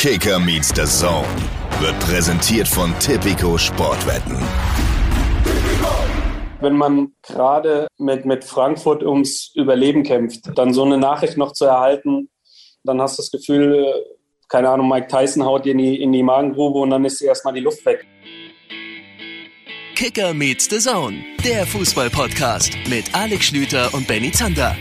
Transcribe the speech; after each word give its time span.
Kicker 0.00 0.38
meets 0.38 0.68
the 0.74 0.86
Zone 0.86 1.28
wird 1.78 2.00
präsentiert 2.00 2.66
von 2.66 2.98
Tipico 3.00 3.58
Sportwetten. 3.58 4.34
Wenn 6.62 6.74
man 6.74 7.12
gerade 7.20 7.86
mit, 7.98 8.24
mit 8.24 8.42
Frankfurt 8.42 9.02
ums 9.02 9.52
Überleben 9.54 10.02
kämpft, 10.02 10.56
dann 10.56 10.72
so 10.72 10.84
eine 10.84 10.96
Nachricht 10.96 11.36
noch 11.36 11.52
zu 11.52 11.66
erhalten, 11.66 12.30
dann 12.82 12.98
hast 12.98 13.18
du 13.18 13.22
das 13.22 13.30
Gefühl, 13.30 13.92
keine 14.48 14.70
Ahnung, 14.70 14.88
Mike 14.88 15.08
Tyson 15.08 15.44
haut 15.44 15.66
dir 15.66 15.72
in 15.72 15.78
die, 15.78 16.00
in 16.00 16.12
die 16.12 16.22
Magengrube 16.22 16.78
und 16.78 16.88
dann 16.88 17.04
ist 17.04 17.20
erstmal 17.20 17.52
die 17.52 17.60
Luft 17.60 17.84
weg. 17.84 18.06
Kicker 19.96 20.32
meets 20.32 20.64
the 20.70 20.78
Zone, 20.78 21.22
der 21.44 21.66
Fußball-Podcast 21.66 22.72
mit 22.88 23.14
Alex 23.14 23.44
Schlüter 23.44 23.92
und 23.92 24.06
Benny 24.06 24.32
Zander. 24.32 24.74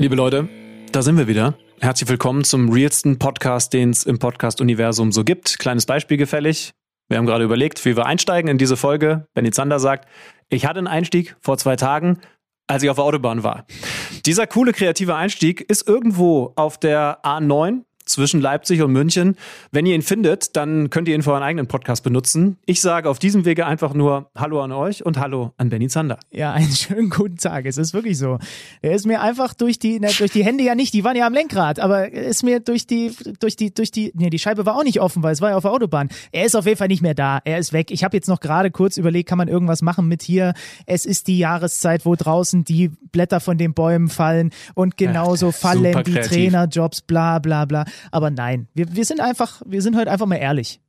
Liebe 0.00 0.14
Leute, 0.14 0.48
da 0.92 1.02
sind 1.02 1.18
wir 1.18 1.26
wieder. 1.26 1.58
Herzlich 1.80 2.08
willkommen 2.08 2.44
zum 2.44 2.70
realsten 2.70 3.18
Podcast, 3.18 3.72
den 3.72 3.90
es 3.90 4.04
im 4.04 4.20
Podcast-Universum 4.20 5.10
so 5.10 5.24
gibt. 5.24 5.58
Kleines 5.58 5.86
Beispiel 5.86 6.16
gefällig. 6.16 6.70
Wir 7.08 7.18
haben 7.18 7.26
gerade 7.26 7.42
überlegt, 7.42 7.84
wie 7.84 7.96
wir 7.96 8.06
einsteigen 8.06 8.48
in 8.48 8.58
diese 8.58 8.76
Folge. 8.76 9.26
Benny 9.34 9.50
Zander 9.50 9.80
sagt, 9.80 10.08
ich 10.50 10.66
hatte 10.66 10.78
einen 10.78 10.86
Einstieg 10.86 11.34
vor 11.40 11.58
zwei 11.58 11.74
Tagen, 11.74 12.20
als 12.68 12.84
ich 12.84 12.90
auf 12.90 12.96
der 12.96 13.06
Autobahn 13.06 13.42
war. 13.42 13.66
Dieser 14.24 14.46
coole 14.46 14.72
kreative 14.72 15.16
Einstieg 15.16 15.62
ist 15.62 15.88
irgendwo 15.88 16.52
auf 16.54 16.78
der 16.78 17.18
A9 17.24 17.82
zwischen 18.08 18.40
Leipzig 18.40 18.82
und 18.82 18.92
München. 18.92 19.36
Wenn 19.70 19.86
ihr 19.86 19.94
ihn 19.94 20.02
findet, 20.02 20.56
dann 20.56 20.90
könnt 20.90 21.08
ihr 21.08 21.14
ihn 21.14 21.22
für 21.22 21.32
euren 21.32 21.42
eigenen 21.42 21.68
Podcast 21.68 22.02
benutzen. 22.02 22.58
Ich 22.66 22.80
sage 22.80 23.08
auf 23.08 23.18
diesem 23.18 23.44
Wege 23.44 23.66
einfach 23.66 23.94
nur 23.94 24.30
Hallo 24.36 24.62
an 24.62 24.72
euch 24.72 25.04
und 25.04 25.18
Hallo 25.18 25.52
an 25.56 25.68
Benny 25.68 25.88
Zander. 25.88 26.18
Ja, 26.30 26.52
einen 26.52 26.72
schönen 26.72 27.10
guten 27.10 27.36
Tag. 27.36 27.66
Es 27.66 27.78
ist 27.78 27.94
wirklich 27.94 28.18
so. 28.18 28.38
Er 28.82 28.92
ist 28.92 29.06
mir 29.06 29.20
einfach 29.20 29.54
durch 29.54 29.78
die, 29.78 30.00
ne, 30.00 30.08
durch 30.18 30.30
die 30.32 30.44
Hände 30.44 30.64
ja 30.64 30.74
nicht, 30.74 30.94
die 30.94 31.04
waren 31.04 31.16
ja 31.16 31.26
am 31.26 31.32
Lenkrad, 31.32 31.80
aber 31.80 32.12
er 32.12 32.24
ist 32.24 32.42
mir 32.42 32.60
durch 32.60 32.86
die, 32.86 33.12
durch 33.40 33.56
die, 33.56 33.72
durch 33.72 33.90
die, 33.90 34.12
nee, 34.14 34.30
die 34.30 34.38
Scheibe 34.38 34.66
war 34.66 34.76
auch 34.76 34.84
nicht 34.84 35.00
offen, 35.00 35.22
weil 35.22 35.32
es 35.32 35.40
war 35.40 35.50
ja 35.50 35.56
auf 35.56 35.62
der 35.62 35.72
Autobahn. 35.72 36.08
Er 36.32 36.44
ist 36.44 36.56
auf 36.56 36.66
jeden 36.66 36.78
Fall 36.78 36.88
nicht 36.88 37.02
mehr 37.02 37.14
da. 37.14 37.40
Er 37.44 37.58
ist 37.58 37.72
weg. 37.72 37.90
Ich 37.90 38.04
habe 38.04 38.16
jetzt 38.16 38.28
noch 38.28 38.40
gerade 38.40 38.70
kurz 38.70 38.96
überlegt, 38.96 39.28
kann 39.28 39.38
man 39.38 39.48
irgendwas 39.48 39.82
machen 39.82 40.08
mit 40.08 40.22
hier? 40.22 40.54
Es 40.86 41.06
ist 41.06 41.26
die 41.26 41.38
Jahreszeit, 41.38 42.06
wo 42.06 42.14
draußen 42.14 42.64
die 42.64 42.90
Blätter 43.12 43.40
von 43.40 43.58
den 43.58 43.74
Bäumen 43.74 44.08
fallen 44.08 44.50
und 44.74 44.96
genauso 44.96 45.46
Ja, 45.46 45.52
fallen 45.52 46.02
die 46.04 46.12
kreativ. 46.12 46.30
Trainerjobs, 46.30 47.02
bla 47.02 47.38
bla 47.38 47.64
bla. 47.64 47.84
Aber 48.10 48.30
nein, 48.30 48.68
wir, 48.74 48.94
wir 48.94 49.04
sind 49.04 49.20
einfach, 49.20 49.62
wir 49.66 49.82
sind 49.82 49.96
heute 49.96 50.10
einfach 50.10 50.26
mal 50.26 50.36
ehrlich. 50.36 50.80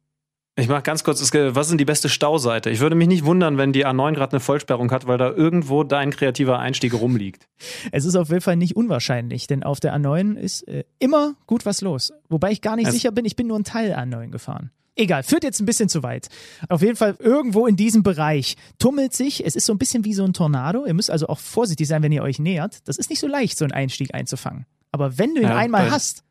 Ich 0.55 0.67
mach 0.67 0.83
ganz 0.83 1.05
kurz, 1.05 1.21
was 1.21 1.67
ist 1.67 1.69
denn 1.71 1.77
die 1.77 1.85
beste 1.85 2.09
Stauseite? 2.09 2.69
Ich 2.69 2.81
würde 2.81 2.95
mich 2.95 3.07
nicht 3.07 3.23
wundern, 3.23 3.57
wenn 3.57 3.71
die 3.71 3.85
A9 3.85 4.13
gerade 4.13 4.33
eine 4.33 4.39
Vollsperrung 4.41 4.91
hat, 4.91 5.07
weil 5.07 5.17
da 5.17 5.31
irgendwo 5.31 5.85
dein 5.85 6.09
kreativer 6.11 6.59
Einstieg 6.59 6.93
rumliegt. 6.93 7.47
Es 7.93 8.03
ist 8.03 8.15
auf 8.17 8.27
jeden 8.27 8.41
Fall 8.41 8.57
nicht 8.57 8.75
unwahrscheinlich, 8.75 9.47
denn 9.47 9.63
auf 9.63 9.79
der 9.79 9.95
A9 9.95 10.35
ist 10.35 10.67
äh, 10.67 10.83
immer 10.99 11.35
gut 11.47 11.65
was 11.65 11.79
los. 11.79 12.11
Wobei 12.27 12.51
ich 12.51 12.61
gar 12.61 12.75
nicht 12.75 12.87
Also- 12.87 12.97
sicher 12.97 13.11
bin, 13.11 13.23
ich 13.23 13.37
bin 13.37 13.47
nur 13.47 13.57
ein 13.57 13.63
Teil 13.63 13.93
A9 13.93 14.31
gefahren. 14.31 14.71
Egal, 14.97 15.23
führt 15.23 15.45
jetzt 15.45 15.61
ein 15.61 15.65
bisschen 15.65 15.87
zu 15.87 16.03
weit. 16.03 16.27
Auf 16.67 16.81
jeden 16.81 16.97
Fall 16.97 17.15
irgendwo 17.19 17.65
in 17.65 17.77
diesem 17.77 18.03
Bereich 18.03 18.57
tummelt 18.79 19.13
sich, 19.13 19.45
es 19.45 19.55
ist 19.55 19.65
so 19.65 19.71
ein 19.71 19.77
bisschen 19.77 20.03
wie 20.03 20.13
so 20.13 20.25
ein 20.25 20.33
Tornado. 20.33 20.85
Ihr 20.85 20.93
müsst 20.93 21.09
also 21.09 21.27
auch 21.29 21.39
vorsichtig 21.39 21.87
sein, 21.87 22.03
wenn 22.03 22.11
ihr 22.11 22.21
euch 22.21 22.37
nähert. 22.37 22.85
Das 22.85 22.97
ist 22.97 23.09
nicht 23.09 23.19
so 23.21 23.27
leicht, 23.27 23.57
so 23.57 23.63
einen 23.63 23.71
Einstieg 23.71 24.13
einzufangen. 24.13 24.65
Aber 24.91 25.17
wenn 25.17 25.35
du 25.35 25.41
ihn 25.41 25.47
Ja, 25.47 25.55
einmal 25.55 25.89
hast, 25.89 26.23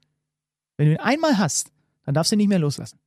wenn 0.79 0.87
du 0.87 0.93
ihn 0.93 1.01
einmal 1.01 1.37
hast, 1.37 1.71
dann 2.07 2.15
darfst 2.15 2.33
du 2.33 2.37
ihn 2.37 2.39
nicht 2.39 2.49
mehr 2.49 2.59
loslassen. 2.59 2.99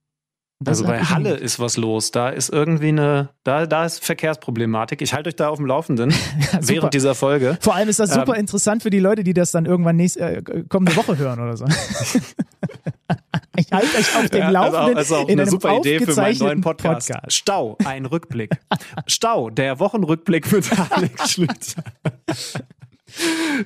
Also 0.64 0.86
bei 0.86 1.02
ich 1.02 1.09
Halle 1.09 1.33
ist 1.33 1.59
was 1.59 1.75
los. 1.75 2.11
Da 2.11 2.30
ist 2.30 2.50
irgendwie 2.50 2.89
eine, 2.89 3.30
da, 3.44 3.66
da 3.66 3.86
ist 3.86 4.05
Verkehrsproblematik. 4.05 5.02
Ich 5.02 5.13
halte 5.16 5.30
euch 5.30 5.36
da 5.36 5.50
auf 5.50 5.58
dem 5.58 5.66
Laufenden 5.66 6.11
super. 6.52 6.67
während 6.67 6.94
dieser 6.94 7.16
Folge. 7.16 7.58
Vor 7.61 7.73
allem 7.73 7.89
ist 7.89 8.00
das 8.00 8.13
super 8.13 8.36
Ähm, 8.36 8.41
interessant 8.41 8.83
für 8.83 8.91
die 8.91 9.00
Leute, 9.00 9.23
die 9.23 9.33
das 9.33 9.50
dann 9.50 9.66
irgendwann 9.66 9.95
nächste, 9.95 10.19
äh, 10.19 10.63
kommende 10.69 10.95
Woche 10.95 11.17
hören 11.17 11.39
oder 11.39 11.58
so. 11.58 11.66
ich 13.58 13.72
halte 13.72 13.97
euch 13.97 14.16
auf 14.16 14.30
dem 14.30 14.39
Ja, 14.39 14.50
Laufenden 14.52 14.97
also 14.97 15.16
auch, 15.16 15.19
also 15.19 15.25
auch 15.25 15.29
in 15.29 15.40
eine 15.40 15.50
super 15.50 15.78
Idee 15.79 16.00
für 16.00 16.13
meinen 16.13 16.38
neuen 16.38 16.62
Podcast. 16.62 17.07
Podcast. 17.07 17.34
Stau, 17.35 17.78
ein 17.84 18.06
Rückblick. 18.06 18.51
Stau, 19.07 19.50
der 19.50 19.79
Wochenrückblick 19.79 20.51
mit 20.51 20.69
Alex 20.91 21.31
Schlüter. 21.31 21.84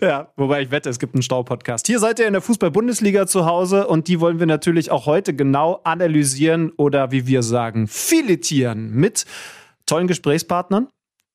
Ja, 0.01 0.31
wobei 0.35 0.61
ich 0.61 0.71
wette, 0.71 0.89
es 0.89 0.99
gibt 0.99 1.15
einen 1.15 1.21
Stau-Podcast. 1.21 1.87
Hier 1.87 1.99
seid 1.99 2.19
ihr 2.19 2.27
in 2.27 2.33
der 2.33 2.41
Fußball-Bundesliga 2.41 3.27
zu 3.27 3.45
Hause 3.45 3.87
und 3.87 4.07
die 4.07 4.19
wollen 4.19 4.39
wir 4.39 4.45
natürlich 4.45 4.91
auch 4.91 5.05
heute 5.05 5.33
genau 5.33 5.79
analysieren 5.83 6.71
oder 6.77 7.11
wie 7.11 7.27
wir 7.27 7.43
sagen, 7.43 7.87
filetieren 7.87 8.91
mit 8.91 9.25
tollen 9.85 10.07
Gesprächspartnern. 10.07 10.87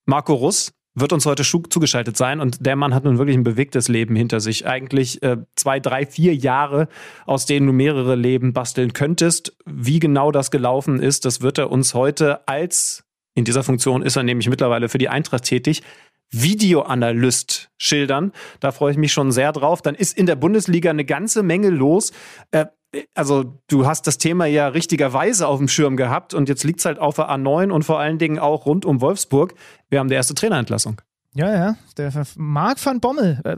Marco 0.06 0.34
Russ 0.34 0.72
wird 0.94 1.12
uns 1.12 1.25
heute 1.25 1.44
zugeschaltet 1.44 2.16
sein 2.16 2.41
und 2.41 2.66
der 2.66 2.76
Mann 2.76 2.94
hat 2.94 3.04
nun 3.04 3.19
wirklich 3.19 3.37
ein 3.37 3.44
bewegtes 3.44 3.88
Leben 3.88 4.16
hinter 4.16 4.41
sich. 4.41 4.66
Eigentlich 4.66 5.22
äh, 5.22 5.38
zwei, 5.54 5.78
drei, 5.78 6.04
vier 6.04 6.34
Jahre, 6.34 6.88
aus 7.26 7.47
denen 7.47 7.66
du 7.66 7.72
mehrere 7.72 8.16
Leben 8.16 8.53
basteln 8.53 8.93
könntest. 8.93 9.56
Wie 9.65 10.00
genau 10.00 10.32
das 10.32 10.50
gelaufen 10.50 11.00
ist, 11.00 11.25
das 11.25 11.41
wird 11.43 11.59
er 11.59 11.70
uns 11.70 11.94
heute 11.94 12.47
als, 12.49 13.04
in 13.34 13.44
dieser 13.44 13.62
Funktion 13.62 14.03
ist 14.03 14.16
er 14.16 14.25
nämlich 14.25 14.49
mittlerweile 14.49 14.88
für 14.88 14.99
die 14.99 15.09
Eintracht 15.09 15.44
tätig, 15.44 15.82
Videoanalyst 16.31 17.71
schildern. 17.79 18.33
Da 18.61 18.73
freue 18.73 18.93
ich 18.93 18.99
mich 18.99 19.13
schon 19.13 19.33
sehr 19.33 19.53
drauf. 19.53 19.83
Dann 19.83 19.95
ist 19.95 20.17
in 20.17 20.27
der 20.27 20.37
Bundesliga 20.37 20.91
eine 20.91 21.05
ganze 21.05 21.43
Menge 21.43 21.71
los. 21.71 22.13
Äh, 22.51 22.67
also 23.15 23.59
du 23.69 23.87
hast 23.87 24.07
das 24.07 24.19
Thema 24.19 24.47
ja 24.47 24.69
richtigerweise 24.69 25.47
auf 25.47 25.59
dem 25.59 25.69
Schirm 25.69 25.97
gehabt 25.97 26.35
und 26.35 26.49
jetzt 26.49 26.65
liegt 26.65 26.81
es 26.81 26.85
halt 26.85 26.99
auf 26.99 27.17
der 27.17 27.31
A9 27.31 27.71
und 27.71 27.85
vor 27.85 28.01
allen 28.01 28.19
Dingen 28.19 28.39
auch 28.39 28.67
rund 28.67 28.85
um 28.85 29.01
Wolfsburg. 29.01 29.55
Wir 29.89 30.01
haben 30.01 30.09
die 30.09 30.17
erste 30.17 30.35
Trainerentlassung. 30.35 31.01
Ja, 31.33 31.55
ja, 31.55 31.77
der 31.97 32.13
Marc 32.37 32.85
van 32.85 32.99
Bommel, 32.99 33.41
äh, 33.45 33.57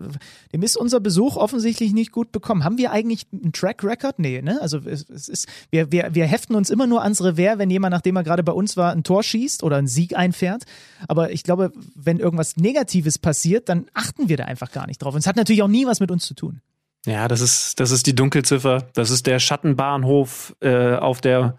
dem 0.52 0.62
ist 0.62 0.76
unser 0.76 1.00
Besuch 1.00 1.36
offensichtlich 1.36 1.94
nicht 1.94 2.12
gut 2.12 2.30
bekommen. 2.30 2.64
Haben 2.64 2.76
wir 2.76 2.92
eigentlich 2.92 3.26
einen 3.32 3.54
Track 3.54 3.82
Record? 3.82 4.18
Nee, 4.18 4.42
ne? 4.42 4.60
Also 4.60 4.80
es, 4.84 5.08
es 5.08 5.26
ist, 5.28 5.48
wir, 5.70 5.90
wir, 5.90 6.14
wir 6.14 6.26
heften 6.26 6.54
uns 6.54 6.68
immer 6.68 6.86
nur 6.86 7.02
ans 7.02 7.22
Revers, 7.22 7.58
wenn 7.58 7.70
jemand, 7.70 7.92
nachdem 7.92 8.16
er 8.16 8.24
gerade 8.24 8.42
bei 8.42 8.52
uns 8.52 8.76
war, 8.76 8.92
ein 8.92 9.04
Tor 9.04 9.22
schießt 9.22 9.62
oder 9.62 9.76
einen 9.76 9.86
Sieg 9.86 10.14
einfährt. 10.14 10.64
Aber 11.08 11.32
ich 11.32 11.44
glaube, 11.44 11.72
wenn 11.94 12.18
irgendwas 12.18 12.58
Negatives 12.58 13.18
passiert, 13.18 13.70
dann 13.70 13.86
achten 13.94 14.28
wir 14.28 14.36
da 14.36 14.44
einfach 14.44 14.70
gar 14.70 14.86
nicht 14.86 15.02
drauf. 15.02 15.14
Und 15.14 15.20
es 15.20 15.26
hat 15.26 15.36
natürlich 15.36 15.62
auch 15.62 15.68
nie 15.68 15.86
was 15.86 15.98
mit 15.98 16.10
uns 16.10 16.26
zu 16.26 16.34
tun. 16.34 16.60
Ja, 17.06 17.26
das 17.26 17.40
ist, 17.40 17.80
das 17.80 17.90
ist 17.90 18.06
die 18.06 18.14
Dunkelziffer. 18.14 18.86
Das 18.92 19.10
ist 19.10 19.26
der 19.26 19.38
Schattenbahnhof 19.38 20.54
äh, 20.60 20.96
auf 20.96 21.22
der 21.22 21.56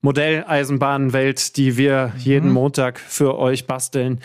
Modelleisenbahnwelt, 0.00 1.58
die 1.58 1.76
wir 1.76 2.12
jeden 2.16 2.50
Montag 2.50 2.98
für 2.98 3.38
euch 3.38 3.66
basteln. 3.66 4.20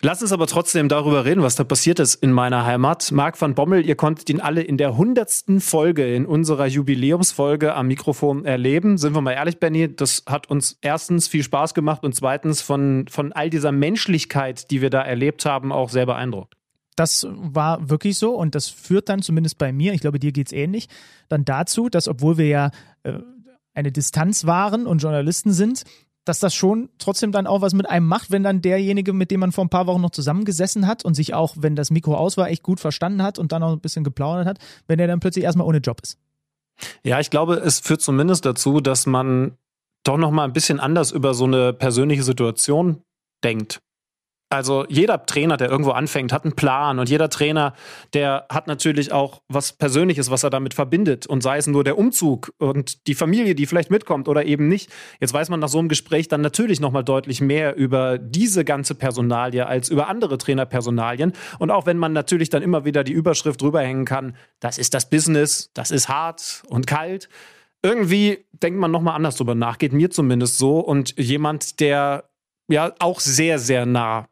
Lass 0.00 0.22
uns 0.22 0.30
aber 0.30 0.46
trotzdem 0.46 0.88
darüber 0.88 1.24
reden, 1.24 1.42
was 1.42 1.56
da 1.56 1.64
passiert 1.64 1.98
ist 1.98 2.14
in 2.14 2.30
meiner 2.30 2.64
Heimat. 2.64 3.10
Marc 3.10 3.40
van 3.40 3.56
Bommel, 3.56 3.84
ihr 3.84 3.96
konntet 3.96 4.30
ihn 4.30 4.40
alle 4.40 4.62
in 4.62 4.76
der 4.76 4.96
hundertsten 4.96 5.60
Folge, 5.60 6.14
in 6.14 6.24
unserer 6.24 6.66
Jubiläumsfolge 6.66 7.74
am 7.74 7.88
Mikrofon 7.88 8.44
erleben. 8.44 8.96
Sind 8.96 9.16
wir 9.16 9.22
mal 9.22 9.32
ehrlich, 9.32 9.58
Benny, 9.58 9.92
das 9.92 10.22
hat 10.26 10.48
uns 10.48 10.78
erstens 10.82 11.26
viel 11.26 11.42
Spaß 11.42 11.74
gemacht 11.74 12.04
und 12.04 12.14
zweitens 12.14 12.62
von, 12.62 13.06
von 13.10 13.32
all 13.32 13.50
dieser 13.50 13.72
Menschlichkeit, 13.72 14.70
die 14.70 14.82
wir 14.82 14.90
da 14.90 15.02
erlebt 15.02 15.44
haben, 15.44 15.72
auch 15.72 15.88
sehr 15.90 16.06
beeindruckt. 16.06 16.54
Das 16.94 17.26
war 17.30 17.90
wirklich 17.90 18.18
so 18.18 18.36
und 18.36 18.54
das 18.54 18.68
führt 18.68 19.08
dann 19.08 19.20
zumindest 19.20 19.58
bei 19.58 19.72
mir, 19.72 19.94
ich 19.94 20.00
glaube, 20.00 20.20
dir 20.20 20.30
geht's 20.30 20.52
ähnlich, 20.52 20.88
dann 21.28 21.44
dazu, 21.44 21.88
dass 21.88 22.06
obwohl 22.06 22.38
wir 22.38 22.46
ja 22.46 22.70
äh, 23.02 23.14
eine 23.74 23.90
Distanz 23.90 24.46
waren 24.46 24.86
und 24.86 25.02
Journalisten 25.02 25.52
sind, 25.52 25.82
dass 26.28 26.40
das 26.40 26.54
schon 26.54 26.90
trotzdem 26.98 27.32
dann 27.32 27.46
auch 27.46 27.62
was 27.62 27.72
mit 27.72 27.88
einem 27.88 28.06
macht, 28.06 28.30
wenn 28.30 28.42
dann 28.42 28.60
derjenige, 28.60 29.12
mit 29.12 29.30
dem 29.30 29.40
man 29.40 29.52
vor 29.52 29.64
ein 29.64 29.70
paar 29.70 29.86
Wochen 29.86 30.00
noch 30.00 30.10
zusammengesessen 30.10 30.86
hat 30.86 31.04
und 31.04 31.14
sich 31.14 31.34
auch, 31.34 31.54
wenn 31.58 31.74
das 31.74 31.90
Mikro 31.90 32.14
aus 32.14 32.36
war, 32.36 32.48
echt 32.48 32.62
gut 32.62 32.80
verstanden 32.80 33.22
hat 33.22 33.38
und 33.38 33.52
dann 33.52 33.62
auch 33.62 33.72
ein 33.72 33.80
bisschen 33.80 34.04
geplaudert 34.04 34.46
hat, 34.46 34.58
wenn 34.86 34.98
der 34.98 35.06
dann 35.06 35.20
plötzlich 35.20 35.44
erstmal 35.44 35.66
ohne 35.66 35.78
Job 35.78 36.00
ist. 36.02 36.18
Ja, 37.02 37.18
ich 37.18 37.30
glaube, 37.30 37.54
es 37.54 37.80
führt 37.80 38.02
zumindest 38.02 38.44
dazu, 38.44 38.80
dass 38.80 39.06
man 39.06 39.56
doch 40.04 40.16
noch 40.16 40.30
mal 40.30 40.44
ein 40.44 40.52
bisschen 40.52 40.80
anders 40.80 41.10
über 41.10 41.34
so 41.34 41.44
eine 41.44 41.72
persönliche 41.72 42.22
Situation 42.22 43.02
denkt. 43.42 43.80
Also 44.50 44.86
jeder 44.88 45.26
Trainer, 45.26 45.58
der 45.58 45.68
irgendwo 45.68 45.90
anfängt, 45.90 46.32
hat 46.32 46.44
einen 46.44 46.56
Plan 46.56 46.98
und 46.98 47.10
jeder 47.10 47.28
Trainer, 47.28 47.74
der 48.14 48.46
hat 48.48 48.66
natürlich 48.66 49.12
auch 49.12 49.42
was 49.48 49.74
Persönliches, 49.74 50.30
was 50.30 50.42
er 50.42 50.48
damit 50.48 50.72
verbindet 50.72 51.26
und 51.26 51.42
sei 51.42 51.58
es 51.58 51.66
nur 51.66 51.84
der 51.84 51.98
Umzug 51.98 52.54
und 52.56 53.06
die 53.08 53.14
Familie, 53.14 53.54
die 53.54 53.66
vielleicht 53.66 53.90
mitkommt 53.90 54.26
oder 54.26 54.46
eben 54.46 54.66
nicht. 54.68 54.90
Jetzt 55.20 55.34
weiß 55.34 55.50
man 55.50 55.60
nach 55.60 55.68
so 55.68 55.78
einem 55.78 55.90
Gespräch 55.90 56.28
dann 56.28 56.40
natürlich 56.40 56.80
noch 56.80 56.92
mal 56.92 57.02
deutlich 57.02 57.42
mehr 57.42 57.76
über 57.76 58.16
diese 58.16 58.64
ganze 58.64 58.94
Personalie 58.94 59.66
als 59.66 59.90
über 59.90 60.08
andere 60.08 60.38
Trainerpersonalien 60.38 61.34
und 61.58 61.70
auch 61.70 61.84
wenn 61.84 61.98
man 61.98 62.14
natürlich 62.14 62.48
dann 62.48 62.62
immer 62.62 62.86
wieder 62.86 63.04
die 63.04 63.12
Überschrift 63.12 63.60
drüber 63.60 63.82
hängen 63.82 64.06
kann, 64.06 64.34
das 64.60 64.78
ist 64.78 64.94
das 64.94 65.10
Business, 65.10 65.70
das 65.74 65.90
ist 65.90 66.08
hart 66.08 66.62
und 66.68 66.86
kalt. 66.86 67.28
Irgendwie 67.82 68.46
denkt 68.52 68.80
man 68.80 68.90
noch 68.90 69.02
mal 69.02 69.14
anders 69.14 69.36
drüber 69.36 69.54
nach, 69.54 69.76
geht 69.76 69.92
mir 69.92 70.10
zumindest 70.10 70.56
so 70.56 70.80
und 70.80 71.18
jemand, 71.18 71.80
der 71.80 72.24
ja 72.68 72.94
auch 72.98 73.20
sehr 73.20 73.58
sehr 73.58 73.84
nah 73.84 74.26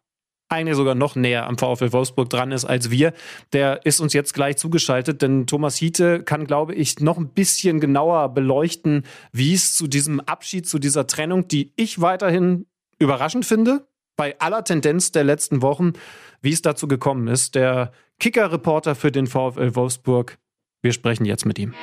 eigentlich 0.48 0.76
sogar 0.76 0.94
noch 0.94 1.16
näher 1.16 1.46
am 1.46 1.58
VfL 1.58 1.93
Wolfsburg 1.93 2.31
dran 2.31 2.52
ist 2.52 2.64
als 2.64 2.90
wir. 2.90 3.12
Der 3.52 3.84
ist 3.84 4.00
uns 4.00 4.12
jetzt 4.12 4.32
gleich 4.32 4.56
zugeschaltet, 4.56 5.22
denn 5.22 5.46
Thomas 5.46 5.76
Hiete 5.76 6.22
kann, 6.22 6.46
glaube 6.46 6.75
ich, 6.75 7.00
noch 7.00 7.19
ein 7.19 7.31
bisschen 7.31 7.81
genauer 7.81 8.28
beleuchten, 8.31 9.04
wie 9.32 9.54
es 9.54 9.75
zu 9.75 9.87
diesem 9.87 10.20
Abschied, 10.20 10.69
zu 10.69 10.78
dieser 10.78 11.06
Trennung, 11.06 11.48
die 11.48 11.72
ich 11.76 12.00
weiterhin 12.00 12.66
überraschend 12.98 13.44
finde, 13.44 13.87
bei 14.16 14.38
aller 14.38 14.64
Tendenz 14.64 15.12
der 15.12 15.25
letzten 15.25 15.62
Wochen, 15.62 15.93
wie 16.40 16.52
es 16.52 16.62
dazu 16.62 16.88
gekommen 16.88 17.28
ist. 17.28 17.54
Der 17.54 17.93
Kicker-Reporter 18.19 18.94
für 18.94 19.12
den 19.12 19.26
VfL 19.26 19.75
Wolfsburg. 19.75 20.38
Wir 20.82 20.93
sprechen 20.93 21.25
jetzt 21.25 21.44
mit 21.44 21.58
ihm. 21.58 21.75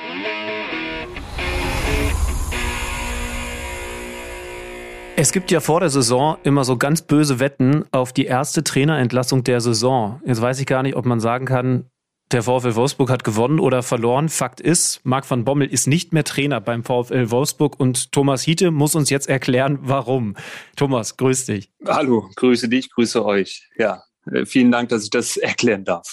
Es 5.16 5.30
gibt 5.30 5.52
ja 5.52 5.60
vor 5.60 5.78
der 5.78 5.90
Saison 5.90 6.38
immer 6.42 6.64
so 6.64 6.76
ganz 6.76 7.02
böse 7.02 7.38
Wetten 7.38 7.84
auf 7.92 8.12
die 8.12 8.24
erste 8.24 8.64
Trainerentlassung 8.64 9.44
der 9.44 9.60
Saison. 9.60 10.20
Jetzt 10.26 10.42
weiß 10.42 10.58
ich 10.58 10.66
gar 10.66 10.82
nicht, 10.82 10.96
ob 10.96 11.06
man 11.06 11.20
sagen 11.20 11.46
kann, 11.46 11.88
der 12.32 12.42
VfL 12.42 12.74
Wolfsburg 12.74 13.10
hat 13.10 13.22
gewonnen 13.22 13.60
oder 13.60 13.84
verloren. 13.84 14.28
Fakt 14.28 14.60
ist, 14.60 15.00
Marc 15.04 15.30
van 15.30 15.44
Bommel 15.44 15.68
ist 15.68 15.86
nicht 15.86 16.12
mehr 16.12 16.24
Trainer 16.24 16.60
beim 16.60 16.82
VfL 16.82 17.30
Wolfsburg 17.30 17.78
und 17.78 18.10
Thomas 18.10 18.42
Hiete 18.42 18.72
muss 18.72 18.96
uns 18.96 19.08
jetzt 19.08 19.28
erklären, 19.28 19.78
warum. 19.82 20.34
Thomas, 20.74 21.16
grüß 21.16 21.46
dich. 21.46 21.70
Hallo, 21.86 22.28
grüße 22.34 22.68
dich, 22.68 22.90
grüße 22.90 23.24
euch. 23.24 23.68
Ja, 23.78 24.02
äh, 24.32 24.44
vielen 24.46 24.72
Dank, 24.72 24.88
dass 24.88 25.04
ich 25.04 25.10
das 25.10 25.36
erklären 25.36 25.84
darf. 25.84 26.12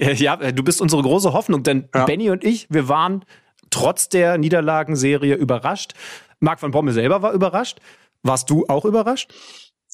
ja, 0.14 0.36
du 0.36 0.62
bist 0.62 0.80
unsere 0.80 1.02
große 1.02 1.32
Hoffnung, 1.32 1.64
denn 1.64 1.88
ja. 1.92 2.04
Benny 2.04 2.30
und 2.30 2.44
ich, 2.44 2.68
wir 2.70 2.88
waren 2.88 3.24
trotz 3.70 4.08
der 4.08 4.38
Niederlagenserie 4.38 5.34
überrascht. 5.34 5.94
Marc 6.42 6.62
van 6.62 6.70
Bommel 6.70 6.92
selber 6.92 7.22
war 7.22 7.32
überrascht. 7.32 7.78
Warst 8.22 8.50
du 8.50 8.66
auch 8.68 8.84
überrascht? 8.84 9.32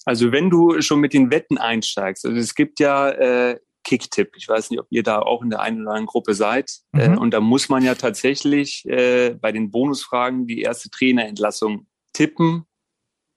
Also 0.05 0.33
wenn 0.33 0.51
du 0.51 0.81
schon 0.81 1.01
mit 1.01 1.13
den 1.13 1.31
Wetten 1.31 1.59
einsteigst, 1.59 2.25
also 2.25 2.37
es 2.39 2.55
gibt 2.55 2.81
ja 2.81 3.11
äh, 3.11 3.61
Kicktipp. 3.85 4.33
Ich 4.37 4.49
weiß 4.49 4.71
nicht, 4.71 4.81
ob 4.81 4.87
ihr 4.91 5.03
da 5.03 5.21
auch 5.21 5.43
in 5.43 5.51
der 5.51 5.61
einen 5.61 5.83
oder 5.83 5.91
anderen 5.91 6.07
Gruppe 6.07 6.35
seid. 6.35 6.81
Äh, 6.93 7.09
mhm. 7.09 7.15
Äh, 7.15 7.19
und 7.19 7.31
da 7.33 7.41
muss 7.41 7.69
man 7.69 7.83
ja 7.83 7.95
tatsächlich 7.95 8.87
äh, 8.87 9.31
bei 9.31 9.53
den 9.53 9.71
Bonusfragen 9.71 10.47
die 10.47 10.63
erste 10.63 10.91
Trainerentlassung 10.91 11.87
tippen 12.13 12.65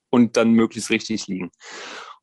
und 0.10 0.38
dann 0.38 0.52
möglichst 0.52 0.90
richtig 0.90 1.28
liegen. 1.28 1.52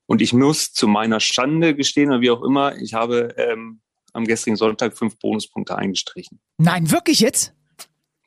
Und 0.06 0.23
ich 0.23 0.32
muss 0.32 0.73
zu 0.73 0.88
meiner 0.88 1.20
Schande 1.20 1.75
gestehen, 1.75 2.11
oder 2.11 2.20
wie 2.20 2.31
auch 2.31 2.43
immer, 2.43 2.76
ich 2.76 2.94
habe 2.94 3.35
ähm, 3.37 3.81
am 4.12 4.25
gestrigen 4.25 4.56
Sonntag 4.56 4.96
fünf 4.96 5.19
Bonuspunkte 5.19 5.76
eingestrichen. 5.76 6.40
Nein, 6.56 6.90
wirklich 6.90 7.20
jetzt? 7.20 7.55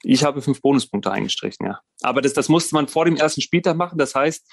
Ich 0.04 0.24
habe 0.24 0.42
fünf 0.42 0.62
Bonuspunkte 0.62 1.12
eingestrichen, 1.12 1.66
ja. 1.66 1.80
Aber 2.02 2.22
das, 2.22 2.34
das 2.34 2.50
musste 2.50 2.76
man 2.76 2.88
vor 2.88 3.06
dem 3.06 3.16
ersten 3.16 3.42
Spieltag 3.42 3.78
machen. 3.78 3.98
Das 3.98 4.16
heißt, 4.16 4.48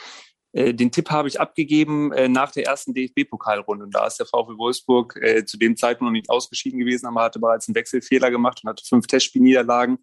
äh, 0.53 0.75
den 0.75 0.91
Tipp 0.91 1.11
habe 1.11 1.29
ich 1.29 1.41
abgegeben 1.41 2.13
äh, 2.13 2.29
nach 2.29 2.51
der 2.53 2.67
ersten 2.67 2.95
DFB-Pokalrunde. 2.95 3.85
Und 3.85 3.95
da 3.95 4.07
ist 4.07 4.19
der 4.19 4.27
VfL 4.27 4.59
Wolfsburg 4.59 5.17
äh, 5.21 5.45
zu 5.45 5.59
dem 5.59 5.77
Zeitpunkt 5.77 6.09
noch 6.09 6.17
nicht 6.17 6.31
ausgeschieden 6.31 6.79
gewesen, 6.79 7.07
aber 7.07 7.23
hatte 7.23 7.39
bereits 7.39 7.69
einen 7.69 7.75
Wechselfehler 7.75 8.31
gemacht 8.31 8.61
und 8.63 8.71
hatte 8.71 8.85
fünf 8.85 9.07
Testspielniederlagen. 9.07 9.99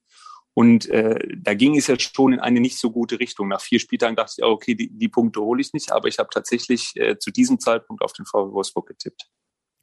Und 0.57 0.87
da 0.87 1.53
ging 1.53 1.75
es 1.75 1.87
ja 1.87 1.99
schon 1.99 2.31
in 2.31 2.39
eine 2.39 2.61
nicht 2.61 2.79
so 2.79 2.89
gute 2.89 3.19
Richtung. 3.19 3.49
Nach 3.49 3.59
vier 3.59 3.77
Spieltagen 3.77 4.15
dachte 4.15 4.35
ich, 4.37 4.43
okay, 4.45 4.73
die, 4.73 4.89
die 4.89 5.09
Punkte 5.09 5.41
hole 5.41 5.59
ich 5.59 5.73
nicht, 5.73 5.91
aber 5.91 6.07
ich 6.07 6.17
habe 6.17 6.29
tatsächlich 6.31 6.93
zu 7.19 7.29
diesem 7.29 7.59
Zeitpunkt 7.59 8.01
auf 8.01 8.13
den 8.13 8.25
VfL 8.25 8.53
Wolfsburg 8.53 8.87
getippt. 8.87 9.27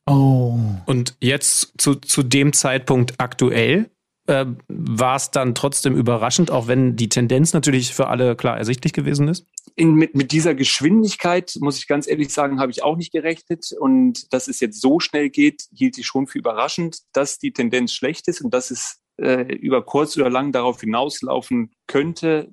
Oh. 0.06 0.58
Und 0.86 1.14
jetzt 1.20 1.74
zu, 1.76 1.96
zu 1.96 2.22
dem 2.22 2.54
Zeitpunkt 2.54 3.16
aktuell? 3.18 3.90
Äh, 4.26 4.46
war 4.68 5.16
es 5.16 5.30
dann 5.30 5.54
trotzdem 5.54 5.96
überraschend, 5.96 6.50
auch 6.50 6.68
wenn 6.68 6.96
die 6.96 7.08
Tendenz 7.08 7.52
natürlich 7.52 7.92
für 7.92 8.06
alle 8.06 8.36
klar 8.36 8.56
ersichtlich 8.56 8.92
gewesen 8.92 9.28
ist? 9.28 9.46
In, 9.74 9.94
mit, 9.94 10.14
mit 10.14 10.32
dieser 10.32 10.54
Geschwindigkeit, 10.54 11.56
muss 11.60 11.78
ich 11.78 11.88
ganz 11.88 12.06
ehrlich 12.06 12.32
sagen, 12.32 12.60
habe 12.60 12.70
ich 12.70 12.82
auch 12.82 12.96
nicht 12.96 13.12
gerechnet. 13.12 13.72
Und 13.78 14.32
dass 14.32 14.48
es 14.48 14.60
jetzt 14.60 14.80
so 14.80 15.00
schnell 15.00 15.30
geht, 15.30 15.64
hielt 15.74 15.98
ich 15.98 16.06
schon 16.06 16.26
für 16.26 16.38
überraschend, 16.38 16.98
dass 17.12 17.38
die 17.38 17.52
Tendenz 17.52 17.92
schlecht 17.92 18.28
ist 18.28 18.42
und 18.42 18.54
dass 18.54 18.70
es 18.70 19.00
äh, 19.16 19.54
über 19.56 19.84
kurz 19.84 20.16
oder 20.16 20.30
lang 20.30 20.52
darauf 20.52 20.80
hinauslaufen 20.80 21.72
könnte. 21.86 22.52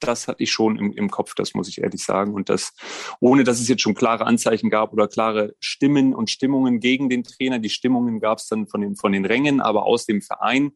Das 0.00 0.28
hatte 0.28 0.42
ich 0.42 0.50
schon 0.52 0.78
im, 0.78 0.92
im 0.92 1.10
Kopf, 1.10 1.34
das 1.34 1.54
muss 1.54 1.68
ich 1.68 1.80
ehrlich 1.80 2.04
sagen. 2.04 2.34
Und 2.34 2.48
das, 2.48 2.72
ohne 3.20 3.44
dass 3.44 3.60
es 3.60 3.68
jetzt 3.68 3.82
schon 3.82 3.94
klare 3.94 4.26
Anzeichen 4.26 4.70
gab 4.70 4.92
oder 4.92 5.06
klare 5.06 5.54
Stimmen 5.60 6.14
und 6.14 6.30
Stimmungen 6.30 6.80
gegen 6.80 7.08
den 7.08 7.24
Trainer. 7.24 7.58
Die 7.58 7.70
Stimmungen 7.70 8.20
gab 8.20 8.38
es 8.38 8.48
dann 8.48 8.66
von 8.66 8.80
den, 8.80 8.96
von 8.96 9.12
den 9.12 9.24
Rängen, 9.24 9.60
aber 9.60 9.84
aus 9.84 10.06
dem 10.06 10.22
Verein 10.22 10.72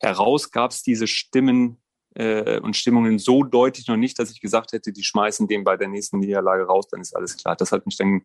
heraus 0.00 0.50
gab 0.50 0.70
es 0.70 0.82
diese 0.82 1.06
Stimmen 1.06 1.78
äh, 2.14 2.60
und 2.60 2.76
Stimmungen 2.76 3.18
so 3.18 3.42
deutlich 3.42 3.86
noch 3.88 3.96
nicht, 3.96 4.18
dass 4.18 4.30
ich 4.30 4.40
gesagt 4.40 4.72
hätte, 4.72 4.92
die 4.92 5.04
schmeißen 5.04 5.48
den 5.48 5.64
bei 5.64 5.76
der 5.76 5.88
nächsten 5.88 6.18
Niederlage 6.18 6.64
raus, 6.64 6.88
dann 6.88 7.00
ist 7.00 7.14
alles 7.14 7.36
klar. 7.36 7.56
Das 7.56 7.72
hat 7.72 7.86
mich 7.86 7.96
dann, 7.96 8.22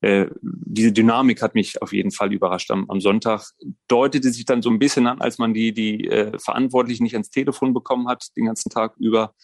äh, 0.00 0.26
diese 0.42 0.92
Dynamik 0.92 1.42
hat 1.42 1.54
mich 1.54 1.80
auf 1.80 1.92
jeden 1.92 2.10
Fall 2.10 2.32
überrascht. 2.32 2.70
Am, 2.70 2.88
am 2.90 3.00
Sonntag 3.00 3.46
deutete 3.88 4.32
sich 4.32 4.44
dann 4.44 4.62
so 4.62 4.70
ein 4.70 4.78
bisschen 4.78 5.06
an, 5.06 5.20
als 5.20 5.38
man 5.38 5.54
die, 5.54 5.72
die 5.72 6.06
äh, 6.08 6.38
Verantwortlichen 6.38 7.04
nicht 7.04 7.14
ans 7.14 7.30
Telefon 7.30 7.72
bekommen 7.72 8.08
hat, 8.08 8.28
den 8.36 8.46
ganzen 8.46 8.70
Tag 8.70 8.94
über 8.98 9.34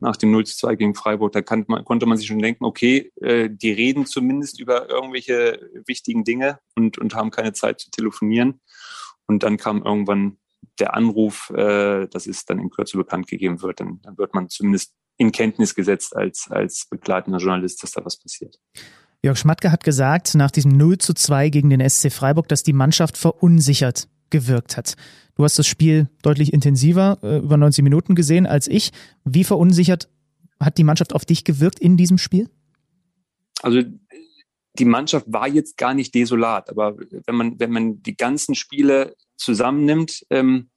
nach 0.00 0.16
dem 0.16 0.30
0 0.30 0.46
zu 0.46 0.56
2 0.58 0.76
gegen 0.76 0.94
Freiburg, 0.94 1.32
da 1.32 1.42
man, 1.66 1.84
konnte 1.84 2.06
man 2.06 2.16
sich 2.16 2.28
schon 2.28 2.38
denken, 2.38 2.64
okay, 2.64 3.10
äh, 3.20 3.48
die 3.50 3.72
reden 3.72 4.06
zumindest 4.06 4.60
über 4.60 4.88
irgendwelche 4.88 5.70
wichtigen 5.86 6.22
Dinge 6.22 6.60
und, 6.76 6.98
und 6.98 7.14
haben 7.14 7.30
keine 7.30 7.52
Zeit 7.52 7.80
zu 7.80 7.90
telefonieren. 7.90 8.60
Und 9.26 9.42
dann 9.42 9.56
kam 9.56 9.82
irgendwann 9.82 10.38
der 10.80 10.94
Anruf, 10.94 11.50
äh, 11.50 12.06
das 12.08 12.26
ist 12.26 12.48
dann 12.50 12.58
in 12.58 12.70
Kürze 12.70 12.96
bekannt 12.96 13.26
gegeben 13.26 13.62
wird, 13.62 13.80
dann, 13.80 14.00
dann 14.02 14.18
wird 14.18 14.34
man 14.34 14.48
zumindest 14.48 14.94
in 15.16 15.32
Kenntnis 15.32 15.74
gesetzt 15.74 16.16
als, 16.16 16.48
als 16.50 16.86
begleitender 16.88 17.38
Journalist, 17.38 17.82
dass 17.82 17.90
da 17.92 18.04
was 18.04 18.18
passiert. 18.18 18.58
Jörg 19.22 19.36
Schmatke 19.36 19.72
hat 19.72 19.82
gesagt, 19.82 20.34
nach 20.36 20.50
diesem 20.50 20.76
0 20.76 20.98
zu 20.98 21.12
2 21.12 21.50
gegen 21.50 21.70
den 21.70 21.86
SC 21.88 22.12
Freiburg, 22.12 22.48
dass 22.48 22.62
die 22.62 22.72
Mannschaft 22.72 23.18
verunsichert 23.18 24.08
gewirkt 24.30 24.76
hat. 24.76 24.94
Du 25.34 25.44
hast 25.44 25.58
das 25.58 25.66
Spiel 25.66 26.08
deutlich 26.22 26.52
intensiver, 26.52 27.18
äh, 27.22 27.38
über 27.38 27.56
90 27.56 27.82
Minuten 27.82 28.14
gesehen 28.14 28.46
als 28.46 28.68
ich. 28.68 28.92
Wie 29.24 29.44
verunsichert 29.44 30.08
hat 30.60 30.78
die 30.78 30.84
Mannschaft 30.84 31.14
auf 31.14 31.24
dich 31.24 31.44
gewirkt 31.44 31.80
in 31.80 31.96
diesem 31.96 32.18
Spiel? 32.18 32.48
Also 33.62 33.82
die 34.78 34.84
Mannschaft 34.84 35.26
war 35.28 35.48
jetzt 35.48 35.76
gar 35.76 35.94
nicht 35.94 36.14
desolat, 36.14 36.70
aber 36.70 36.96
wenn 36.98 37.34
man, 37.34 37.58
wenn 37.58 37.70
man 37.72 38.02
die 38.02 38.16
ganzen 38.16 38.54
Spiele 38.54 39.16
zusammennimmt, 39.38 40.26
ähm, 40.30 40.70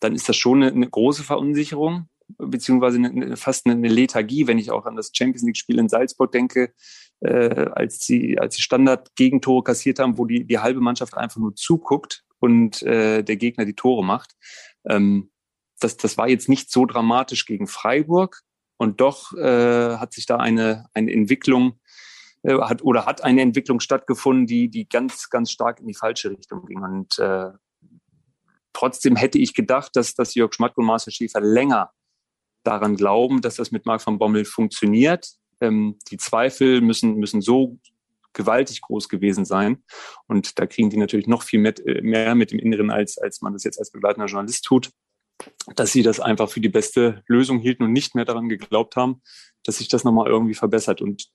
dann 0.00 0.14
ist 0.14 0.28
das 0.28 0.36
schon 0.36 0.62
eine, 0.62 0.72
eine 0.72 0.90
große 0.90 1.22
Verunsicherung, 1.22 2.08
beziehungsweise 2.38 2.98
eine, 2.98 3.10
eine, 3.10 3.36
fast 3.36 3.66
eine 3.66 3.88
Lethargie, 3.88 4.46
wenn 4.46 4.58
ich 4.58 4.70
auch 4.70 4.86
an 4.86 4.96
das 4.96 5.10
Champions 5.14 5.42
League-Spiel 5.42 5.78
in 5.78 5.88
Salzburg 5.88 6.32
denke, 6.32 6.72
äh, 7.20 7.70
als 7.72 8.00
sie, 8.00 8.38
als 8.38 8.56
sie 8.56 8.62
Standard-Gegentore 8.62 9.62
kassiert 9.62 9.98
haben, 9.98 10.18
wo 10.18 10.26
die, 10.26 10.44
die 10.44 10.58
halbe 10.58 10.80
Mannschaft 10.80 11.16
einfach 11.16 11.40
nur 11.40 11.54
zuguckt 11.54 12.24
und 12.40 12.82
äh, 12.82 13.22
der 13.22 13.36
Gegner 13.36 13.64
die 13.64 13.74
Tore 13.74 14.04
macht. 14.04 14.32
Ähm, 14.88 15.30
das, 15.78 15.96
das 15.96 16.18
war 16.18 16.28
jetzt 16.28 16.48
nicht 16.48 16.70
so 16.70 16.86
dramatisch 16.86 17.46
gegen 17.46 17.66
Freiburg 17.66 18.42
und 18.76 19.00
doch 19.00 19.32
äh, 19.36 19.96
hat 19.96 20.12
sich 20.12 20.26
da 20.26 20.36
eine, 20.36 20.86
eine 20.94 21.12
Entwicklung 21.12 21.78
äh, 22.42 22.58
hat 22.58 22.82
oder 22.82 23.06
hat 23.06 23.22
eine 23.22 23.42
Entwicklung 23.42 23.80
stattgefunden, 23.80 24.46
die, 24.46 24.68
die 24.68 24.88
ganz, 24.88 25.30
ganz 25.30 25.50
stark 25.50 25.80
in 25.80 25.86
die 25.86 25.94
falsche 25.94 26.30
Richtung 26.30 26.66
ging. 26.66 26.82
Und 26.82 27.18
äh, 27.18 27.50
trotzdem 28.72 29.16
hätte 29.16 29.38
ich 29.38 29.54
gedacht, 29.54 29.92
dass, 29.94 30.14
dass 30.14 30.34
Jörg 30.34 30.54
Schmatke 30.54 30.80
und 30.80 30.86
Marcel 30.86 31.12
Schäfer 31.12 31.40
länger 31.40 31.90
daran 32.64 32.96
glauben, 32.96 33.40
dass 33.40 33.56
das 33.56 33.70
mit 33.70 33.86
Marc 33.86 34.06
van 34.06 34.18
Bommel 34.18 34.44
funktioniert. 34.44 35.28
Ähm, 35.60 35.98
die 36.10 36.16
Zweifel 36.16 36.80
müssen, 36.80 37.16
müssen 37.16 37.40
so 37.40 37.78
gewaltig 38.32 38.80
groß 38.82 39.08
gewesen 39.08 39.44
sein. 39.44 39.82
Und 40.26 40.58
da 40.58 40.66
kriegen 40.66 40.90
die 40.90 40.96
natürlich 40.96 41.26
noch 41.26 41.42
viel 41.42 41.60
mit, 41.60 41.84
äh, 41.86 42.02
mehr 42.02 42.34
mit 42.34 42.50
dem 42.50 42.58
Inneren, 42.58 42.90
als, 42.90 43.18
als 43.18 43.42
man 43.42 43.52
das 43.52 43.64
jetzt 43.64 43.78
als 43.78 43.90
begleitender 43.90 44.26
Journalist 44.26 44.64
tut, 44.64 44.90
dass 45.74 45.92
sie 45.92 46.02
das 46.02 46.20
einfach 46.20 46.48
für 46.48 46.60
die 46.60 46.68
beste 46.68 47.22
Lösung 47.26 47.58
hielten 47.58 47.82
und 47.84 47.92
nicht 47.92 48.14
mehr 48.14 48.24
daran 48.24 48.48
geglaubt 48.48 48.96
haben, 48.96 49.22
dass 49.64 49.78
sich 49.78 49.88
das 49.88 50.04
nochmal 50.04 50.28
irgendwie 50.28 50.54
verbessert. 50.54 51.00
Und 51.00 51.30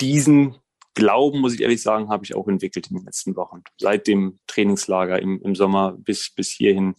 diesen 0.00 0.56
Glauben, 0.98 1.38
muss 1.38 1.54
ich 1.54 1.60
ehrlich 1.60 1.80
sagen, 1.80 2.08
habe 2.08 2.24
ich 2.24 2.34
auch 2.34 2.48
entwickelt 2.48 2.88
in 2.90 2.96
den 2.96 3.04
letzten 3.04 3.36
Wochen. 3.36 3.62
Seit 3.78 4.08
dem 4.08 4.40
Trainingslager 4.48 5.22
im, 5.22 5.40
im 5.42 5.54
Sommer 5.54 5.92
bis, 5.96 6.30
bis 6.34 6.50
hierhin, 6.50 6.96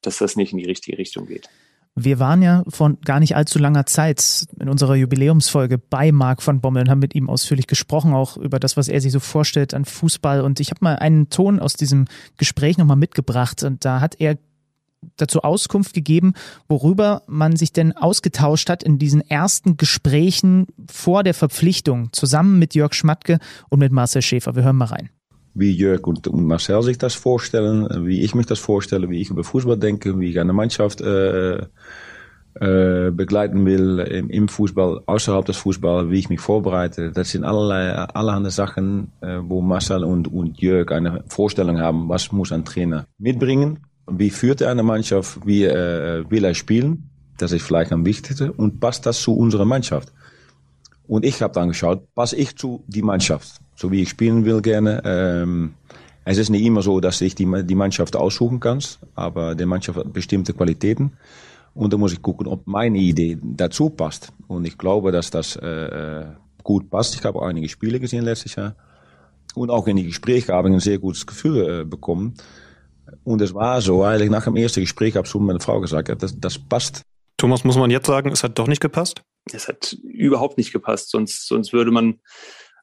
dass 0.00 0.16
das 0.16 0.34
nicht 0.34 0.52
in 0.52 0.58
die 0.58 0.64
richtige 0.64 0.96
Richtung 0.96 1.26
geht. 1.26 1.50
Wir 1.94 2.18
waren 2.18 2.40
ja 2.40 2.64
von 2.68 2.98
gar 3.02 3.20
nicht 3.20 3.36
allzu 3.36 3.58
langer 3.58 3.84
Zeit 3.84 4.46
in 4.58 4.70
unserer 4.70 4.94
Jubiläumsfolge 4.94 5.76
bei 5.76 6.10
Marc 6.10 6.40
von 6.40 6.62
Bommel 6.62 6.84
und 6.84 6.88
haben 6.88 7.00
mit 7.00 7.14
ihm 7.14 7.28
ausführlich 7.28 7.66
gesprochen, 7.66 8.14
auch 8.14 8.38
über 8.38 8.58
das, 8.58 8.78
was 8.78 8.88
er 8.88 9.02
sich 9.02 9.12
so 9.12 9.20
vorstellt 9.20 9.74
an 9.74 9.84
Fußball. 9.84 10.40
Und 10.40 10.58
ich 10.58 10.70
habe 10.70 10.78
mal 10.80 10.96
einen 10.96 11.28
Ton 11.28 11.60
aus 11.60 11.74
diesem 11.74 12.06
Gespräch 12.38 12.78
nochmal 12.78 12.96
mitgebracht. 12.96 13.62
Und 13.62 13.84
da 13.84 14.00
hat 14.00 14.16
er 14.20 14.38
dazu 15.16 15.42
Auskunft 15.42 15.94
gegeben, 15.94 16.34
worüber 16.68 17.22
man 17.26 17.56
sich 17.56 17.72
denn 17.72 17.92
ausgetauscht 17.96 18.68
hat 18.68 18.82
in 18.82 18.98
diesen 18.98 19.20
ersten 19.20 19.76
Gesprächen 19.76 20.66
vor 20.90 21.22
der 21.22 21.34
Verpflichtung, 21.34 22.12
zusammen 22.12 22.58
mit 22.58 22.74
Jörg 22.74 22.94
Schmatke 22.94 23.38
und 23.70 23.78
mit 23.78 23.92
Marcel 23.92 24.22
Schäfer. 24.22 24.56
Wir 24.56 24.64
hören 24.64 24.76
mal 24.76 24.86
rein. 24.86 25.10
Wie 25.54 25.70
Jörg 25.70 26.06
und, 26.06 26.32
Marcel 26.32 26.82
sich 26.82 26.98
das 26.98 27.14
vorstellen, 27.14 28.06
wie 28.06 28.22
ich 28.22 28.34
mich 28.34 28.46
das 28.46 28.58
vorstelle, 28.58 29.08
wie 29.08 29.20
ich 29.20 29.30
über 29.30 29.44
Fußball 29.44 29.78
denke, 29.78 30.18
wie 30.18 30.30
ich 30.30 30.40
eine 30.40 30.52
Mannschaft 30.52 31.00
äh, 31.00 31.66
äh, 32.60 33.10
begleiten 33.10 33.64
will 33.66 33.98
im, 34.00 34.30
im, 34.30 34.48
Fußball, 34.48 35.02
außerhalb 35.06 35.44
des 35.44 35.56
Fußballs, 35.56 36.10
wie 36.10 36.18
ich 36.18 36.28
mich 36.28 36.40
vorbereite. 36.40 37.12
Das 37.12 37.30
sind 37.30 37.44
allerlei, 37.44 37.92
allerhand 37.92 38.50
Sachen, 38.52 39.12
äh, 39.20 39.38
wo 39.42 39.60
Marcel 39.60 40.04
und, 40.04 40.28
und 40.28 40.60
Jörg 40.60 40.90
eine 40.92 41.24
Vorstellung 41.28 41.80
haben, 41.80 42.08
was 42.08 42.32
muss 42.32 42.52
ein 42.52 42.64
Trainer 42.64 43.06
mitbringen 43.18 43.80
wie 44.10 44.30
führt 44.30 44.60
er 44.60 44.70
eine 44.70 44.82
Mannschaft? 44.82 45.46
Wie 45.46 45.64
äh, 45.64 46.24
will 46.28 46.44
er 46.44 46.54
spielen? 46.54 47.10
Das 47.38 47.52
ist 47.52 47.62
vielleicht 47.62 47.92
am 47.92 48.04
wichtigsten. 48.04 48.50
Und 48.50 48.80
passt 48.80 49.06
das 49.06 49.20
zu 49.20 49.34
unserer 49.34 49.64
Mannschaft? 49.64 50.12
Und 51.06 51.24
ich 51.24 51.42
habe 51.42 51.52
dann 51.52 51.68
geschaut, 51.68 52.14
passe 52.14 52.36
ich 52.36 52.56
zu 52.56 52.82
die 52.86 53.02
Mannschaft? 53.02 53.60
so 53.76 53.90
wie 53.90 54.02
ich 54.02 54.08
spielen 54.08 54.44
will 54.44 54.60
gerne. 54.62 55.02
Ähm, 55.04 55.74
es 56.24 56.38
ist 56.38 56.48
nicht 56.50 56.64
immer 56.64 56.82
so, 56.82 57.00
dass 57.00 57.20
ich 57.20 57.34
die, 57.34 57.46
die 57.64 57.74
Mannschaft 57.74 58.16
aussuchen 58.16 58.60
kann, 58.60 58.80
aber 59.14 59.54
die 59.54 59.66
Mannschaft 59.66 59.98
hat 59.98 60.12
bestimmte 60.12 60.54
Qualitäten. 60.54 61.12
Und 61.74 61.92
da 61.92 61.96
muss 61.96 62.12
ich 62.12 62.22
gucken, 62.22 62.46
ob 62.46 62.66
meine 62.66 62.98
Idee 62.98 63.36
dazu 63.42 63.90
passt. 63.90 64.32
Und 64.46 64.64
ich 64.64 64.78
glaube, 64.78 65.10
dass 65.10 65.30
das 65.30 65.56
äh, 65.56 66.24
gut 66.62 66.88
passt. 66.88 67.16
Ich 67.16 67.24
habe 67.24 67.42
einige 67.42 67.68
Spiele 67.68 67.98
gesehen 67.98 68.24
letztes 68.24 68.54
Jahr. 68.54 68.76
Und 69.54 69.70
auch 69.70 69.86
in 69.86 69.96
die 69.96 70.04
Gespräche 70.04 70.52
habe 70.52 70.68
ich 70.68 70.74
ein 70.74 70.80
sehr 70.80 70.98
gutes 70.98 71.26
Gefühl 71.26 71.80
äh, 71.80 71.84
bekommen. 71.84 72.34
Und 73.24 73.40
es 73.40 73.54
war 73.54 73.80
so, 73.80 74.02
eigentlich 74.02 74.30
nach 74.30 74.44
dem 74.44 74.56
ersten 74.56 74.80
Gespräch 74.80 75.16
habe 75.16 75.26
ich 75.26 75.34
mit 75.34 75.50
einer 75.50 75.60
Frau 75.60 75.80
gesagt, 75.80 76.10
das, 76.22 76.38
das 76.38 76.58
passt. 76.58 77.02
Thomas, 77.36 77.64
muss 77.64 77.76
man 77.76 77.90
jetzt 77.90 78.06
sagen, 78.06 78.30
es 78.30 78.42
hat 78.42 78.58
doch 78.58 78.68
nicht 78.68 78.80
gepasst? 78.80 79.22
Es 79.52 79.68
hat 79.68 79.92
überhaupt 80.02 80.56
nicht 80.56 80.72
gepasst. 80.72 81.10
Sonst, 81.10 81.46
sonst 81.46 81.72
würde 81.72 81.90
man 81.90 82.20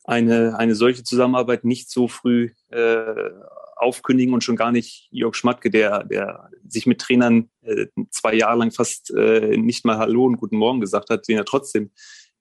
eine, 0.04 0.58
eine 0.58 0.76
solche 0.76 1.04
Zusammenarbeit 1.04 1.64
nicht 1.64 1.90
so 1.90 2.08
früh 2.08 2.52
äh, 2.70 3.32
aufkündigen 3.76 4.34
und 4.34 4.44
schon 4.44 4.56
gar 4.56 4.72
nicht 4.72 5.08
Jörg 5.12 5.36
Schmatke, 5.36 5.72
der, 5.72 6.04
der 6.04 6.50
sich 6.68 6.86
mit 6.86 7.02
Trainern 7.02 7.50
äh, 7.62 7.88
zwei 8.12 8.36
Jahre 8.36 8.60
lang 8.60 8.72
fast 8.72 9.12
äh, 9.12 9.58
nicht 9.58 9.86
mal 9.86 9.98
Hallo 9.98 10.26
und 10.26 10.38
Guten 10.38 10.58
Morgen 10.58 10.82
gesagt 10.82 11.10
hat, 11.10 11.28
den 11.28 11.38
er 11.38 11.46
trotzdem 11.46 11.92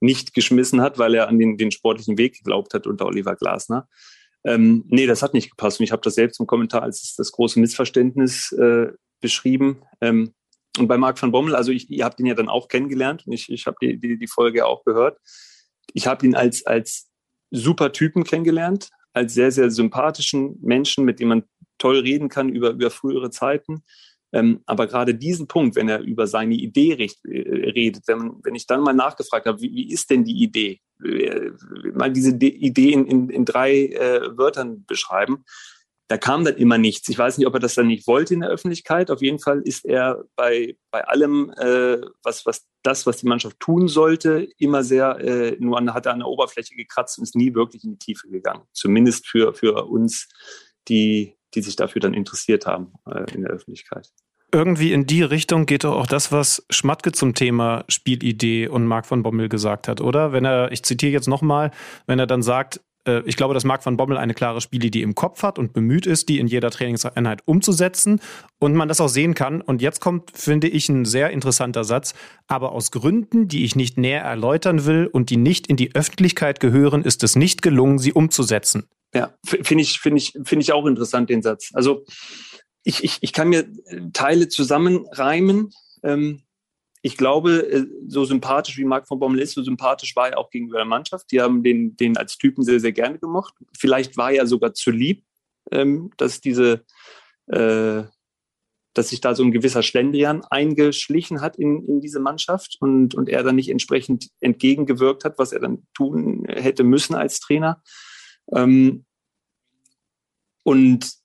nicht 0.01 0.35
geschmissen 0.35 0.81
hat, 0.81 0.99
weil 0.99 1.15
er 1.15 1.29
an 1.29 1.39
den, 1.39 1.57
den 1.57 1.71
sportlichen 1.71 2.19
Weg 2.19 2.37
geglaubt 2.39 2.75
hat 2.75 2.87
unter 2.87 3.07
Oliver 3.07 3.37
Glasner. 3.37 3.89
Ähm, 4.45 4.85
nee, 4.89 5.07
das 5.07 5.23
hat 5.23 5.35
nicht 5.35 5.51
gepasst. 5.51 5.81
Und 5.81 5.85
ich 5.85 5.93
habe 5.93 6.03
das 6.03 6.15
selbst 6.15 6.41
im 6.41 6.47
Kommentar 6.47 6.83
als 6.83 7.15
das 7.17 7.33
große 7.33 7.61
Missverständnis 7.61 8.53
äh, 8.53 8.89
beschrieben. 9.21 9.83
Ähm, 10.01 10.35
und 10.79 10.89
bei 10.89 10.97
Marc 10.97 11.21
van 11.21 11.33
Bommel, 11.33 11.55
also 11.55 11.73
ich, 11.73 11.91
ihr 11.91 12.05
habt 12.05 12.21
ihn 12.21 12.27
ja 12.27 12.35
dann 12.35 12.49
auch 12.49 12.69
kennengelernt 12.69 13.27
und 13.27 13.33
ich, 13.33 13.51
ich 13.51 13.67
habe 13.67 13.77
die, 13.83 13.99
die, 13.99 14.19
die 14.19 14.27
Folge 14.29 14.67
auch 14.67 14.85
gehört. 14.85 15.19
Ich 15.93 16.07
habe 16.07 16.25
ihn 16.25 16.35
als, 16.35 16.65
als 16.65 17.11
super 17.51 17.93
Typen 17.93 18.25
kennengelernt, 18.25 18.91
als 19.13 19.35
sehr, 19.35 19.51
sehr 19.51 19.71
sympathischen 19.71 20.59
Menschen, 20.61 21.05
mit 21.05 21.19
dem 21.19 21.29
man 21.29 21.45
toll 21.79 21.99
reden 21.99 22.29
kann 22.29 22.49
über, 22.49 22.71
über 22.71 22.91
frühere 22.91 23.31
Zeiten. 23.31 23.83
Ähm, 24.33 24.61
aber 24.67 24.87
gerade 24.87 25.15
diesen 25.15 25.49
Punkt, 25.49 25.77
wenn 25.77 25.89
er 25.89 26.01
über 26.01 26.27
seine 26.27 26.55
Idee 26.55 26.95
recht, 26.95 27.25
äh, 27.25 27.71
redet, 27.71 28.05
wenn, 28.07 28.35
wenn 28.43 28.55
ich 28.55 28.67
dann 28.67 28.83
mal 28.83 28.93
nachgefragt 28.93 29.47
habe, 29.47 29.61
wie, 29.61 29.73
wie 29.73 29.93
ist 29.93 30.11
denn 30.11 30.25
die 30.25 30.43
Idee? 30.43 30.81
Äh, 31.05 31.51
mal 31.95 32.13
diese 32.13 32.35
De 32.35 32.49
Idee 32.49 32.93
in, 32.93 33.07
in, 33.07 33.31
in 33.31 33.45
drei 33.45 33.87
äh, 33.87 34.37
Wörtern 34.37 34.85
beschreiben, 34.87 35.45
da 36.11 36.19
kam 36.19 36.45
dann 36.45 36.57
immer 36.57 36.77
nichts. 36.77 37.09
Ich 37.09 37.19
weiß 37.19 37.39
nicht, 37.39 37.47
ob 37.47 37.55
er 37.55 37.61
das 37.61 37.77
dann 37.77 37.87
nicht 37.87 38.09
wollte 38.09 38.35
in 38.35 38.41
der 38.41 38.51
Öffentlichkeit. 38.51 39.13
Auf 39.13 39.23
jeden 39.23 39.39
Fall 39.39 39.61
ist 39.61 39.85
er 39.85 40.25
bei, 40.35 40.77
bei 40.91 41.07
allem, 41.07 41.53
äh, 41.57 41.99
was, 42.25 42.45
was 42.47 42.67
das, 42.83 43.07
was 43.07 43.19
die 43.19 43.29
Mannschaft 43.29 43.61
tun 43.61 43.87
sollte, 43.87 44.49
immer 44.59 44.83
sehr, 44.83 45.21
äh, 45.21 45.57
nur 45.61 45.79
an, 45.79 45.95
hat 45.95 46.07
er 46.07 46.13
an 46.15 46.19
der 46.19 46.27
Oberfläche 46.27 46.75
gekratzt 46.75 47.19
und 47.19 47.23
ist 47.23 47.37
nie 47.37 47.55
wirklich 47.55 47.85
in 47.85 47.93
die 47.93 47.99
Tiefe 47.99 48.29
gegangen. 48.29 48.63
Zumindest 48.73 49.29
für, 49.29 49.55
für 49.55 49.87
uns, 49.87 50.29
die, 50.89 51.37
die 51.55 51.63
sich 51.63 51.77
dafür 51.77 52.01
dann 52.01 52.15
interessiert 52.15 52.67
haben 52.67 52.93
äh, 53.07 53.33
in 53.35 53.43
der 53.43 53.51
Öffentlichkeit. 53.51 54.11
Irgendwie 54.53 54.93
in 54.93 55.07
die 55.07 55.23
Richtung 55.23 55.67
geht 55.67 55.85
doch 55.85 55.95
auch 55.95 56.09
das, 56.09 56.33
was 56.33 56.67
Schmatke 56.71 57.13
zum 57.13 57.35
Thema 57.35 57.85
Spielidee 57.89 58.67
und 58.67 58.85
Marc 58.85 59.07
von 59.07 59.23
Bommel 59.23 59.49
gesagt 59.49 59.87
hat, 59.87 60.01
oder? 60.01 60.33
Wenn 60.33 60.45
er, 60.45 60.73
ich 60.73 60.83
zitiere 60.83 61.13
jetzt 61.13 61.29
nochmal, 61.29 61.71
wenn 62.07 62.19
er 62.19 62.27
dann 62.27 62.43
sagt, 62.43 62.81
äh, 63.07 63.23
ich 63.27 63.37
glaube, 63.37 63.55
dass 63.55 63.65
Marc 63.65 63.85
van 63.85 63.97
Bommel 63.97 64.17
eine 64.17 64.35
klare 64.35 64.61
Spielidee 64.61 65.03
im 65.03 65.15
Kopf 65.15 65.43
hat 65.43 65.59
und 65.59 65.73
bemüht 65.73 66.07
ist, 66.07 66.29
die 66.29 66.39
in 66.39 66.47
jeder 66.47 66.71
Trainingseinheit 66.71 67.43
umzusetzen 67.47 68.21
und 68.59 68.75
man 68.75 68.89
das 68.89 69.01
auch 69.01 69.09
sehen 69.09 69.35
kann. 69.35 69.61
Und 69.61 69.83
jetzt 69.83 70.01
kommt, 70.01 70.31
finde 70.33 70.69
ich, 70.69 70.89
ein 70.89 71.05
sehr 71.05 71.31
interessanter 71.31 71.85
Satz. 71.85 72.15
Aber 72.47 72.73
aus 72.73 72.91
Gründen, 72.91 73.49
die 73.49 73.65
ich 73.65 73.77
nicht 73.77 73.99
näher 73.99 74.23
erläutern 74.23 74.85
will 74.85 75.07
und 75.07 75.31
die 75.31 75.37
nicht 75.37 75.67
in 75.67 75.77
die 75.77 75.95
Öffentlichkeit 75.95 76.61
gehören, 76.61 77.03
ist 77.03 77.23
es 77.23 77.37
nicht 77.37 77.63
gelungen, 77.63 77.99
sie 77.99 78.13
umzusetzen. 78.13 78.89
Ja, 79.15 79.35
finde 79.45 79.83
ich, 79.83 79.99
finde 79.99 80.19
ich, 80.19 80.33
finde 80.45 80.63
ich 80.63 80.73
auch 80.73 80.87
interessant, 80.87 81.31
den 81.31 81.43
Satz. 81.43 81.71
Also, 81.73 82.05
ich, 82.85 83.05
ich, 83.05 83.19
ich 83.21 83.33
kann 83.33 83.49
mir 83.49 83.67
Teile 84.13 84.49
zusammenreimen. 84.49 85.71
Ähm, 86.03 86.43
ich 87.03 87.17
glaube, 87.17 87.71
äh, 87.71 87.87
so 88.07 88.25
sympathisch 88.25 88.77
wie 88.77 88.85
Marc 88.85 89.09
von 89.09 89.19
Bommel 89.19 89.41
ist, 89.41 89.55
so 89.55 89.63
sympathisch 89.63 90.15
war 90.17 90.31
er 90.31 90.39
auch 90.39 90.51
gegenüber 90.51 90.79
der 90.79 90.87
Mannschaft. 90.87 91.31
Die 91.33 91.41
haben 91.41 91.63
den, 91.63 91.97
den 91.97 92.17
als 92.17 92.37
Typen 92.37 92.63
sehr, 92.63 92.81
sehr 92.81 92.93
gerne 92.93 93.19
gemocht. 93.19 93.55
Vielleicht 93.77 94.17
war 94.17 94.33
er 94.33 94.47
sogar 94.47 94.75
zu 94.75 94.91
lieb, 94.91 95.25
ähm, 95.71 96.11
dass 96.17 96.41
diese, 96.41 96.85
äh, 97.47 98.03
dass 98.95 99.09
sich 99.09 99.21
da 99.21 99.35
so 99.35 99.45
ein 99.45 99.53
gewisser 99.53 99.83
Schlendrian 99.83 100.43
eingeschlichen 100.45 101.41
hat 101.41 101.57
in, 101.57 101.85
in 101.87 102.01
diese 102.01 102.21
Mannschaft 102.21 102.77
und, 102.81 103.15
und 103.15 103.29
er 103.29 103.43
dann 103.43 103.57
nicht 103.57 103.71
entsprechend 103.71 104.29
entgegengewirkt 104.41 105.25
hat, 105.25 105.39
was 105.39 105.53
er 105.53 105.61
dann 105.61 105.87
tun 105.95 106.45
hätte 106.49 106.85
müssen 106.85 107.15
als 107.15 107.41
Trainer. 107.41 107.83
Ähm, 108.53 109.05
und 110.63 111.21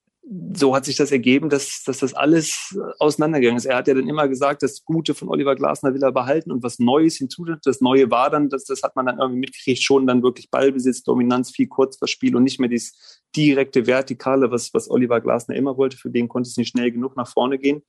so 0.54 0.76
hat 0.76 0.86
sich 0.86 0.96
das 0.96 1.12
ergeben, 1.12 1.50
dass, 1.50 1.84
dass 1.86 2.00
das 2.00 2.16
alles 2.16 2.76
auseinandergegangen 2.98 3.58
ist. 3.58 3.66
Er 3.66 3.78
hat 3.78 3.88
ja 3.88 3.94
dann 3.94 4.08
immer 4.08 4.28
gesagt, 4.28 4.64
das 4.64 4.84
Gute 4.84 5.14
von 5.14 5.30
Oliver 5.30 5.56
Glasner 5.56 5.94
will 5.94 6.02
er 6.02 6.12
behalten 6.12 6.52
und 6.52 6.64
was 6.64 6.80
Neues 6.80 7.18
hinzu. 7.18 7.46
Das 7.64 7.80
Neue 7.80 8.10
war 8.10 8.32
dann, 8.32 8.50
das, 8.50 8.64
das 8.64 8.82
hat 8.82 8.96
man 8.96 9.06
dann 9.06 9.20
irgendwie 9.20 9.42
mitgekriegt, 9.42 9.84
schon 9.84 10.08
dann 10.08 10.24
wirklich 10.24 10.50
Ballbesitz, 10.50 11.04
Dominanz, 11.04 11.52
viel 11.52 11.68
Kurzverspiel 11.68 12.36
und 12.36 12.44
nicht 12.44 12.60
mehr 12.60 12.70
dieses 12.70 13.22
direkte 13.36 13.86
Vertikale, 13.86 14.50
was, 14.50 14.74
was 14.74 14.90
Oliver 14.90 15.22
Glasner 15.22 15.56
immer 15.56 15.78
wollte. 15.78 15.98
Für 15.98 16.10
den 16.10 16.28
konnte 16.28 16.50
es 16.50 16.58
nicht 16.58 16.70
schnell 16.70 16.92
genug 16.92 17.16
nach 17.16 17.28
vorne 17.28 17.60
gehen. 17.60 17.84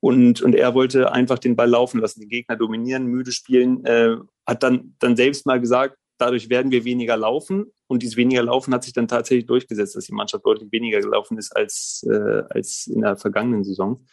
Und, 0.00 0.42
und 0.42 0.54
er 0.54 0.74
wollte 0.74 1.12
einfach 1.12 1.38
den 1.38 1.56
Ball 1.56 1.70
laufen 1.70 2.00
lassen, 2.00 2.20
den 2.20 2.28
Gegner 2.28 2.56
dominieren, 2.56 3.06
müde 3.06 3.32
spielen. 3.32 3.84
Äh, 3.86 4.16
hat 4.46 4.62
dann, 4.62 4.94
dann 4.98 5.16
selbst 5.16 5.46
mal 5.46 5.60
gesagt, 5.60 5.96
dadurch 6.22 6.48
werden 6.48 6.70
wir 6.70 6.84
weniger 6.84 7.16
laufen. 7.16 7.72
Und 7.88 8.02
dieses 8.02 8.16
weniger 8.16 8.42
Laufen 8.42 8.72
hat 8.72 8.84
sich 8.84 8.92
dann 8.92 9.08
tatsächlich 9.08 9.46
durchgesetzt, 9.46 9.96
dass 9.96 10.06
die 10.06 10.14
Mannschaft 10.14 10.46
deutlich 10.46 10.70
weniger 10.72 11.00
gelaufen 11.00 11.36
ist 11.36 11.54
als, 11.54 12.06
äh, 12.08 12.42
als 12.48 12.86
in 12.86 13.02
der 13.02 13.16
vergangenen 13.16 13.64
Saison. 13.64 14.06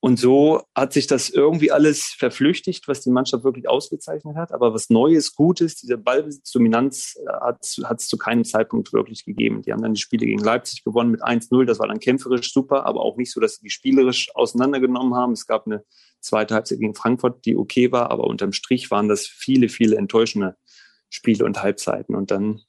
Und 0.00 0.16
so 0.20 0.62
hat 0.76 0.92
sich 0.92 1.08
das 1.08 1.28
irgendwie 1.28 1.72
alles 1.72 2.14
verflüchtigt, 2.16 2.86
was 2.86 3.00
die 3.00 3.10
Mannschaft 3.10 3.42
wirklich 3.42 3.68
ausgezeichnet 3.68 4.36
hat. 4.36 4.52
Aber 4.52 4.72
was 4.72 4.90
Neues, 4.90 5.34
Gutes, 5.34 5.74
diese 5.74 5.98
Ballbesitzdominanz 5.98 7.16
äh, 7.16 7.32
hat 7.32 8.00
es 8.00 8.06
zu 8.06 8.16
keinem 8.16 8.44
Zeitpunkt 8.44 8.92
wirklich 8.92 9.24
gegeben. 9.24 9.62
Die 9.62 9.72
haben 9.72 9.82
dann 9.82 9.94
die 9.94 10.00
Spiele 10.00 10.26
gegen 10.26 10.38
Leipzig 10.44 10.84
gewonnen 10.84 11.10
mit 11.10 11.24
1-0. 11.24 11.64
Das 11.64 11.80
war 11.80 11.88
dann 11.88 11.98
kämpferisch 11.98 12.52
super, 12.52 12.86
aber 12.86 13.00
auch 13.00 13.16
nicht 13.16 13.32
so, 13.32 13.40
dass 13.40 13.56
sie 13.56 13.64
die 13.64 13.70
spielerisch 13.70 14.30
auseinandergenommen 14.36 15.16
haben. 15.16 15.32
Es 15.32 15.46
gab 15.46 15.66
eine 15.66 15.82
zweite 16.20 16.54
Halbzeit 16.54 16.78
gegen 16.78 16.94
Frankfurt, 16.94 17.44
die 17.44 17.56
okay 17.56 17.90
war, 17.90 18.12
aber 18.12 18.24
unterm 18.24 18.52
Strich 18.52 18.92
waren 18.92 19.08
das 19.08 19.26
viele, 19.26 19.68
viele 19.68 19.96
enttäuschende 19.96 20.56
Spiele 21.08 21.44
und 21.44 21.62
Halbzeiten. 21.62 22.14
Und 22.14 22.30
dann 22.30 22.60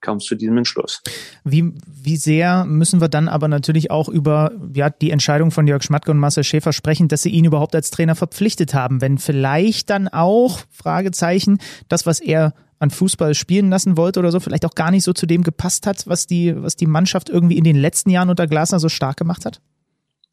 kam 0.00 0.16
es 0.16 0.24
zu 0.24 0.34
diesem 0.34 0.56
Entschluss. 0.56 1.02
Wie, 1.44 1.74
wie 1.86 2.16
sehr 2.16 2.64
müssen 2.64 3.00
wir 3.00 3.08
dann 3.08 3.28
aber 3.28 3.48
natürlich 3.48 3.90
auch 3.90 4.08
über 4.08 4.52
ja, 4.74 4.90
die 4.90 5.10
Entscheidung 5.10 5.50
von 5.50 5.66
Jörg 5.66 5.82
Schmatke 5.82 6.10
und 6.10 6.18
Marcel 6.18 6.44
Schäfer 6.44 6.72
sprechen, 6.72 7.08
dass 7.08 7.22
sie 7.22 7.30
ihn 7.30 7.44
überhaupt 7.44 7.74
als 7.74 7.90
Trainer 7.90 8.14
verpflichtet 8.14 8.74
haben, 8.74 9.00
wenn 9.00 9.18
vielleicht 9.18 9.90
dann 9.90 10.08
auch, 10.08 10.60
Fragezeichen, 10.70 11.58
das, 11.88 12.06
was 12.06 12.20
er 12.20 12.54
an 12.78 12.90
Fußball 12.90 13.34
spielen 13.34 13.68
lassen 13.68 13.96
wollte 13.98 14.20
oder 14.20 14.32
so, 14.32 14.40
vielleicht 14.40 14.64
auch 14.64 14.74
gar 14.74 14.90
nicht 14.90 15.04
so 15.04 15.12
zu 15.12 15.26
dem 15.26 15.42
gepasst 15.42 15.86
hat, 15.86 16.06
was 16.06 16.26
die, 16.26 16.54
was 16.62 16.76
die 16.76 16.86
Mannschaft 16.86 17.28
irgendwie 17.28 17.58
in 17.58 17.64
den 17.64 17.76
letzten 17.76 18.08
Jahren 18.08 18.30
unter 18.30 18.46
Glasner 18.46 18.80
so 18.80 18.88
stark 18.88 19.18
gemacht 19.18 19.44
hat? 19.44 19.60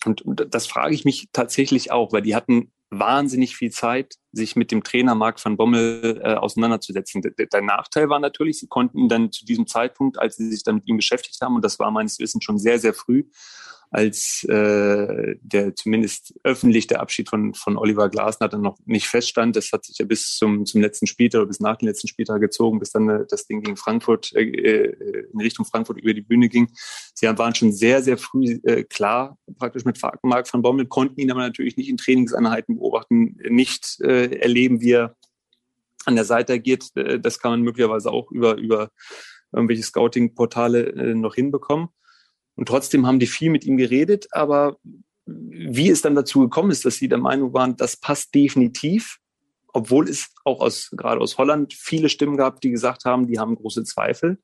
Und 0.05 0.47
das 0.51 0.67
frage 0.67 0.95
ich 0.95 1.03
mich 1.03 1.27
tatsächlich 1.33 1.91
auch, 1.91 2.13
weil 2.13 2.21
die 2.21 2.35
hatten 2.35 2.71
wahnsinnig 2.89 3.55
viel 3.55 3.71
Zeit, 3.71 4.15
sich 4.31 4.55
mit 4.55 4.71
dem 4.71 4.83
Trainer 4.83 5.15
Marc 5.15 5.43
van 5.43 5.57
Bommel 5.57 6.21
äh, 6.23 6.35
auseinanderzusetzen. 6.35 7.21
Der, 7.21 7.47
der, 7.47 7.61
Nachteil 7.61 8.09
war 8.09 8.19
natürlich, 8.19 8.59
sie 8.59 8.67
konnten 8.67 9.09
dann 9.09 9.31
zu 9.31 9.45
diesem 9.45 9.67
Zeitpunkt, 9.67 10.19
als 10.19 10.37
sie 10.37 10.49
sich 10.49 10.63
dann 10.63 10.75
mit 10.75 10.87
ihm 10.87 10.97
beschäftigt 10.97 11.41
haben, 11.41 11.55
und 11.55 11.65
das 11.65 11.79
war 11.79 11.91
meines 11.91 12.19
Wissens 12.19 12.43
schon 12.43 12.57
sehr, 12.57 12.79
sehr 12.79 12.93
früh, 12.93 13.23
als 13.89 14.43
äh, 14.49 15.35
der 15.41 15.75
zumindest 15.75 16.33
öffentlich 16.43 16.87
der 16.87 16.99
Abschied 16.99 17.29
von, 17.29 17.53
von 17.53 17.77
Oliver 17.77 18.09
Glasner 18.09 18.49
dann 18.49 18.61
noch 18.61 18.77
nicht 18.85 19.07
feststand. 19.07 19.55
Das 19.55 19.71
hat 19.71 19.85
sich 19.85 19.97
ja 19.97 20.05
bis 20.05 20.35
zum, 20.37 20.65
zum 20.65 20.81
letzten 20.81 21.07
Spieltag 21.07 21.39
oder 21.39 21.47
bis 21.47 21.59
nach 21.59 21.77
dem 21.77 21.87
letzten 21.87 22.07
Spieltag 22.07 22.41
gezogen, 22.41 22.79
bis 22.79 22.91
dann 22.91 23.09
äh, 23.09 23.25
das 23.29 23.47
Ding 23.47 23.61
gegen 23.61 23.77
Frankfurt, 23.77 24.33
äh, 24.35 24.43
äh, 24.43 25.27
in 25.31 25.39
Richtung 25.39 25.65
Frankfurt 25.65 25.99
über 25.99 26.13
die 26.13 26.21
Bühne 26.21 26.49
ging. 26.49 26.69
Sie 27.13 27.27
waren 27.27 27.55
schon 27.55 27.71
sehr, 27.71 28.03
sehr 28.03 28.17
früh 28.17 28.59
äh, 28.63 28.83
klar, 28.83 29.37
praktisch 29.57 29.85
mit 29.85 29.99
Marc 30.23 30.53
van 30.53 30.61
Bommel, 30.61 30.87
konnten 30.87 31.19
ihn 31.19 31.31
aber 31.31 31.41
natürlich 31.41 31.77
nicht 31.77 31.89
in 31.89 31.97
Trainingseinheiten 31.97 32.77
beobachten, 32.77 33.37
nicht 33.49 33.99
äh, 34.01 34.37
erleben, 34.39 34.81
wie 34.81 34.91
er 34.91 35.15
an 36.05 36.15
der 36.15 36.25
Seite 36.25 36.53
agiert. 36.53 36.85
Äh, 36.95 37.19
das 37.19 37.39
kann 37.39 37.51
man 37.51 37.61
möglicherweise 37.61 38.11
auch 38.11 38.31
über, 38.31 38.57
über 38.57 38.91
irgendwelche 39.53 39.83
Scouting-Portale 39.83 40.87
äh, 40.89 41.13
noch 41.15 41.35
hinbekommen. 41.35 41.89
Und 42.57 42.67
trotzdem 42.67 43.07
haben 43.07 43.19
die 43.19 43.27
viel 43.27 43.49
mit 43.49 43.63
ihm 43.63 43.77
geredet, 43.77 44.27
aber 44.31 44.77
wie 45.25 45.89
es 45.89 46.01
dann 46.01 46.15
dazu 46.15 46.41
gekommen 46.41 46.71
ist, 46.71 46.85
dass 46.85 46.95
sie 46.95 47.07
der 47.07 47.19
Meinung 47.19 47.53
waren, 47.53 47.77
das 47.77 47.97
passt 47.97 48.33
definitiv, 48.33 49.19
obwohl 49.73 50.09
es 50.09 50.33
auch 50.43 50.59
aus, 50.59 50.89
gerade 50.91 51.21
aus 51.21 51.37
Holland 51.37 51.73
viele 51.73 52.09
Stimmen 52.09 52.35
gab, 52.35 52.61
die 52.61 52.71
gesagt 52.71 53.05
haben, 53.05 53.27
die 53.27 53.39
haben 53.39 53.55
große 53.55 53.83
Zweifel. 53.83 54.39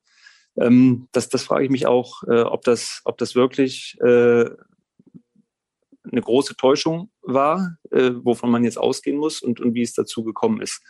Ähm, 0.56 1.08
das, 1.12 1.28
das 1.28 1.42
frage 1.42 1.64
ich 1.64 1.70
mich 1.70 1.86
auch, 1.86 2.22
äh, 2.24 2.42
ob, 2.42 2.62
das, 2.62 3.00
ob 3.04 3.18
das 3.18 3.34
wirklich 3.34 3.96
äh, 4.00 4.44
eine 6.04 6.20
große 6.20 6.56
Täuschung 6.56 7.10
war, 7.22 7.78
äh, 7.90 8.12
wovon 8.22 8.50
man 8.50 8.62
jetzt 8.62 8.78
ausgehen 8.78 9.16
muss 9.16 9.42
und, 9.42 9.58
und 9.60 9.74
wie 9.74 9.82
es 9.82 9.94
dazu 9.94 10.22
gekommen 10.22 10.60
ist. 10.60 10.82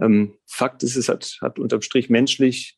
Ähm, 0.00 0.36
Fakt 0.46 0.82
ist, 0.82 0.96
es 0.96 1.08
hat, 1.08 1.38
hat 1.40 1.58
unterm 1.58 1.82
Strich 1.82 2.10
menschlich 2.10 2.75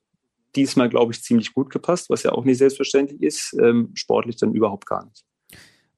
diesmal, 0.57 0.89
glaube 0.89 1.13
ich, 1.13 1.23
ziemlich 1.23 1.53
gut 1.55 1.71
gepasst, 1.71 2.11
was 2.11 2.23
ja 2.23 2.33
auch 2.33 2.45
nicht 2.45 2.59
selbstverständlich 2.59 3.23
ist. 3.23 3.57
Ähm, 3.61 3.91
sportlich 3.95 4.37
dann 4.37 4.53
überhaupt 4.53 4.87
gar 4.87 5.05
nicht. 5.05 5.25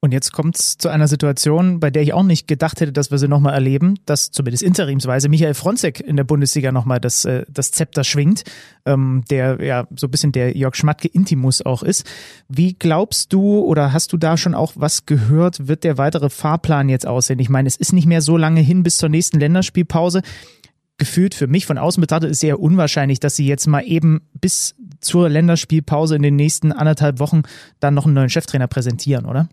Und 0.03 0.13
jetzt 0.13 0.31
kommt 0.33 0.57
es 0.57 0.79
zu 0.79 0.89
einer 0.89 1.07
Situation, 1.07 1.79
bei 1.79 1.91
der 1.91 2.01
ich 2.01 2.13
auch 2.13 2.23
nicht 2.23 2.47
gedacht 2.47 2.81
hätte, 2.81 2.91
dass 2.91 3.11
wir 3.11 3.19
sie 3.19 3.27
nochmal 3.27 3.53
erleben, 3.53 3.99
dass 4.07 4.31
zumindest 4.31 4.63
interimsweise 4.63 5.29
Michael 5.29 5.53
Fronzek 5.53 5.99
in 5.99 6.17
der 6.17 6.23
Bundesliga 6.23 6.71
nochmal 6.71 6.99
das, 6.99 7.23
äh, 7.25 7.45
das 7.47 7.69
Zepter 7.69 8.03
schwingt, 8.03 8.43
ähm, 8.87 9.23
der 9.29 9.63
ja 9.63 9.87
so 9.95 10.07
ein 10.07 10.11
bisschen 10.11 10.31
der 10.31 10.57
Jörg 10.57 10.75
Schmatke 10.75 11.07
Intimus 11.07 11.63
auch 11.63 11.83
ist. 11.83 12.09
Wie 12.49 12.73
glaubst 12.73 13.31
du 13.31 13.59
oder 13.59 13.93
hast 13.93 14.11
du 14.11 14.17
da 14.17 14.37
schon 14.37 14.55
auch 14.55 14.73
was 14.75 15.05
gehört, 15.05 15.67
wird 15.67 15.83
der 15.83 15.99
weitere 15.99 16.31
Fahrplan 16.31 16.89
jetzt 16.89 17.05
aussehen? 17.05 17.37
Ich 17.37 17.49
meine, 17.49 17.67
es 17.67 17.75
ist 17.75 17.93
nicht 17.93 18.07
mehr 18.07 18.23
so 18.23 18.37
lange 18.37 18.61
hin 18.61 18.81
bis 18.81 18.97
zur 18.97 19.09
nächsten 19.09 19.39
Länderspielpause 19.39 20.23
gefühlt 21.01 21.33
für 21.33 21.47
mich 21.47 21.65
von 21.65 21.79
außen 21.79 21.99
betrachtet 21.99 22.29
ist 22.29 22.41
sehr 22.41 22.59
unwahrscheinlich, 22.59 23.19
dass 23.19 23.35
sie 23.35 23.47
jetzt 23.47 23.65
mal 23.65 23.81
eben 23.81 24.21
bis 24.39 24.75
zur 24.99 25.29
Länderspielpause 25.29 26.15
in 26.15 26.21
den 26.21 26.35
nächsten 26.35 26.71
anderthalb 26.71 27.17
Wochen 27.17 27.41
dann 27.79 27.95
noch 27.95 28.05
einen 28.05 28.13
neuen 28.13 28.29
Cheftrainer 28.29 28.67
präsentieren, 28.67 29.25
oder? 29.25 29.49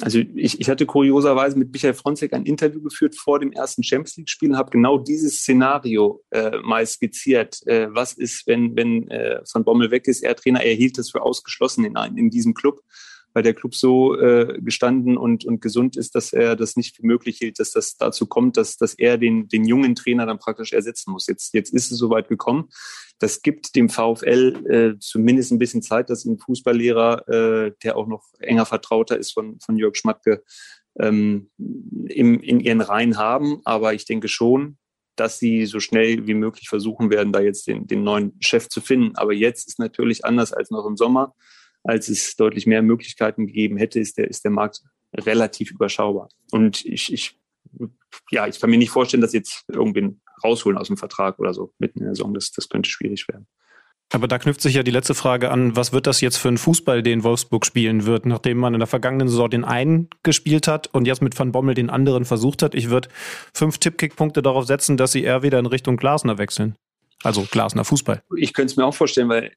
Also 0.00 0.20
ich, 0.20 0.60
ich 0.60 0.68
hatte 0.70 0.86
kurioserweise 0.86 1.58
mit 1.58 1.72
Michael 1.72 1.94
Fronzek 1.94 2.32
ein 2.32 2.46
Interview 2.46 2.80
geführt 2.80 3.16
vor 3.16 3.40
dem 3.40 3.50
ersten 3.50 3.82
Champions 3.82 4.16
League-Spiel 4.18 4.50
und 4.50 4.56
habe 4.56 4.70
genau 4.70 4.98
dieses 4.98 5.40
Szenario 5.40 6.22
äh, 6.30 6.56
mal 6.62 6.86
skizziert. 6.86 7.66
Äh, 7.66 7.88
was 7.92 8.12
ist, 8.12 8.46
wenn, 8.46 8.76
wenn 8.76 9.10
äh, 9.10 9.40
Van 9.52 9.64
Bommel 9.64 9.90
weg 9.90 10.06
ist, 10.06 10.22
er 10.22 10.36
Trainer, 10.36 10.62
er 10.62 10.74
hielt 10.74 10.96
das 10.96 11.10
für 11.10 11.22
ausgeschlossen 11.22 11.84
in, 11.84 11.96
in 12.16 12.30
diesem 12.30 12.54
Club 12.54 12.82
weil 13.38 13.44
der 13.44 13.54
Club 13.54 13.76
so 13.76 14.18
äh, 14.18 14.58
gestanden 14.60 15.16
und, 15.16 15.44
und 15.44 15.62
gesund 15.62 15.96
ist, 15.96 16.16
dass 16.16 16.32
er 16.32 16.56
das 16.56 16.74
nicht 16.74 16.96
für 16.96 17.06
möglich 17.06 17.38
hielt, 17.38 17.60
dass 17.60 17.70
das 17.70 17.96
dazu 17.96 18.26
kommt, 18.26 18.56
dass, 18.56 18.76
dass 18.76 18.94
er 18.94 19.16
den, 19.16 19.46
den 19.46 19.64
jungen 19.64 19.94
Trainer 19.94 20.26
dann 20.26 20.40
praktisch 20.40 20.72
ersetzen 20.72 21.12
muss. 21.12 21.28
Jetzt, 21.28 21.54
jetzt 21.54 21.72
ist 21.72 21.92
es 21.92 21.98
soweit 21.98 22.26
gekommen. 22.26 22.68
Das 23.20 23.40
gibt 23.40 23.76
dem 23.76 23.88
VfL 23.90 24.96
äh, 24.96 24.98
zumindest 24.98 25.52
ein 25.52 25.60
bisschen 25.60 25.82
Zeit, 25.82 26.10
dass 26.10 26.24
ein 26.24 26.40
Fußballlehrer, 26.40 27.28
äh, 27.28 27.72
der 27.84 27.96
auch 27.96 28.08
noch 28.08 28.24
enger 28.40 28.66
Vertrauter 28.66 29.16
ist 29.16 29.30
von, 29.30 29.60
von 29.60 29.76
Jörg 29.76 29.94
Schmatke, 29.94 30.42
ähm, 30.98 31.48
im, 32.08 32.40
in 32.40 32.58
ihren 32.58 32.80
Reihen 32.80 33.18
haben. 33.18 33.60
Aber 33.64 33.94
ich 33.94 34.04
denke 34.04 34.26
schon, 34.26 34.78
dass 35.14 35.38
sie 35.38 35.64
so 35.66 35.78
schnell 35.78 36.26
wie 36.26 36.34
möglich 36.34 36.68
versuchen 36.68 37.08
werden, 37.10 37.32
da 37.32 37.38
jetzt 37.38 37.68
den, 37.68 37.86
den 37.86 38.02
neuen 38.02 38.36
Chef 38.40 38.68
zu 38.68 38.80
finden. 38.80 39.14
Aber 39.14 39.32
jetzt 39.32 39.68
ist 39.68 39.78
natürlich 39.78 40.24
anders 40.24 40.52
als 40.52 40.72
noch 40.72 40.86
im 40.86 40.96
Sommer 40.96 41.36
als 41.88 42.10
es 42.10 42.36
deutlich 42.36 42.66
mehr 42.66 42.82
Möglichkeiten 42.82 43.46
gegeben 43.46 43.78
hätte, 43.78 43.98
ist 43.98 44.18
der, 44.18 44.28
ist 44.28 44.44
der 44.44 44.50
Markt 44.50 44.82
relativ 45.16 45.70
überschaubar. 45.70 46.28
Und 46.50 46.84
ich, 46.84 47.10
ich, 47.10 47.40
ja, 48.30 48.46
ich 48.46 48.60
kann 48.60 48.68
mir 48.68 48.76
nicht 48.76 48.90
vorstellen, 48.90 49.22
dass 49.22 49.32
jetzt 49.32 49.64
irgendwen 49.68 50.20
rausholen 50.44 50.76
aus 50.76 50.88
dem 50.88 50.98
Vertrag 50.98 51.38
oder 51.38 51.54
so 51.54 51.72
mitten 51.78 52.00
in 52.00 52.04
der 52.04 52.14
Saison. 52.14 52.34
Das, 52.34 52.52
das 52.52 52.68
könnte 52.68 52.90
schwierig 52.90 53.26
werden. 53.28 53.46
Aber 54.12 54.28
da 54.28 54.38
knüpft 54.38 54.60
sich 54.60 54.74
ja 54.74 54.82
die 54.82 54.90
letzte 54.90 55.14
Frage 55.14 55.50
an, 55.50 55.76
was 55.76 55.92
wird 55.92 56.06
das 56.06 56.20
jetzt 56.20 56.36
für 56.36 56.48
ein 56.48 56.58
Fußball, 56.58 57.02
den 57.02 57.24
Wolfsburg 57.24 57.64
spielen 57.64 58.04
wird, 58.04 58.26
nachdem 58.26 58.58
man 58.58 58.74
in 58.74 58.80
der 58.80 58.86
vergangenen 58.86 59.28
Saison 59.28 59.48
den 59.48 59.64
einen 59.64 60.10
gespielt 60.22 60.68
hat 60.68 60.88
und 60.88 61.06
jetzt 61.06 61.22
mit 61.22 61.38
Van 61.38 61.52
Bommel 61.52 61.74
den 61.74 61.88
anderen 61.88 62.26
versucht 62.26 62.62
hat. 62.62 62.74
Ich 62.74 62.90
würde 62.90 63.08
fünf 63.54 63.78
Tippkick-Punkte 63.78 64.42
darauf 64.42 64.66
setzen, 64.66 64.98
dass 64.98 65.12
sie 65.12 65.22
eher 65.22 65.42
wieder 65.42 65.58
in 65.58 65.66
Richtung 65.66 65.96
Glasner 65.96 66.36
wechseln. 66.36 66.76
Also 67.22 67.46
Glasner 67.50 67.84
Fußball. 67.84 68.22
Ich 68.36 68.52
könnte 68.52 68.72
es 68.72 68.76
mir 68.76 68.84
auch 68.84 68.94
vorstellen, 68.94 69.30
weil 69.30 69.52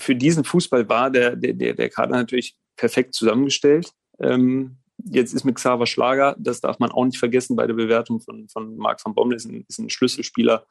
für 0.00 0.16
diesen 0.16 0.44
Fußball 0.44 0.88
war 0.88 1.10
der, 1.10 1.36
der, 1.36 1.74
der 1.74 1.90
Kader 1.90 2.16
natürlich 2.16 2.56
perfekt 2.76 3.14
zusammengestellt. 3.14 3.92
Ähm, 4.20 4.78
jetzt 5.04 5.34
ist 5.34 5.44
mit 5.44 5.56
Xaver 5.56 5.86
Schlager, 5.86 6.36
das 6.38 6.60
darf 6.60 6.78
man 6.78 6.90
auch 6.90 7.04
nicht 7.04 7.18
vergessen 7.18 7.56
bei 7.56 7.66
der 7.66 7.74
Bewertung 7.74 8.20
von, 8.20 8.48
von 8.48 8.76
Marc 8.76 9.04
van 9.04 9.14
Bommel, 9.14 9.36
ist 9.36 9.46
ein, 9.46 9.64
ist 9.68 9.78
ein 9.78 9.90
Schlüsselspieler 9.90 10.66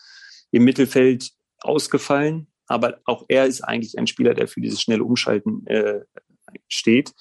im 0.51 0.63
Mittelfeld 0.63 1.31
ausgefallen. 1.59 2.47
Aber 2.67 2.99
auch 3.05 3.25
er 3.29 3.45
ist 3.45 3.61
eigentlich 3.61 3.97
ein 3.97 4.07
Spieler, 4.07 4.33
der 4.33 4.47
für 4.47 4.61
dieses 4.61 4.81
schnelle 4.81 5.03
Umschalten 5.03 5.65
äh, 5.67 6.01
steht. 6.67 7.13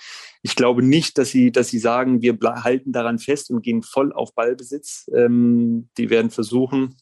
Ich 0.42 0.56
glaube 0.56 0.82
nicht, 0.82 1.18
dass 1.18 1.30
sie, 1.30 1.52
dass 1.52 1.68
sie 1.68 1.78
sagen, 1.78 2.22
wir 2.22 2.38
halten 2.62 2.92
daran 2.92 3.18
fest 3.18 3.50
und 3.50 3.62
gehen 3.62 3.82
voll 3.82 4.12
auf 4.12 4.34
Ballbesitz. 4.34 5.08
Ähm, 5.14 5.88
die 5.96 6.10
werden 6.10 6.30
versuchen, 6.30 6.96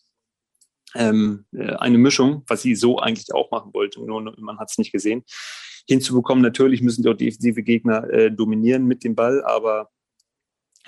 ähm, 0.96 1.44
äh, 1.52 1.74
eine 1.74 1.98
Mischung, 1.98 2.42
was 2.46 2.62
sie 2.62 2.74
so 2.74 2.98
eigentlich 2.98 3.34
auch 3.34 3.50
machen 3.50 3.72
wollte, 3.74 4.00
nur 4.04 4.20
man 4.38 4.58
hat 4.58 4.70
es 4.70 4.78
nicht 4.78 4.92
gesehen, 4.92 5.24
hinzubekommen. 5.88 6.42
Natürlich 6.42 6.82
müssen 6.82 7.02
die 7.02 7.08
auch 7.08 7.14
defensive 7.14 7.62
Gegner 7.62 8.08
äh, 8.10 8.30
dominieren 8.30 8.84
mit 8.86 9.04
dem 9.04 9.14
Ball, 9.14 9.42
aber 9.44 9.90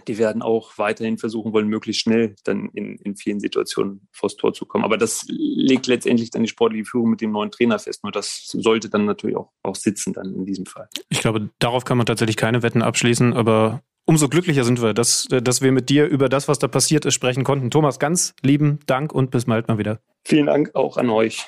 die 0.07 0.19
werden 0.19 0.43
auch 0.43 0.79
weiterhin 0.79 1.19
versuchen 1.19 1.53
wollen, 1.53 1.67
möglichst 1.69 2.03
schnell 2.03 2.37
dann 2.45 2.69
in, 2.73 2.97
in 2.99 3.17
vielen 3.17 3.41
Situationen 3.41 4.09
vors 4.13 4.37
Tor 4.37 4.53
zu 4.55 4.65
kommen. 4.65 4.85
Aber 4.85 4.97
das 4.97 5.25
legt 5.29 5.87
letztendlich 5.87 6.31
dann 6.31 6.43
die 6.43 6.49
sportliche 6.49 6.85
Führung 6.85 7.11
mit 7.11 7.21
dem 7.21 7.33
neuen 7.33 7.51
Trainer 7.51 7.79
fest. 7.79 8.05
Nur 8.05 8.13
das 8.13 8.47
sollte 8.47 8.89
dann 8.89 9.07
natürlich 9.07 9.37
auch, 9.37 9.51
auch 9.63 9.75
sitzen 9.75 10.13
dann 10.13 10.35
in 10.35 10.47
diesem 10.47 10.67
Fall. 10.67 10.89
Ich 11.09 11.21
glaube, 11.21 11.51
darauf 11.59 11.85
kann 11.85 11.99
man 11.99 12.07
tatsächlich 12.07 12.37
keine 12.37 12.63
Wetten 12.63 12.83
abschließen, 12.83 13.33
aber 13.33 13.83
umso 14.09 14.31
glücklicher 14.31 14.65
sind 14.65 14.81
wir, 14.81 14.95
dass, 14.95 15.29
dass 15.29 15.61
wir 15.61 15.71
mit 15.71 15.91
dir 15.91 16.07
über 16.07 16.31
das, 16.31 16.49
was 16.49 16.59
da 16.59 16.67
passiert 16.67 17.05
ist, 17.05 17.13
sprechen 17.13 17.45
konnten. 17.45 17.71
Thomas, 17.71 17.99
ganz 17.99 18.35
lieben 18.43 18.81
Dank 18.87 19.13
und 19.13 19.31
bis 19.31 19.45
bald 19.45 19.69
mal 19.69 19.77
wieder. 19.77 20.01
Vielen 20.25 20.47
Dank 20.47 20.75
auch 20.75 20.97
an 20.97 21.11
euch. 21.11 21.47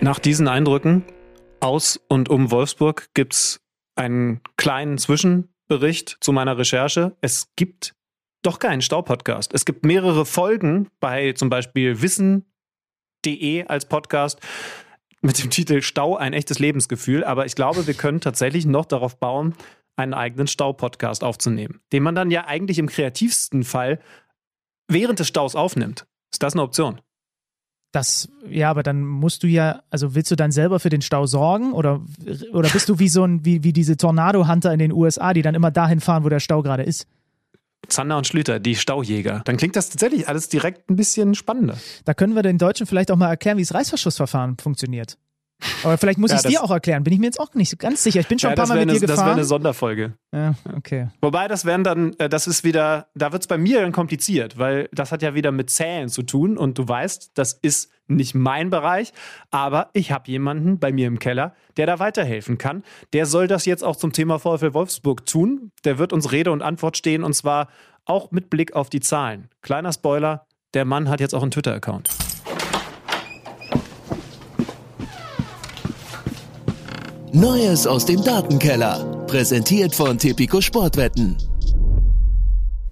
Nach 0.00 0.20
diesen 0.20 0.46
Eindrücken 0.46 1.04
aus 1.58 2.00
und 2.08 2.28
um 2.28 2.52
Wolfsburg 2.52 3.08
gibt 3.12 3.34
es 3.34 3.60
einen 3.96 4.40
kleinen 4.56 4.96
Zwischenbericht 4.96 6.16
zu 6.20 6.32
meiner 6.32 6.58
Recherche. 6.58 7.16
Es 7.20 7.48
gibt 7.56 7.94
doch 8.42 8.60
keinen 8.60 8.82
Stau-Podcast. 8.82 9.52
Es 9.52 9.64
gibt 9.64 9.84
mehrere 9.84 10.24
Folgen 10.24 10.88
bei 11.00 11.32
zum 11.32 11.50
Beispiel 11.50 12.00
wissen.de 12.00 13.64
als 13.66 13.86
Podcast 13.86 14.40
mit 15.20 15.42
dem 15.42 15.50
Titel 15.50 15.82
Stau 15.82 16.16
ein 16.16 16.32
echtes 16.32 16.58
Lebensgefühl. 16.58 17.24
Aber 17.24 17.46
ich 17.46 17.54
glaube, 17.54 17.86
wir 17.86 17.94
können 17.94 18.20
tatsächlich 18.20 18.66
noch 18.66 18.86
darauf 18.86 19.18
bauen, 19.18 19.54
einen 19.96 20.14
eigenen 20.14 20.46
Stau-Podcast 20.46 21.22
aufzunehmen, 21.22 21.80
den 21.92 22.02
man 22.02 22.14
dann 22.14 22.30
ja 22.30 22.46
eigentlich 22.46 22.78
im 22.78 22.88
kreativsten 22.88 23.64
Fall 23.64 24.00
während 24.88 25.18
des 25.18 25.28
Staus 25.28 25.54
aufnimmt. 25.54 26.06
Ist 26.32 26.42
das 26.42 26.54
eine 26.54 26.62
Option? 26.62 27.00
Das, 27.92 28.28
ja, 28.48 28.70
aber 28.70 28.84
dann 28.84 29.04
musst 29.04 29.42
du 29.42 29.48
ja, 29.48 29.82
also 29.90 30.14
willst 30.14 30.30
du 30.30 30.36
dann 30.36 30.52
selber 30.52 30.78
für 30.78 30.90
den 30.90 31.02
Stau 31.02 31.26
sorgen 31.26 31.72
oder, 31.72 32.00
oder 32.52 32.68
bist 32.68 32.88
du 32.88 33.00
wie 33.00 33.08
so 33.08 33.24
ein, 33.24 33.44
wie, 33.44 33.64
wie 33.64 33.72
diese 33.72 33.96
Tornado-Hunter 33.96 34.72
in 34.72 34.78
den 34.78 34.92
USA, 34.92 35.34
die 35.34 35.42
dann 35.42 35.56
immer 35.56 35.72
dahin 35.72 36.00
fahren, 36.00 36.22
wo 36.22 36.28
der 36.28 36.38
Stau 36.38 36.62
gerade 36.62 36.84
ist? 36.84 37.08
Zander 37.88 38.18
und 38.18 38.26
Schlüter, 38.26 38.60
die 38.60 38.76
Staujäger. 38.76 39.42
Dann 39.44 39.56
klingt 39.56 39.76
das 39.76 39.90
tatsächlich 39.90 40.28
alles 40.28 40.48
direkt 40.48 40.90
ein 40.90 40.96
bisschen 40.96 41.34
spannender. 41.34 41.76
Da 42.04 42.14
können 42.14 42.34
wir 42.34 42.42
den 42.42 42.58
Deutschen 42.58 42.86
vielleicht 42.86 43.10
auch 43.10 43.16
mal 43.16 43.28
erklären, 43.28 43.58
wie 43.58 43.62
das 43.62 43.74
Reißverschlussverfahren 43.74 44.58
funktioniert. 44.58 45.16
Aber 45.82 45.98
vielleicht 45.98 46.18
muss 46.18 46.30
ja, 46.30 46.38
ich 46.38 46.44
es 46.44 46.50
dir 46.50 46.62
auch 46.62 46.70
erklären. 46.70 47.04
Bin 47.04 47.12
ich 47.12 47.18
mir 47.18 47.26
jetzt 47.26 47.40
auch 47.40 47.54
nicht 47.54 47.78
ganz 47.78 48.02
sicher. 48.02 48.20
Ich 48.20 48.28
bin 48.28 48.38
schon 48.38 48.48
ja, 48.48 48.52
ein 48.52 48.56
paar 48.56 48.66
Mal 48.66 48.78
mit 48.78 48.82
eine, 48.82 48.92
dir 48.94 49.00
gefahren. 49.00 49.16
Das 49.16 49.26
wäre 49.26 49.34
eine 49.36 49.44
Sonderfolge. 49.44 50.14
Ja, 50.32 50.54
okay. 50.74 51.08
Wobei 51.20 51.48
das 51.48 51.64
wären 51.64 51.84
dann, 51.84 52.14
äh, 52.18 52.28
das 52.28 52.46
ist 52.46 52.64
wieder, 52.64 53.08
da 53.14 53.32
wird 53.32 53.42
es 53.42 53.46
bei 53.46 53.58
mir 53.58 53.80
dann 53.80 53.92
kompliziert, 53.92 54.58
weil 54.58 54.88
das 54.92 55.12
hat 55.12 55.22
ja 55.22 55.34
wieder 55.34 55.52
mit 55.52 55.70
Zählen 55.70 56.08
zu 56.08 56.22
tun 56.22 56.56
und 56.56 56.78
du 56.78 56.88
weißt, 56.88 57.32
das 57.34 57.52
ist 57.52 57.90
nicht 58.16 58.34
mein 58.34 58.70
Bereich, 58.70 59.12
aber 59.50 59.90
ich 59.92 60.12
habe 60.12 60.30
jemanden 60.30 60.78
bei 60.78 60.92
mir 60.92 61.06
im 61.06 61.18
Keller, 61.18 61.54
der 61.76 61.86
da 61.86 61.98
weiterhelfen 61.98 62.58
kann. 62.58 62.82
Der 63.12 63.26
soll 63.26 63.46
das 63.46 63.64
jetzt 63.66 63.84
auch 63.84 63.96
zum 63.96 64.12
Thema 64.12 64.38
VfL 64.38 64.74
Wolfsburg 64.74 65.26
tun. 65.26 65.72
Der 65.84 65.98
wird 65.98 66.12
uns 66.12 66.32
Rede 66.32 66.52
und 66.52 66.62
Antwort 66.62 66.96
stehen 66.96 67.24
und 67.24 67.34
zwar 67.34 67.68
auch 68.04 68.30
mit 68.30 68.50
Blick 68.50 68.74
auf 68.74 68.90
die 68.90 69.00
Zahlen. 69.00 69.48
Kleiner 69.62 69.92
Spoiler, 69.92 70.46
der 70.74 70.84
Mann 70.84 71.08
hat 71.08 71.20
jetzt 71.20 71.34
auch 71.34 71.42
einen 71.42 71.50
Twitter-Account. 71.50 72.10
Neues 77.32 77.86
aus 77.86 78.06
dem 78.06 78.24
Datenkeller. 78.24 79.24
Präsentiert 79.28 79.94
von 79.94 80.18
Tipico 80.18 80.60
Sportwetten. 80.60 81.36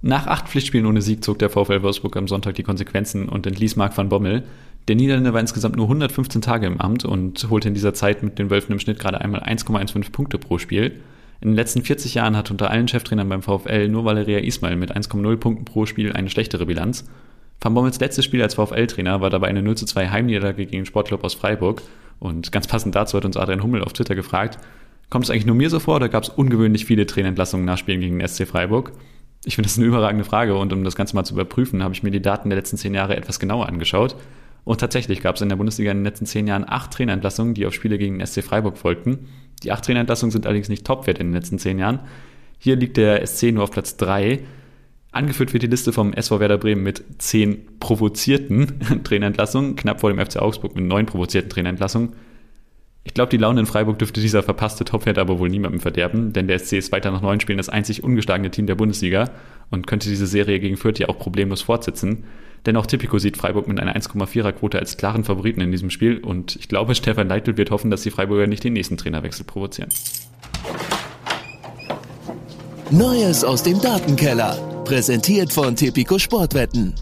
Nach 0.00 0.28
acht 0.28 0.48
Pflichtspielen 0.48 0.86
ohne 0.86 1.02
Sieg 1.02 1.24
zog 1.24 1.40
der 1.40 1.50
VfL 1.50 1.82
Wolfsburg 1.82 2.16
am 2.16 2.28
Sonntag 2.28 2.54
die 2.54 2.62
Konsequenzen 2.62 3.28
und 3.28 3.48
entließ 3.48 3.74
Marc 3.74 3.98
van 3.98 4.08
Bommel. 4.08 4.44
Der 4.88 4.96
Niederländer 4.96 5.34
war 5.34 5.40
insgesamt 5.40 5.76
nur 5.76 5.84
115 5.84 6.40
Tage 6.40 6.66
im 6.66 6.80
Amt 6.80 7.04
und 7.04 7.50
holte 7.50 7.68
in 7.68 7.74
dieser 7.74 7.92
Zeit 7.92 8.22
mit 8.22 8.38
den 8.38 8.48
Wölfen 8.48 8.72
im 8.72 8.80
Schnitt 8.80 8.98
gerade 8.98 9.20
einmal 9.20 9.42
1,15 9.42 10.10
Punkte 10.10 10.38
pro 10.38 10.56
Spiel. 10.56 11.00
In 11.42 11.50
den 11.50 11.56
letzten 11.56 11.82
40 11.82 12.14
Jahren 12.14 12.36
hat 12.38 12.50
unter 12.50 12.70
allen 12.70 12.88
Cheftrainern 12.88 13.28
beim 13.28 13.42
VfL 13.42 13.88
nur 13.88 14.06
Valeria 14.06 14.38
Ismail 14.38 14.76
mit 14.76 14.96
1,0 14.96 15.36
Punkten 15.36 15.66
pro 15.66 15.84
Spiel 15.84 16.14
eine 16.14 16.30
schlechtere 16.30 16.64
Bilanz. 16.64 17.06
Van 17.60 17.74
Bommels 17.74 18.00
letztes 18.00 18.24
Spiel 18.24 18.42
als 18.42 18.54
VfL-Trainer 18.54 19.20
war 19.20 19.28
dabei 19.28 19.48
eine 19.48 19.62
0 19.62 19.76
zu 19.76 19.84
2 19.84 20.08
Heimniederlage 20.08 20.64
gegen 20.64 20.82
den 20.82 20.86
Sportclub 20.86 21.22
aus 21.22 21.34
Freiburg. 21.34 21.82
Und 22.18 22.50
ganz 22.50 22.66
passend 22.66 22.94
dazu 22.94 23.18
hat 23.18 23.26
uns 23.26 23.36
Adrian 23.36 23.62
Hummel 23.62 23.84
auf 23.84 23.92
Twitter 23.92 24.14
gefragt, 24.14 24.58
kommt 25.10 25.26
es 25.26 25.30
eigentlich 25.30 25.46
nur 25.46 25.54
mir 25.54 25.68
so 25.68 25.80
vor 25.80 25.96
oder 25.96 26.08
gab 26.08 26.22
es 26.22 26.30
ungewöhnlich 26.30 26.86
viele 26.86 27.06
Trainerentlassungen 27.06 27.66
nach 27.66 27.78
Spielen 27.78 28.00
gegen 28.00 28.18
den 28.18 28.26
SC 28.26 28.46
Freiburg? 28.46 28.92
Ich 29.44 29.54
finde 29.54 29.68
das 29.68 29.76
eine 29.76 29.86
überragende 29.86 30.24
Frage 30.24 30.56
und 30.56 30.72
um 30.72 30.82
das 30.82 30.96
Ganze 30.96 31.14
mal 31.14 31.24
zu 31.24 31.34
überprüfen, 31.34 31.82
habe 31.82 31.94
ich 31.94 32.02
mir 32.02 32.10
die 32.10 32.22
Daten 32.22 32.48
der 32.48 32.58
letzten 32.58 32.78
zehn 32.78 32.94
Jahre 32.94 33.16
etwas 33.16 33.38
genauer 33.38 33.68
angeschaut. 33.68 34.16
Und 34.68 34.82
tatsächlich 34.82 35.22
gab 35.22 35.36
es 35.36 35.40
in 35.40 35.48
der 35.48 35.56
Bundesliga 35.56 35.90
in 35.90 36.00
den 36.00 36.04
letzten 36.04 36.26
zehn 36.26 36.46
Jahren 36.46 36.68
acht 36.68 36.90
Trainerentlassungen, 36.90 37.54
die 37.54 37.64
auf 37.64 37.72
Spiele 37.72 37.96
gegen 37.96 38.18
den 38.18 38.26
SC 38.26 38.44
Freiburg 38.44 38.76
folgten. 38.76 39.20
Die 39.62 39.72
acht 39.72 39.82
Trainerentlassungen 39.82 40.30
sind 40.30 40.44
allerdings 40.44 40.68
nicht 40.68 40.86
Topwert 40.86 41.18
in 41.18 41.28
den 41.28 41.32
letzten 41.32 41.58
zehn 41.58 41.78
Jahren. 41.78 42.00
Hier 42.58 42.76
liegt 42.76 42.98
der 42.98 43.26
SC 43.26 43.44
nur 43.44 43.62
auf 43.62 43.70
Platz 43.70 43.96
drei. 43.96 44.40
Angeführt 45.10 45.54
wird 45.54 45.62
die 45.62 45.68
Liste 45.68 45.90
vom 45.94 46.12
SV 46.12 46.38
Werder 46.38 46.58
Bremen 46.58 46.82
mit 46.82 47.02
zehn 47.16 47.78
provozierten 47.80 48.78
Trainerentlassungen, 49.04 49.74
knapp 49.74 50.02
vor 50.02 50.12
dem 50.12 50.22
FC 50.22 50.36
Augsburg 50.36 50.76
mit 50.76 50.84
neun 50.84 51.06
provozierten 51.06 51.48
Trainerentlassungen. 51.48 52.12
Ich 53.04 53.14
glaube, 53.14 53.30
die 53.30 53.38
Laune 53.38 53.60
in 53.60 53.66
Freiburg 53.66 53.98
dürfte 53.98 54.20
dieser 54.20 54.42
verpasste 54.42 54.84
Topwert 54.84 55.16
aber 55.16 55.38
wohl 55.38 55.48
niemandem 55.48 55.80
verderben, 55.80 56.34
denn 56.34 56.46
der 56.46 56.58
SC 56.58 56.74
ist 56.74 56.92
weiter 56.92 57.10
nach 57.10 57.22
neun 57.22 57.40
Spielen 57.40 57.56
das 57.56 57.70
einzig 57.70 58.04
ungeschlagene 58.04 58.50
Team 58.50 58.66
der 58.66 58.74
Bundesliga 58.74 59.30
und 59.70 59.86
könnte 59.86 60.10
diese 60.10 60.26
Serie 60.26 60.60
gegen 60.60 60.76
Fürth 60.76 60.98
ja 60.98 61.08
auch 61.08 61.18
problemlos 61.18 61.62
fortsetzen. 61.62 62.24
Denn 62.66 62.76
auch 62.76 62.86
Tipico 62.86 63.18
sieht 63.18 63.36
Freiburg 63.36 63.68
mit 63.68 63.80
einer 63.80 63.96
1,4er 63.96 64.52
Quote 64.52 64.78
als 64.78 64.96
klaren 64.96 65.24
Favoriten 65.24 65.60
in 65.60 65.70
diesem 65.70 65.90
Spiel 65.90 66.18
und 66.18 66.56
ich 66.56 66.68
glaube, 66.68 66.94
Stefan 66.94 67.28
Leitl 67.28 67.56
wird 67.56 67.70
hoffen, 67.70 67.90
dass 67.90 68.02
die 68.02 68.10
Freiburger 68.10 68.46
nicht 68.46 68.64
den 68.64 68.72
nächsten 68.72 68.96
Trainerwechsel 68.96 69.44
provozieren. 69.44 69.90
Neues 72.90 73.44
aus 73.44 73.62
dem 73.62 73.80
Datenkeller. 73.80 74.82
Präsentiert 74.84 75.52
von 75.52 75.76
Tipico 75.76 76.18
Sportwetten. 76.18 76.94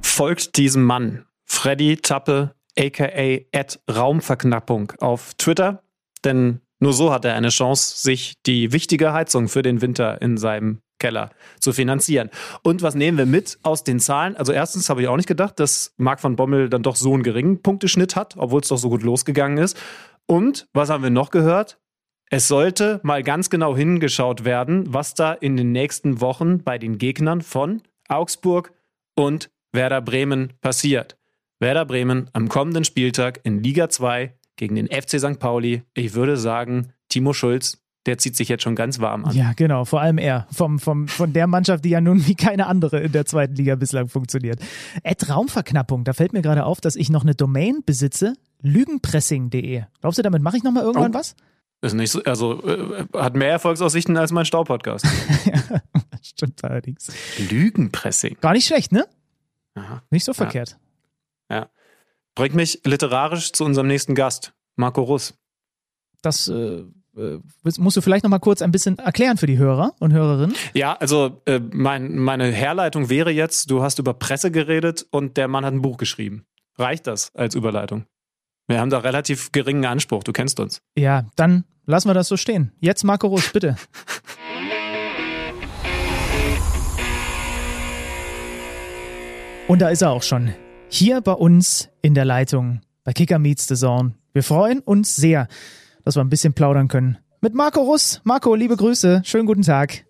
Folgt 0.00 0.56
diesem 0.56 0.84
Mann, 0.84 1.26
Freddy 1.44 1.98
Tappe, 1.98 2.54
aka 2.78 3.70
Raumverknappung 3.90 4.92
auf 5.00 5.34
Twitter, 5.34 5.82
denn 6.24 6.60
nur 6.80 6.92
so 6.92 7.12
hat 7.12 7.24
er 7.24 7.34
eine 7.34 7.50
Chance, 7.50 8.02
sich 8.02 8.34
die 8.46 8.72
wichtige 8.72 9.12
Heizung 9.12 9.48
für 9.48 9.62
den 9.62 9.82
Winter 9.82 10.22
in 10.22 10.38
seinem 10.38 10.80
Keller 10.98 11.30
zu 11.60 11.72
finanzieren. 11.72 12.30
Und 12.62 12.82
was 12.82 12.94
nehmen 12.94 13.18
wir 13.18 13.26
mit 13.26 13.58
aus 13.62 13.84
den 13.84 14.00
Zahlen? 14.00 14.36
Also 14.36 14.52
erstens 14.52 14.88
habe 14.90 15.02
ich 15.02 15.08
auch 15.08 15.16
nicht 15.16 15.28
gedacht, 15.28 15.58
dass 15.60 15.94
Marc 15.96 16.22
van 16.22 16.36
Bommel 16.36 16.68
dann 16.68 16.82
doch 16.82 16.96
so 16.96 17.14
einen 17.14 17.22
geringen 17.22 17.62
Punkteschnitt 17.62 18.16
hat, 18.16 18.36
obwohl 18.36 18.60
es 18.60 18.68
doch 18.68 18.78
so 18.78 18.88
gut 18.88 19.02
losgegangen 19.02 19.58
ist. 19.58 19.76
Und 20.26 20.68
was 20.72 20.90
haben 20.90 21.02
wir 21.02 21.10
noch 21.10 21.30
gehört? 21.30 21.78
Es 22.30 22.46
sollte 22.46 23.00
mal 23.02 23.22
ganz 23.22 23.48
genau 23.48 23.74
hingeschaut 23.74 24.44
werden, 24.44 24.92
was 24.92 25.14
da 25.14 25.32
in 25.32 25.56
den 25.56 25.72
nächsten 25.72 26.20
Wochen 26.20 26.62
bei 26.62 26.76
den 26.76 26.98
Gegnern 26.98 27.40
von 27.40 27.82
Augsburg 28.08 28.72
und 29.14 29.50
Werder 29.72 30.02
Bremen 30.02 30.52
passiert. 30.60 31.16
Werder 31.58 31.86
Bremen 31.86 32.28
am 32.34 32.48
kommenden 32.48 32.84
Spieltag 32.84 33.40
in 33.44 33.62
Liga 33.62 33.88
2 33.88 34.34
gegen 34.56 34.74
den 34.74 34.88
FC 34.88 35.18
St. 35.18 35.38
Pauli. 35.38 35.82
Ich 35.94 36.14
würde 36.14 36.36
sagen, 36.36 36.92
Timo 37.08 37.32
Schulz, 37.32 37.82
der 38.08 38.16
zieht 38.16 38.36
sich 38.36 38.48
jetzt 38.48 38.62
schon 38.62 38.74
ganz 38.74 39.00
warm 39.00 39.26
an. 39.26 39.36
Ja, 39.36 39.52
genau, 39.54 39.84
vor 39.84 40.00
allem 40.00 40.16
er. 40.16 40.46
Vom, 40.50 40.78
vom, 40.78 41.08
von 41.08 41.34
der 41.34 41.46
Mannschaft, 41.46 41.84
die 41.84 41.90
ja 41.90 42.00
nun 42.00 42.26
wie 42.26 42.34
keine 42.34 42.66
andere 42.66 43.00
in 43.00 43.12
der 43.12 43.26
zweiten 43.26 43.54
Liga 43.54 43.74
bislang 43.74 44.08
funktioniert. 44.08 44.60
Ad 45.04 45.30
Raumverknappung, 45.30 46.04
da 46.04 46.14
fällt 46.14 46.32
mir 46.32 46.40
gerade 46.40 46.64
auf, 46.64 46.80
dass 46.80 46.96
ich 46.96 47.10
noch 47.10 47.22
eine 47.22 47.34
Domain 47.34 47.82
besitze, 47.84 48.32
lügenpressing.de. 48.62 49.84
Glaubst 50.00 50.18
du, 50.18 50.22
damit 50.22 50.40
mache 50.40 50.56
ich 50.56 50.62
nochmal 50.62 50.84
irgendwann 50.84 51.14
oh. 51.14 51.18
was? 51.18 51.36
Ist 51.82 51.92
nicht 51.92 52.10
so, 52.10 52.22
also 52.24 52.66
äh, 52.66 53.04
hat 53.12 53.36
mehr 53.36 53.50
Erfolgsaussichten 53.50 54.16
als 54.16 54.32
mein 54.32 54.46
Staupodcast. 54.46 55.04
ja, 55.44 55.82
stimmt 56.22 56.64
allerdings. 56.64 57.12
Lügenpressing. 57.50 58.38
Gar 58.40 58.54
nicht 58.54 58.66
schlecht, 58.66 58.90
ne? 58.90 59.06
Aha. 59.74 60.02
Nicht 60.08 60.24
so 60.24 60.32
verkehrt. 60.32 60.78
Ja. 61.50 61.68
Bringt 62.34 62.54
mich 62.54 62.80
literarisch 62.84 63.52
zu 63.52 63.66
unserem 63.66 63.86
nächsten 63.86 64.14
Gast, 64.14 64.54
Marco 64.76 65.02
Russ. 65.02 65.34
Das 66.22 66.48
äh 66.48 66.84
musst 67.78 67.96
du 67.96 68.00
vielleicht 68.00 68.24
noch 68.24 68.30
mal 68.30 68.38
kurz 68.38 68.62
ein 68.62 68.70
bisschen 68.70 68.98
erklären 68.98 69.36
für 69.36 69.46
die 69.46 69.58
Hörer 69.58 69.94
und 69.98 70.12
Hörerinnen. 70.12 70.56
Ja, 70.74 70.94
also 70.94 71.40
äh, 71.46 71.60
mein, 71.72 72.16
meine 72.16 72.50
Herleitung 72.50 73.10
wäre 73.10 73.30
jetzt, 73.30 73.70
du 73.70 73.82
hast 73.82 73.98
über 73.98 74.14
Presse 74.14 74.50
geredet 74.50 75.06
und 75.10 75.36
der 75.36 75.48
Mann 75.48 75.64
hat 75.64 75.72
ein 75.72 75.82
Buch 75.82 75.96
geschrieben. 75.96 76.44
Reicht 76.76 77.06
das 77.06 77.34
als 77.34 77.54
Überleitung? 77.54 78.04
Wir 78.68 78.80
haben 78.80 78.90
da 78.90 78.98
relativ 78.98 79.50
geringen 79.52 79.84
Anspruch, 79.84 80.22
du 80.24 80.32
kennst 80.32 80.60
uns. 80.60 80.80
Ja, 80.96 81.26
dann 81.36 81.64
lassen 81.86 82.08
wir 82.08 82.14
das 82.14 82.28
so 82.28 82.36
stehen. 82.36 82.72
Jetzt 82.80 83.02
Marco 83.02 83.26
Russ, 83.26 83.50
bitte. 83.52 83.76
Und 89.68 89.80
da 89.80 89.88
ist 89.90 90.02
er 90.02 90.10
auch 90.10 90.22
schon. 90.22 90.54
Hier 90.88 91.20
bei 91.20 91.32
uns 91.32 91.90
in 92.00 92.14
der 92.14 92.24
Leitung 92.24 92.80
bei 93.04 93.12
Kicker 93.12 93.38
Meets 93.38 93.66
the 93.68 93.74
Zone. 93.74 94.14
Wir 94.32 94.42
freuen 94.42 94.80
uns 94.80 95.16
sehr, 95.16 95.48
dass 96.04 96.16
wir 96.16 96.22
ein 96.22 96.28
bisschen 96.28 96.54
plaudern 96.54 96.88
können. 96.88 97.18
Mit 97.40 97.54
Marco 97.54 97.80
Russ. 97.80 98.20
Marco, 98.24 98.54
liebe 98.54 98.76
Grüße. 98.76 99.22
Schönen 99.24 99.46
guten 99.46 99.62
Tag. 99.62 100.04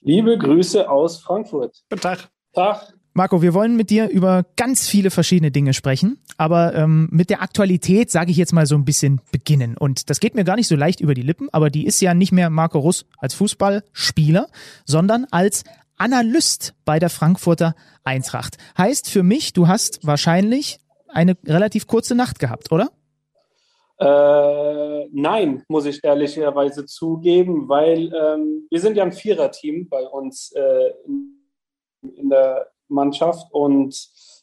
Liebe 0.00 0.36
Grüße 0.36 0.90
aus 0.90 1.18
Frankfurt. 1.18 1.82
Guten 1.88 2.02
Tag. 2.02 2.28
Tag. 2.52 2.94
Marco, 3.16 3.42
wir 3.42 3.54
wollen 3.54 3.76
mit 3.76 3.90
dir 3.90 4.08
über 4.08 4.44
ganz 4.56 4.88
viele 4.88 5.10
verschiedene 5.10 5.52
Dinge 5.52 5.72
sprechen, 5.72 6.18
aber 6.36 6.74
ähm, 6.74 7.08
mit 7.12 7.30
der 7.30 7.42
Aktualität 7.42 8.10
sage 8.10 8.32
ich 8.32 8.36
jetzt 8.36 8.52
mal 8.52 8.66
so 8.66 8.74
ein 8.74 8.84
bisschen 8.84 9.20
beginnen. 9.30 9.76
Und 9.76 10.10
das 10.10 10.18
geht 10.18 10.34
mir 10.34 10.42
gar 10.42 10.56
nicht 10.56 10.66
so 10.66 10.74
leicht 10.74 11.00
über 11.00 11.14
die 11.14 11.22
Lippen, 11.22 11.48
aber 11.52 11.70
die 11.70 11.86
ist 11.86 12.00
ja 12.00 12.12
nicht 12.12 12.32
mehr 12.32 12.50
Marco 12.50 12.80
Russ 12.80 13.06
als 13.18 13.34
Fußballspieler, 13.34 14.48
sondern 14.84 15.26
als 15.30 15.62
Analyst 15.96 16.74
bei 16.84 16.98
der 16.98 17.08
Frankfurter 17.08 17.76
Eintracht. 18.02 18.58
Heißt 18.76 19.08
für 19.08 19.22
mich, 19.22 19.52
du 19.52 19.68
hast 19.68 20.04
wahrscheinlich 20.04 20.80
eine 21.08 21.36
relativ 21.46 21.86
kurze 21.86 22.16
Nacht 22.16 22.40
gehabt, 22.40 22.72
oder? 22.72 22.90
Äh, 23.98 25.06
nein, 25.12 25.62
muss 25.68 25.86
ich 25.86 26.02
ehrlicherweise 26.02 26.84
zugeben, 26.84 27.68
weil 27.68 28.12
ähm, 28.12 28.66
wir 28.68 28.80
sind 28.80 28.96
ja 28.96 29.04
ein 29.04 29.12
Viererteam 29.12 29.88
bei 29.88 30.04
uns 30.06 30.52
äh, 30.52 30.90
in, 32.02 32.28
der 32.28 32.70
Mannschaft 32.88 33.52
und 33.52 33.94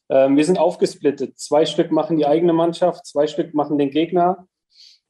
äh, 0.07 0.29
wir 0.29 0.45
sind 0.45 0.57
aufgesplittet. 0.57 1.37
Zwei 1.37 1.65
Stück 1.65 1.91
machen 1.91 2.17
die 2.17 2.25
eigene 2.25 2.53
Mannschaft, 2.53 3.05
zwei 3.05 3.27
Stück 3.27 3.53
machen 3.53 3.77
den 3.77 3.89
Gegner 3.89 4.47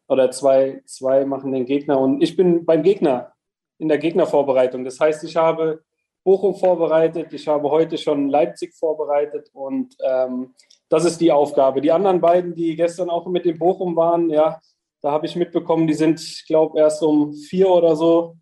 oder 0.07 0.31
zwei, 0.31 0.81
zwei 0.85 1.23
machen 1.23 1.51
den 1.51 1.65
Gegner 1.65 1.99
und 1.99 2.21
ich 2.23 2.35
bin 2.35 2.65
beim 2.65 2.81
Gegner 2.81 3.33
in 3.77 3.89
der 3.89 3.99
Gegnervorbereitung. 3.99 4.83
Das 4.85 4.99
heißt, 4.99 5.23
ich 5.23 5.35
habe 5.35 5.83
Bochum 6.23 6.55
vorbereitet, 6.55 7.31
ich 7.31 7.47
habe 7.47 7.69
heute 7.69 7.97
schon 7.97 8.29
Leipzig 8.29 8.73
vorbereitet 8.75 9.49
und 9.53 9.95
ähm, 10.03 10.55
das 10.91 11.05
ist 11.05 11.21
die 11.21 11.31
Aufgabe. 11.31 11.79
Die 11.79 11.91
anderen 11.91 12.19
beiden, 12.19 12.53
die 12.53 12.75
gestern 12.75 13.09
auch 13.09 13.25
mit 13.25 13.45
dem 13.45 13.57
Bochum 13.57 13.95
waren, 13.95 14.29
ja, 14.29 14.59
da 15.01 15.11
habe 15.11 15.25
ich 15.25 15.37
mitbekommen, 15.37 15.87
die 15.87 15.93
sind, 15.93 16.19
ich 16.19 16.45
glaube, 16.45 16.77
erst 16.77 17.01
um 17.01 17.33
vier 17.33 17.69
oder 17.69 17.95
so 17.95 18.35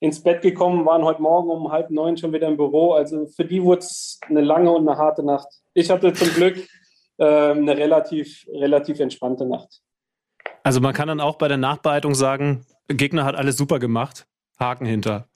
ins 0.00 0.20
Bett 0.20 0.42
gekommen, 0.42 0.84
waren 0.84 1.04
heute 1.04 1.22
Morgen 1.22 1.48
um 1.48 1.70
halb 1.70 1.90
neun 1.90 2.16
schon 2.16 2.32
wieder 2.32 2.48
im 2.48 2.56
Büro. 2.56 2.92
Also 2.92 3.26
für 3.26 3.44
die 3.44 3.62
wurde 3.62 3.82
es 3.82 4.18
eine 4.28 4.40
lange 4.40 4.72
und 4.72 4.86
eine 4.88 4.98
harte 4.98 5.24
Nacht. 5.24 5.46
Ich 5.74 5.90
hatte 5.90 6.12
zum 6.12 6.26
Glück 6.34 6.56
äh, 7.18 7.24
eine 7.24 7.76
relativ, 7.76 8.46
relativ 8.52 8.98
entspannte 8.98 9.46
Nacht. 9.46 9.80
Also 10.64 10.80
man 10.80 10.94
kann 10.94 11.06
dann 11.06 11.20
auch 11.20 11.36
bei 11.36 11.46
der 11.46 11.56
Nachbereitung 11.56 12.16
sagen, 12.16 12.66
Gegner 12.88 13.24
hat 13.24 13.36
alles 13.36 13.56
super 13.56 13.78
gemacht, 13.78 14.26
Haken 14.58 14.86
hinter. 14.86 15.28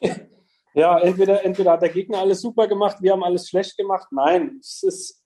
Ja, 0.76 0.98
entweder, 0.98 1.44
entweder 1.44 1.70
hat 1.70 1.82
der 1.82 1.88
Gegner 1.88 2.18
alles 2.18 2.40
super 2.40 2.66
gemacht, 2.66 2.96
wir 3.00 3.12
haben 3.12 3.22
alles 3.22 3.48
schlecht 3.48 3.76
gemacht. 3.76 4.08
Nein, 4.10 4.58
es 4.60 4.82
ist, 4.82 5.23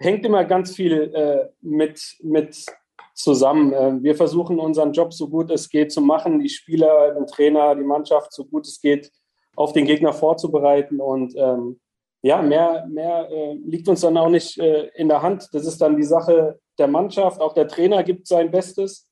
hängt 0.00 0.24
immer 0.24 0.44
ganz 0.44 0.74
viel 0.74 1.12
äh, 1.14 1.48
mit, 1.60 2.16
mit 2.22 2.66
zusammen. 3.14 3.72
Äh, 3.72 4.02
wir 4.02 4.14
versuchen 4.14 4.58
unseren 4.58 4.92
Job 4.92 5.12
so 5.12 5.28
gut 5.28 5.50
es 5.50 5.68
geht 5.68 5.92
zu 5.92 6.00
machen, 6.00 6.40
die 6.40 6.48
Spieler, 6.48 7.14
den 7.14 7.26
Trainer, 7.26 7.74
die 7.74 7.84
Mannschaft 7.84 8.32
so 8.32 8.44
gut 8.44 8.66
es 8.66 8.80
geht 8.80 9.12
auf 9.56 9.72
den 9.72 9.84
Gegner 9.84 10.12
vorzubereiten. 10.12 11.00
Und 11.00 11.34
ähm, 11.36 11.80
ja, 12.22 12.42
mehr, 12.42 12.86
mehr 12.88 13.28
äh, 13.30 13.54
liegt 13.54 13.88
uns 13.88 14.00
dann 14.00 14.16
auch 14.16 14.30
nicht 14.30 14.58
äh, 14.58 14.88
in 14.94 15.08
der 15.08 15.22
Hand. 15.22 15.48
Das 15.52 15.66
ist 15.66 15.80
dann 15.80 15.96
die 15.96 16.02
Sache 16.02 16.58
der 16.78 16.88
Mannschaft. 16.88 17.40
Auch 17.40 17.52
der 17.52 17.68
Trainer 17.68 18.02
gibt 18.02 18.26
sein 18.26 18.50
Bestes. 18.50 19.06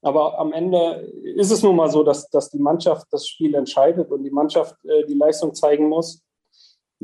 Aber 0.00 0.38
am 0.38 0.52
Ende 0.52 1.12
ist 1.36 1.52
es 1.52 1.62
nun 1.62 1.76
mal 1.76 1.90
so, 1.90 2.02
dass, 2.02 2.28
dass 2.30 2.50
die 2.50 2.58
Mannschaft 2.58 3.06
das 3.12 3.28
Spiel 3.28 3.54
entscheidet 3.54 4.10
und 4.10 4.24
die 4.24 4.30
Mannschaft 4.30 4.74
äh, 4.84 5.04
die 5.06 5.14
Leistung 5.14 5.54
zeigen 5.54 5.88
muss. 5.88 6.22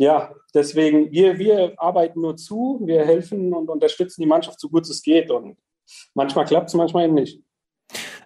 Ja, 0.00 0.32
deswegen, 0.54 1.10
wir, 1.10 1.40
wir 1.40 1.74
arbeiten 1.76 2.20
nur 2.20 2.36
zu, 2.36 2.80
wir 2.84 3.04
helfen 3.04 3.52
und 3.52 3.68
unterstützen 3.68 4.20
die 4.20 4.28
Mannschaft 4.28 4.60
so 4.60 4.68
gut 4.68 4.88
es 4.88 5.02
geht. 5.02 5.28
Und 5.28 5.56
manchmal 6.14 6.44
klappt 6.44 6.68
es, 6.68 6.74
manchmal 6.74 7.06
eben 7.06 7.14
nicht. 7.14 7.42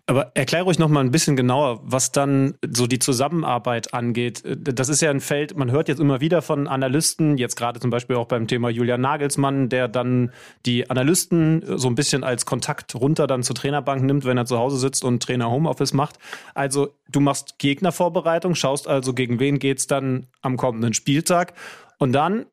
Aber 0.07 0.33
erkläre 0.35 0.67
euch 0.67 0.81
noch 0.81 0.89
mal 0.89 1.01
ein 1.01 1.13
bisschen 1.13 1.37
genauer, 1.37 1.81
was 1.85 2.11
dann 2.11 2.55
so 2.69 2.89
die 2.89 2.99
Zusammenarbeit 2.99 3.95
angeht. 3.95 4.43
Das 4.45 4.89
ist 4.89 5.01
ja 5.01 5.11
ein 5.11 5.21
Feld, 5.21 5.57
man 5.57 5.71
hört 5.71 5.89
jetzt 5.89 6.01
immer 6.01 6.21
wieder 6.21 6.43
von 6.43 6.67
Analysten, 6.67 7.39
jetzt 7.39 7.55
gerade 7.55 7.79
zum 7.79 7.91
Beispiel 7.91 8.17
auch 8.17 8.27
beim 8.27 8.49
Thema 8.49 8.69
Julian 8.69 9.01
Nagelsmann, 9.01 9.69
der 9.69 9.87
dann 9.87 10.33
die 10.67 10.91
Analysten 10.91 11.79
so 11.79 11.87
ein 11.87 11.95
bisschen 11.95 12.25
als 12.25 12.47
Kontakt 12.47 12.97
runter 12.97 13.29
dann 13.29 13.45
zur 13.45 13.55
Trainerbank 13.55 14.03
nimmt, 14.03 14.25
wenn 14.25 14.37
er 14.37 14.45
zu 14.45 14.59
Hause 14.59 14.77
sitzt 14.77 15.05
und 15.05 15.23
Trainer 15.23 15.51
Homeoffice 15.51 15.93
macht. 15.93 16.19
Also 16.53 16.95
du 17.09 17.21
machst 17.21 17.59
Gegnervorbereitung, 17.59 18.57
schaust 18.57 18.89
also, 18.89 19.15
gegen 19.15 19.39
wen 19.39 19.61
geht's 19.61 19.87
dann 19.87 20.27
am 20.41 20.57
kommenden 20.57 20.95
Spieltag. 20.95 21.55
Und 21.99 22.13
dann 22.13 22.47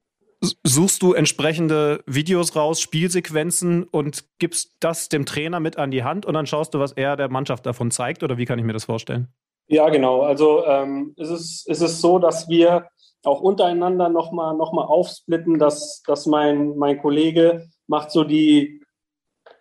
suchst 0.63 1.01
du 1.01 1.13
entsprechende 1.13 2.03
Videos 2.05 2.55
raus, 2.55 2.79
Spielsequenzen 2.79 3.83
und 3.83 4.23
gibst 4.39 4.75
das 4.79 5.09
dem 5.09 5.25
Trainer 5.25 5.59
mit 5.59 5.77
an 5.77 5.91
die 5.91 6.03
Hand 6.03 6.25
und 6.25 6.33
dann 6.33 6.47
schaust 6.47 6.73
du, 6.73 6.79
was 6.79 6.93
er 6.93 7.17
der 7.17 7.29
Mannschaft 7.29 7.65
davon 7.65 7.91
zeigt 7.91 8.23
oder 8.23 8.37
wie 8.37 8.45
kann 8.45 8.59
ich 8.59 8.65
mir 8.65 8.73
das 8.73 8.85
vorstellen? 8.85 9.27
Ja, 9.67 9.89
genau. 9.89 10.21
Also 10.21 10.65
ähm, 10.65 11.13
es, 11.17 11.29
ist, 11.29 11.67
es 11.67 12.01
so, 12.01 12.19
dass 12.19 12.47
wir 12.49 12.87
auch 13.23 13.41
untereinander 13.41 14.09
nochmal 14.09 14.55
noch 14.55 14.71
mal 14.71 14.85
aufsplitten, 14.85 15.59
dass, 15.59 16.01
dass 16.07 16.25
mein, 16.25 16.77
mein 16.77 16.99
Kollege 16.99 17.67
macht 17.87 18.11
so 18.11 18.23
die 18.23 18.81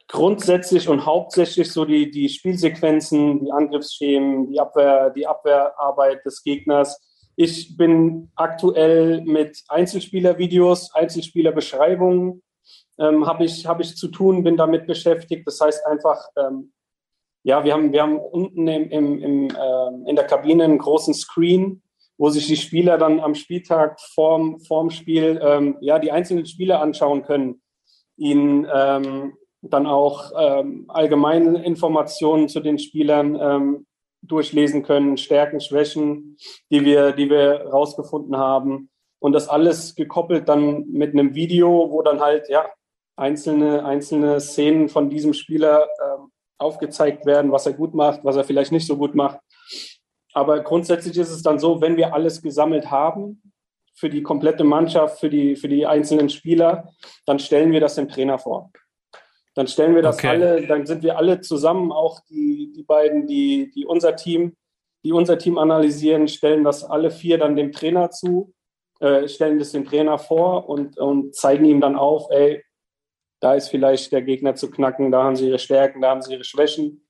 grundsätzlich 0.06 0.88
und 0.88 1.04
hauptsächlich 1.04 1.70
so 1.70 1.84
die, 1.84 2.10
die 2.10 2.28
Spielsequenzen, 2.28 3.44
die 3.44 3.52
Angriffsschemen, 3.52 4.50
die 4.50 4.58
Abwehr, 4.58 5.10
die 5.10 5.26
Abwehrarbeit 5.26 6.24
des 6.24 6.42
Gegners. 6.42 6.98
Ich 7.40 7.77
bin 7.77 8.33
aktuell 8.35 9.20
mit 9.20 9.62
Einzelspielervideos, 9.68 10.92
Einzelspielerbeschreibungen 10.92 12.42
ähm, 12.98 13.29
habe 13.29 13.44
ich, 13.44 13.64
hab 13.64 13.79
ich 13.79 13.94
zu 13.94 14.09
tun, 14.09 14.42
bin 14.42 14.57
damit 14.57 14.88
beschäftigt. 14.88 15.46
Das 15.46 15.61
heißt 15.61 15.87
einfach, 15.87 16.20
ähm, 16.37 16.72
ja, 17.44 17.62
wir 17.62 17.74
haben, 17.74 17.92
wir 17.92 18.03
haben 18.03 18.18
unten 18.18 18.66
im, 18.66 18.90
im, 18.90 19.18
im, 19.22 19.51
äh, 19.51 20.11
in 20.11 20.16
der 20.16 20.27
Kabine 20.27 20.64
einen 20.64 20.79
großen 20.79 21.14
Screen, 21.14 21.81
wo 22.16 22.29
sich 22.29 22.48
die 22.48 22.57
Spieler 22.57 22.98
dann 22.98 23.20
am 23.20 23.37
Spieltag 23.37 24.01
vorm, 24.01 24.59
vorm 24.59 24.90
Spiel 24.90 25.40
ähm, 25.40 25.77
ja, 25.81 26.01
die 26.01 26.11
einzelnen 26.11 26.44
Spiele 26.44 26.81
anschauen 26.81 27.22
können, 27.22 27.62
ihnen 28.16 28.66
ähm, 28.74 29.35
dann 29.62 29.87
auch 29.87 30.33
ähm, 30.37 30.87
allgemeine 30.88 31.64
Informationen 31.64 32.48
zu 32.48 32.59
den 32.59 32.81
Spielern 32.81 33.38
ähm, 33.40 33.87
durchlesen 34.22 34.83
können, 34.83 35.16
Stärken, 35.16 35.61
Schwächen, 35.61 36.37
die 36.70 36.85
wir, 36.85 37.12
die 37.12 37.31
wir 37.31 37.66
rausgefunden 37.66 38.37
haben. 38.37 38.90
Und 39.20 39.33
das 39.33 39.48
alles 39.48 39.94
gekoppelt 39.94 40.48
dann 40.48 40.88
mit 40.88 41.12
einem 41.12 41.35
Video, 41.35 41.90
wo 41.90 42.02
dann 42.02 42.20
halt 42.20 42.48
ja 42.48 42.66
einzelne, 43.16 43.85
einzelne 43.85 44.40
Szenen 44.40 44.88
von 44.88 45.11
diesem 45.11 45.35
Spieler 45.35 45.85
äh, 45.85 46.18
aufgezeigt 46.59 47.26
werden, 47.26 47.52
was 47.52 47.66
er 47.66 47.72
gut 47.72 47.94
macht, 47.94 48.24
was 48.24 48.37
er 48.37 48.44
vielleicht 48.44 48.72
nicht 48.72 48.87
so 48.87 48.96
gut 48.96 49.14
macht. 49.14 49.38
Aber 50.33 50.61
grundsätzlich 50.61 51.16
ist 51.16 51.31
es 51.31 51.42
dann 51.42 51.59
so, 51.59 51.81
wenn 51.81 51.96
wir 51.96 52.14
alles 52.14 52.42
gesammelt 52.42 52.90
haben 52.90 53.42
für 53.94 54.09
die 54.09 54.22
komplette 54.22 54.62
Mannschaft, 54.62 55.18
für 55.18 55.31
die, 55.31 55.57
für 55.57 55.68
die 55.68 55.87
einzelnen 55.87 56.28
Spieler, 56.28 56.92
dann 57.26 57.38
stellen 57.38 57.72
wir 57.72 57.81
das 57.81 57.96
dem 57.96 58.09
Trainer 58.09 58.38
vor. 58.38 58.70
Dann 59.58 59.66
stellen 59.66 59.96
wir 59.96 60.02
das 60.02 60.18
okay. 60.18 60.28
alle, 60.28 60.66
dann 60.68 60.86
sind 60.86 61.02
wir 61.02 61.18
alle 61.18 61.40
zusammen, 61.40 61.90
auch 61.90 62.20
die, 62.30 62.72
die 62.76 62.84
beiden, 62.84 63.26
die, 63.26 63.72
die 63.74 63.86
unser 63.86 64.14
Team, 64.14 64.56
die 65.02 65.10
unser 65.10 65.36
Team 65.36 65.58
analysieren, 65.58 66.28
stellen 66.28 66.62
das 66.62 66.84
alle 66.84 67.10
vier 67.10 67.38
dann 67.38 67.56
dem 67.56 67.72
Trainer 67.72 68.08
zu, 68.12 68.54
äh, 69.00 69.26
stellen 69.26 69.58
das 69.58 69.72
dem 69.72 69.84
Trainer 69.84 70.16
vor 70.16 70.68
und, 70.68 70.96
und 70.96 71.34
zeigen 71.34 71.64
ihm 71.64 71.80
dann 71.80 71.96
auf, 71.96 72.30
ey, 72.30 72.62
da 73.40 73.54
ist 73.54 73.70
vielleicht 73.70 74.12
der 74.12 74.22
Gegner 74.22 74.54
zu 74.54 74.70
knacken, 74.70 75.10
da 75.10 75.24
haben 75.24 75.34
sie 75.34 75.48
ihre 75.48 75.58
Stärken, 75.58 76.02
da 76.02 76.10
haben 76.10 76.22
sie 76.22 76.34
ihre 76.34 76.44
Schwächen. 76.44 77.08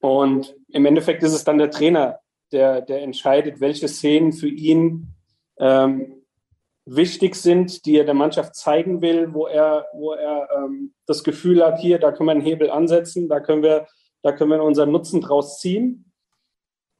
Und 0.00 0.56
im 0.66 0.84
Endeffekt 0.84 1.22
ist 1.22 1.32
es 1.32 1.44
dann 1.44 1.58
der 1.58 1.70
Trainer, 1.70 2.18
der, 2.50 2.80
der 2.80 3.02
entscheidet, 3.02 3.60
welche 3.60 3.86
Szenen 3.86 4.32
für 4.32 4.48
ihn 4.48 5.14
ähm, 5.60 6.21
wichtig 6.84 7.34
sind, 7.36 7.86
die 7.86 7.96
er 7.96 8.04
der 8.04 8.14
Mannschaft 8.14 8.54
zeigen 8.54 9.00
will, 9.02 9.32
wo 9.32 9.46
er, 9.46 9.86
wo 9.94 10.12
er 10.12 10.48
ähm, 10.56 10.94
das 11.06 11.22
Gefühl 11.22 11.64
hat, 11.64 11.78
hier, 11.78 11.98
da 11.98 12.12
können 12.12 12.28
wir 12.28 12.32
einen 12.32 12.40
Hebel 12.40 12.70
ansetzen, 12.70 13.28
da 13.28 13.40
können 13.40 13.62
wir, 13.62 13.86
da 14.22 14.32
können 14.32 14.50
wir 14.50 14.62
unseren 14.62 14.90
Nutzen 14.90 15.20
draus 15.20 15.58
ziehen. 15.58 16.12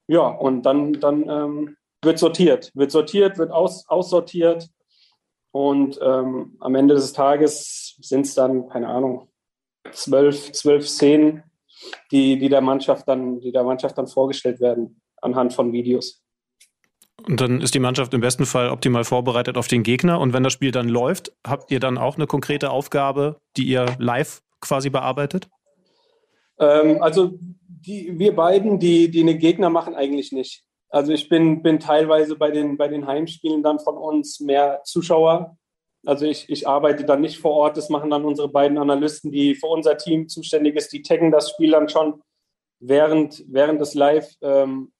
Ja, 0.06 0.28
und 0.28 0.62
dann, 0.62 0.94
dann 0.94 1.28
ähm, 1.28 1.76
wird 2.02 2.18
sortiert, 2.18 2.70
wird 2.74 2.90
sortiert, 2.90 3.38
wird 3.38 3.50
aus, 3.50 3.88
aussortiert 3.88 4.68
und 5.52 5.98
ähm, 6.02 6.56
am 6.60 6.74
Ende 6.74 6.94
des 6.94 7.12
Tages 7.12 7.96
sind 8.00 8.26
es 8.26 8.34
dann, 8.34 8.68
keine 8.68 8.88
Ahnung, 8.88 9.28
zwölf, 9.92 10.52
zwölf 10.52 10.88
Szenen, 10.88 11.44
die, 12.10 12.38
die, 12.38 12.48
der 12.48 12.60
Mannschaft 12.60 13.06
dann, 13.08 13.40
die 13.40 13.52
der 13.52 13.64
Mannschaft 13.64 13.98
dann 13.98 14.06
vorgestellt 14.06 14.60
werden 14.60 15.00
anhand 15.20 15.52
von 15.52 15.72
Videos. 15.72 16.21
Und 17.26 17.40
dann 17.40 17.60
ist 17.60 17.74
die 17.74 17.78
Mannschaft 17.78 18.12
im 18.14 18.20
besten 18.20 18.46
Fall 18.46 18.70
optimal 18.70 19.04
vorbereitet 19.04 19.56
auf 19.56 19.68
den 19.68 19.82
Gegner. 19.82 20.20
Und 20.20 20.32
wenn 20.32 20.42
das 20.42 20.52
Spiel 20.52 20.72
dann 20.72 20.88
läuft, 20.88 21.32
habt 21.46 21.70
ihr 21.70 21.80
dann 21.80 21.98
auch 21.98 22.16
eine 22.16 22.26
konkrete 22.26 22.70
Aufgabe, 22.70 23.36
die 23.56 23.64
ihr 23.64 23.86
live 23.98 24.42
quasi 24.60 24.90
bearbeitet? 24.90 25.48
Ähm, 26.58 27.02
also 27.02 27.32
die, 27.66 28.18
wir 28.18 28.34
beiden, 28.34 28.78
die, 28.78 29.10
die 29.10 29.20
einen 29.20 29.38
Gegner 29.38 29.70
machen, 29.70 29.94
eigentlich 29.94 30.32
nicht. 30.32 30.64
Also 30.88 31.12
ich 31.12 31.28
bin, 31.28 31.62
bin 31.62 31.80
teilweise 31.80 32.36
bei 32.36 32.50
den, 32.50 32.76
bei 32.76 32.88
den 32.88 33.06
Heimspielen 33.06 33.62
dann 33.62 33.78
von 33.78 33.96
uns 33.96 34.40
mehr 34.40 34.82
Zuschauer. 34.84 35.56
Also 36.04 36.26
ich, 36.26 36.48
ich 36.48 36.68
arbeite 36.68 37.04
dann 37.04 37.20
nicht 37.20 37.38
vor 37.38 37.52
Ort, 37.52 37.76
das 37.76 37.88
machen 37.88 38.10
dann 38.10 38.24
unsere 38.24 38.48
beiden 38.48 38.76
Analysten, 38.76 39.30
die 39.30 39.54
für 39.54 39.68
unser 39.68 39.96
Team 39.96 40.28
zuständig 40.28 40.76
ist, 40.76 40.92
die 40.92 41.02
taggen 41.02 41.30
das 41.30 41.50
Spiel 41.50 41.70
dann 41.70 41.88
schon 41.88 42.20
während, 42.80 43.44
während 43.48 43.80
es 43.80 43.94
live, 43.94 44.28
ähm, 44.42 44.92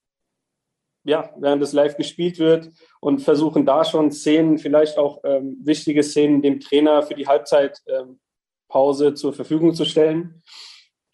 ja, 1.05 1.31
während 1.37 1.63
es 1.63 1.73
live 1.73 1.97
gespielt 1.97 2.39
wird 2.39 2.71
und 3.01 3.21
versuchen 3.21 3.67
da 3.67 3.85
schon 3.85 4.13
Szenen, 4.13 4.59
vielleicht 4.59 4.99
auch 4.99 5.21
ähm, 5.25 5.59
wichtige 5.63 6.03
Szenen 6.03 6.43
dem 6.43 6.61
Trainer 6.61 7.03
für 7.03 7.15
die 7.15 7.27
Halbzeitpause 7.27 9.07
ähm, 9.09 9.17
zur 9.17 9.33
Verfügung 9.33 9.75
zu 9.75 9.85
stellen. 9.85 10.43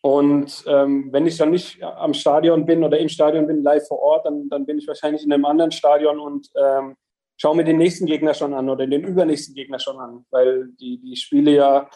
Und 0.03 0.65
ähm, 0.67 1.09
wenn 1.13 1.27
ich 1.27 1.39
dann 1.39 1.51
nicht 1.51 1.83
am 1.83 2.15
Stadion 2.15 2.67
bin 2.67 2.85
oder 2.85 2.99
im 2.99 3.09
Stadion 3.09 3.47
bin, 3.47 3.63
live 3.63 3.87
vor 3.89 3.99
Ort, 3.99 4.27
dann, 4.27 4.49
dann 4.49 4.65
bin 4.65 4.79
ich 4.79 4.87
wahrscheinlich 4.87 5.25
in 5.25 5.33
einem 5.33 5.45
anderen 5.45 5.73
Stadion 5.73 6.21
und 6.21 6.49
ähm, 6.55 6.97
schaue 7.37 7.57
mir 7.57 7.65
den 7.65 7.79
nächsten 7.79 8.07
Gegner 8.07 8.35
schon 8.35 8.55
an 8.55 8.69
oder 8.69 8.87
den 8.87 9.05
übernächsten 9.05 9.55
Gegner 9.55 9.79
schon 9.79 9.99
an, 9.99 10.25
weil 10.31 10.69
die, 10.81 11.01
die 11.01 11.17
Spiele 11.17 11.53
ja 11.53 11.91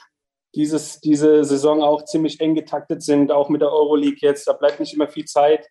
dieses, 0.54 1.00
diese 1.00 1.44
Saison 1.44 1.82
auch 1.82 2.04
ziemlich 2.04 2.40
eng 2.40 2.54
getaktet 2.54 3.02
sind, 3.02 3.30
auch 3.30 3.48
mit 3.48 3.60
der 3.60 3.72
Euroleague 3.72 4.18
jetzt. 4.20 4.46
Da 4.46 4.52
bleibt 4.52 4.80
nicht 4.80 4.94
immer 4.94 5.08
viel 5.08 5.24
Zeit, 5.24 5.66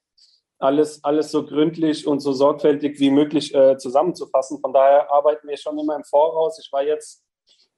alles, 0.61 1.03
alles 1.03 1.31
so 1.31 1.45
gründlich 1.45 2.07
und 2.07 2.19
so 2.19 2.33
sorgfältig 2.33 2.99
wie 2.99 3.09
möglich 3.09 3.53
äh, 3.53 3.77
zusammenzufassen. 3.77 4.59
Von 4.59 4.73
daher 4.73 5.11
arbeiten 5.11 5.47
wir 5.47 5.57
schon 5.57 5.77
immer 5.79 5.95
im 5.95 6.03
Voraus. 6.03 6.59
Ich 6.59 6.71
war 6.71 6.83
jetzt 6.83 7.23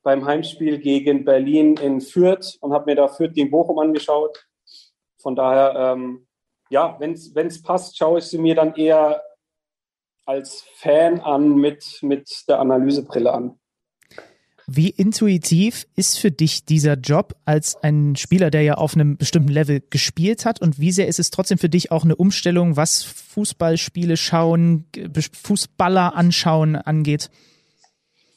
beim 0.04 0.26
Heimspiel 0.26 0.80
gegen 0.80 1.26
Berlin 1.26 1.78
in 1.78 2.02
Fürth 2.02 2.58
und 2.60 2.74
habe 2.74 2.86
mir 2.86 2.96
da 2.96 3.08
Fürth 3.08 3.34
gegen 3.34 3.52
Bochum 3.52 3.80
angeschaut. 3.80 4.46
Von 5.18 5.36
daher, 5.36 5.94
ähm, 5.94 6.28
ja, 6.70 6.98
wenn 7.00 7.14
es 7.14 7.62
passt, 7.64 7.98
schaue 7.98 8.20
ich 8.20 8.26
sie 8.26 8.38
mir 8.38 8.56
dann 8.56 8.76
eher 8.76 9.24
als 10.26 10.66
Fan 10.76 11.22
an 11.22 11.56
mit, 11.56 12.00
mit 12.02 12.44
der 12.48 12.60
Analysebrille 12.60 13.32
an. 13.32 13.60
Wie 14.76 14.90
intuitiv 14.90 15.86
ist 15.96 16.18
für 16.18 16.32
dich 16.32 16.66
dieser 16.66 16.96
Job 16.96 17.36
als 17.46 17.76
ein 17.84 18.16
Spieler, 18.16 18.50
der 18.50 18.64
ja 18.64 18.74
auf 18.74 18.96
einem 18.96 19.18
bestimmten 19.18 19.52
Level 19.52 19.84
gespielt 19.92 20.46
hat? 20.46 20.64
Und 20.64 20.80
wie 20.80 20.92
sehr 20.92 21.08
ist 21.08 21.20
es 21.20 21.30
trotzdem 21.30 21.60
für 21.60 21.70
dich 21.70 21.92
auch 21.92 22.04
eine 22.04 22.16
Umstellung, 22.16 22.76
was 22.76 23.04
Fußballspiele 23.04 24.18
schauen, 24.18 24.86
Fußballer 25.44 26.16
anschauen 26.16 26.76
angeht? 26.76 27.30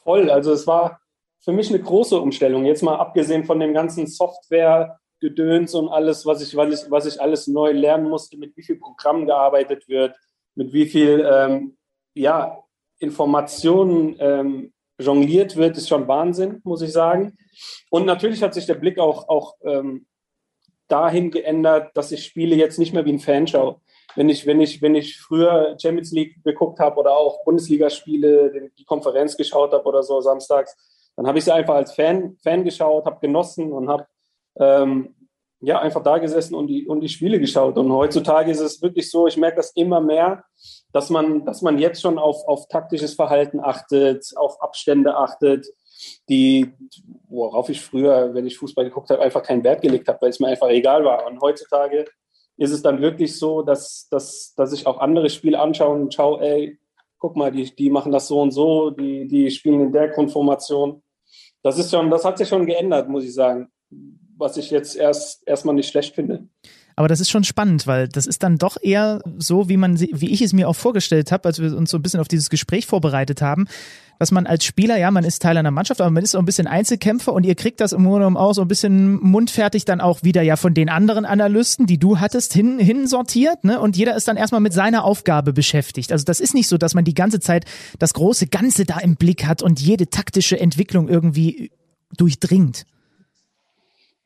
Voll. 0.05 0.29
Also 0.29 0.53
es 0.53 0.66
war 0.66 1.01
für 1.40 1.53
mich 1.53 1.70
eine 1.70 1.81
große 1.81 2.20
Umstellung. 2.20 2.66
Jetzt 2.66 2.83
mal 2.83 2.96
abgesehen 2.96 3.44
von 3.44 3.59
dem 3.59 3.72
ganzen 3.72 4.07
Software-Gedöns 4.07 5.75
und 5.75 5.88
alles, 5.88 6.27
was 6.27 6.42
ich, 6.42 6.55
was, 6.55 6.85
ich, 6.85 6.90
was 6.90 7.07
ich 7.07 7.18
alles 7.18 7.46
neu 7.46 7.72
lernen 7.72 8.11
musste, 8.11 8.37
mit 8.37 8.55
wie 8.59 8.62
viel 8.62 8.77
Programmen 8.77 9.25
gearbeitet 9.25 9.88
wird, 9.88 10.14
mit 10.55 10.75
wie 10.75 10.85
viel 10.85 11.27
ähm, 11.27 11.79
ja, 12.12 12.59
Informationen 12.99 14.16
ähm, 14.18 14.72
jongliert 14.99 15.57
wird, 15.57 15.77
ist 15.77 15.89
schon 15.89 16.09
Wahnsinn, 16.09 16.61
muss 16.65 16.83
ich 16.83 16.93
sagen. 16.93 17.37
Und 17.91 18.07
natürlich 18.07 18.43
hat 18.43 18.55
sich 18.55 18.67
der 18.67 18.75
Blick 18.75 18.99
auch, 18.99 19.29
auch 19.29 19.55
ähm, 19.65 20.07
dahin 20.89 21.31
geändert, 21.31 21.91
dass 21.95 22.13
ich 22.13 22.25
Spiele 22.25 22.57
jetzt 22.57 22.79
nicht 22.79 22.93
mehr 22.93 23.05
wie 23.05 23.13
ein 23.13 23.19
Fan 23.19 23.47
schaue. 23.47 23.81
Wenn 24.15 24.29
ich, 24.29 24.47
wenn 24.47 24.61
ich, 24.61 24.81
wenn 24.81 24.95
ich 24.95 25.19
früher 25.19 25.77
Champions 25.81 26.13
League 26.13 26.43
geguckt 26.43 26.79
habe 26.81 26.99
oder 26.99 27.17
auch 27.17 27.45
Bundesligaspiele, 27.45 28.71
die 28.79 28.85
Konferenz 28.85 29.37
geschaut 29.37 29.73
habe 29.73 29.85
oder 29.85 30.03
so 30.03 30.21
samstags, 30.21 30.75
dann 31.17 31.27
habe 31.27 31.39
ich 31.39 31.45
sie 31.45 31.53
einfach 31.53 31.75
als 31.75 31.93
Fan, 31.93 32.37
Fan 32.43 32.65
geschaut, 32.65 33.05
habe 33.05 33.21
genossen 33.21 33.73
und 33.73 33.89
habe 33.89 34.07
ähm, 34.59 35.15
ja 35.61 35.81
einfach 35.81 36.03
da 36.03 36.19
gesessen 36.19 36.55
und 36.55 36.66
die, 36.66 36.87
und 36.87 37.01
die 37.01 37.09
Spiele 37.09 37.40
geschaut. 37.40 37.79
Und 37.79 37.92
heutzutage 37.92 38.51
ist 38.51 38.61
es 38.61 38.83
wirklich 38.83 39.11
so, 39.11 39.27
ich 39.27 39.37
merke 39.37 39.57
das 39.57 39.73
immer 39.75 40.01
mehr, 40.01 40.45
dass 40.92 41.11
man, 41.11 41.45
dass 41.45 41.62
man 41.62 41.79
jetzt 41.79 42.03
schon 42.03 42.19
auf, 42.19 42.47
auf 42.47 42.69
taktisches 42.69 43.14
Verhalten 43.14 43.61
achtet, 43.61 44.33
auf 44.37 44.61
Abstände 44.62 45.16
achtet, 45.16 45.66
die, 46.29 46.73
worauf 47.29 47.69
ich 47.69 47.81
früher, 47.81 48.35
wenn 48.35 48.47
ich 48.47 48.59
Fußball 48.59 48.85
geguckt 48.85 49.11
habe, 49.11 49.23
einfach 49.23 49.42
keinen 49.42 49.64
Wert 49.64 49.83
gelegt 49.83 50.09
habe, 50.09 50.21
weil 50.23 50.31
es 50.31 50.40
mir 50.40 50.49
einfach 50.49 50.69
egal 50.69 51.05
war. 51.05 51.27
Und 51.27 51.40
heutzutage 51.40 52.05
ist 52.59 52.73
es 52.73 52.83
dann 52.83 53.01
wirklich 53.01 53.38
so, 53.38 53.62
dass, 53.62 54.09
dass, 54.11 54.55
dass 54.57 54.73
ich 54.73 54.87
auch 54.87 54.99
andere 54.99 55.31
Spiele 55.31 55.59
anschaue 55.61 55.95
und 55.95 56.14
schaue, 56.14 56.40
ey, 56.42 56.79
guck 57.19 57.37
mal, 57.37 57.51
die, 57.51 57.75
die 57.75 57.90
machen 57.90 58.12
das 58.12 58.29
so 58.29 58.40
und 58.40 58.51
so, 58.51 58.90
die, 58.90 59.27
die 59.27 59.51
spielen 59.51 59.81
in 59.81 59.92
der 59.92 60.09
Grundformation 60.09 61.03
das 61.66 61.79
ist 61.81 61.90
schon, 61.90 62.11
das 62.11 62.25
hat 62.25 62.38
sich 62.38 62.49
schon 62.49 62.64
geändert, 62.64 63.09
muss 63.09 63.25
ich 63.25 63.35
sagen. 63.35 63.69
Was 64.37 64.57
ich 64.57 64.70
jetzt 64.70 64.96
erst 64.96 65.46
erstmal 65.46 65.75
nicht 65.75 65.88
schlecht 65.88 66.14
finde. 66.14 66.46
Aber 66.96 67.09
das 67.09 67.20
ist 67.20 67.31
schon 67.31 67.44
spannend, 67.44 67.87
weil 67.87 68.09
das 68.09 68.27
ist 68.27 68.42
dann 68.42 68.57
doch 68.57 68.79
eher 68.81 69.20
so, 69.37 69.68
wie 69.68 69.77
man, 69.77 70.01
wie 70.01 70.31
ich 70.31 70.40
es 70.40 70.55
mir 70.55 70.66
auch 70.66 70.77
vorgestellt 70.77 71.31
habe, 71.31 71.46
als 71.46 71.61
wir 71.61 71.77
uns 71.77 71.90
so 71.90 71.99
ein 71.99 72.03
bisschen 72.03 72.20
auf 72.20 72.29
dieses 72.29 72.49
Gespräch 72.49 72.87
vorbereitet 72.87 73.42
haben, 73.42 73.66
dass 74.18 74.31
man 74.31 74.46
als 74.46 74.64
Spieler, 74.64 74.96
ja, 74.96 75.11
man 75.11 75.25
ist 75.25 75.42
Teil 75.42 75.59
einer 75.59 75.70
Mannschaft, 75.70 76.01
aber 76.01 76.11
man 76.11 76.25
ist 76.25 76.35
auch 76.35 76.40
ein 76.40 76.46
bisschen 76.46 76.66
Einzelkämpfer 76.66 77.35
und 77.35 77.44
ihr 77.44 77.55
kriegt 77.55 77.83
das 77.83 77.92
im 77.92 78.03
Grunde 78.03 78.20
genommen 78.20 78.38
auch 78.38 78.55
so 78.55 78.62
ein 78.62 78.68
bisschen 78.68 79.20
mundfertig 79.22 79.85
dann 79.85 80.01
auch 80.01 80.22
wieder 80.22 80.40
ja 80.40 80.57
von 80.57 80.72
den 80.72 80.88
anderen 80.88 81.27
Analysten, 81.27 81.87
die 81.87 81.99
du 81.99 82.18
hattest, 82.18 82.55
hin, 82.55 82.79
hin 82.79 83.07
sortiert, 83.07 83.64
ne? 83.64 83.79
Und 83.79 83.99
jeder 83.99 84.16
ist 84.16 84.27
dann 84.27 84.38
erstmal 84.38 84.62
mit 84.62 84.72
seiner 84.72 85.05
Aufgabe 85.05 85.53
beschäftigt. 85.53 86.12
Also 86.12 86.25
das 86.25 86.40
ist 86.40 86.55
nicht 86.55 86.68
so, 86.68 86.79
dass 86.79 86.94
man 86.94 87.05
die 87.05 87.14
ganze 87.14 87.40
Zeit 87.40 87.66
das 87.99 88.14
große 88.14 88.46
Ganze 88.46 88.87
da 88.87 88.99
im 89.01 89.16
Blick 89.16 89.44
hat 89.44 89.61
und 89.61 89.83
jede 89.83 90.09
taktische 90.09 90.59
Entwicklung 90.59 91.09
irgendwie 91.09 91.72
durchdringt. 92.16 92.87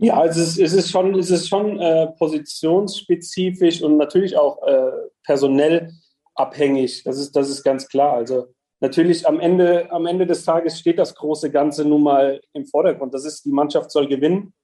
Ja, 0.03 0.25
es 0.25 0.39
ist, 0.39 0.59
es 0.59 0.73
ist 0.73 0.91
schon, 0.91 1.15
es 1.19 1.31
ist 1.31 1.47
schon 1.47 1.79
äh, 1.79 2.07
positionsspezifisch 2.19 3.83
und 3.83 3.99
natürlich 3.99 4.35
auch 4.35 4.63
äh, 4.67 4.93
personell 5.25 5.93
abhängig. 6.35 7.03
Das 7.05 7.19
ist, 7.19 7.37
das 7.37 7.51
ist 7.51 7.63
ganz 7.63 7.87
klar. 7.87 8.15
Also 8.15 8.47
natürlich 8.81 9.29
am 9.29 9.41
Ende, 9.41 9.93
am 9.93 10.07
Ende 10.07 10.27
des 10.27 10.43
Tages 10.47 10.79
steht 10.79 10.99
das 10.99 11.15
große 11.15 11.51
Ganze 11.51 11.85
nun 11.85 12.03
mal 12.03 12.41
im 12.55 12.65
Vordergrund. 12.65 13.13
Das 13.13 13.27
ist, 13.27 13.45
die 13.45 13.53
Mannschaft 13.53 13.91
soll 13.91 14.09
gewinnen 14.09 14.55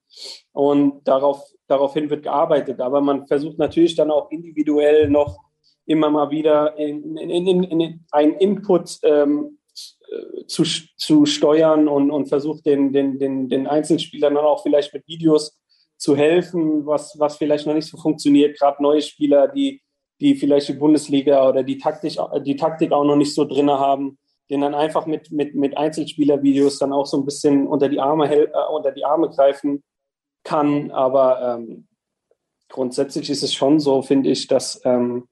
und 0.53 1.07
darauf, 1.07 1.45
daraufhin 1.67 2.09
wird 2.09 2.23
gearbeitet. 2.23 2.81
Aber 2.81 3.03
man 3.03 3.27
versucht 3.27 3.59
natürlich 3.59 3.95
dann 3.95 4.11
auch 4.11 4.31
individuell 4.31 5.11
noch 5.11 5.39
immer 5.85 6.09
mal 6.09 6.31
wieder 6.31 6.79
in, 6.79 7.15
in, 7.19 7.47
in, 7.47 7.63
in 7.63 8.05
einen 8.11 8.35
Input 8.37 9.01
ähm, 9.03 9.56
zu, 10.47 10.65
zu 10.97 11.27
steuern 11.27 11.89
und, 11.89 12.11
und 12.11 12.27
versucht 12.27 12.67
den, 12.67 12.93
den, 12.93 13.19
den, 13.19 13.49
den 13.49 13.67
Einzelspielern 13.67 14.35
dann 14.35 14.45
auch 14.45 14.63
vielleicht 14.63 14.95
mit 14.95 15.07
Videos 15.07 15.59
zu 15.97 16.17
helfen, 16.17 16.87
was, 16.87 17.19
was 17.19 17.37
vielleicht 17.37 17.67
noch 17.67 17.75
nicht 17.75 17.89
so 17.89 17.97
funktioniert. 17.97 18.59
Gerade 18.59 18.83
neue 18.83 19.03
Spieler, 19.03 19.49
die, 19.49 19.83
die 20.21 20.35
vielleicht 20.35 20.69
die 20.69 20.75
Bundesliga 20.75 21.49
oder 21.49 21.63
die 21.63 21.79
Taktik, 21.79 22.17
die 22.45 22.57
Taktik 22.57 22.93
auch 22.93 23.05
noch 23.05 23.17
nicht 23.17 23.35
so 23.35 23.45
drin 23.45 23.71
haben, 23.71 24.19
den 24.51 24.61
dann 24.61 24.75
einfach 24.75 25.07
mit, 25.07 25.33
mit, 25.33 25.55
mit 25.55 25.77
Einzelspielervideos 25.77 26.79
dann 26.79 26.93
auch 26.93 27.07
so 27.07 27.19
ein 27.19 27.25
bisschen 27.25 27.67
unter 27.67 27.89
die 27.89 28.01
Arme, 28.01 28.33
äh, 28.33 28.49
unter 28.71 28.93
die 28.93 29.05
Arme 29.05 29.29
greifen 29.29 29.83
kann. 30.45 30.91
Aber 30.93 31.59
ähm, 31.59 31.89
grundsätzlich 32.69 33.29
ist 33.31 33.43
es 33.43 33.53
schon 33.53 33.81
so, 33.81 34.03
finde 34.03 34.31
ich, 34.31 34.47
dass 34.47 34.81
ähm, 34.85 35.29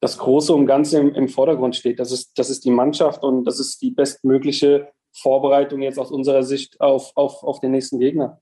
das 0.00 0.18
Große 0.18 0.52
und 0.54 0.66
Ganze 0.66 0.98
im, 0.98 1.14
im 1.14 1.28
Vordergrund 1.28 1.76
steht. 1.76 2.00
Das 2.00 2.10
ist, 2.10 2.38
das 2.38 2.50
ist 2.50 2.64
die 2.64 2.70
Mannschaft 2.70 3.22
und 3.22 3.44
das 3.44 3.60
ist 3.60 3.82
die 3.82 3.90
bestmögliche 3.90 4.88
Vorbereitung 5.12 5.82
jetzt 5.82 5.98
aus 5.98 6.10
unserer 6.10 6.42
Sicht 6.42 6.80
auf, 6.80 7.12
auf, 7.16 7.42
auf 7.42 7.60
den 7.60 7.72
nächsten 7.72 7.98
Gegner. 7.98 8.40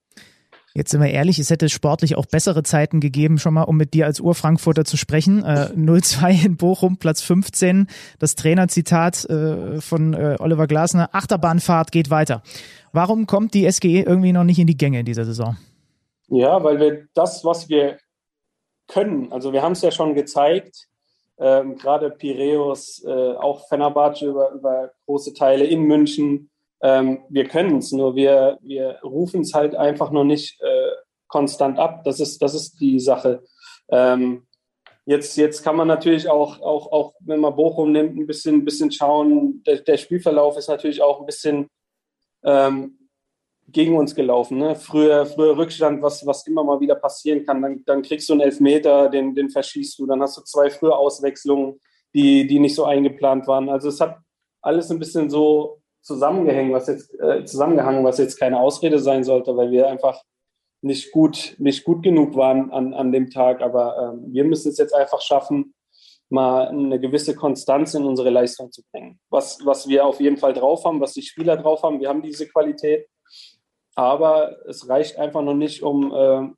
Jetzt 0.75 0.91
sind 0.91 1.01
wir 1.01 1.11
ehrlich, 1.11 1.41
es 1.41 1.51
hätte 1.51 1.69
sportlich 1.69 2.17
auch 2.17 2.27
bessere 2.27 2.63
Zeiten 2.63 3.01
gegeben, 3.01 3.39
schon 3.39 3.55
mal, 3.55 3.65
um 3.65 3.77
mit 3.77 3.95
dir 3.95 4.07
als 4.07 4.21
Ur-Frankfurter 4.21 4.85
zu 4.85 4.97
sprechen. 4.97 5.43
Äh, 5.43 5.73
0-2 5.77 6.47
in 6.47 6.57
Bochum, 6.57 6.99
Platz 6.99 7.23
15. 7.23 7.89
Das 8.19 8.37
Trainerzitat 8.37 9.25
äh, 9.25 9.81
von 9.81 10.15
äh, 10.15 10.37
Oliver 10.39 10.69
Glasner, 10.69 11.09
Achterbahnfahrt 11.13 11.91
geht 11.91 12.11
weiter. 12.11 12.43
Warum 12.93 13.27
kommt 13.27 13.55
die 13.55 13.69
SGE 13.71 14.03
irgendwie 14.03 14.33
noch 14.33 14.45
nicht 14.45 14.59
in 14.59 14.67
die 14.67 14.77
Gänge 14.77 15.01
in 15.01 15.07
dieser 15.07 15.25
Saison? 15.25 15.57
Ja, 16.29 16.63
weil 16.63 16.79
wir 16.79 17.09
das, 17.15 17.45
was 17.45 17.69
wir 17.69 17.99
können, 18.87 19.33
also 19.33 19.53
wir 19.53 19.63
haben 19.63 19.73
es 19.73 19.83
ja 19.83 19.91
schon 19.91 20.15
gezeigt, 20.15 20.89
ähm, 21.39 21.77
gerade 21.77 22.11
Piräus, 22.11 23.03
äh, 23.05 23.33
auch 23.35 23.69
Fenerbahce 23.69 24.27
über, 24.27 24.51
über 24.53 24.91
große 25.07 25.35
Teile 25.35 25.65
in 25.65 25.83
München. 25.83 26.51
Ähm, 26.83 27.25
wir 27.29 27.47
können 27.47 27.79
es, 27.79 27.93
nur 27.93 28.15
wir, 28.15 28.59
wir 28.63 28.99
rufen 29.03 29.43
es 29.43 29.55
halt 29.55 29.75
einfach 29.75 30.11
noch 30.11 30.25
nicht 30.25 30.61
äh, 30.61 30.91
konstant 31.29 31.79
ab. 31.79 32.05
Das 32.05 32.21
ist, 32.21 32.43
das 32.43 32.55
ist 32.55 32.81
die 32.81 32.99
Sache. 33.01 33.43
Ähm, 33.91 34.47
jetzt, 35.07 35.37
jetzt 35.37 35.63
kann 35.63 35.77
man 35.77 35.89
natürlich 35.89 36.29
auch, 36.29 36.61
auch, 36.61 36.93
auch, 36.93 37.15
wenn 37.21 37.41
man 37.41 37.57
Bochum 37.57 37.93
nimmt, 37.93 38.17
ein 38.17 38.27
bisschen, 38.27 38.65
bisschen 38.65 38.91
schauen. 38.91 39.63
Der, 39.65 39.77
der 39.81 39.97
Spielverlauf 39.97 40.57
ist 40.57 40.69
natürlich 40.69 41.03
auch 41.03 41.21
ein 41.21 41.27
bisschen 41.27 41.69
ähm, 42.45 42.98
gegen 43.71 43.97
uns 43.97 44.15
gelaufen. 44.15 44.59
Ne? 44.59 44.75
Früher, 44.75 45.27
früher 45.27 45.57
Rückstand, 45.57 46.03
was, 46.03 46.27
was 46.27 46.47
immer 46.47 46.65
mal 46.65 46.81
wieder 46.81 46.95
passieren 46.95 47.45
kann. 47.45 47.61
Dann, 47.61 47.85
dann 47.85 48.03
kriegst 48.03 48.29
du 48.29 48.33
einen 48.33 48.41
Elfmeter, 48.41 49.09
den, 49.11 49.35
den 49.35 49.51
verschießt 49.51 49.99
du. 49.99 50.07
Dann 50.07 50.23
hast 50.23 50.39
du 50.39 50.43
zwei 50.43 50.71
frühe 50.71 50.97
Auswechslungen, 50.97 51.79
die, 52.15 52.47
die 52.47 52.59
nicht 52.59 52.75
so 52.75 52.85
eingeplant 52.85 53.47
waren. 53.47 53.69
Also 53.69 53.89
es 53.89 54.01
hat 54.01 54.19
alles 54.63 54.91
ein 54.91 54.99
bisschen 54.99 55.29
so 55.29 55.81
zusammengehängt, 56.01 56.73
was 56.73 56.89
jetzt, 56.89 57.13
äh, 57.21 57.45
zusammengehangen, 57.45 58.05
was 58.05 58.19
jetzt 58.19 58.39
keine 58.39 58.59
Ausrede 58.59 58.99
sein 58.99 59.23
sollte, 59.23 59.55
weil 59.57 59.71
wir 59.71 59.89
einfach 59.89 60.23
nicht 60.81 61.13
gut, 61.13 61.55
nicht 61.59 61.85
gut 61.85 62.03
genug 62.03 62.37
waren 62.37 62.71
an, 62.71 62.95
an 62.95 63.13
dem 63.13 63.29
Tag. 63.31 63.61
Aber 63.61 64.15
ähm, 64.15 64.33
wir 64.33 64.45
müssen 64.45 64.71
es 64.71 64.79
jetzt 64.79 64.95
einfach 64.95 65.21
schaffen, 65.21 65.75
mal 66.31 66.69
eine 66.69 67.01
gewisse 67.01 67.35
Konstanz 67.35 67.95
in 67.95 68.05
unsere 68.05 68.31
Leistung 68.31 68.73
zu 68.73 68.83
bringen. 68.91 69.19
Was, 69.31 69.59
was 69.65 69.89
wir 69.89 70.07
auf 70.07 70.21
jeden 70.21 70.37
Fall 70.39 70.55
drauf 70.55 70.85
haben, 70.85 71.01
was 71.01 71.13
die 71.15 71.23
Spieler 71.23 71.57
drauf 71.57 71.83
haben. 71.83 72.01
Wir 72.01 72.09
haben 72.09 72.23
diese 72.23 72.49
Qualität 72.49 73.09
aber 73.99 74.65
es 74.69 74.89
reicht 74.89 75.19
einfach 75.19 75.43
noch 75.43 75.55
nicht, 75.55 75.83
um 75.83 76.15
äh, 76.15 76.49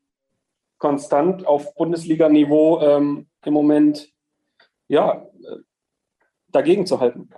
konstant 0.77 1.47
auf 1.47 1.75
Bundesliga-Niveau 1.75 2.81
ähm, 2.83 3.29
im 3.47 3.55
Moment 3.55 4.13
ja, 4.89 5.27
äh, 5.43 5.57
dagegen 6.49 6.85
zu 6.85 7.01
halten. 7.01 7.31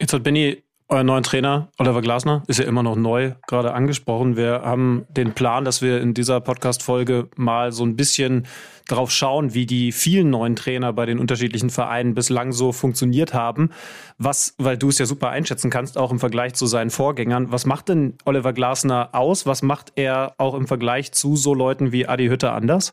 Jetzt 0.00 0.14
hat 0.14 0.22
Benny 0.22 0.64
euer 0.92 1.04
neuen 1.04 1.22
Trainer, 1.22 1.70
Oliver 1.78 2.02
Glasner, 2.02 2.42
ist 2.48 2.58
ja 2.58 2.66
immer 2.66 2.82
noch 2.82 2.96
neu, 2.96 3.32
gerade 3.46 3.72
angesprochen. 3.72 4.36
Wir 4.36 4.60
haben 4.62 5.06
den 5.08 5.32
Plan, 5.32 5.64
dass 5.64 5.80
wir 5.80 6.02
in 6.02 6.12
dieser 6.12 6.42
Podcast-Folge 6.42 7.30
mal 7.34 7.72
so 7.72 7.82
ein 7.82 7.96
bisschen 7.96 8.46
darauf 8.88 9.10
schauen, 9.10 9.54
wie 9.54 9.64
die 9.64 9.90
vielen 9.90 10.28
neuen 10.28 10.54
Trainer 10.54 10.92
bei 10.92 11.06
den 11.06 11.18
unterschiedlichen 11.18 11.70
Vereinen 11.70 12.14
bislang 12.14 12.52
so 12.52 12.72
funktioniert 12.72 13.32
haben. 13.32 13.70
Was, 14.18 14.54
weil 14.58 14.76
du 14.76 14.90
es 14.90 14.98
ja 14.98 15.06
super 15.06 15.30
einschätzen 15.30 15.70
kannst, 15.70 15.96
auch 15.96 16.10
im 16.10 16.20
Vergleich 16.20 16.52
zu 16.54 16.66
seinen 16.66 16.90
Vorgängern. 16.90 17.50
Was 17.50 17.64
macht 17.64 17.88
denn 17.88 18.18
Oliver 18.26 18.52
Glasner 18.52 19.10
aus? 19.14 19.46
Was 19.46 19.62
macht 19.62 19.92
er 19.96 20.34
auch 20.36 20.54
im 20.54 20.66
Vergleich 20.66 21.12
zu 21.12 21.36
so 21.36 21.54
Leuten 21.54 21.92
wie 21.92 22.06
Adi 22.06 22.26
Hütter 22.26 22.52
anders? 22.52 22.92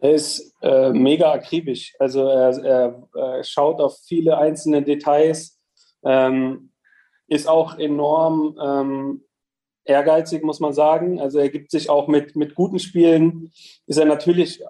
Er 0.00 0.14
ist 0.14 0.54
äh, 0.62 0.90
mega 0.90 1.32
akribisch. 1.32 1.92
Also 1.98 2.26
er, 2.26 2.64
er, 2.64 3.08
er, 3.14 3.44
schaut 3.44 3.80
auf 3.80 3.98
viele 4.06 4.38
einzelne 4.38 4.82
Details. 4.82 5.60
Ähm, 6.02 6.70
ist 7.34 7.48
auch 7.48 7.78
enorm 7.78 8.56
ähm, 8.62 9.24
ehrgeizig, 9.84 10.42
muss 10.42 10.60
man 10.60 10.72
sagen. 10.72 11.20
Also 11.20 11.38
er 11.38 11.48
gibt 11.48 11.70
sich 11.70 11.90
auch 11.90 12.08
mit, 12.08 12.36
mit 12.36 12.54
guten 12.54 12.78
Spielen, 12.78 13.50
ist 13.86 13.98
er 13.98 14.06
natürlich 14.06 14.62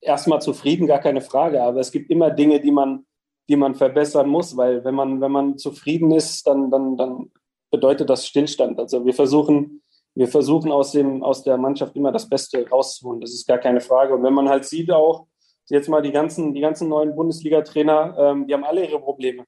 erstmal 0.00 0.40
zufrieden, 0.40 0.86
gar 0.86 1.00
keine 1.00 1.20
Frage. 1.20 1.62
Aber 1.62 1.80
es 1.80 1.92
gibt 1.92 2.10
immer 2.10 2.30
Dinge, 2.30 2.60
die 2.60 2.70
man, 2.70 3.06
die 3.48 3.56
man 3.56 3.74
verbessern 3.74 4.28
muss, 4.28 4.56
weil 4.56 4.84
wenn 4.84 4.94
man, 4.94 5.20
wenn 5.20 5.32
man 5.32 5.58
zufrieden 5.58 6.10
ist, 6.10 6.46
dann, 6.46 6.70
dann, 6.70 6.96
dann 6.96 7.30
bedeutet 7.70 8.08
das 8.08 8.26
Stillstand. 8.26 8.78
Also 8.78 9.04
wir 9.04 9.14
versuchen, 9.14 9.82
wir 10.14 10.28
versuchen 10.28 10.72
aus, 10.72 10.92
dem, 10.92 11.22
aus 11.22 11.42
der 11.42 11.56
Mannschaft 11.58 11.96
immer 11.96 12.12
das 12.12 12.28
Beste 12.28 12.68
rauszuholen. 12.68 13.20
Das 13.20 13.32
ist 13.32 13.46
gar 13.46 13.58
keine 13.58 13.80
Frage. 13.80 14.14
Und 14.14 14.22
wenn 14.22 14.34
man 14.34 14.48
halt 14.48 14.64
sieht 14.64 14.90
auch, 14.90 15.26
jetzt 15.68 15.88
mal 15.88 16.02
die 16.02 16.12
ganzen, 16.12 16.54
die 16.54 16.60
ganzen 16.60 16.88
neuen 16.88 17.14
Bundesliga-Trainer, 17.14 18.16
ähm, 18.18 18.46
die 18.46 18.54
haben 18.54 18.64
alle 18.64 18.86
ihre 18.86 19.00
Probleme. 19.00 19.44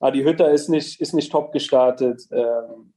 Adi 0.00 0.22
Hütter 0.22 0.50
ist 0.50 0.68
nicht, 0.68 1.00
ist 1.00 1.14
nicht 1.14 1.32
top 1.32 1.52
gestartet. 1.52 2.22
Ähm, 2.30 2.94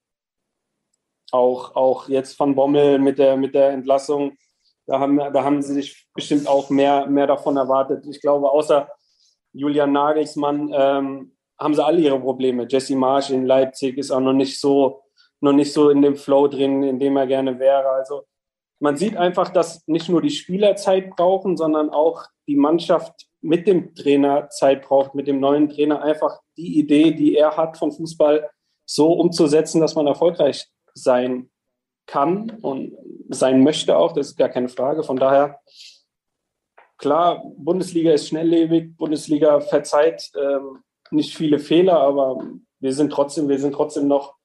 auch, 1.32 1.76
auch 1.76 2.10
jetzt 2.10 2.36
von 2.36 2.56
Bommel 2.56 3.00
mit 3.00 3.18
der, 3.18 3.38
mit 3.38 3.56
der 3.56 3.70
Entlassung, 3.72 4.38
da 4.86 5.00
haben, 5.00 5.18
da 5.18 5.44
haben 5.44 5.62
sie 5.62 5.74
sich 5.74 6.08
bestimmt 6.14 6.48
auch 6.48 6.70
mehr, 6.70 7.06
mehr 7.08 7.28
davon 7.28 7.56
erwartet. 7.56 8.06
Ich 8.08 8.20
glaube, 8.20 8.50
außer 8.50 8.90
Julian 9.54 9.92
Nagelsmann 9.92 10.70
ähm, 10.74 11.38
haben 11.60 11.74
sie 11.74 11.86
alle 11.86 12.02
ihre 12.02 12.20
Probleme. 12.20 12.68
Jesse 12.68 12.96
Marsch 12.96 13.30
in 13.30 13.46
Leipzig 13.46 13.98
ist 13.98 14.12
auch 14.12 14.20
noch 14.20 14.34
nicht 14.34 14.60
so, 14.60 15.04
noch 15.40 15.54
nicht 15.54 15.72
so 15.72 15.90
in 15.90 16.02
dem 16.02 16.16
Flow 16.16 16.48
drin, 16.48 16.84
in 16.84 17.00
dem 17.00 17.16
er 17.18 17.28
gerne 17.28 17.60
wäre. 17.60 17.90
Also 17.90 18.24
man 18.80 18.98
sieht 18.98 19.16
einfach, 19.16 19.50
dass 19.50 19.88
nicht 19.88 20.10
nur 20.10 20.22
die 20.22 20.32
Spieler 20.32 20.76
Zeit 20.76 21.12
brauchen, 21.12 21.56
sondern 21.56 21.90
auch 21.90 22.26
die 22.48 22.56
Mannschaft 22.56 23.28
mit 23.42 23.68
dem 23.68 23.96
Trainer 23.96 24.50
Zeit 24.50 24.84
braucht, 24.84 25.16
mit 25.16 25.28
dem 25.28 25.40
neuen 25.40 25.70
Trainer 25.70 26.02
einfach 26.02 26.40
die 26.58 26.80
Idee, 26.80 27.12
die 27.12 27.36
er 27.36 27.58
hat 27.58 27.78
von 27.78 27.92
Fußball, 27.92 28.50
so 28.86 29.14
umzusetzen, 29.14 29.82
dass 29.82 29.96
man 29.96 30.08
erfolgreich 30.08 30.68
sein 30.94 31.50
kann 32.06 32.50
und 32.62 32.94
sein 33.30 33.64
möchte 33.64 33.98
auch. 33.98 34.12
Das 34.12 34.28
ist 34.28 34.38
gar 34.38 34.50
keine 34.50 34.70
Frage. 34.70 35.04
Von 35.04 35.18
daher, 35.18 35.60
klar, 36.98 37.42
Bundesliga 37.58 38.12
ist 38.12 38.28
schnelllebig, 38.28 38.98
Bundesliga 38.98 39.62
verzeiht 39.62 40.30
ähm, 40.36 40.84
nicht 41.10 41.36
viele 41.36 41.60
Fehler, 41.60 42.00
aber 42.00 42.44
wir 42.80 42.94
sind 42.94 43.12
trotzdem, 43.12 43.48
wir 43.48 43.60
sind 43.60 43.74
trotzdem 43.74 44.08
noch, 44.08 44.36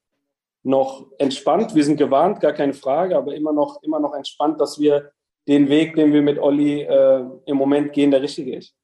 noch 0.63 1.07
entspannt. 1.17 1.75
Wir 1.75 1.83
sind 1.83 1.97
gewarnt, 1.97 2.39
gar 2.39 2.53
keine 2.53 2.73
Frage, 2.73 3.17
aber 3.17 3.35
immer 3.35 3.53
noch, 3.53 3.81
immer 3.83 3.99
noch 3.99 4.13
entspannt, 4.13 4.61
dass 4.61 4.79
wir 4.79 5.11
den 5.47 5.69
Weg, 5.69 5.95
den 5.95 6.13
wir 6.13 6.21
mit 6.21 6.39
Olli 6.39 6.81
äh, 6.81 7.23
im 7.45 7.57
Moment 7.57 7.93
gehen, 7.93 8.11
der 8.11 8.21
richtige 8.21 8.55
ist. 8.55 8.75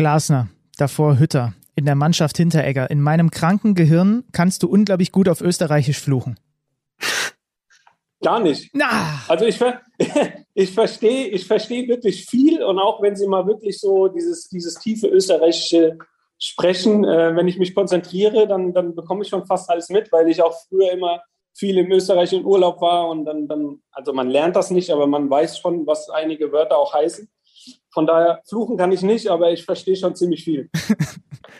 Glasner, 0.00 0.48
davor 0.78 1.18
Hütter, 1.18 1.52
in 1.74 1.84
der 1.84 1.94
Mannschaft 1.94 2.38
Hinteregger. 2.38 2.90
In 2.90 3.02
meinem 3.02 3.30
kranken 3.30 3.74
Gehirn 3.74 4.24
kannst 4.32 4.62
du 4.62 4.66
unglaublich 4.66 5.12
gut 5.12 5.28
auf 5.28 5.42
Österreichisch 5.42 6.00
fluchen. 6.00 6.40
Gar 8.22 8.40
nicht. 8.40 8.70
Na. 8.72 9.20
Also 9.28 9.44
ich, 9.44 9.60
ich 10.54 10.72
verstehe 10.72 11.26
ich 11.26 11.46
versteh 11.46 11.86
wirklich 11.86 12.24
viel 12.24 12.62
und 12.62 12.78
auch 12.78 13.02
wenn 13.02 13.14
sie 13.14 13.28
mal 13.28 13.46
wirklich 13.46 13.78
so 13.78 14.08
dieses, 14.08 14.48
dieses 14.48 14.76
tiefe 14.76 15.06
österreichische 15.06 15.98
sprechen, 16.38 17.04
äh, 17.04 17.36
wenn 17.36 17.46
ich 17.46 17.58
mich 17.58 17.74
konzentriere, 17.74 18.48
dann, 18.48 18.72
dann 18.72 18.94
bekomme 18.94 19.20
ich 19.20 19.28
schon 19.28 19.44
fast 19.44 19.68
alles 19.68 19.90
mit, 19.90 20.10
weil 20.12 20.30
ich 20.30 20.42
auch 20.42 20.56
früher 20.66 20.92
immer 20.92 21.20
viel 21.52 21.76
im 21.76 21.92
Österreich 21.92 22.32
in 22.32 22.46
Urlaub 22.46 22.80
war 22.80 23.06
und 23.10 23.26
dann, 23.26 23.48
dann, 23.48 23.82
also 23.92 24.14
man 24.14 24.30
lernt 24.30 24.56
das 24.56 24.70
nicht, 24.70 24.88
aber 24.88 25.06
man 25.06 25.28
weiß 25.28 25.58
schon, 25.58 25.86
was 25.86 26.08
einige 26.08 26.52
Wörter 26.52 26.78
auch 26.78 26.94
heißen. 26.94 27.28
Von 27.92 28.06
daher, 28.06 28.40
fluchen 28.48 28.76
kann 28.76 28.92
ich 28.92 29.02
nicht, 29.02 29.28
aber 29.28 29.50
ich 29.52 29.64
verstehe 29.64 29.96
schon 29.96 30.14
ziemlich 30.14 30.44
viel. 30.44 30.70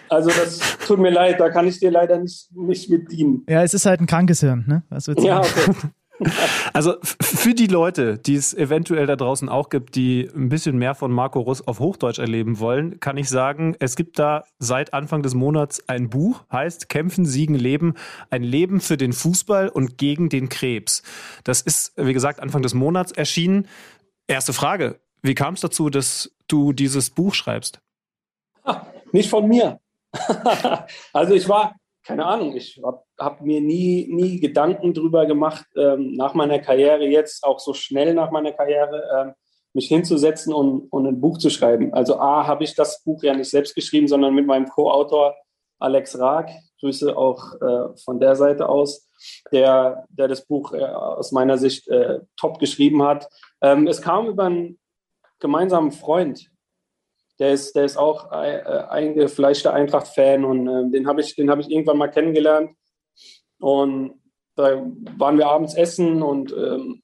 Also 0.09 0.29
das 0.29 0.61
tut 0.87 0.99
mir 0.99 1.11
leid, 1.11 1.41
da 1.41 1.51
kann 1.51 1.67
ich 1.67 1.79
dir 1.79 1.91
leider 1.91 2.19
nicht, 2.19 2.49
nicht 2.55 2.91
mit 2.91 3.11
dienen. 3.11 3.45
Ja, 3.49 3.63
es 3.63 3.75
ist 3.75 3.87
halt 3.87 4.01
ein 4.01 4.07
krankes 4.07 4.41
Hirn, 4.41 4.65
ne? 4.67 4.83
Was 4.89 5.07
ja, 5.07 5.41
okay. 5.41 5.73
Also 6.75 6.97
für 7.21 7.55
die 7.55 7.67
Leute, 7.67 8.19
die 8.19 8.35
es 8.35 8.53
eventuell 8.53 9.07
da 9.07 9.17
draußen 9.17 9.49
auch 9.49 9.71
gibt, 9.71 9.95
die 9.95 10.29
ein 10.35 10.51
bisschen 10.51 10.77
mehr 10.77 10.95
von 10.95 11.11
Marco 11.11 11.41
Russ 11.41 11.67
auf 11.67 11.81
Hochdeutsch 11.81 12.19
erleben 12.19 12.59
wollen, 12.59 13.01
kann 13.01 13.17
ich 13.17 13.29
sagen, 13.29 13.75
es 13.79 13.97
gibt 13.97 14.19
da 14.19 14.45
seit 14.59 14.93
Anfang 14.93 15.23
des 15.23 15.35
Monats 15.35 15.89
ein 15.89 16.11
Buch, 16.11 16.45
heißt 16.53 16.89
Kämpfen, 16.89 17.25
Siegen, 17.25 17.55
Leben, 17.55 17.95
ein 18.29 18.43
Leben 18.43 18.81
für 18.81 18.97
den 18.97 19.13
Fußball 19.13 19.69
und 19.69 19.97
gegen 19.97 20.29
den 20.29 20.49
Krebs. 20.49 21.03
Das 21.45 21.63
ist, 21.63 21.93
wie 21.97 22.13
gesagt, 22.13 22.41
Anfang 22.41 22.63
des 22.63 22.75
Monats 22.75 23.13
erschienen. 23.13 23.67
Erste 24.27 24.53
Frage, 24.53 25.01
wie 25.23 25.35
kam 25.35 25.55
es 25.55 25.61
dazu, 25.61 25.91
dass 25.91 26.35
du 26.49 26.73
dieses 26.73 27.11
Buch 27.11 27.35
schreibst? 27.35 27.81
Nicht 29.13 29.31
von 29.31 29.49
mir. 29.49 29.81
also 31.13 31.35
ich 31.35 31.49
war, 31.49 31.77
keine 32.05 32.25
Ahnung, 32.27 32.57
ich 32.57 32.81
habe 32.85 33.03
hab 33.19 33.41
mir 33.41 33.61
nie, 33.61 34.09
nie 34.11 34.41
Gedanken 34.41 34.95
drüber 34.95 35.27
gemacht, 35.27 35.67
ähm, 35.77 36.15
nach 36.15 36.35
meiner 36.35 36.59
Karriere 36.59 37.07
jetzt, 37.07 37.45
auch 37.45 37.61
so 37.61 37.75
schnell 37.75 38.15
nach 38.15 38.31
meiner 38.31 38.53
Karriere, 38.53 39.03
ähm, 39.19 39.35
mich 39.73 39.87
hinzusetzen 39.87 40.53
und, 40.53 40.89
und 40.91 41.07
ein 41.07 41.21
Buch 41.21 41.39
zu 41.39 41.51
schreiben. 41.51 41.95
Also 41.95 42.19
A, 42.19 42.47
habe 42.47 42.65
ich 42.65 42.75
das 42.75 43.03
Buch 43.05 43.23
ja 43.23 43.35
nicht 43.35 43.51
selbst 43.51 43.75
geschrieben, 43.75 44.09
sondern 44.09 44.35
mit 44.35 44.47
meinem 44.47 44.69
Co-Autor 44.69 45.37
Alex 45.79 46.19
Raag, 46.19 46.51
Grüße 46.81 47.17
auch 47.17 47.55
äh, 47.61 47.97
von 48.05 48.19
der 48.19 48.35
Seite 48.35 48.69
aus, 48.69 49.09
der, 49.53 50.07
der 50.09 50.29
das 50.29 50.45
Buch 50.47 50.73
äh, 50.73 50.83
aus 50.83 51.31
meiner 51.31 51.59
Sicht 51.59 51.89
äh, 51.89 52.21
top 52.37 52.59
geschrieben 52.59 53.03
hat. 53.03 53.29
Ähm, 53.61 53.87
es 53.87 54.03
kam 54.03 54.27
über 54.27 54.45
einen 54.45 54.80
gemeinsamen 55.41 55.93
Freund, 55.93 56.51
der 57.39 57.53
ist, 57.53 57.75
der 57.75 57.85
ist 57.85 57.97
auch 57.97 58.31
ein 58.31 58.61
äh, 58.61 58.85
eingefleischter 58.89 59.73
Eintracht-Fan 59.73 60.45
und 60.45 60.69
äh, 60.69 60.91
den 60.91 61.07
habe 61.07 61.21
ich, 61.23 61.35
hab 61.37 61.59
ich 61.59 61.71
irgendwann 61.71 61.99
mal 61.99 62.11
kennengelernt. 62.11 62.73
Und 63.59 64.21
da 64.57 64.83
waren 65.17 65.39
wir 65.39 65.49
abends 65.49 65.75
essen 65.75 66.23
und 66.23 66.53
ähm, 66.53 67.03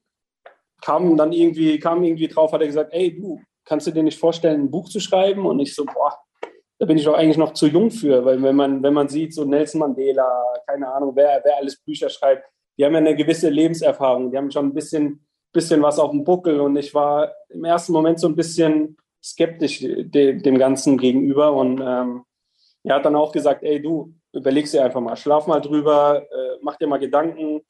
kamen 0.82 1.16
dann 1.16 1.32
irgendwie, 1.32 1.78
kam 1.78 2.04
irgendwie 2.04 2.28
drauf, 2.28 2.52
hat 2.52 2.60
er 2.60 2.66
gesagt, 2.66 2.92
ey 2.92 3.18
du, 3.18 3.40
kannst 3.64 3.86
du 3.86 3.90
dir 3.90 4.02
nicht 4.02 4.18
vorstellen, 4.18 4.62
ein 4.62 4.70
Buch 4.70 4.88
zu 4.88 5.00
schreiben? 5.00 5.46
Und 5.46 5.58
ich 5.60 5.74
so, 5.74 5.84
boah, 5.84 6.18
da 6.78 6.86
bin 6.86 6.98
ich 6.98 7.04
doch 7.04 7.14
eigentlich 7.14 7.38
noch 7.38 7.54
zu 7.54 7.66
jung 7.66 7.90
für, 7.90 8.24
weil 8.24 8.42
wenn 8.42 8.56
man, 8.56 8.82
wenn 8.82 8.94
man 8.94 9.08
sieht, 9.08 9.34
so 9.34 9.44
Nelson 9.44 9.80
Mandela, 9.80 10.44
keine 10.66 10.92
Ahnung, 10.92 11.12
wer, 11.14 11.40
wer 11.42 11.56
alles 11.56 11.80
Bücher 11.82 12.10
schreibt, 12.10 12.46
die 12.78 12.84
haben 12.84 12.92
ja 12.92 12.98
eine 12.98 13.16
gewisse 13.16 13.48
Lebenserfahrung, 13.48 14.30
die 14.30 14.36
haben 14.36 14.50
schon 14.50 14.66
ein 14.66 14.74
bisschen, 14.74 15.25
bisschen 15.56 15.82
was 15.82 15.98
auf 15.98 16.10
dem 16.12 16.22
Buckel 16.22 16.60
und 16.60 16.76
ich 16.76 16.94
war 16.94 17.32
im 17.48 17.64
ersten 17.64 17.92
Moment 17.92 18.20
so 18.20 18.28
ein 18.28 18.36
bisschen 18.36 18.96
skeptisch 19.22 19.80
de, 19.80 20.40
dem 20.40 20.58
Ganzen 20.58 20.98
gegenüber 20.98 21.52
und 21.52 21.80
ähm, 21.84 22.22
er 22.84 22.96
hat 22.96 23.04
dann 23.04 23.16
auch 23.16 23.32
gesagt, 23.32 23.64
ey 23.64 23.82
du, 23.82 24.14
überlegst 24.32 24.74
dir 24.74 24.84
einfach 24.84 25.00
mal, 25.00 25.16
schlaf 25.16 25.46
mal 25.46 25.60
drüber, 25.60 26.22
äh, 26.22 26.58
mach 26.62 26.76
dir 26.76 26.86
mal 26.86 26.98
Gedanken. 26.98 27.62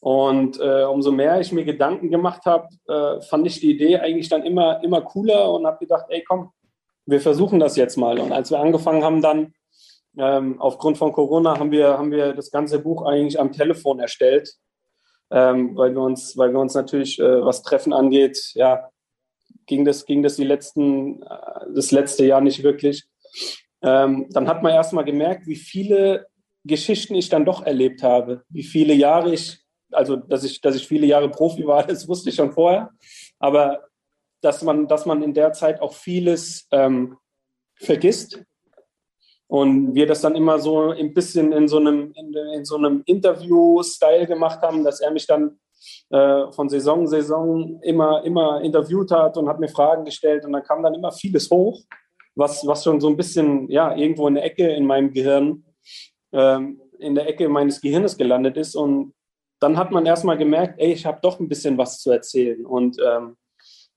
Und 0.00 0.58
äh, 0.58 0.84
umso 0.84 1.12
mehr 1.12 1.40
ich 1.40 1.52
mir 1.52 1.64
Gedanken 1.64 2.10
gemacht 2.10 2.46
habe, 2.46 2.68
äh, 2.88 3.20
fand 3.20 3.46
ich 3.46 3.60
die 3.60 3.72
Idee 3.72 3.98
eigentlich 3.98 4.30
dann 4.30 4.44
immer, 4.44 4.82
immer 4.82 5.02
cooler 5.02 5.52
und 5.52 5.66
habe 5.66 5.78
gedacht, 5.78 6.06
ey 6.08 6.24
komm, 6.26 6.52
wir 7.04 7.20
versuchen 7.20 7.60
das 7.60 7.76
jetzt 7.76 7.98
mal. 7.98 8.18
Und 8.18 8.32
als 8.32 8.50
wir 8.50 8.60
angefangen 8.60 9.04
haben, 9.04 9.20
dann 9.20 9.52
ähm, 10.16 10.58
aufgrund 10.58 10.96
von 10.96 11.12
Corona 11.12 11.58
haben 11.58 11.70
wir, 11.70 11.98
haben 11.98 12.10
wir 12.10 12.32
das 12.32 12.50
ganze 12.50 12.78
Buch 12.78 13.04
eigentlich 13.04 13.38
am 13.38 13.52
Telefon 13.52 14.00
erstellt, 14.00 14.54
ähm, 15.30 15.76
weil 15.76 15.94
wir 15.94 16.02
uns, 16.02 16.36
weil 16.36 16.52
wir 16.52 16.60
uns 16.60 16.74
natürlich, 16.74 17.18
äh, 17.18 17.44
was 17.44 17.62
Treffen 17.62 17.92
angeht, 17.92 18.52
ja, 18.54 18.90
ging 19.66 19.84
das, 19.84 20.04
ging 20.04 20.22
das 20.22 20.36
die 20.36 20.44
letzten, 20.44 21.22
äh, 21.22 21.26
das 21.74 21.90
letzte 21.92 22.24
Jahr 22.24 22.40
nicht 22.40 22.62
wirklich. 22.62 23.04
Ähm, 23.82 24.26
dann 24.30 24.48
hat 24.48 24.62
man 24.62 24.72
erstmal 24.72 25.04
gemerkt, 25.04 25.46
wie 25.46 25.56
viele 25.56 26.26
Geschichten 26.64 27.14
ich 27.14 27.28
dann 27.28 27.44
doch 27.44 27.64
erlebt 27.64 28.02
habe, 28.02 28.42
wie 28.48 28.64
viele 28.64 28.92
Jahre 28.92 29.32
ich, 29.32 29.60
also 29.92 30.16
dass 30.16 30.44
ich, 30.44 30.60
dass 30.60 30.76
ich 30.76 30.86
viele 30.86 31.06
Jahre 31.06 31.30
Profi 31.30 31.66
war, 31.66 31.86
das 31.86 32.08
wusste 32.08 32.30
ich 32.30 32.36
schon 32.36 32.52
vorher, 32.52 32.90
aber 33.38 33.84
dass 34.42 34.62
man, 34.62 34.88
dass 34.88 35.06
man 35.06 35.22
in 35.22 35.34
der 35.34 35.52
Zeit 35.52 35.80
auch 35.80 35.94
vieles 35.94 36.66
ähm, 36.70 37.16
vergisst 37.76 38.42
und 39.50 39.96
wir 39.96 40.06
das 40.06 40.20
dann 40.20 40.36
immer 40.36 40.60
so 40.60 40.90
ein 40.90 41.12
bisschen 41.12 41.50
in 41.50 41.66
so 41.66 41.78
einem, 41.78 42.12
in, 42.14 42.32
in 42.54 42.64
so 42.64 42.76
einem 42.76 43.02
Interview-Style 43.04 44.28
gemacht 44.28 44.62
haben, 44.62 44.84
dass 44.84 45.00
er 45.00 45.10
mich 45.10 45.26
dann 45.26 45.58
äh, 46.10 46.52
von 46.52 46.68
Saison 46.68 47.08
Saison 47.08 47.80
immer, 47.82 48.22
immer 48.24 48.60
interviewt 48.60 49.10
hat 49.10 49.36
und 49.36 49.48
hat 49.48 49.58
mir 49.58 49.66
Fragen 49.66 50.04
gestellt. 50.04 50.44
Und 50.44 50.52
dann 50.52 50.62
kam 50.62 50.84
dann 50.84 50.94
immer 50.94 51.10
vieles 51.10 51.50
hoch, 51.50 51.82
was, 52.36 52.64
was 52.64 52.84
schon 52.84 53.00
so 53.00 53.08
ein 53.08 53.16
bisschen, 53.16 53.68
ja, 53.68 53.92
irgendwo 53.96 54.28
in 54.28 54.36
der 54.36 54.44
Ecke 54.44 54.68
in 54.68 54.86
meinem 54.86 55.12
Gehirn, 55.12 55.64
ähm, 56.32 56.80
in 57.00 57.16
der 57.16 57.28
Ecke 57.28 57.48
meines 57.48 57.80
Gehirnes 57.80 58.16
gelandet 58.16 58.56
ist. 58.56 58.76
Und 58.76 59.14
dann 59.58 59.76
hat 59.76 59.90
man 59.90 60.06
erstmal 60.06 60.38
gemerkt, 60.38 60.76
ey, 60.78 60.92
ich 60.92 61.06
habe 61.06 61.18
doch 61.22 61.40
ein 61.40 61.48
bisschen 61.48 61.76
was 61.76 61.98
zu 61.98 62.12
erzählen. 62.12 62.64
Und 62.64 62.98
ähm, 63.04 63.36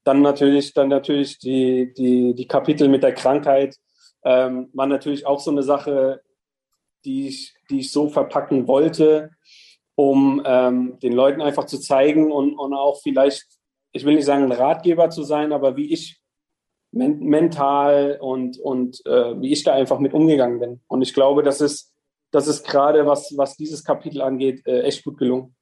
dann 0.03 0.23
natürlich, 0.23 0.73
dann 0.73 0.87
natürlich 0.87 1.37
die, 1.37 1.93
die, 1.93 2.33
die 2.33 2.47
Kapitel 2.47 2.89
mit 2.89 3.03
der 3.03 3.13
Krankheit 3.13 3.75
ähm, 4.25 4.69
war 4.73 4.87
natürlich 4.87 5.25
auch 5.25 5.39
so 5.39 5.51
eine 5.51 5.63
Sache, 5.63 6.21
die 7.05 7.27
ich, 7.27 7.53
die 7.69 7.79
ich 7.79 7.91
so 7.91 8.09
verpacken 8.09 8.67
wollte, 8.67 9.31
um 9.95 10.41
ähm, 10.45 10.97
den 11.01 11.13
Leuten 11.13 11.41
einfach 11.41 11.65
zu 11.65 11.79
zeigen 11.79 12.31
und, 12.31 12.57
und 12.57 12.73
auch 12.73 13.01
vielleicht, 13.01 13.45
ich 13.91 14.05
will 14.05 14.15
nicht 14.15 14.25
sagen, 14.25 14.43
ein 14.43 14.51
Ratgeber 14.51 15.09
zu 15.09 15.23
sein, 15.23 15.51
aber 15.51 15.75
wie 15.75 15.91
ich 15.93 16.19
men 16.91 17.19
mental 17.19 18.17
und, 18.21 18.59
und 18.59 19.05
äh, 19.05 19.39
wie 19.41 19.51
ich 19.51 19.63
da 19.63 19.73
einfach 19.73 19.99
mit 19.99 20.13
umgegangen 20.13 20.59
bin. 20.59 20.81
Und 20.87 21.01
ich 21.01 21.13
glaube, 21.13 21.43
das 21.43 21.59
ist, 21.59 21.91
das 22.31 22.47
ist 22.47 22.67
gerade, 22.67 23.05
was, 23.05 23.33
was 23.35 23.57
dieses 23.57 23.83
Kapitel 23.83 24.21
angeht, 24.21 24.65
äh, 24.65 24.81
echt 24.81 25.03
gut 25.03 25.17
gelungen. 25.17 25.55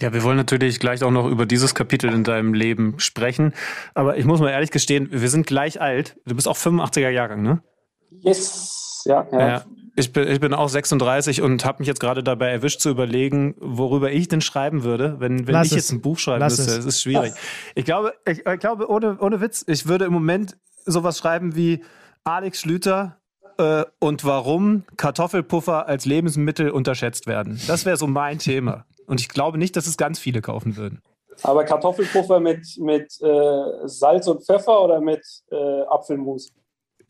Ja, 0.00 0.12
wir 0.12 0.22
wollen 0.24 0.36
natürlich 0.36 0.80
gleich 0.80 1.02
auch 1.04 1.10
noch 1.10 1.28
über 1.28 1.46
dieses 1.46 1.74
Kapitel 1.74 2.12
in 2.12 2.24
deinem 2.24 2.52
Leben 2.52 2.98
sprechen. 2.98 3.54
Aber 3.94 4.16
ich 4.16 4.24
muss 4.24 4.40
mal 4.40 4.50
ehrlich 4.50 4.70
gestehen, 4.70 5.08
wir 5.10 5.28
sind 5.28 5.46
gleich 5.46 5.80
alt. 5.80 6.16
Du 6.26 6.34
bist 6.34 6.48
auch 6.48 6.56
85er 6.56 7.10
Jahrgang, 7.10 7.42
ne? 7.42 7.62
Yes, 8.10 9.02
ja. 9.06 9.26
ja. 9.30 9.38
ja 9.38 9.64
ich, 9.96 10.12
bin, 10.12 10.28
ich 10.28 10.40
bin 10.40 10.52
auch 10.54 10.68
36 10.68 11.42
und 11.42 11.64
habe 11.64 11.78
mich 11.78 11.88
jetzt 11.88 12.00
gerade 12.00 12.22
dabei 12.22 12.50
erwischt 12.50 12.80
zu 12.80 12.90
überlegen, 12.90 13.54
worüber 13.58 14.10
ich 14.10 14.28
denn 14.28 14.40
schreiben 14.40 14.82
würde, 14.82 15.16
wenn, 15.20 15.46
wenn 15.46 15.56
ich 15.56 15.70
es. 15.70 15.76
jetzt 15.76 15.92
ein 15.92 16.00
Buch 16.00 16.18
schreiben 16.18 16.40
Lass 16.40 16.58
müsste. 16.58 16.78
Es. 16.78 16.84
ist 16.84 17.02
schwierig. 17.02 17.32
Ich 17.74 17.84
glaube, 17.84 18.14
ich, 18.26 18.44
ich, 18.46 18.58
glaube 18.58 18.90
ohne, 18.90 19.18
ohne 19.20 19.40
Witz, 19.40 19.64
ich 19.66 19.86
würde 19.86 20.06
im 20.06 20.12
Moment 20.12 20.56
sowas 20.84 21.18
schreiben 21.18 21.54
wie 21.54 21.82
Alex 22.24 22.60
Schlüter 22.60 23.18
äh, 23.58 23.84
und 24.00 24.24
warum 24.24 24.84
Kartoffelpuffer 24.96 25.86
als 25.86 26.06
Lebensmittel 26.06 26.70
unterschätzt 26.70 27.26
werden. 27.26 27.60
Das 27.68 27.86
wäre 27.86 27.96
so 27.96 28.06
mein 28.06 28.38
Thema. 28.38 28.86
Und 29.06 29.20
ich 29.20 29.28
glaube 29.28 29.58
nicht, 29.58 29.76
dass 29.76 29.86
es 29.86 29.96
ganz 29.96 30.18
viele 30.18 30.40
kaufen 30.40 30.76
würden. 30.76 31.02
Aber 31.42 31.64
Kartoffelpuffer 31.64 32.40
mit, 32.40 32.78
mit 32.78 33.20
äh, 33.20 33.88
Salz 33.88 34.26
und 34.28 34.44
Pfeffer 34.44 34.82
oder 34.82 35.00
mit 35.00 35.22
äh, 35.50 35.82
Apfelmus? 35.82 36.52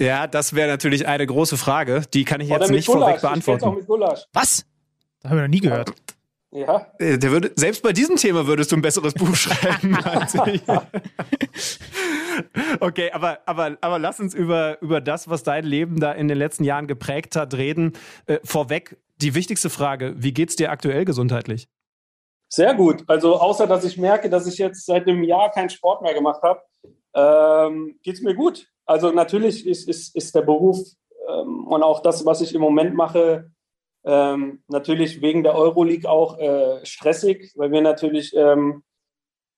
Ja, 0.00 0.26
das 0.26 0.54
wäre 0.54 0.68
natürlich 0.68 1.06
eine 1.06 1.26
große 1.26 1.56
Frage. 1.56 2.02
Die 2.12 2.24
kann 2.24 2.40
ich 2.40 2.48
jetzt 2.48 2.70
nicht 2.70 2.86
Gulasch. 2.86 3.02
vorweg 3.02 3.20
beantworten. 3.20 3.64
Auch 3.64 3.74
mit 3.74 3.86
Gulasch. 3.86 4.24
Was? 4.32 4.64
Das 5.20 5.30
haben 5.30 5.38
wir 5.38 5.42
noch 5.42 5.48
nie 5.48 5.60
gehört. 5.60 5.92
Ja. 6.54 6.86
Äh, 6.98 7.18
der 7.18 7.32
würde, 7.32 7.52
selbst 7.56 7.82
bei 7.82 7.92
diesem 7.92 8.14
Thema 8.14 8.46
würdest 8.46 8.70
du 8.70 8.76
ein 8.76 8.82
besseres 8.82 9.12
Buch 9.14 9.34
schreiben 9.34 9.96
als 10.04 10.34
ich. 10.34 10.62
okay, 12.80 13.10
aber, 13.10 13.40
aber, 13.44 13.76
aber 13.80 13.98
lass 13.98 14.20
uns 14.20 14.34
über, 14.34 14.80
über 14.80 15.00
das, 15.00 15.28
was 15.28 15.42
dein 15.42 15.64
Leben 15.64 15.98
da 15.98 16.12
in 16.12 16.28
den 16.28 16.38
letzten 16.38 16.62
Jahren 16.62 16.86
geprägt 16.86 17.34
hat, 17.34 17.54
reden. 17.54 17.94
Äh, 18.26 18.38
vorweg 18.44 18.96
die 19.16 19.34
wichtigste 19.34 19.68
Frage: 19.68 20.14
Wie 20.16 20.32
geht's 20.32 20.54
dir 20.54 20.70
aktuell 20.70 21.04
gesundheitlich? 21.04 21.66
Sehr 22.54 22.72
gut. 22.74 23.02
Also 23.08 23.34
außer 23.34 23.66
dass 23.66 23.84
ich 23.84 23.98
merke, 23.98 24.30
dass 24.30 24.46
ich 24.46 24.58
jetzt 24.58 24.86
seit 24.86 25.08
einem 25.08 25.24
Jahr 25.24 25.50
keinen 25.50 25.70
Sport 25.70 26.02
mehr 26.02 26.14
gemacht 26.14 26.40
habe, 26.42 26.62
ähm, 27.12 27.98
geht 28.04 28.14
es 28.14 28.22
mir 28.22 28.34
gut. 28.34 28.68
Also 28.86 29.10
natürlich 29.10 29.66
ist, 29.66 29.88
ist, 29.88 30.14
ist 30.14 30.34
der 30.36 30.42
Beruf 30.42 30.78
ähm, 31.28 31.66
und 31.66 31.82
auch 31.82 32.00
das, 32.00 32.24
was 32.24 32.42
ich 32.42 32.54
im 32.54 32.60
Moment 32.60 32.94
mache, 32.94 33.50
ähm, 34.04 34.62
natürlich 34.68 35.20
wegen 35.20 35.42
der 35.42 35.56
Euroleague 35.56 36.08
auch 36.08 36.38
äh, 36.38 36.86
stressig, 36.86 37.52
weil 37.56 37.72
wir 37.72 37.80
natürlich 37.80 38.32
ähm, 38.36 38.84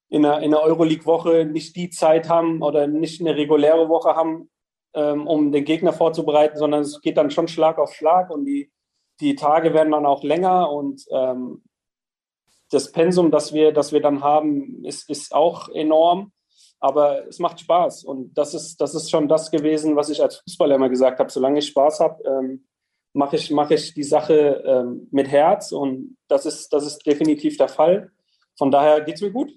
in 0.09 0.24
einer, 0.24 0.38
in 0.38 0.55
einer 0.55 0.62
Euroleague-Woche 0.62 1.44
nicht 1.44 1.76
die 1.76 1.90
Zeit 1.90 2.30
haben 2.30 2.62
oder 2.62 2.86
nicht 2.86 3.20
eine 3.20 3.36
reguläre 3.36 3.90
Woche 3.90 4.16
haben, 4.16 4.49
ähm, 4.94 5.26
um 5.26 5.53
den 5.53 5.66
Gegner 5.66 5.92
vorzubereiten, 5.92 6.57
sondern 6.57 6.80
es 6.80 7.03
geht 7.03 7.18
dann 7.18 7.30
schon 7.30 7.49
Schlag 7.49 7.76
auf 7.76 7.92
Schlag 7.92 8.30
und 8.30 8.47
die, 8.47 8.72
die 9.20 9.34
Tage 9.34 9.74
werden 9.74 9.92
dann 9.92 10.07
auch 10.07 10.22
länger 10.22 10.70
und 10.70 11.05
ähm, 11.11 11.62
das 12.70 12.92
Pensum, 12.92 13.30
das 13.30 13.52
wir, 13.52 13.72
das 13.72 13.92
wir 13.92 14.00
dann 14.00 14.22
haben, 14.22 14.84
ist, 14.84 15.08
ist 15.08 15.34
auch 15.34 15.68
enorm. 15.68 16.32
Aber 16.78 17.26
es 17.26 17.38
macht 17.38 17.60
Spaß. 17.60 18.04
Und 18.04 18.36
das 18.36 18.54
ist, 18.54 18.80
das 18.80 18.94
ist 18.94 19.10
schon 19.10 19.28
das 19.28 19.50
gewesen, 19.50 19.96
was 19.96 20.10
ich 20.10 20.22
als 20.22 20.36
Fußballer 20.36 20.74
immer 20.74 20.88
gesagt 20.88 21.18
habe. 21.18 21.30
Solange 21.30 21.58
ich 21.60 21.68
Spaß 21.68 22.00
habe, 22.00 22.22
ähm, 22.24 22.66
mache 23.12 23.36
ich, 23.36 23.50
mach 23.50 23.70
ich 23.70 23.94
die 23.94 24.02
Sache 24.02 24.62
ähm, 24.66 25.08
mit 25.10 25.28
Herz. 25.28 25.72
Und 25.72 26.16
das 26.28 26.44
ist, 26.44 26.72
das 26.72 26.86
ist 26.86 27.06
definitiv 27.06 27.56
der 27.56 27.68
Fall. 27.68 28.10
Von 28.58 28.70
daher 28.70 29.00
geht 29.00 29.16
es 29.16 29.22
mir 29.22 29.30
gut. 29.30 29.52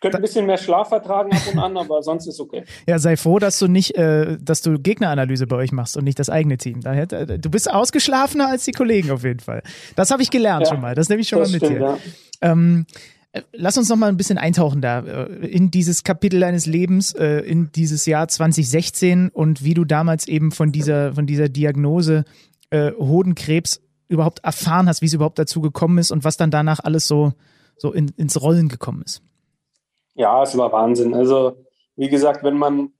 Könnte 0.00 0.18
ein 0.18 0.22
bisschen 0.22 0.46
mehr 0.46 0.58
Schlaf 0.58 0.88
vertragen 0.88 1.32
ab 1.32 1.42
und 1.52 1.58
an, 1.58 1.76
aber 1.76 2.02
sonst 2.02 2.26
ist 2.26 2.40
okay. 2.40 2.64
Ja, 2.86 2.98
sei 2.98 3.16
froh, 3.16 3.38
dass 3.38 3.58
du 3.58 3.68
nicht, 3.68 3.96
äh, 3.96 4.38
dass 4.40 4.62
du 4.62 4.78
Gegneranalyse 4.78 5.46
bei 5.46 5.56
euch 5.56 5.72
machst 5.72 5.96
und 5.96 6.04
nicht 6.04 6.18
das 6.18 6.30
eigene 6.30 6.56
Team. 6.56 6.80
Daher, 6.80 7.10
äh, 7.12 7.38
du 7.38 7.50
bist 7.50 7.70
ausgeschlafener 7.70 8.48
als 8.48 8.64
die 8.64 8.72
Kollegen 8.72 9.10
auf 9.10 9.24
jeden 9.24 9.40
Fall. 9.40 9.62
Das 9.96 10.10
habe 10.10 10.22
ich 10.22 10.30
gelernt 10.30 10.66
ja, 10.66 10.72
schon 10.72 10.80
mal. 10.80 10.94
Das 10.94 11.08
nehme 11.08 11.20
ich 11.20 11.28
schon 11.28 11.40
mal 11.40 11.48
mit 11.48 11.62
stimmt, 11.62 11.78
dir. 11.78 11.80
Ja. 11.80 11.98
Ähm, 12.40 12.86
äh, 13.32 13.42
Lass 13.52 13.76
uns 13.76 13.88
noch 13.88 13.96
mal 13.96 14.08
ein 14.08 14.16
bisschen 14.16 14.38
eintauchen 14.38 14.80
da 14.80 15.00
äh, 15.00 15.46
in 15.46 15.70
dieses 15.70 16.02
Kapitel 16.02 16.40
deines 16.40 16.66
Lebens, 16.66 17.12
in 17.12 17.70
dieses 17.72 18.06
Jahr 18.06 18.26
2016 18.26 19.28
und 19.28 19.62
wie 19.62 19.74
du 19.74 19.84
damals 19.84 20.26
eben 20.26 20.50
von 20.50 20.72
dieser, 20.72 21.14
von 21.14 21.26
dieser 21.26 21.48
Diagnose 21.48 22.24
äh, 22.70 22.92
Hodenkrebs 22.92 23.80
überhaupt 24.08 24.40
erfahren 24.44 24.88
hast, 24.88 25.02
wie 25.02 25.06
es 25.06 25.12
überhaupt 25.12 25.38
dazu 25.38 25.60
gekommen 25.60 25.98
ist 25.98 26.10
und 26.10 26.24
was 26.24 26.36
dann 26.36 26.50
danach 26.50 26.80
alles 26.80 27.06
so, 27.06 27.32
so 27.76 27.92
in, 27.92 28.08
ins 28.16 28.40
Rollen 28.40 28.68
gekommen 28.68 29.02
ist. 29.04 29.22
Ja, 30.20 30.42
es 30.42 30.54
war 30.58 30.70
Wahnsinn. 30.70 31.14
Also, 31.14 31.64
wie 31.96 32.10
gesagt, 32.10 32.44
wenn 32.44 32.58
man 32.58 32.92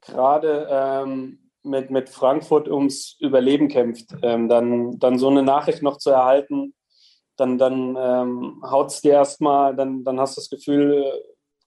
gerade 0.00 0.66
ähm, 0.68 1.52
mit, 1.62 1.92
mit 1.92 2.08
Frankfurt 2.08 2.68
ums 2.68 3.16
Überleben 3.20 3.68
kämpft, 3.68 4.08
ähm, 4.22 4.48
dann, 4.48 4.98
dann 4.98 5.16
so 5.16 5.28
eine 5.28 5.44
Nachricht 5.44 5.80
noch 5.84 5.96
zu 5.98 6.10
erhalten, 6.10 6.74
dann, 7.36 7.56
dann 7.56 7.96
ähm, 7.96 8.64
haut 8.68 8.88
es 8.88 9.00
dir 9.00 9.12
erstmal, 9.12 9.76
dann, 9.76 10.02
dann 10.02 10.18
hast 10.18 10.36
du 10.36 10.40
das 10.40 10.50
Gefühl, 10.50 11.04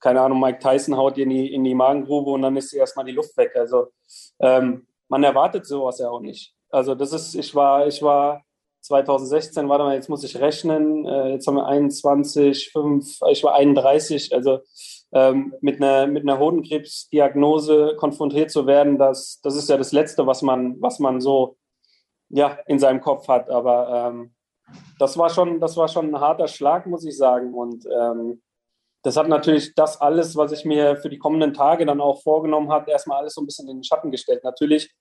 keine 0.02 0.20
Ahnung, 0.20 0.42
Mike 0.42 0.60
Tyson 0.60 0.98
haut 0.98 1.16
dir 1.16 1.24
in 1.24 1.30
die, 1.30 1.54
in 1.54 1.64
die 1.64 1.76
Magengrube 1.76 2.32
und 2.32 2.42
dann 2.42 2.58
ist 2.58 2.74
dir 2.74 2.80
erstmal 2.80 3.06
die 3.06 3.14
Luft 3.14 3.38
weg. 3.38 3.56
Also 3.56 3.94
ähm, 4.42 4.86
man 5.08 5.24
erwartet 5.24 5.66
sowas 5.66 6.00
ja 6.00 6.10
auch 6.10 6.20
nicht. 6.20 6.54
Also 6.72 6.94
das 6.94 7.14
ist, 7.14 7.36
ich 7.36 7.56
war, 7.56 7.88
ich 7.88 8.02
war 8.02 8.44
2016, 8.82 9.70
warte 9.70 9.84
mal, 9.84 9.96
jetzt 9.96 10.10
muss 10.10 10.24
ich 10.24 10.40
rechnen, 10.40 11.06
äh, 11.06 11.30
jetzt 11.34 11.48
haben 11.48 11.56
wir 11.56 11.66
21, 11.66 12.72
5, 12.72 13.20
ich 13.32 13.44
war 13.44 13.56
31, 13.56 14.34
also 14.34 14.60
ähm, 15.12 15.54
mit 15.62 15.82
einer, 15.82 16.08
mit 16.08 16.24
einer 16.24 16.40
Hodenkrebsdiagnose 16.40 17.96
konfrontiert 17.98 18.52
zu 18.52 18.68
werden, 18.68 18.98
das, 18.98 19.40
das 19.42 19.56
ist 19.56 19.70
ja 19.70 19.78
das 19.78 19.92
Letzte, 19.92 20.28
was 20.28 20.42
man, 20.42 20.82
was 20.82 21.00
man 21.00 21.20
so 21.20 21.58
ja, 22.30 22.60
in 22.68 22.80
seinem 22.80 23.02
Kopf 23.02 23.28
hat. 23.28 23.50
Aber 23.50 24.10
ähm, 24.10 24.34
das 25.00 25.18
war 25.18 25.30
schon, 25.30 25.60
das 25.60 25.76
war 25.78 25.88
schon 25.88 26.14
ein 26.14 26.20
harter 26.20 26.48
Schlag, 26.48 26.86
muss 26.86 27.06
ich 27.06 27.18
sagen. 27.18 27.54
Und 27.54 27.86
ähm, 27.86 28.42
das 29.04 29.18
hat 29.18 29.28
natürlich 29.28 29.74
das 29.76 30.00
alles, 30.00 30.36
was 30.36 30.52
ich 30.52 30.66
mir 30.66 30.98
für 30.98 31.10
die 31.10 31.18
kommenden 31.18 31.54
Tage 31.54 31.86
dann 31.86 32.02
auch 32.02 32.22
vorgenommen 32.22 32.70
habe, 32.72 32.92
erstmal 32.92 33.20
alles 33.20 33.34
so 33.34 33.42
ein 33.42 33.46
bisschen 33.46 33.68
in 33.70 33.78
den 33.78 33.84
Schatten 33.84 34.12
gestellt. 34.12 34.44
Natürlich 34.44 34.94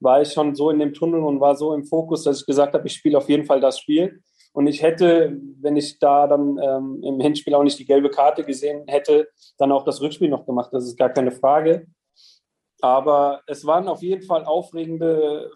war 0.00 0.22
ich 0.22 0.32
schon 0.32 0.54
so 0.54 0.70
in 0.70 0.78
dem 0.78 0.94
Tunnel 0.94 1.22
und 1.22 1.40
war 1.40 1.56
so 1.56 1.74
im 1.74 1.84
Fokus, 1.84 2.24
dass 2.24 2.40
ich 2.40 2.46
gesagt 2.46 2.74
habe, 2.74 2.86
ich 2.86 2.94
spiele 2.94 3.18
auf 3.18 3.28
jeden 3.28 3.44
Fall 3.44 3.60
das 3.60 3.78
Spiel. 3.78 4.22
Und 4.52 4.66
ich 4.66 4.82
hätte, 4.82 5.36
wenn 5.60 5.76
ich 5.76 5.98
da 5.98 6.26
dann 6.26 6.58
ähm, 6.58 7.02
im 7.04 7.20
Hinspiel 7.20 7.54
auch 7.54 7.62
nicht 7.62 7.78
die 7.78 7.84
gelbe 7.84 8.10
Karte 8.10 8.44
gesehen 8.44 8.84
hätte, 8.88 9.28
dann 9.58 9.70
auch 9.70 9.84
das 9.84 10.00
Rückspiel 10.00 10.28
noch 10.28 10.44
gemacht. 10.44 10.70
Das 10.72 10.84
ist 10.84 10.98
gar 10.98 11.10
keine 11.10 11.30
Frage. 11.30 11.86
Aber 12.80 13.42
es 13.46 13.64
waren 13.64 13.86
auf 13.86 14.02
jeden 14.02 14.22
Fall 14.22 14.44
aufregende, 14.44 15.52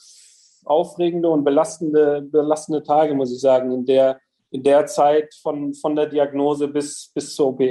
aufregende 0.65 1.29
und 1.29 1.43
belastende, 1.43 2.23
belastende 2.23 2.83
Tage, 2.83 3.15
muss 3.15 3.33
ich 3.33 3.41
sagen, 3.41 3.73
in 3.73 3.85
der, 3.85 4.21
in 4.51 4.63
der 4.63 4.87
Zeit 4.87 5.35
von, 5.43 5.75
von 5.75 5.97
der 5.97 6.07
Diagnose 6.07 6.69
bis, 6.69 7.11
bis 7.13 7.35
zur 7.35 7.49
OP. 7.49 7.63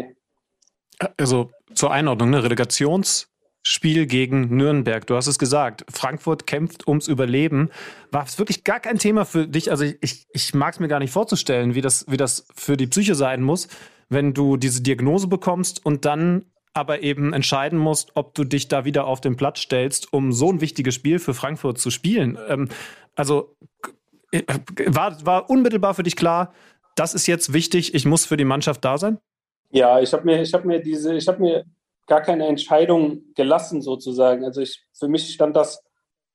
Also 1.17 1.51
zur 1.73 1.91
Einordnung, 1.91 2.31
ne? 2.31 2.41
Relegations- 2.41 3.27
Spiel 3.65 4.05
gegen 4.07 4.55
Nürnberg. 4.55 5.07
Du 5.07 5.15
hast 5.15 5.27
es 5.27 5.39
gesagt, 5.39 5.85
Frankfurt 5.89 6.45
kämpft 6.45 6.87
ums 6.87 7.07
Überleben. 7.07 7.69
War 8.11 8.25
es 8.25 8.37
wirklich 8.37 8.65
gar 8.65 8.81
kein 8.81 8.99
Thema 8.99 9.25
für 9.25 9.47
dich? 9.47 9.71
Also 9.71 9.85
ich, 10.01 10.27
ich 10.33 10.53
mag 10.53 10.73
es 10.73 10.79
mir 10.81 10.89
gar 10.89 10.99
nicht 10.99 11.11
vorzustellen, 11.11 11.73
wie 11.73 11.81
das, 11.81 12.05
wie 12.09 12.17
das 12.17 12.45
für 12.53 12.75
die 12.75 12.87
Psyche 12.87 13.15
sein 13.15 13.41
muss, 13.41 13.69
wenn 14.09 14.33
du 14.33 14.57
diese 14.57 14.83
Diagnose 14.83 15.27
bekommst 15.27 15.85
und 15.85 16.03
dann 16.03 16.45
aber 16.73 17.03
eben 17.03 17.33
entscheiden 17.33 17.79
musst, 17.79 18.11
ob 18.15 18.33
du 18.33 18.43
dich 18.43 18.67
da 18.67 18.83
wieder 18.83 19.05
auf 19.05 19.21
den 19.21 19.37
Platz 19.37 19.59
stellst, 19.59 20.11
um 20.11 20.33
so 20.33 20.51
ein 20.51 20.59
wichtiges 20.59 20.95
Spiel 20.95 21.19
für 21.19 21.33
Frankfurt 21.33 21.77
zu 21.77 21.89
spielen. 21.89 22.37
Ähm, 22.49 22.67
also 23.15 23.55
äh, 24.31 24.41
war, 24.87 25.25
war 25.25 25.49
unmittelbar 25.49 25.93
für 25.93 26.03
dich 26.03 26.15
klar, 26.15 26.53
das 26.95 27.13
ist 27.13 27.27
jetzt 27.27 27.53
wichtig, 27.53 27.93
ich 27.93 28.05
muss 28.05 28.25
für 28.25 28.37
die 28.37 28.45
Mannschaft 28.45 28.83
da 28.83 28.97
sein? 28.97 29.19
Ja, 29.71 29.99
ich 29.99 30.13
habe 30.13 30.25
mir, 30.25 30.41
ich 30.41 30.53
mir 30.63 30.79
diese, 30.81 31.15
ich 31.15 31.27
habe 31.27 31.41
mir 31.41 31.65
gar 32.07 32.21
keine 32.21 32.47
Entscheidung 32.47 33.33
gelassen 33.35 33.81
sozusagen. 33.81 34.43
Also 34.45 34.61
ich, 34.61 34.83
für 34.97 35.07
mich 35.07 35.33
stand 35.33 35.55
das 35.55 35.83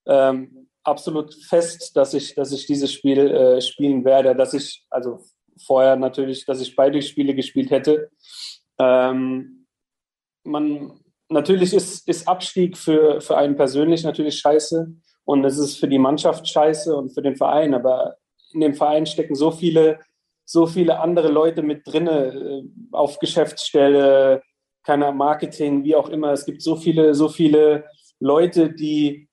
ähm, 0.06 0.68
absolut 0.82 1.34
fest, 1.34 1.96
dass 1.96 2.14
ich, 2.14 2.34
dass 2.34 2.52
ich 2.52 2.66
dieses 2.66 2.92
Spiel 2.92 3.18
äh, 3.18 3.60
spielen 3.60 4.04
werde, 4.04 4.34
dass 4.34 4.54
ich, 4.54 4.86
also 4.90 5.20
vorher 5.64 5.96
natürlich, 5.96 6.46
dass 6.46 6.60
ich 6.60 6.76
beide 6.76 7.02
Spiele 7.02 7.34
gespielt 7.34 7.70
hätte. 7.70 8.10
Ähm, 8.78 9.66
man, 10.44 11.00
natürlich 11.28 11.74
ist, 11.74 12.08
ist 12.08 12.26
Abstieg 12.26 12.76
für, 12.76 13.20
für 13.20 13.36
einen 13.36 13.56
persönlich 13.56 14.04
natürlich 14.04 14.38
scheiße 14.38 14.92
und 15.24 15.44
es 15.44 15.58
ist 15.58 15.78
für 15.78 15.88
die 15.88 15.98
Mannschaft 15.98 16.48
scheiße 16.48 16.94
und 16.96 17.10
für 17.10 17.22
den 17.22 17.36
Verein, 17.36 17.74
aber 17.74 18.16
in 18.52 18.60
dem 18.60 18.74
Verein 18.74 19.04
stecken 19.04 19.34
so 19.34 19.50
viele, 19.50 20.00
so 20.44 20.66
viele 20.66 21.00
andere 21.00 21.28
Leute 21.28 21.62
mit 21.62 21.86
drinne, 21.86 22.28
äh, 22.28 22.62
auf 22.92 23.18
Geschäftsstelle, 23.18 24.42
keiner 24.88 25.12
Marketing, 25.12 25.84
wie 25.84 25.94
auch 25.94 26.08
immer. 26.08 26.32
Es 26.32 26.46
gibt 26.46 26.62
so 26.62 26.74
viele, 26.74 27.14
so 27.14 27.28
viele 27.28 27.84
Leute, 28.20 28.72
die 28.72 29.28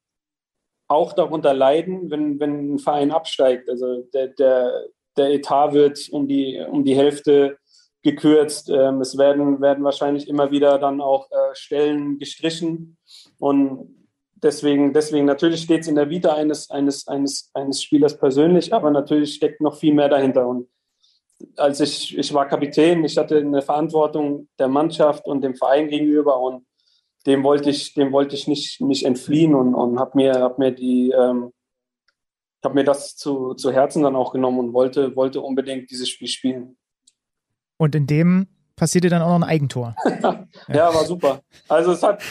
auch 0.89 1.13
darunter 1.13 1.53
leiden, 1.53 2.11
wenn, 2.11 2.41
wenn 2.41 2.73
ein 2.73 2.79
Verein 2.79 3.09
absteigt. 3.09 3.69
Also 3.69 4.01
der, 4.13 4.27
der, 4.27 4.83
der 5.15 5.29
Etat 5.29 5.71
wird 5.71 6.09
um 6.11 6.27
die, 6.27 6.61
um 6.69 6.83
die 6.83 6.97
Hälfte 6.97 7.57
gekürzt. 8.03 8.69
Ähm, 8.69 8.99
es 8.99 9.17
werden, 9.17 9.61
werden 9.61 9.85
wahrscheinlich 9.85 10.27
immer 10.27 10.51
wieder 10.51 10.77
dann 10.77 10.99
auch 10.99 11.31
äh, 11.31 11.53
Stellen 11.53 12.19
gestrichen. 12.19 12.97
Und 13.39 13.95
deswegen, 14.35 14.91
deswegen 14.91 15.25
natürlich 15.25 15.61
steht 15.61 15.83
es 15.83 15.87
in 15.87 15.95
der 15.95 16.09
Vita 16.09 16.33
eines, 16.33 16.69
eines, 16.69 17.07
eines, 17.07 17.49
eines 17.53 17.81
Spielers 17.81 18.17
persönlich, 18.17 18.73
aber 18.73 18.91
natürlich 18.91 19.35
steckt 19.35 19.61
noch 19.61 19.77
viel 19.77 19.93
mehr 19.93 20.09
dahinter. 20.09 20.45
Und 20.45 20.67
als 21.57 21.79
ich, 21.79 22.17
ich 22.17 22.33
war 22.33 22.47
Kapitän, 22.47 23.03
ich 23.03 23.17
hatte 23.17 23.37
eine 23.37 23.61
Verantwortung 23.61 24.47
der 24.59 24.67
Mannschaft 24.67 25.25
und 25.25 25.41
dem 25.41 25.55
Verein 25.55 25.87
gegenüber 25.89 26.39
und 26.39 26.65
dem 27.25 27.43
wollte 27.43 27.69
ich, 27.69 27.93
dem 27.93 28.11
wollte 28.11 28.35
ich 28.35 28.47
nicht, 28.47 28.81
nicht 28.81 29.05
entfliehen 29.05 29.55
und, 29.55 29.73
und 29.73 29.99
habe 29.99 30.11
mir, 30.15 30.33
hab 30.35 30.59
mir 30.59 30.71
die, 30.71 31.11
ähm, 31.11 31.51
habe 32.63 32.75
mir 32.75 32.83
das 32.83 33.15
zu, 33.15 33.53
zu 33.53 33.71
Herzen 33.71 34.03
dann 34.03 34.15
auch 34.15 34.31
genommen 34.31 34.59
und 34.59 34.73
wollte, 34.73 35.15
wollte 35.15 35.41
unbedingt 35.41 35.89
dieses 35.89 36.09
Spiel 36.09 36.27
spielen. 36.27 36.77
Und 37.77 37.95
in 37.95 38.07
dem 38.07 38.47
passierte 38.75 39.09
dann 39.09 39.21
auch 39.21 39.29
noch 39.29 39.35
ein 39.35 39.43
Eigentor. 39.43 39.95
ja, 40.67 40.93
war 40.93 41.05
super. 41.05 41.41
Also 41.67 41.91
es 41.91 42.03
hat, 42.03 42.21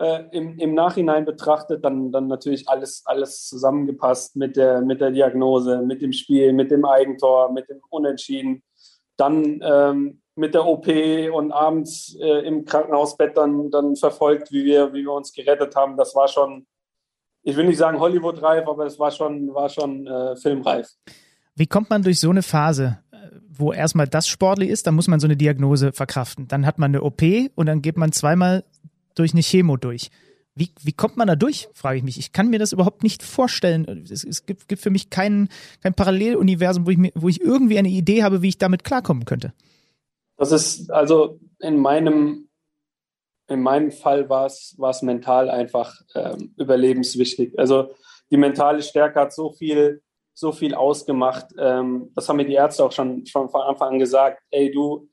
äh, 0.00 0.24
im, 0.32 0.58
im 0.58 0.74
Nachhinein 0.74 1.24
betrachtet 1.24 1.84
dann, 1.84 2.10
dann 2.10 2.26
natürlich 2.26 2.68
alles, 2.68 3.02
alles 3.04 3.46
zusammengepasst 3.46 4.34
mit 4.34 4.56
der, 4.56 4.80
mit 4.80 5.00
der 5.00 5.10
Diagnose, 5.10 5.82
mit 5.82 6.00
dem 6.00 6.12
Spiel, 6.12 6.52
mit 6.52 6.70
dem 6.70 6.84
Eigentor, 6.84 7.52
mit 7.52 7.68
dem 7.68 7.80
Unentschieden. 7.90 8.62
Dann 9.16 9.60
ähm, 9.62 10.22
mit 10.34 10.54
der 10.54 10.66
OP 10.66 10.86
und 11.34 11.52
abends 11.52 12.16
äh, 12.18 12.46
im 12.46 12.64
Krankenhausbett 12.64 13.36
dann, 13.36 13.70
dann 13.70 13.94
verfolgt, 13.94 14.50
wie 14.52 14.64
wir, 14.64 14.94
wie 14.94 15.02
wir 15.02 15.12
uns 15.12 15.32
gerettet 15.32 15.76
haben. 15.76 15.98
Das 15.98 16.14
war 16.14 16.28
schon, 16.28 16.66
ich 17.42 17.56
will 17.56 17.66
nicht 17.66 17.78
sagen 17.78 18.00
Hollywood-reif, 18.00 18.66
aber 18.66 18.86
es 18.86 18.98
war 18.98 19.10
schon, 19.10 19.52
war 19.52 19.68
schon 19.68 20.06
äh, 20.06 20.34
filmreif. 20.36 20.88
Wie 21.54 21.66
kommt 21.66 21.90
man 21.90 22.02
durch 22.02 22.20
so 22.20 22.30
eine 22.30 22.42
Phase, 22.42 23.00
wo 23.60 23.72
erstmal 23.72 24.08
das 24.08 24.26
sportlich 24.26 24.70
ist, 24.70 24.86
dann 24.86 24.94
muss 24.94 25.08
man 25.08 25.20
so 25.20 25.26
eine 25.26 25.36
Diagnose 25.36 25.92
verkraften. 25.92 26.48
Dann 26.48 26.64
hat 26.64 26.78
man 26.78 26.90
eine 26.90 27.02
OP 27.02 27.22
und 27.54 27.66
dann 27.66 27.82
geht 27.82 27.98
man 27.98 28.12
zweimal 28.12 28.64
durch 29.20 29.32
eine 29.32 29.42
Chemo 29.42 29.76
durch. 29.76 30.10
Wie, 30.54 30.70
wie 30.82 30.92
kommt 30.92 31.16
man 31.16 31.28
da 31.28 31.36
durch, 31.36 31.68
frage 31.72 31.98
ich 31.98 32.02
mich. 32.02 32.18
Ich 32.18 32.32
kann 32.32 32.50
mir 32.50 32.58
das 32.58 32.72
überhaupt 32.72 33.02
nicht 33.02 33.22
vorstellen. 33.22 34.06
Es, 34.10 34.24
es 34.24 34.46
gibt, 34.46 34.68
gibt, 34.68 34.82
für 34.82 34.90
mich 34.90 35.08
kein, 35.08 35.48
kein 35.82 35.94
Paralleluniversum, 35.94 36.86
wo 36.86 36.90
ich, 36.90 36.98
mir, 36.98 37.12
wo 37.14 37.28
ich 37.28 37.40
irgendwie 37.40 37.78
eine 37.78 37.88
Idee 37.88 38.22
habe, 38.24 38.42
wie 38.42 38.48
ich 38.48 38.58
damit 38.58 38.82
klarkommen 38.82 39.24
könnte. 39.24 39.52
Das 40.36 40.52
ist, 40.52 40.90
also 40.90 41.38
in 41.60 41.76
meinem, 41.76 42.48
in 43.46 43.62
meinem 43.62 43.92
Fall 43.92 44.28
war 44.28 44.46
es, 44.46 44.76
mental 45.02 45.50
einfach 45.50 46.00
ähm, 46.14 46.54
überlebenswichtig. 46.56 47.58
Also 47.58 47.94
die 48.30 48.36
mentale 48.36 48.82
Stärke 48.82 49.20
hat 49.20 49.32
so 49.34 49.52
viel, 49.52 50.02
so 50.34 50.50
viel 50.50 50.74
ausgemacht. 50.74 51.46
Ähm, 51.58 52.10
das 52.14 52.28
haben 52.28 52.36
mir 52.36 52.46
die 52.46 52.54
Ärzte 52.54 52.84
auch 52.84 52.92
schon, 52.92 53.26
schon 53.26 53.50
von 53.50 53.60
Anfang 53.60 53.92
an 53.92 53.98
gesagt. 53.98 54.42
Ey, 54.50 54.72
du, 54.72 55.09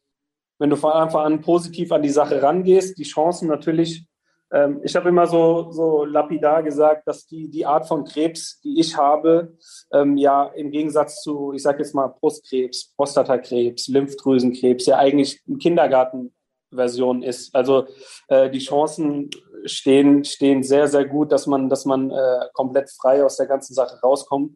wenn 0.60 0.70
du 0.70 0.76
von 0.76 0.91
Anfang 0.91 1.26
an 1.26 1.41
positiv 1.41 1.91
an 1.91 2.01
die 2.01 2.10
Sache 2.10 2.41
rangehst, 2.41 2.97
die 2.97 3.03
Chancen 3.03 3.47
natürlich, 3.47 4.08
ähm, 4.51 4.80
ich 4.84 4.95
habe 4.95 5.10
immer 5.10 5.28
so, 5.28 5.72
so 5.72 6.05
lapidar 6.05 6.64
gesagt, 6.64 7.08
dass 7.08 7.28
die, 7.28 7.49
die 7.49 7.66
Art 7.66 7.88
von 7.88 8.05
Krebs, 8.05 8.60
die 8.62 8.80
ich 8.80 8.95
habe, 8.95 9.58
ähm, 9.91 10.18
ja 10.18 10.45
im 10.55 10.72
Gegensatz 10.72 11.22
zu, 11.22 11.53
ich 11.53 11.62
sage 11.62 11.80
jetzt 11.80 11.93
mal 11.93 12.08
Brustkrebs, 12.08 12.93
Prostatakrebs, 12.95 13.88
Lymphdrüsenkrebs, 13.88 14.86
ja 14.86 14.97
eigentlich 14.97 15.41
eine 15.47 15.58
Kindergartenversion 15.58 17.24
ist. 17.24 17.53
Also 17.53 17.88
äh, 18.30 18.49
die 18.49 18.60
Chancen 18.60 19.30
stehen, 19.66 20.24
stehen 20.24 20.64
sehr, 20.64 20.88
sehr 20.88 21.05
gut, 21.05 21.32
dass 21.32 21.45
man, 21.45 21.70
dass 21.70 21.86
man 21.86 22.12
äh, 22.12 22.45
komplett 22.53 22.89
frei 22.89 23.24
aus 23.24 23.38
der 23.38 23.47
ganzen 23.47 23.74
Sache 23.74 23.99
rauskommt. 24.01 24.55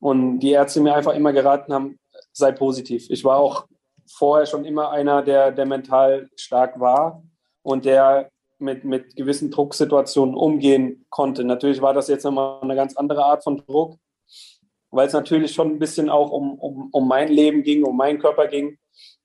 Und 0.00 0.40
die 0.40 0.52
Ärzte 0.52 0.80
mir 0.80 0.94
einfach 0.94 1.14
immer 1.14 1.32
geraten 1.32 1.72
haben, 1.72 1.98
sei 2.32 2.52
positiv. 2.52 3.06
Ich 3.10 3.24
war 3.24 3.38
auch 3.38 3.66
vorher 4.10 4.46
schon 4.46 4.64
immer 4.64 4.90
einer, 4.90 5.22
der, 5.22 5.52
der 5.52 5.66
mental 5.66 6.28
stark 6.36 6.80
war 6.80 7.22
und 7.62 7.84
der 7.84 8.30
mit, 8.58 8.84
mit 8.84 9.14
gewissen 9.16 9.50
Drucksituationen 9.50 10.34
umgehen 10.34 11.06
konnte. 11.10 11.44
Natürlich 11.44 11.80
war 11.80 11.94
das 11.94 12.08
jetzt 12.08 12.24
nochmal 12.24 12.58
eine 12.60 12.74
ganz 12.74 12.96
andere 12.96 13.24
Art 13.24 13.44
von 13.44 13.58
Druck, 13.58 13.96
weil 14.90 15.06
es 15.06 15.12
natürlich 15.12 15.52
schon 15.52 15.68
ein 15.72 15.78
bisschen 15.78 16.08
auch 16.08 16.30
um, 16.30 16.58
um, 16.58 16.88
um 16.92 17.08
mein 17.08 17.28
Leben 17.28 17.62
ging, 17.62 17.84
um 17.84 17.96
meinen 17.96 18.18
Körper 18.18 18.48
ging. 18.48 18.78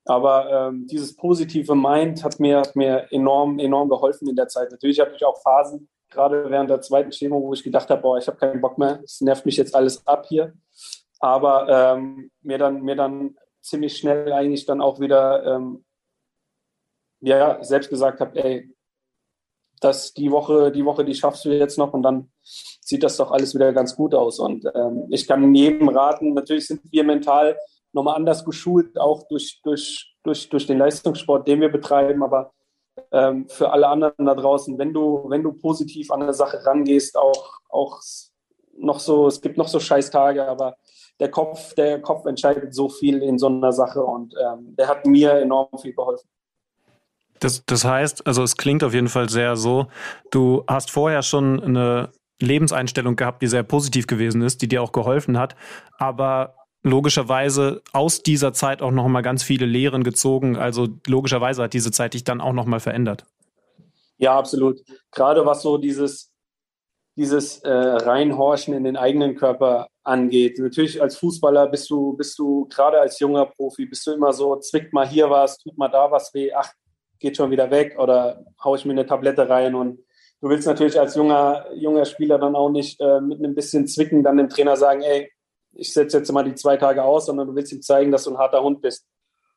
Aber 0.06 0.68
ähm, 0.68 0.86
dieses 0.86 1.16
positive 1.16 1.74
Mind 1.74 2.22
hat 2.22 2.38
mir, 2.38 2.58
hat 2.58 2.76
mir 2.76 3.06
enorm, 3.10 3.58
enorm 3.58 3.88
geholfen 3.88 4.28
in 4.28 4.36
der 4.36 4.48
Zeit. 4.48 4.70
Natürlich 4.70 5.00
hatte 5.00 5.14
ich 5.16 5.24
auch 5.24 5.40
Phasen, 5.40 5.88
gerade 6.10 6.50
während 6.50 6.70
der 6.70 6.82
zweiten 6.82 7.10
Chemo, 7.10 7.40
wo 7.40 7.54
ich 7.54 7.64
gedacht 7.64 7.88
habe, 7.88 8.02
boah, 8.02 8.18
ich 8.18 8.26
habe 8.26 8.36
keinen 8.36 8.60
Bock 8.60 8.76
mehr, 8.78 9.00
es 9.02 9.20
nervt 9.22 9.46
mich 9.46 9.56
jetzt 9.56 9.74
alles 9.74 10.06
ab 10.06 10.26
hier. 10.28 10.52
Aber 11.20 11.96
ähm, 11.96 12.30
mir, 12.42 12.58
dann, 12.58 12.82
mir 12.82 12.96
dann 12.96 13.36
ziemlich 13.64 13.96
schnell 13.96 14.32
eigentlich 14.32 14.66
dann 14.66 14.80
auch 14.80 15.00
wieder 15.00 15.44
ähm, 15.44 15.84
ja, 17.20 17.62
selbst 17.64 17.88
gesagt 17.88 18.20
habe, 18.20 18.36
ey, 18.42 18.70
dass 19.80 20.12
die 20.14 20.30
Woche, 20.30 20.70
die 20.70 20.84
Woche, 20.84 21.04
die 21.04 21.14
schaffst 21.14 21.44
du 21.44 21.50
jetzt 21.50 21.78
noch 21.78 21.92
und 21.92 22.02
dann 22.02 22.30
sieht 22.42 23.02
das 23.02 23.16
doch 23.16 23.32
alles 23.32 23.54
wieder 23.54 23.72
ganz 23.72 23.96
gut 23.96 24.14
aus. 24.14 24.38
Und 24.38 24.64
ähm, 24.74 25.06
ich 25.10 25.26
kann 25.26 25.54
jedem 25.54 25.88
raten, 25.88 26.34
natürlich 26.34 26.66
sind 26.66 26.82
wir 26.90 27.04
mental 27.04 27.58
nochmal 27.92 28.16
anders 28.16 28.44
geschult, 28.44 28.98
auch 28.98 29.26
durch, 29.28 29.60
durch, 29.62 30.14
durch, 30.22 30.48
durch 30.48 30.66
den 30.66 30.78
Leistungssport, 30.78 31.48
den 31.48 31.60
wir 31.60 31.70
betreiben, 31.70 32.22
aber 32.22 32.52
ähm, 33.12 33.48
für 33.48 33.72
alle 33.72 33.88
anderen 33.88 34.26
da 34.26 34.34
draußen, 34.34 34.78
wenn 34.78 34.92
du, 34.92 35.24
wenn 35.28 35.42
du 35.42 35.52
positiv 35.52 36.10
an 36.10 36.22
eine 36.22 36.34
Sache 36.34 36.64
rangehst, 36.64 37.16
auch, 37.16 37.60
auch 37.68 38.00
noch 38.76 39.00
so, 39.00 39.26
es 39.26 39.40
gibt 39.40 39.56
noch 39.56 39.68
so 39.68 39.80
scheiß 39.80 40.10
Tage, 40.10 40.46
aber 40.46 40.76
der 41.20 41.30
Kopf, 41.30 41.74
der 41.74 42.00
Kopf 42.00 42.26
entscheidet 42.26 42.74
so 42.74 42.88
viel 42.88 43.22
in 43.22 43.38
so 43.38 43.46
einer 43.46 43.72
Sache 43.72 44.02
und 44.02 44.34
ähm, 44.34 44.74
der 44.76 44.88
hat 44.88 45.06
mir 45.06 45.32
enorm 45.32 45.68
viel 45.80 45.94
geholfen. 45.94 46.28
Das, 47.40 47.64
das 47.66 47.84
heißt, 47.84 48.26
also 48.26 48.42
es 48.42 48.56
klingt 48.56 48.82
auf 48.84 48.94
jeden 48.94 49.08
Fall 49.08 49.28
sehr 49.28 49.56
so, 49.56 49.86
du 50.30 50.64
hast 50.66 50.90
vorher 50.90 51.22
schon 51.22 51.62
eine 51.62 52.10
Lebenseinstellung 52.40 53.16
gehabt, 53.16 53.42
die 53.42 53.46
sehr 53.46 53.62
positiv 53.62 54.06
gewesen 54.06 54.42
ist, 54.42 54.62
die 54.62 54.68
dir 54.68 54.82
auch 54.82 54.92
geholfen 54.92 55.38
hat, 55.38 55.54
aber 55.98 56.54
logischerweise 56.82 57.82
aus 57.92 58.22
dieser 58.22 58.52
Zeit 58.52 58.82
auch 58.82 58.90
noch 58.90 59.08
mal 59.08 59.22
ganz 59.22 59.42
viele 59.42 59.66
Lehren 59.66 60.04
gezogen. 60.04 60.56
Also 60.56 60.88
logischerweise 61.06 61.62
hat 61.62 61.72
diese 61.72 61.90
Zeit 61.90 62.14
dich 62.14 62.24
dann 62.24 62.40
auch 62.40 62.52
noch 62.52 62.66
mal 62.66 62.80
verändert. 62.80 63.24
Ja, 64.18 64.38
absolut. 64.38 64.80
Gerade 65.10 65.44
was 65.46 65.62
so 65.62 65.78
dieses 65.78 66.33
dieses 67.16 67.60
äh, 67.60 67.70
Reinhorchen 67.70 68.74
in 68.74 68.84
den 68.84 68.96
eigenen 68.96 69.36
Körper 69.36 69.88
angeht. 70.02 70.58
Natürlich 70.58 71.00
als 71.00 71.16
Fußballer 71.16 71.68
bist 71.68 71.88
du, 71.90 72.16
bist 72.16 72.38
du 72.38 72.66
gerade 72.68 73.00
als 73.00 73.20
junger 73.20 73.46
Profi, 73.46 73.86
bist 73.86 74.06
du 74.06 74.12
immer 74.12 74.32
so, 74.32 74.56
zwickt 74.56 74.92
mal 74.92 75.06
hier 75.06 75.30
was, 75.30 75.58
tut 75.58 75.78
mal 75.78 75.88
da 75.88 76.10
was 76.10 76.34
weh, 76.34 76.52
ach, 76.52 76.72
geht 77.20 77.36
schon 77.36 77.50
wieder 77.50 77.70
weg 77.70 77.96
oder 77.98 78.44
haue 78.62 78.76
ich 78.76 78.84
mir 78.84 78.92
eine 78.92 79.06
Tablette 79.06 79.48
rein 79.48 79.74
und 79.74 80.00
du 80.40 80.48
willst 80.48 80.66
natürlich 80.66 80.98
als 80.98 81.14
junger, 81.14 81.66
junger 81.74 82.04
Spieler 82.04 82.38
dann 82.38 82.56
auch 82.56 82.68
nicht 82.68 83.00
äh, 83.00 83.20
mit 83.20 83.38
einem 83.38 83.54
bisschen 83.54 83.86
Zwicken 83.86 84.22
dann 84.22 84.36
dem 84.36 84.48
Trainer 84.48 84.76
sagen, 84.76 85.02
ey, 85.02 85.30
ich 85.72 85.92
setze 85.92 86.18
jetzt 86.18 86.32
mal 86.32 86.44
die 86.44 86.54
zwei 86.54 86.76
Tage 86.76 87.02
aus, 87.02 87.26
sondern 87.26 87.48
du 87.48 87.54
willst 87.54 87.72
ihm 87.72 87.82
zeigen, 87.82 88.12
dass 88.12 88.24
du 88.24 88.30
ein 88.30 88.38
harter 88.38 88.62
Hund 88.62 88.80
bist. 88.80 89.06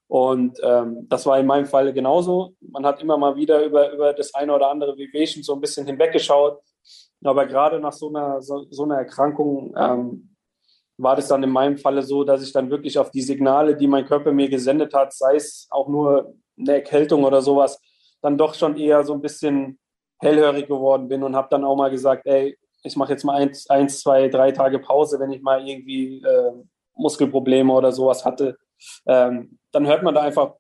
Und 0.08 0.58
ähm, 0.64 1.06
das 1.10 1.26
war 1.26 1.38
in 1.38 1.46
meinem 1.46 1.66
Fall 1.66 1.92
genauso. 1.92 2.56
Man 2.62 2.86
hat 2.86 3.02
immer 3.02 3.18
mal 3.18 3.36
wieder 3.36 3.64
über, 3.66 3.92
über 3.92 4.14
das 4.14 4.34
eine 4.34 4.56
oder 4.56 4.70
andere 4.70 4.98
Wehwehchen 4.98 5.44
so 5.44 5.54
ein 5.54 5.60
bisschen 5.60 5.86
hinweggeschaut. 5.86 6.62
Aber 7.24 7.46
gerade 7.46 7.80
nach 7.80 7.94
so 7.94 8.10
einer, 8.10 8.42
so, 8.42 8.66
so 8.70 8.84
einer 8.84 8.98
Erkrankung 8.98 9.74
ähm, 9.78 10.36
war 10.98 11.16
das 11.16 11.28
dann 11.28 11.44
in 11.44 11.50
meinem 11.50 11.78
Falle 11.78 12.02
so, 12.02 12.24
dass 12.24 12.44
ich 12.44 12.52
dann 12.52 12.70
wirklich 12.70 12.98
auf 12.98 13.12
die 13.12 13.22
Signale, 13.22 13.76
die 13.76 13.88
mein 13.88 14.06
Körper 14.06 14.32
mir 14.32 14.50
gesendet 14.50 14.94
hat, 14.94 15.14
sei 15.14 15.36
es 15.36 15.68
auch 15.70 15.88
nur 15.88 16.36
eine 16.58 16.74
Erkältung 16.74 17.24
oder 17.24 17.42
sowas, 17.42 17.80
dann 18.22 18.38
doch 18.38 18.54
schon 18.54 18.78
eher 18.78 19.04
so 19.04 19.14
ein 19.14 19.22
bisschen 19.22 19.80
hellhörig 20.20 20.68
geworden 20.68 21.08
bin 21.08 21.24
und 21.24 21.36
habe 21.36 21.48
dann 21.52 21.64
auch 21.64 21.76
mal 21.76 21.92
gesagt, 21.92 22.26
ey, 22.26 22.58
ich 22.84 22.96
mache 22.96 23.14
jetzt 23.14 23.24
mal 23.24 23.36
eins, 23.36 23.70
eins, 23.70 24.00
zwei, 24.00 24.28
drei 24.28 24.52
Tage 24.52 24.80
Pause, 24.80 25.20
wenn 25.20 25.32
ich 25.32 25.42
mal 25.42 25.68
irgendwie 25.68 26.22
äh, 26.24 26.52
Muskelprobleme 26.96 27.72
oder 27.72 27.92
sowas 27.92 28.26
hatte. 28.26 28.58
Ähm, 29.06 29.60
dann 29.72 29.86
hört 29.86 30.04
man 30.04 30.16
da 30.16 30.22
einfach 30.22 30.54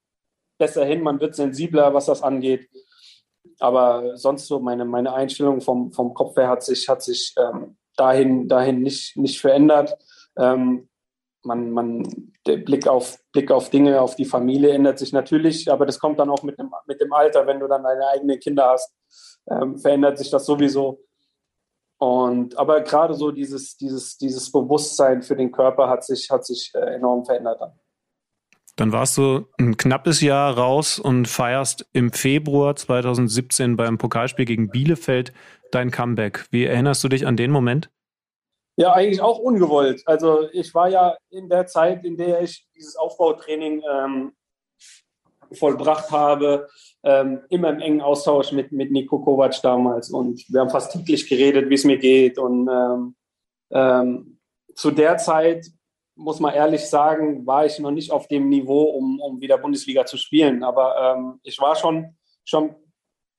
besser 0.57 0.85
hin, 0.85 1.01
man 1.01 1.19
wird 1.19 1.35
sensibler, 1.35 1.93
was 1.93 2.05
das 2.05 2.21
angeht. 2.21 2.67
Aber 3.59 4.17
sonst 4.17 4.47
so 4.47 4.59
meine, 4.59 4.85
meine 4.85 5.13
Einstellung 5.13 5.61
vom, 5.61 5.91
vom 5.91 6.13
Kopf 6.13 6.35
her 6.37 6.49
hat 6.49 6.63
sich, 6.63 6.87
hat 6.89 7.01
sich 7.01 7.33
ähm, 7.37 7.77
dahin, 7.95 8.47
dahin 8.47 8.81
nicht, 8.81 9.17
nicht 9.17 9.39
verändert. 9.39 9.97
Ähm, 10.37 10.89
man, 11.43 11.71
man, 11.71 12.33
der 12.45 12.57
Blick 12.57 12.87
auf, 12.87 13.17
Blick 13.31 13.51
auf 13.51 13.69
Dinge, 13.69 14.01
auf 14.01 14.15
die 14.15 14.25
Familie 14.25 14.71
ändert 14.71 14.99
sich 14.99 15.13
natürlich, 15.13 15.71
aber 15.71 15.85
das 15.85 15.99
kommt 15.99 16.19
dann 16.19 16.29
auch 16.29 16.43
mit 16.43 16.59
dem, 16.59 16.71
mit 16.85 16.99
dem 17.01 17.11
Alter, 17.13 17.47
wenn 17.47 17.59
du 17.59 17.67
dann 17.67 17.83
deine 17.83 18.07
eigenen 18.09 18.39
Kinder 18.39 18.69
hast, 18.69 18.93
ähm, 19.49 19.77
verändert 19.77 20.17
sich 20.17 20.29
das 20.29 20.45
sowieso. 20.45 20.99
Und, 21.99 22.57
aber 22.57 22.81
gerade 22.81 23.15
so 23.15 23.31
dieses, 23.31 23.75
dieses, 23.75 24.17
dieses 24.17 24.51
Bewusstsein 24.51 25.23
für 25.23 25.35
den 25.35 25.51
Körper 25.51 25.89
hat 25.89 26.03
sich, 26.03 26.29
hat 26.29 26.45
sich 26.45 26.71
äh, 26.75 26.95
enorm 26.95 27.25
verändert. 27.25 27.59
Dann. 27.59 27.79
Dann 28.77 28.91
warst 28.91 29.17
du 29.17 29.47
ein 29.59 29.75
knappes 29.75 30.21
Jahr 30.21 30.55
raus 30.55 30.99
und 30.99 31.27
feierst 31.27 31.89
im 31.93 32.13
Februar 32.13 32.75
2017 32.75 33.75
beim 33.75 33.97
Pokalspiel 33.97 34.45
gegen 34.45 34.69
Bielefeld 34.69 35.33
dein 35.71 35.91
Comeback. 35.91 36.45
Wie 36.51 36.65
erinnerst 36.65 37.03
du 37.03 37.09
dich 37.09 37.25
an 37.25 37.35
den 37.35 37.51
Moment? 37.51 37.89
Ja, 38.77 38.93
eigentlich 38.93 39.21
auch 39.21 39.39
ungewollt. 39.39 40.03
Also 40.05 40.47
ich 40.53 40.75
war 40.75 40.89
ja 40.89 41.17
in 41.31 41.49
der 41.49 41.65
Zeit, 41.65 42.05
in 42.05 42.15
der 42.15 42.43
ich 42.43 42.67
dieses 42.75 42.95
Aufbautraining 42.95 43.81
ähm, 43.91 44.33
vollbracht 45.51 46.11
habe, 46.11 46.67
ähm, 47.01 47.41
immer 47.49 47.69
im 47.71 47.79
engen 47.79 48.01
Austausch 48.01 48.51
mit, 48.51 48.71
mit 48.71 48.91
Nico 48.91 49.17
Kovac 49.19 49.59
damals. 49.63 50.11
Und 50.11 50.43
wir 50.49 50.61
haben 50.61 50.69
fast 50.69 50.91
täglich 50.91 51.27
geredet, 51.27 51.71
wie 51.71 51.73
es 51.73 51.83
mir 51.83 51.97
geht. 51.97 52.37
Und 52.37 52.67
ähm, 52.67 53.15
ähm, 53.71 54.39
zu 54.75 54.91
der 54.91 55.17
Zeit, 55.17 55.65
muss 56.17 56.39
man 56.39 56.53
ehrlich 56.53 56.89
sagen, 56.89 57.45
war 57.45 57.65
ich 57.65 57.79
noch 57.79 57.91
nicht 57.91 58.11
auf 58.11 58.27
dem 58.27 58.49
Niveau, 58.49 58.83
um, 58.83 59.19
um 59.19 59.39
wieder 59.39 59.57
Bundesliga 59.57 60.05
zu 60.05 60.17
spielen. 60.17 60.63
Aber 60.63 61.15
ähm, 61.15 61.39
ich 61.43 61.59
war 61.59 61.75
schon, 61.75 62.17
schon 62.43 62.75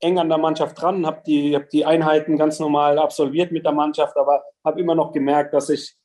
eng 0.01 0.19
an 0.19 0.29
der 0.29 0.39
Mannschaft 0.39 0.81
dran, 0.81 1.05
habe 1.05 1.23
die, 1.27 1.55
hab 1.57 1.69
die 1.71 1.85
Einheiten 1.85 2.39
ganz 2.39 2.61
normal 2.61 2.99
absolviert 2.99 3.51
mit 3.51 3.65
der 3.65 3.73
Mannschaft, 3.73 4.17
aber 4.17 4.45
habe 4.65 4.81
immer 4.81 4.95
noch 4.95 5.13
gemerkt, 5.13 5.55
dass 5.55 5.69
ich 5.69 5.97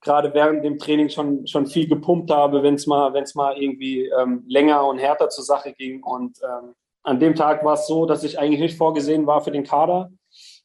gerade 0.00 0.32
während 0.32 0.64
dem 0.64 0.78
Training 0.78 1.10
schon, 1.10 1.46
schon 1.46 1.66
viel 1.66 1.86
gepumpt 1.86 2.30
habe, 2.30 2.62
wenn 2.62 2.74
es 2.74 2.86
mal, 2.86 3.12
wenn's 3.12 3.34
mal 3.34 3.58
irgendwie 3.58 4.06
ähm, 4.06 4.44
länger 4.46 4.86
und 4.86 4.98
härter 4.98 5.28
zur 5.28 5.44
Sache 5.44 5.72
ging. 5.72 6.02
Und 6.02 6.38
ähm, 6.42 6.74
an 7.02 7.20
dem 7.20 7.34
Tag 7.34 7.64
war 7.64 7.74
es 7.74 7.86
so, 7.86 8.06
dass 8.06 8.24
ich 8.24 8.38
eigentlich 8.38 8.60
nicht 8.60 8.78
vorgesehen 8.78 9.26
war 9.26 9.42
für 9.42 9.50
den 9.50 9.64
Kader. 9.64 10.10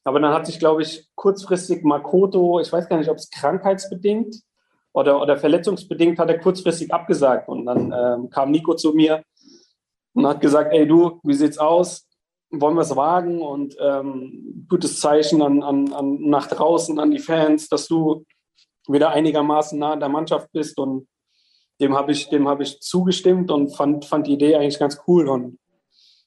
Aber 0.04 0.20
dann 0.20 0.34
hat 0.34 0.46
sich, 0.46 0.60
glaube 0.60 0.82
ich, 0.82 1.10
kurzfristig 1.16 1.84
Makoto, 1.84 2.60
ich 2.60 2.72
weiß 2.72 2.88
gar 2.88 2.98
nicht, 2.98 3.10
ob 3.10 3.18
es 3.18 3.30
krankheitsbedingt 3.30 4.36
oder, 4.94 5.22
oder 5.22 5.38
verletzungsbedingt, 5.38 6.20
hat 6.20 6.30
er 6.30 6.40
kurzfristig 6.40 6.94
abgesagt. 6.94 7.48
Und 7.48 7.66
dann 7.66 7.94
ähm, 7.94 8.30
kam 8.30 8.52
Nico 8.52 8.76
zu 8.76 8.94
mir 8.94 9.24
und 10.14 10.28
hat 10.28 10.42
gesagt, 10.42 10.74
ey 10.74 10.88
du, 10.88 11.20
wie 11.24 11.34
sieht's 11.34 11.58
aus? 11.58 12.08
Wollen 12.50 12.76
wir 12.76 12.82
es 12.82 12.96
wagen? 12.96 13.42
Und 13.42 13.76
ähm, 13.80 14.66
gutes 14.68 15.00
Zeichen 15.00 15.42
an, 15.42 15.64
an, 15.64 15.94
an 15.94 16.20
nach 16.22 16.48
draußen, 16.48 17.00
an 17.00 17.12
die 17.12 17.20
Fans, 17.20 17.70
dass 17.70 17.88
du 17.88 18.26
wieder 18.88 19.12
einigermaßen 19.12 19.80
nah 19.80 19.94
an 19.94 20.00
der 20.00 20.10
Mannschaft 20.10 20.52
bist. 20.52 20.78
Und 20.78 21.08
dem 21.80 21.96
habe 21.96 22.12
ich, 22.12 22.30
habe 22.32 22.64
ich 22.64 22.80
zugestimmt 22.82 23.52
und 23.52 23.76
fand, 23.76 24.06
fand 24.06 24.28
die 24.28 24.34
Idee 24.34 24.56
eigentlich 24.56 24.80
ganz 24.80 25.02
cool. 25.08 25.30
Und 25.30 25.58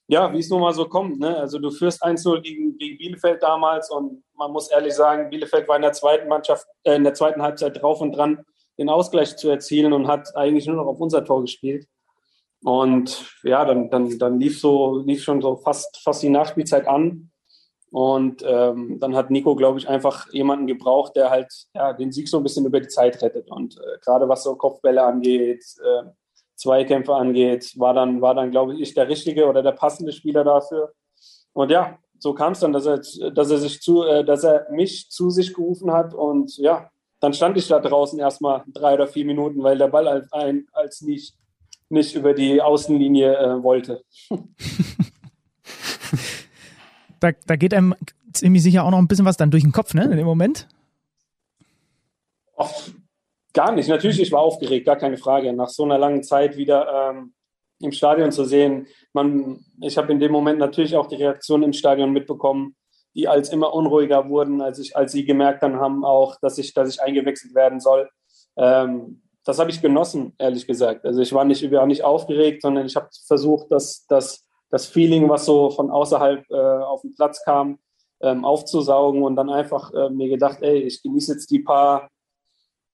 ja, 0.06 0.32
wie 0.32 0.38
es 0.38 0.50
nun 0.50 0.60
mal 0.60 0.74
so 0.74 0.86
kommt. 0.86 1.18
Ne? 1.18 1.36
Also 1.36 1.58
du 1.58 1.70
führst 1.70 2.04
1-0 2.04 2.40
gegen, 2.40 2.76
gegen 2.76 2.98
Bielefeld 2.98 3.42
damals 3.42 3.90
und 3.90 4.22
man 4.36 4.50
muss 4.50 4.70
ehrlich 4.70 4.94
sagen, 4.94 5.30
Bielefeld 5.30 5.66
war 5.68 5.76
in 5.76 5.82
der 5.82 5.92
zweiten 5.92 6.28
Mannschaft, 6.28 6.66
äh, 6.82 6.96
in 6.96 7.04
der 7.04 7.14
zweiten 7.14 7.42
Halbzeit 7.42 7.80
drauf 7.80 8.00
und 8.00 8.12
dran, 8.12 8.44
den 8.78 8.88
Ausgleich 8.88 9.36
zu 9.36 9.48
erzielen 9.48 9.92
und 9.92 10.08
hat 10.08 10.36
eigentlich 10.36 10.66
nur 10.66 10.76
noch 10.76 10.86
auf 10.86 11.00
unser 11.00 11.24
Tor 11.24 11.42
gespielt. 11.42 11.86
Und 12.62 13.26
ja, 13.42 13.64
dann, 13.64 13.90
dann, 13.90 14.18
dann 14.18 14.40
lief 14.40 14.58
so, 14.58 14.98
lief 14.98 15.22
schon 15.22 15.42
so 15.42 15.56
fast, 15.56 16.02
fast 16.02 16.22
die 16.22 16.30
Nachspielzeit 16.30 16.88
an. 16.88 17.30
Und 17.90 18.42
ähm, 18.44 18.98
dann 18.98 19.14
hat 19.14 19.30
Nico, 19.30 19.54
glaube 19.54 19.78
ich, 19.78 19.88
einfach 19.88 20.32
jemanden 20.32 20.66
gebraucht, 20.66 21.14
der 21.14 21.30
halt 21.30 21.52
ja, 21.74 21.92
den 21.92 22.10
Sieg 22.10 22.28
so 22.28 22.38
ein 22.38 22.42
bisschen 22.42 22.66
über 22.66 22.80
die 22.80 22.88
Zeit 22.88 23.22
rettet. 23.22 23.50
Und 23.50 23.76
äh, 23.76 23.98
gerade 24.02 24.28
was 24.28 24.42
so 24.42 24.56
Kopfbälle 24.56 25.02
angeht, 25.02 25.62
äh, 25.84 26.10
Zweikämpfe 26.56 27.14
angeht, 27.14 27.78
war 27.78 27.94
dann, 27.94 28.20
war 28.20 28.34
dann, 28.34 28.50
glaube 28.50 28.74
ich, 28.76 28.94
der 28.94 29.08
richtige 29.08 29.46
oder 29.46 29.62
der 29.62 29.72
passende 29.72 30.12
Spieler 30.12 30.42
dafür. 30.42 30.92
Und 31.52 31.70
ja, 31.70 31.98
so 32.18 32.32
kam 32.32 32.52
es 32.52 32.60
dann, 32.60 32.72
dass 32.72 32.86
er, 32.86 32.98
dass 33.30 33.50
er 33.50 33.58
sich 33.58 33.80
zu, 33.80 34.02
äh, 34.02 34.24
dass 34.24 34.42
er 34.42 34.66
mich 34.70 35.10
zu 35.10 35.30
sich 35.30 35.52
gerufen 35.52 35.92
hat. 35.92 36.14
Und 36.14 36.56
ja, 36.56 36.90
dann 37.24 37.32
stand 37.32 37.56
ich 37.56 37.66
da 37.66 37.80
draußen 37.80 38.18
erstmal 38.18 38.62
drei 38.66 38.92
oder 38.94 39.06
vier 39.06 39.24
Minuten, 39.24 39.62
weil 39.62 39.78
der 39.78 39.88
Ball 39.88 40.06
als, 40.06 40.30
ein, 40.32 40.66
als 40.72 41.00
nicht, 41.00 41.34
nicht 41.88 42.14
über 42.14 42.34
die 42.34 42.60
Außenlinie 42.60 43.34
äh, 43.34 43.62
wollte. 43.62 44.04
da, 47.20 47.32
da 47.46 47.56
geht 47.56 47.72
einem 47.72 47.94
ziemlich 48.32 48.62
sicher 48.62 48.84
auch 48.84 48.90
noch 48.90 48.98
ein 48.98 49.08
bisschen 49.08 49.24
was 49.24 49.38
dann 49.38 49.50
durch 49.50 49.62
den 49.62 49.72
Kopf, 49.72 49.94
ne, 49.94 50.04
in 50.04 50.18
dem 50.18 50.26
Moment? 50.26 50.68
Ach, 52.58 52.70
gar 53.54 53.72
nicht. 53.72 53.88
Natürlich, 53.88 54.20
ich 54.20 54.30
war 54.30 54.40
aufgeregt, 54.40 54.84
gar 54.84 54.96
keine 54.96 55.16
Frage. 55.16 55.52
Nach 55.54 55.70
so 55.70 55.84
einer 55.84 55.96
langen 55.98 56.22
Zeit 56.22 56.58
wieder, 56.58 57.10
ähm, 57.10 57.32
im 57.80 57.92
Stadion 57.92 58.32
zu 58.32 58.44
sehen. 58.44 58.86
Man, 59.12 59.64
ich 59.80 59.96
habe 59.96 60.12
in 60.12 60.20
dem 60.20 60.32
Moment 60.32 60.58
natürlich 60.58 60.96
auch 60.96 61.06
die 61.06 61.16
Reaktion 61.16 61.62
im 61.62 61.72
Stadion 61.72 62.12
mitbekommen, 62.12 62.76
die 63.14 63.28
als 63.28 63.50
immer 63.50 63.72
unruhiger 63.72 64.28
wurden, 64.28 64.60
als, 64.60 64.78
ich, 64.78 64.96
als 64.96 65.12
sie 65.12 65.24
gemerkt 65.24 65.62
dann 65.62 65.76
haben 65.76 66.04
auch, 66.04 66.36
dass 66.40 66.58
ich, 66.58 66.74
dass 66.74 66.88
ich 66.88 67.00
eingewechselt 67.00 67.54
werden 67.54 67.80
soll. 67.80 68.08
Ähm, 68.56 69.22
das 69.44 69.58
habe 69.58 69.70
ich 69.70 69.82
genossen, 69.82 70.34
ehrlich 70.38 70.66
gesagt. 70.66 71.04
Also 71.04 71.20
ich 71.20 71.32
war 71.32 71.44
nicht, 71.44 71.70
war 71.70 71.86
nicht 71.86 72.02
aufgeregt, 72.02 72.62
sondern 72.62 72.86
ich 72.86 72.96
habe 72.96 73.08
versucht, 73.26 73.70
dass, 73.70 74.06
dass 74.06 74.46
das 74.70 74.86
Feeling, 74.86 75.28
was 75.28 75.44
so 75.44 75.70
von 75.70 75.90
außerhalb 75.90 76.44
äh, 76.50 76.54
auf 76.54 77.02
den 77.02 77.14
Platz 77.14 77.44
kam, 77.44 77.78
ähm, 78.20 78.44
aufzusaugen 78.44 79.22
und 79.22 79.36
dann 79.36 79.50
einfach 79.50 79.92
äh, 79.92 80.08
mir 80.08 80.28
gedacht, 80.28 80.58
ey, 80.62 80.78
ich 80.78 81.02
genieße 81.02 81.34
jetzt 81.34 81.50
die 81.50 81.58
paar, 81.58 82.08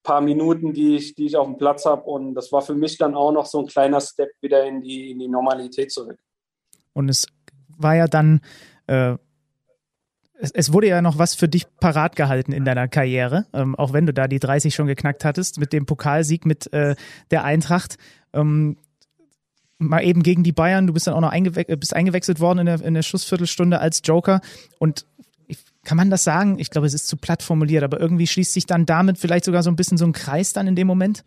paar 0.03 0.21
Minuten, 0.21 0.73
die 0.73 0.97
ich, 0.97 1.14
die 1.14 1.27
ich 1.27 1.37
auf 1.37 1.47
dem 1.47 1.57
Platz 1.57 1.87
habe. 1.87 2.03
Und 2.03 2.35
das 2.35 2.51
war 2.51 2.62
für 2.62 2.75
mich 2.75 2.99
dann 2.99 3.14
auch 3.14 3.33
noch 3.33 3.47
so 3.47 3.61
ein 3.61 3.66
kleiner 3.66 4.01
Step 4.01 4.31
wieder 4.41 4.64
in 4.64 4.83
die, 4.83 5.12
in 5.12 5.21
die 5.21 5.29
Normalität 5.29 5.93
zurück. 5.93 6.18
Und 6.93 7.09
es 7.09 7.27
war 7.79 7.95
ja 7.95 8.09
dann, 8.09 8.41
äh, 8.89 9.16
es, 10.41 10.51
es, 10.51 10.72
wurde 10.72 10.88
ja 10.88 11.03
noch 11.03 11.18
was 11.18 11.34
für 11.34 11.49
dich 11.49 11.66
parat 11.80 12.16
gehalten 12.16 12.53
in 12.53 12.64
deiner 12.64 12.88
Karriere, 12.88 13.47
ähm, 13.53 13.74
auch 13.74 13.93
wenn 13.93 14.07
du 14.07 14.12
da 14.12 14.26
die 14.28 14.38
30 14.38 14.74
schon 14.74 14.86
geknackt 14.86 15.24
hattest, 15.24 15.59
mit 15.59 15.72
dem 15.72 15.86
Pokalsieg 15.86 16.47
mit 16.47 16.72
äh, 16.72 16.97
der 17.30 17.45
Eintracht. 17.45 17.99
Ähm, 18.32 18.76
mal 19.78 20.05
eben 20.05 20.22
gegen 20.22 20.43
die 20.43 20.53
Bayern, 20.53 20.86
du 20.86 20.93
bist 20.93 21.07
dann 21.07 21.14
auch 21.14 21.20
noch 21.20 21.30
eingewe 21.30 21.64
bist 21.76 21.95
eingewechselt 21.95 22.41
worden 22.41 22.61
in 22.61 22.66
der, 22.66 22.82
in 22.82 22.95
der 22.95 23.03
Schlussviertelstunde 23.03 23.80
als 23.80 24.03
Joker 24.05 24.41
und 24.78 25.07
kann 25.84 25.97
man 25.97 26.11
das 26.11 26.24
sagen? 26.24 26.59
Ich 26.59 26.70
glaube, 26.70 26.86
es 26.86 26.95
ist 26.95 27.09
zu 27.09 27.16
platt 27.16 27.43
formuliert, 27.43 27.82
aber 27.82 27.99
irgendwie 27.99 28.26
schließt 28.26 28.53
sich 28.53 28.66
dann 28.66 28.86
damit 28.86 29.18
vielleicht 29.18 29.47
sogar 29.47 29.62
so 29.62 29.70
ein 29.70 29.76
bisschen 29.76 29.99
so 29.99 30.05
ein 30.05 30.12
Kreis 30.12 30.53
dann 30.53 30.66
in 30.66 30.76
dem 30.76 30.86
Moment? 30.86 31.24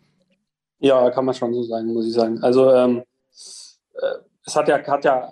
Ja, 0.78 1.10
kann 1.10 1.24
man 1.24 1.34
schon 1.34 1.52
so 1.52 1.64
sagen, 1.64 1.92
muss 1.92 2.06
ich 2.06 2.14
sagen. 2.14 2.42
Also 2.42 2.72
ähm, 2.72 3.02
äh, 3.94 4.06
es 4.46 4.54
hat 4.54 4.68
ja, 4.68 4.78
hat 4.86 5.04
ja 5.04 5.28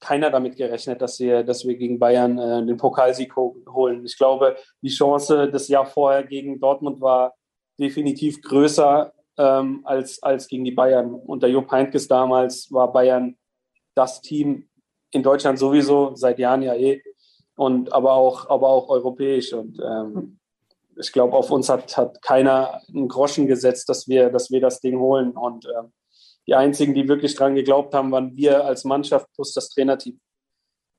keiner 0.00 0.30
damit 0.30 0.56
gerechnet, 0.56 1.02
dass 1.02 1.20
wir, 1.20 1.44
dass 1.44 1.66
wir 1.66 1.76
gegen 1.76 1.98
Bayern 1.98 2.38
äh, 2.38 2.64
den 2.64 2.76
Pokalsieg 2.76 3.36
holen. 3.36 4.04
Ich 4.04 4.16
glaube, 4.16 4.56
die 4.82 4.88
Chance 4.88 5.50
das 5.50 5.68
Jahr 5.68 5.86
vorher 5.86 6.24
gegen 6.24 6.58
Dortmund 6.58 7.00
war 7.00 7.34
definitiv 7.78 8.42
größer 8.42 9.12
ähm, 9.36 9.82
als, 9.84 10.22
als 10.22 10.48
gegen 10.48 10.64
die 10.64 10.70
Bayern. 10.70 11.14
Unter 11.14 11.48
Jupp 11.48 11.70
Heynckes 11.70 12.08
damals 12.08 12.70
war 12.72 12.92
Bayern 12.92 13.36
das 13.94 14.20
Team 14.20 14.68
in 15.10 15.22
Deutschland 15.22 15.58
sowieso, 15.58 16.14
seit 16.14 16.38
Jahren 16.38 16.62
ja 16.62 16.74
eh, 16.74 17.02
und 17.56 17.92
aber 17.92 18.12
auch, 18.12 18.48
aber 18.48 18.68
auch 18.68 18.88
europäisch. 18.88 19.52
Und 19.52 19.78
ähm, 19.80 20.38
ich 20.98 21.12
glaube, 21.12 21.34
auf 21.34 21.50
uns 21.50 21.68
hat, 21.68 21.96
hat 21.96 22.22
keiner 22.22 22.80
einen 22.88 23.08
Groschen 23.08 23.46
gesetzt, 23.46 23.88
dass 23.88 24.08
wir, 24.08 24.30
dass 24.30 24.50
wir 24.50 24.60
das 24.60 24.80
Ding 24.80 24.98
holen. 24.98 25.32
Und 25.32 25.66
ähm, 25.66 25.92
die 26.50 26.56
einzigen, 26.56 26.94
die 26.94 27.08
wirklich 27.08 27.36
dran 27.36 27.54
geglaubt 27.54 27.94
haben, 27.94 28.10
waren 28.10 28.36
wir 28.36 28.64
als 28.64 28.84
Mannschaft 28.84 29.28
plus 29.34 29.54
das 29.54 29.68
Trainerteam. 29.68 30.20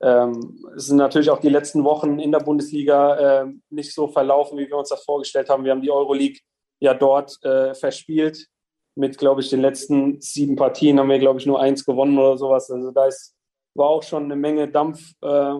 Ähm, 0.02 0.66
es 0.78 0.88
sind 0.88 0.95
natürlich 0.95 1.30
auch 1.30 1.41
die 1.41 1.49
letzten 1.49 1.84
Wochen 1.84 2.20
in 2.20 2.32
der 2.32 2.39
Bundesliga 2.39 3.41
äh, 3.41 3.54
nicht 3.70 3.93
so 3.93 4.08
verlaufen, 4.08 4.58
wie 4.58 4.68
wir 4.68 4.78
uns 4.78 4.89
das 4.89 5.04
vorgestellt 5.04 5.49
haben. 5.49 5.66
Wir 5.66 5.72
haben 5.72 5.82
die 5.82 5.91
Euroleague 5.91 6.39
ja 6.80 6.93
dort 6.93 7.38
äh, 7.43 7.76
verspielt. 7.76 8.47
Mit, 8.95 9.18
glaube 9.18 9.41
ich, 9.41 9.49
den 9.49 9.62
letzten 9.62 10.22
sieben 10.22 10.56
Partien 10.56 10.99
haben 10.99 11.10
wir, 11.10 11.20
glaube 11.20 11.39
ich, 11.39 11.45
nur 11.45 11.60
eins 11.60 11.86
gewonnen 11.86 12.18
oder 12.18 12.38
sowas. 12.38 12.72
Also 12.72 12.91
da 12.91 13.08
ist, 13.08 13.36
war 13.76 13.89
auch 13.89 14.04
schon 14.04 14.24
eine 14.26 14.38
Menge 14.38 14.70
Dampf 14.70 15.14
äh, 15.22 15.54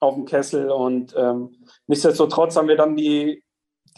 auf 0.00 0.14
dem 0.14 0.24
Kessel. 0.24 0.70
Und 0.70 1.14
ähm, 1.16 1.62
nichtsdestotrotz 1.86 2.56
haben 2.56 2.68
wir 2.68 2.76
dann 2.76 2.96
die, 2.96 3.42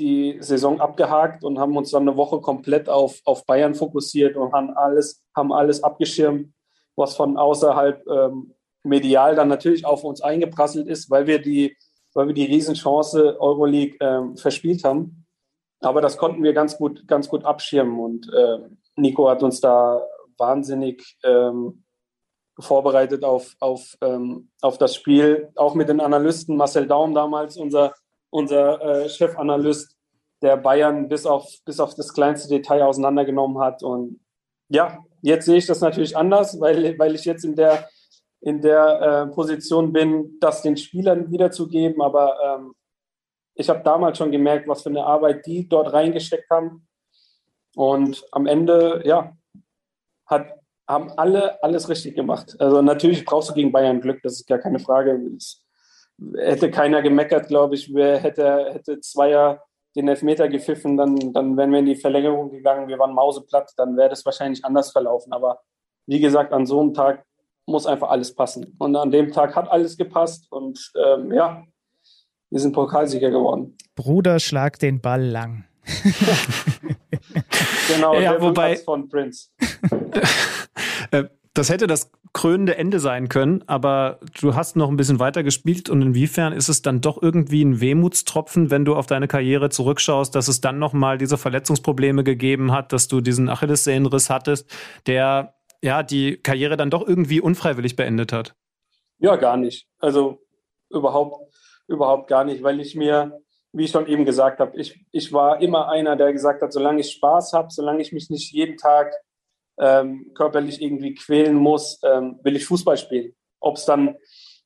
die 0.01 0.38
Saison 0.40 0.80
abgehakt 0.80 1.44
und 1.44 1.59
haben 1.59 1.76
uns 1.76 1.90
dann 1.90 2.09
eine 2.09 2.16
Woche 2.16 2.40
komplett 2.40 2.88
auf, 2.88 3.20
auf 3.24 3.44
Bayern 3.46 3.74
fokussiert 3.74 4.36
und 4.36 4.53
haben 4.53 4.70
alles, 4.70 5.22
haben 5.36 5.53
alles 5.53 5.82
abgeschirmt, 5.82 6.53
was 6.96 7.14
von 7.16 7.36
außerhalb 7.36 8.07
ähm, 8.09 8.55
medial 8.82 9.36
dann 9.36 9.48
natürlich 9.48 9.84
auf 9.84 10.05
uns 10.05 10.20
eingeprasselt 10.22 10.88
ist, 10.88 11.11
weil 11.11 11.26
wir 11.26 11.40
die, 11.40 11.76
weil 12.14 12.26
wir 12.26 12.34
die 12.34 12.46
Riesenchance 12.46 13.40
Euroleague 13.40 13.96
ähm, 14.01 14.36
verspielt 14.36 14.84
haben. 14.84 15.26
Aber 15.80 16.01
das 16.01 16.16
konnten 16.16 16.42
wir 16.42 16.53
ganz 16.53 16.76
gut, 16.76 17.07
ganz 17.07 17.28
gut 17.28 17.44
abschirmen 17.44 18.01
und 18.01 18.32
äh, 18.32 18.59
Nico 18.96 19.28
hat 19.28 19.42
uns 19.42 19.61
da 19.61 20.03
wahnsinnig 20.36 21.18
ähm, 21.22 21.84
vorbereitet 22.59 23.24
auf, 23.24 23.57
auf, 23.61 23.96
ähm, 24.03 24.51
auf 24.61 24.78
das 24.78 24.94
Spiel, 24.94 25.51
auch 25.57 25.74
mit 25.74 25.88
den 25.88 26.01
Analysten, 26.01 26.57
Marcel 26.57 26.86
Daum 26.86 27.14
damals, 27.14 27.57
unser, 27.57 27.94
unser 28.31 28.81
äh, 28.81 29.09
Chefanalyst, 29.09 29.97
der 30.43 30.57
Bayern 30.57 31.09
bis 31.09 31.26
auf, 31.26 31.47
bis 31.64 31.81
auf 31.81 31.95
das 31.95 32.14
kleinste 32.14 32.49
Detail 32.49 32.83
auseinandergenommen 32.83 33.59
hat. 33.59 33.83
Und 33.83 34.20
ja, 34.68 35.05
jetzt 35.20 35.45
sehe 35.47 35.59
ich 35.59 35.66
das 35.66 35.81
natürlich 35.81 36.16
anders, 36.16 36.59
weil, 36.61 36.99
weil 36.99 37.14
ich 37.14 37.24
jetzt 37.24 37.45
in 37.45 37.57
der, 37.57 37.89
in 38.41 38.62
der 38.62 39.01
äh, 39.31 39.35
Position 39.35 39.93
bin, 39.93 40.39
das 40.41 40.62
den 40.62 40.76
Spielern 40.76 41.31
wiederzugeben. 41.31 42.01
Aber 42.01 42.39
ähm, 42.43 42.72
ich 43.55 43.68
habe 43.68 43.83
damals 43.83 44.16
schon 44.16 44.31
gemerkt, 44.31 44.66
was 44.66 44.83
für 44.83 44.89
eine 44.89 45.05
Arbeit 45.05 45.45
die 45.45 45.68
dort 45.68 45.93
reingesteckt 45.93 46.49
haben. 46.51 46.87
Und 47.76 48.24
am 48.33 48.47
Ende, 48.47 49.03
ja, 49.05 49.37
hat, 50.26 50.55
haben 50.89 51.11
alle 51.12 51.62
alles 51.62 51.89
richtig 51.89 52.16
gemacht. 52.16 52.57
Also 52.59 52.83
natürlich 52.83 53.24
brauchst 53.24 53.51
du 53.51 53.55
gegen 53.55 53.72
Bayern 53.72 54.01
Glück, 54.01 54.20
das 54.22 54.35
ist 54.35 54.47
gar 54.47 54.59
keine 54.59 54.78
Frage. 54.78 55.12
Es 55.37 55.64
hätte 56.37 56.71
keiner 56.71 57.03
gemeckert, 57.03 57.49
glaube 57.49 57.75
ich. 57.75 57.93
Wer 57.95 58.18
hätte, 58.18 58.71
hätte 58.73 59.01
Zweier 59.01 59.62
den 59.97 60.09
Elfmeter 60.09 60.49
gepfiffen, 60.49 60.97
dann, 60.97 61.33
dann 61.33 61.57
wären 61.57 61.73
wir 61.73 61.81
in 61.81 61.87
die 61.87 61.97
Verlängerung 61.97 62.51
gegangen, 62.51 62.89
wir 62.89 62.99
waren 62.99 63.14
mauseplatt, 63.14 63.73
dann 63.77 63.97
wäre 63.97 64.09
das 64.09 64.25
wahrscheinlich 64.25 64.64
anders 64.64 64.93
verlaufen. 64.93 65.33
Aber 65.33 65.61
wie 66.07 66.21
gesagt, 66.21 66.53
an 66.53 66.66
so 66.66 66.81
einem 66.81 66.95
Tag 66.95 67.25
muss 67.66 67.87
einfach 67.87 68.11
alles 68.11 68.35
passen. 68.35 68.77
Und 68.79 68.97
an 68.97 69.11
dem 69.11 69.33
Tag 69.33 69.57
hat 69.57 69.71
alles 69.71 69.97
gepasst. 69.97 70.51
Und 70.51 70.93
ähm, 70.97 71.33
ja, 71.33 71.64
wir 72.51 72.61
sind 72.61 72.73
Pokalsieger 72.73 73.31
geworden. 73.31 73.77
Bruder, 73.95 74.41
schlag 74.41 74.79
den 74.79 75.01
Ball 75.01 75.25
lang. 75.25 75.64
genau, 77.89 78.14
ja, 78.14 78.33
der 78.33 78.43
wobei 78.43 78.77
von 78.77 79.09
Prince. 79.09 79.49
Äh, 81.12 81.25
das 81.55 81.71
hätte 81.71 81.89
das 81.89 82.11
krönende 82.33 82.76
Ende 82.76 83.01
sein 83.01 83.28
können, 83.28 83.64
aber 83.66 84.20
du 84.41 84.55
hast 84.55 84.76
noch 84.76 84.89
ein 84.89 84.97
bisschen 84.97 85.18
weiter 85.18 85.43
gespielt 85.43 85.91
und 85.91 86.01
inwiefern 86.01 86.53
ist 86.53 86.68
es 86.68 86.83
dann 86.83 87.01
doch 87.01 87.20
irgendwie 87.20 87.64
ein 87.64 87.81
Wehmutstropfen, 87.81 88.70
wenn 88.70 88.85
du 88.85 88.95
auf 88.95 89.07
deine 89.07 89.26
Karriere 89.26 89.68
zurückschaust, 89.70 90.35
dass 90.35 90.47
es 90.47 90.61
dann 90.61 90.78
nochmal 90.78 91.18
diese 91.18 91.39
Verletzungsprobleme 91.39 92.22
gegeben 92.22 92.72
hat, 92.72 92.93
dass 92.93 93.09
du 93.09 93.20
diesen 93.20 93.49
Achillessehnenriss 93.49 94.31
hattest, 94.31 94.70
der 95.07 95.55
ja 95.83 96.03
die 96.03 96.37
Karriere 96.37 96.76
dann 96.76 96.91
doch 96.91 97.07
irgendwie 97.07 97.41
unfreiwillig 97.41 97.97
beendet 97.97 98.33
hat? 98.33 98.55
Ja, 99.18 99.37
gar 99.37 99.57
nicht. 99.57 99.89
Also 99.99 100.41
überhaupt 100.89 101.51
überhaupt 101.91 102.28
gar 102.28 102.45
nicht, 102.45 102.62
weil 102.62 102.81
ich 102.81 102.95
mir, 102.95 103.41
wie 103.72 103.85
ich 103.85 103.91
schon 103.91 104.07
eben 104.07 104.24
gesagt 104.24 104.61
habe, 104.61 104.76
ich, 104.76 105.05
ich 105.11 105.33
war 105.33 105.61
immer 105.61 105.89
einer, 105.89 106.16
der 106.16 106.33
gesagt 106.33 106.62
hat, 106.62 106.72
solange 106.72 107.01
ich 107.01 107.11
Spaß 107.11 107.53
habe, 107.53 107.68
solange 107.70 108.01
ich 108.01 108.12
mich 108.12 108.31
nicht 108.31 108.53
jeden 108.53 108.76
Tag 108.76 109.12
ähm, 109.81 110.33
körperlich 110.35 110.81
irgendwie 110.83 111.14
quälen 111.14 111.57
muss, 111.57 112.01
ähm, 112.05 112.39
will 112.43 112.57
ich 112.57 112.66
Fußball 112.66 112.97
spielen. 112.97 113.35
Ob 113.61 113.76
es 113.76 113.85
dann 113.87 114.16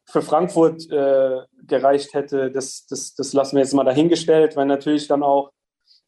für 0.07 0.23
Frankfurt 0.23 0.91
äh, 0.91 1.41
gereicht 1.67 2.12
hätte, 2.15 2.51
das, 2.51 2.87
das, 2.87 3.15
das 3.15 3.33
lassen 3.33 3.57
wir 3.57 3.62
jetzt 3.62 3.75
mal 3.75 3.85
dahingestellt, 3.85 4.57
weil 4.57 4.67
natürlich 4.67 5.09
dann 5.09 5.23
auch 5.23 5.51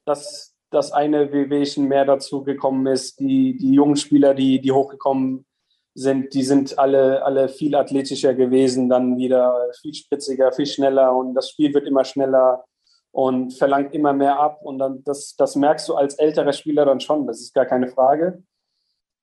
das, 0.05 0.55
das 0.71 0.93
eine 0.93 1.33
Wehwehchen 1.33 1.89
mehr 1.89 2.05
dazu 2.05 2.43
gekommen 2.43 2.87
ist, 2.87 3.19
die, 3.21 3.57
die 3.57 3.73
jungen 3.73 3.97
Spieler, 3.97 4.35
die, 4.35 4.61
die 4.61 4.73
hochgekommen 4.73 5.47
sind, 5.95 6.35
die 6.35 6.43
sind 6.43 6.79
alle, 6.79 7.25
alle 7.25 7.49
viel 7.49 7.75
athletischer 7.75 8.35
gewesen, 8.35 8.91
dann 8.91 9.17
wieder 9.17 9.71
viel 9.81 9.95
spritziger, 9.95 10.53
viel 10.53 10.67
schneller 10.67 11.17
und 11.17 11.35
das 11.35 11.51
Spiel 11.51 11.73
wird 11.73 11.87
immer 11.87 12.05
schneller 12.05 12.65
und 13.13 13.55
verlangt 13.55 13.95
immer 13.95 14.13
mehr 14.13 14.39
ab 14.39 14.61
und 14.63 14.79
dann 14.79 15.03
das, 15.05 15.37
das 15.37 15.57
merkst 15.57 15.89
du 15.89 15.95
als 15.95 16.17
älterer 16.17 16.53
Spieler 16.53 16.85
dann 16.85 17.01
schon, 17.01 17.27
das 17.27 17.41
ist 17.41 17.55
gar 17.55 17.65
keine 17.65 17.89
Frage. 17.89 18.43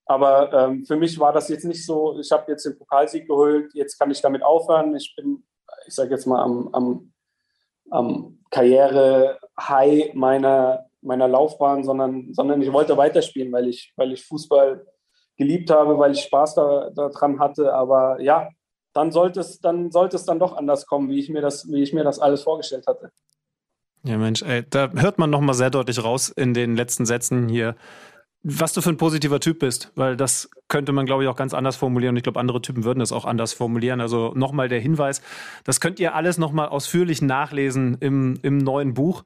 Aber 0.06 0.52
ähm, 0.54 0.86
für 0.86 0.98
mich 0.98 1.18
war 1.20 1.32
das 1.32 1.48
jetzt 1.50 1.66
nicht 1.66 1.86
so, 1.86 2.20
ich 2.20 2.32
habe 2.32 2.52
jetzt 2.52 2.66
den 2.66 2.78
Pokalsieg 2.78 3.28
geholt, 3.28 3.74
jetzt 3.74 3.98
kann 3.98 4.12
ich 4.12 4.22
damit 4.22 4.44
aufhören. 4.44 4.96
Ich 4.96 5.14
bin, 5.16 5.44
ich 5.88 5.96
sage 5.96 6.12
jetzt 6.12 6.26
mal, 6.26 6.42
am, 6.42 6.70
am, 6.74 7.14
am 7.90 8.40
Karriere-High 8.52 10.14
meiner, 10.14 10.86
meiner 11.02 11.28
Laufbahn, 11.28 11.84
sondern, 11.84 12.34
sondern 12.34 12.62
ich 12.62 12.72
wollte 12.72 12.98
weiterspielen, 12.98 13.52
weil 13.52 13.68
ich, 13.68 13.94
weil 13.96 14.12
ich 14.12 14.26
Fußball 14.26 14.86
geliebt 15.38 15.70
habe, 15.70 15.98
weil 15.98 16.12
ich 16.12 16.22
Spaß 16.22 16.56
daran 16.56 17.38
da 17.38 17.40
hatte. 17.40 17.74
Aber 17.74 18.20
ja, 18.22 18.50
dann 18.94 19.12
sollte 19.12 19.40
es 19.40 19.60
dann 19.60 19.92
sollte 19.92 20.16
es 20.16 20.26
dann 20.26 20.40
doch 20.40 20.56
anders 20.56 20.86
kommen, 20.86 21.10
wie 21.10 21.20
ich 21.20 21.30
mir 21.30 21.42
das, 21.42 21.70
wie 21.72 21.82
ich 21.82 21.94
mir 21.94 22.04
das 22.04 22.20
alles 22.20 22.44
vorgestellt 22.44 22.86
hatte. 22.88 23.12
Ja, 24.06 24.18
Mensch, 24.18 24.42
ey, 24.42 24.64
da 24.70 24.92
hört 24.92 25.18
man 25.18 25.30
nochmal 25.30 25.56
sehr 25.56 25.70
deutlich 25.70 26.04
raus 26.04 26.30
in 26.30 26.54
den 26.54 26.76
letzten 26.76 27.06
Sätzen 27.06 27.48
hier, 27.48 27.76
was 28.44 28.74
du 28.74 28.82
für 28.82 28.90
ein 28.90 28.98
positiver 28.98 29.40
Typ 29.40 29.60
bist, 29.60 29.92
weil 29.96 30.18
das 30.18 30.50
könnte 30.68 30.92
man, 30.92 31.06
glaube 31.06 31.24
ich, 31.24 31.30
auch 31.30 31.36
ganz 31.36 31.54
anders 31.54 31.78
formulieren. 31.78 32.14
Und 32.14 32.18
ich 32.18 32.24
glaube, 32.24 32.40
andere 32.40 32.62
Typen 32.62 32.84
würden 32.84 33.00
das 33.00 33.14
auch 33.14 33.26
anders 33.26 33.54
formulieren. 33.54 34.02
Also 34.02 34.34
nochmal 34.36 34.68
der 34.68 34.82
Hinweis, 34.82 35.22
das 35.64 35.80
könnt 35.80 36.00
ihr 36.00 36.14
alles 36.14 36.38
nochmal 36.38 36.68
ausführlich 36.68 37.22
nachlesen 37.22 37.98
im, 38.02 38.38
im 38.42 38.58
neuen 38.58 38.94
Buch. 38.94 39.24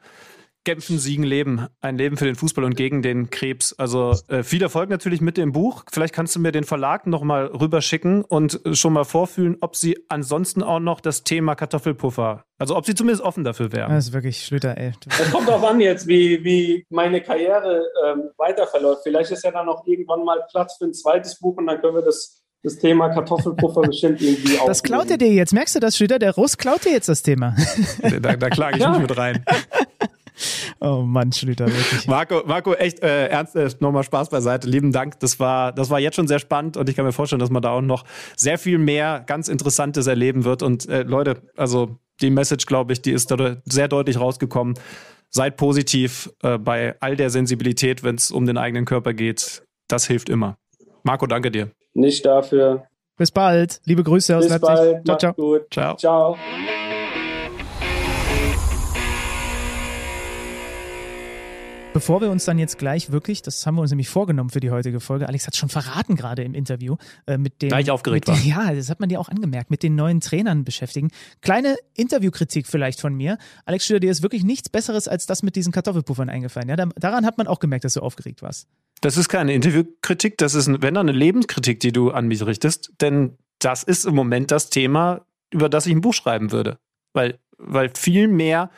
Kämpfen, 0.68 0.99
Siegen, 0.99 1.24
Leben. 1.24 1.68
Ein 1.80 1.97
Leben 1.97 2.18
für 2.18 2.26
den 2.26 2.36
Fußball 2.36 2.65
und 2.65 2.76
gegen 2.76 3.01
den 3.01 3.30
Krebs. 3.30 3.72
Also 3.80 4.13
äh, 4.28 4.43
viel 4.43 4.61
Erfolg 4.61 4.89
natürlich 4.89 5.22
mit 5.22 5.38
dem 5.38 5.53
Buch. 5.53 5.86
Vielleicht 5.89 6.13
kannst 6.13 6.36
du 6.36 6.41
mir 6.41 6.51
den 6.51 6.65
Verlag 6.65 7.07
nochmal 7.07 7.45
rüberschicken 7.45 8.26
und 8.26 8.59
schon 8.74 8.91
mal 8.91 9.05
vorfühlen, 9.05 9.55
ob 9.61 9.78
sie 9.78 9.97
ansonsten 10.09 10.63
auch 10.63 10.82
noch 10.82 10.99
das 10.99 11.24
Thema 11.24 11.55
Kartoffelpuffer, 11.55 12.43
also 12.59 12.76
ob 12.76 12.86
sie 12.86 12.95
zumindest 12.95 13.24
offen 13.24 13.45
dafür 13.45 13.72
wären. 13.72 13.93
Das 13.93 14.07
ist 14.07 14.13
wirklich 14.13 14.43
Schlüter, 14.43 14.78
ey. 14.78 14.91
Es 15.07 15.32
kommt 15.32 15.49
auch 15.49 15.63
an 15.63 15.80
jetzt, 15.80 16.05
wie, 16.05 16.43
wie 16.43 16.86
meine 16.89 17.22
Karriere 17.22 17.86
ähm, 18.05 18.24
weiter 18.36 18.68
verläuft. 18.68 19.03
Vielleicht 19.03 19.32
ist 19.32 19.45
ja 19.45 19.51
dann 19.51 19.68
noch 19.68 19.88
irgendwann 19.88 20.26
mal 20.26 20.45
Platz 20.51 20.76
für 20.78 20.84
ein 20.84 20.93
zweites 20.93 21.39
Buch 21.39 21.55
und 21.55 21.68
dann 21.68 21.80
können 21.80 21.95
wir 21.95 22.03
das 22.03 22.43
das 22.63 22.78
Thema 22.78 23.07
Kartoffelpuffer 23.07 23.82
bestimmt 23.88 24.22
irgendwie 24.22 24.59
Das 24.65 24.84
klaut 24.84 25.09
er 25.09 25.18
dir 25.18 25.32
jetzt. 25.32 25.53
Merkst 25.53 25.76
du 25.76 25.80
das, 25.80 25.95
Schlüter? 25.95 26.20
Der 26.20 26.36
Russ 26.36 26.57
klaut 26.57 26.84
dir 26.84 26.91
jetzt 26.91 27.07
das 27.07 27.22
Thema. 27.22 27.55
da, 28.01 28.36
da 28.36 28.49
klage 28.49 28.76
ich 28.76 28.84
ja. 28.84 28.89
mich 28.89 29.07
mit 29.07 29.18
rein. 29.18 29.45
Oh 30.80 31.02
Mann, 31.02 31.32
Schlüter, 31.32 31.68
wirklich. 31.68 32.08
Marco, 32.08 32.44
Marco, 32.46 32.74
echt 32.74 33.02
äh, 33.02 33.28
ernst, 33.28 33.56
äh, 33.56 33.70
nochmal 33.80 34.04
Spaß 34.04 34.30
beiseite. 34.30 34.68
Lieben 34.68 34.92
Dank. 34.92 35.20
Das 35.20 35.40
war, 35.40 35.72
das 35.72 35.90
war 35.90 36.00
jetzt 36.00 36.16
schon 36.16 36.28
sehr 36.28 36.40
spannend 36.40 36.78
und 36.78 36.90
ich 36.90 36.96
kann 36.96 37.06
mir 37.06 37.12
vorstellen, 37.12 37.40
dass 37.40 37.50
man 37.50 37.62
da 37.62 37.72
auch 37.72 37.82
noch 37.82 38.04
sehr 38.36 38.58
viel 38.58 38.78
mehr 38.78 39.24
ganz 39.26 39.48
Interessantes 39.48 40.08
erleben 40.08 40.44
wird. 40.44 40.62
Und 40.64 40.88
äh, 40.88 41.04
Leute, 41.04 41.42
also 41.56 41.98
die 42.22 42.30
Message, 42.30 42.66
glaube 42.66 42.94
ich, 42.94 43.02
die 43.02 43.12
ist 43.12 43.32
da 43.32 43.58
sehr 43.66 43.88
deutlich 43.88 44.20
rausgekommen. 44.20 44.76
Seid 45.30 45.58
positiv 45.58 46.32
äh, 46.42 46.58
bei 46.58 46.96
all 47.00 47.16
der 47.16 47.30
Sensibilität, 47.30 48.04
wenn 48.04 48.16
es 48.16 48.32
um 48.32 48.46
den 48.46 48.58
eigenen 48.58 48.86
Körper 48.86 49.14
geht. 49.14 49.64
Das 49.88 50.08
hilft 50.08 50.30
immer. 50.30 50.58
Marco, 51.04 51.28
danke 51.28 51.52
dir. 51.52 51.72
Nicht 51.94 52.26
dafür. 52.26 52.88
Bis 53.18 53.32
bald. 53.32 53.82
Liebe 53.86 54.04
Grüße 54.04 54.38
aus 54.38 54.44
Bis 54.44 54.52
Leipzig. 54.52 54.68
Bald. 54.68 55.06
Ciao, 55.06 55.18
ciao. 55.18 55.34
Gut. 55.34 55.66
Ciao. 55.72 55.96
Ciao. 55.98 56.38
Bevor 61.98 62.22
wir 62.22 62.30
uns 62.30 62.45
dann 62.45 62.60
jetzt 62.60 62.78
gleich 62.78 63.12
wirklich, 63.12 63.41
das 63.41 63.66
haben 63.66 63.74
wir 63.74 63.82
uns 63.82 63.89
nämlich 63.89 64.08
vorgenommen 64.08 64.52
für 64.52 64.60
die 64.60 64.70
heutige 64.70 65.00
Folge, 65.00 65.28
Alex 65.28 65.48
hat 65.48 65.56
schon 65.56 65.68
verraten 65.68 66.16
gerade 66.16 66.43
im 66.43 66.54
Interview, 66.54 66.98
äh, 67.26 67.39
mit 67.39 67.64
den. 67.64 67.70
Gleich 67.70 67.89
aufgeregt 67.89 68.28
mit, 68.28 68.38
war. 68.38 68.45
Ja, 68.68 68.72
das 68.72 68.91
hat 68.91 69.00
man 69.00 69.10
dir 69.10 69.20
auch 69.20 69.30
angemerkt, 69.30 69.72
mit 69.72 69.82
den 69.82 69.95
neuen 69.95 70.22
Trainern 70.22 70.64
beschäftigen. 70.64 71.10
Kleine 71.41 71.76
Interviewkritik 71.95 72.68
vielleicht 72.68 73.02
von 73.02 73.16
mir. 73.16 73.39
Alex 73.66 73.88
Schüler, 73.88 74.00
dir 74.00 74.12
ist 74.12 74.22
wirklich 74.22 74.43
nichts 74.43 74.70
Besseres 74.70 75.08
als 75.08 75.26
das 75.26 75.41
mit 75.41 75.56
diesen 75.56 75.74
Kartoffelpuffern 75.74 76.30
eingefallen. 76.30 76.70
Ja, 76.70 76.76
daran 76.76 77.26
hat 77.26 77.39
man 77.39 77.48
auch 77.48 77.58
gemerkt, 77.58 77.84
dass 77.84 77.95
du 77.95 78.02
aufgeregt 78.02 78.43
warst. 78.43 78.68
Das 79.02 79.18
ist 79.18 79.28
keine 79.28 79.56
Interviewkritik, 79.56 80.38
das 80.38 80.54
ist, 80.54 80.68
wenn 80.68 80.93
dann 80.93 81.10
eine 81.10 81.18
Lebenskritik, 81.18 81.80
die 81.80 81.93
du 81.93 82.12
an 82.12 82.28
mich 82.28 82.45
richtest, 82.45 82.91
denn 83.02 83.39
das 83.58 83.82
ist 83.82 84.06
im 84.06 84.14
Moment 84.14 84.52
das 84.52 84.70
Thema, 84.70 85.26
über 85.50 85.68
das 85.68 85.88
ich 85.88 85.93
ein 85.93 86.02
Buch 86.02 86.14
schreiben 86.14 86.52
würde. 86.52 86.78
Weil, 87.14 87.39
weil 87.58 87.89
viel 87.95 88.28
mehr 88.28 88.70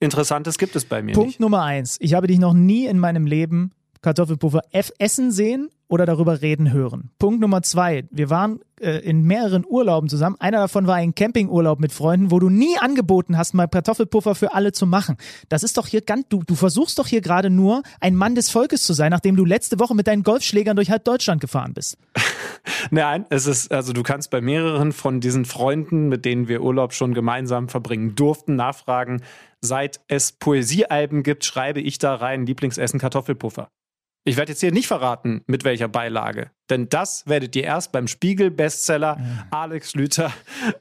Interessantes 0.00 0.58
gibt 0.58 0.76
es 0.76 0.84
bei 0.84 1.02
mir 1.02 1.14
Punkt 1.14 1.28
nicht. 1.28 1.40
Nummer 1.40 1.62
eins. 1.62 1.96
Ich 2.00 2.14
habe 2.14 2.26
dich 2.26 2.38
noch 2.38 2.54
nie 2.54 2.86
in 2.86 2.98
meinem 2.98 3.26
Leben 3.26 3.72
Kartoffelpuffer 4.00 4.62
essen 4.70 5.32
sehen 5.32 5.70
oder 5.88 6.06
darüber 6.06 6.42
reden 6.42 6.72
hören. 6.72 7.10
Punkt 7.18 7.40
Nummer 7.40 7.62
zwei. 7.62 8.04
Wir 8.10 8.30
waren 8.30 8.60
äh, 8.80 8.98
in 8.98 9.22
mehreren 9.22 9.64
Urlauben 9.66 10.08
zusammen. 10.08 10.36
Einer 10.38 10.58
davon 10.58 10.86
war 10.86 10.96
ein 10.96 11.14
Campingurlaub 11.14 11.80
mit 11.80 11.92
Freunden, 11.92 12.30
wo 12.30 12.38
du 12.38 12.50
nie 12.50 12.76
angeboten 12.78 13.38
hast, 13.38 13.54
mal 13.54 13.66
Kartoffelpuffer 13.66 14.34
für 14.34 14.54
alle 14.54 14.72
zu 14.72 14.86
machen. 14.86 15.16
Das 15.48 15.62
ist 15.62 15.78
doch 15.78 15.86
hier 15.86 16.02
ganz, 16.02 16.26
du, 16.28 16.42
du 16.44 16.54
versuchst 16.54 16.98
doch 16.98 17.06
hier 17.06 17.22
gerade 17.22 17.50
nur 17.50 17.82
ein 18.00 18.14
Mann 18.14 18.34
des 18.34 18.50
Volkes 18.50 18.84
zu 18.84 18.92
sein, 18.92 19.10
nachdem 19.10 19.34
du 19.34 19.44
letzte 19.44 19.80
Woche 19.80 19.94
mit 19.94 20.06
deinen 20.06 20.22
Golfschlägern 20.22 20.76
durch 20.76 20.90
halb 20.90 21.04
Deutschland 21.04 21.40
gefahren 21.40 21.72
bist. 21.72 21.96
Nein, 22.90 23.24
es 23.30 23.46
ist, 23.46 23.72
also 23.72 23.92
du 23.92 24.02
kannst 24.02 24.30
bei 24.30 24.40
mehreren 24.40 24.92
von 24.92 25.20
diesen 25.20 25.46
Freunden, 25.46 26.08
mit 26.08 26.24
denen 26.24 26.48
wir 26.48 26.62
Urlaub 26.62 26.92
schon 26.92 27.14
gemeinsam 27.14 27.68
verbringen 27.68 28.14
durften, 28.14 28.56
nachfragen, 28.56 29.22
seit 29.60 30.00
es 30.08 30.32
Poesiealben 30.32 31.22
gibt, 31.22 31.44
schreibe 31.44 31.80
ich 31.80 31.98
da 31.98 32.14
rein 32.14 32.46
Lieblingsessen 32.46 33.00
Kartoffelpuffer. 33.00 33.68
Ich 34.24 34.36
werde 34.36 34.52
jetzt 34.52 34.60
hier 34.60 34.72
nicht 34.72 34.88
verraten, 34.88 35.42
mit 35.46 35.64
welcher 35.64 35.88
Beilage. 35.88 36.50
Denn 36.68 36.88
das 36.88 37.26
werdet 37.26 37.56
ihr 37.56 37.64
erst 37.64 37.92
beim 37.92 38.08
Spiegel-Bestseller 38.08 39.18
Alex 39.50 39.92
Schlüter 39.92 40.32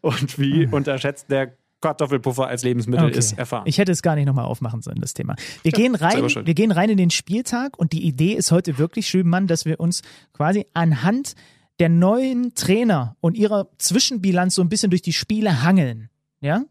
und 0.02 0.38
wie 0.38 0.68
unterschätzt 0.68 1.32
der 1.32 1.56
Kartoffelpuffer 1.80 2.48
als 2.48 2.64
Lebensmittel 2.64 3.06
Okay. 3.08 3.20
ist 3.20 3.38
erfahren. 3.38 3.64
Ich 3.66 3.78
hätte 3.78 3.92
es 3.92 4.02
gar 4.02 4.16
nicht 4.16 4.26
nochmal 4.26 4.46
aufmachen 4.46 4.82
sollen, 4.82 5.00
das 5.00 5.14
Thema. 5.14 5.36
Wir 5.62 5.72
gehen 5.72 5.96
rein, 5.96 6.28
wir 6.28 6.54
gehen 6.54 6.72
rein 6.72 6.90
in 6.90 6.98
den 6.98 7.12
Spieltag 7.12 7.78
und 7.78 7.94
die 7.94 8.04
Idee 8.06 8.34
ist 8.34 8.52
heute 8.52 8.78
wirklich, 8.80 9.08
Schübenmann, 9.08 9.48
dass 9.48 9.66
wir 9.66 9.80
uns 9.80 10.02
quasi 10.34 10.66
anhand 10.74 11.36
der 11.80 11.90
neuen 11.90 12.56
Trainer 12.56 13.16
und 13.22 13.38
ihrer 13.38 13.70
Zwischenbilanz 13.78 14.56
so 14.56 14.64
ein 14.64 14.70
bisschen 14.70 14.90
durch 14.90 15.04
die 15.04 15.14
Spiele 15.14 15.62
hangeln. 15.62 16.10
Ja? 16.42 16.64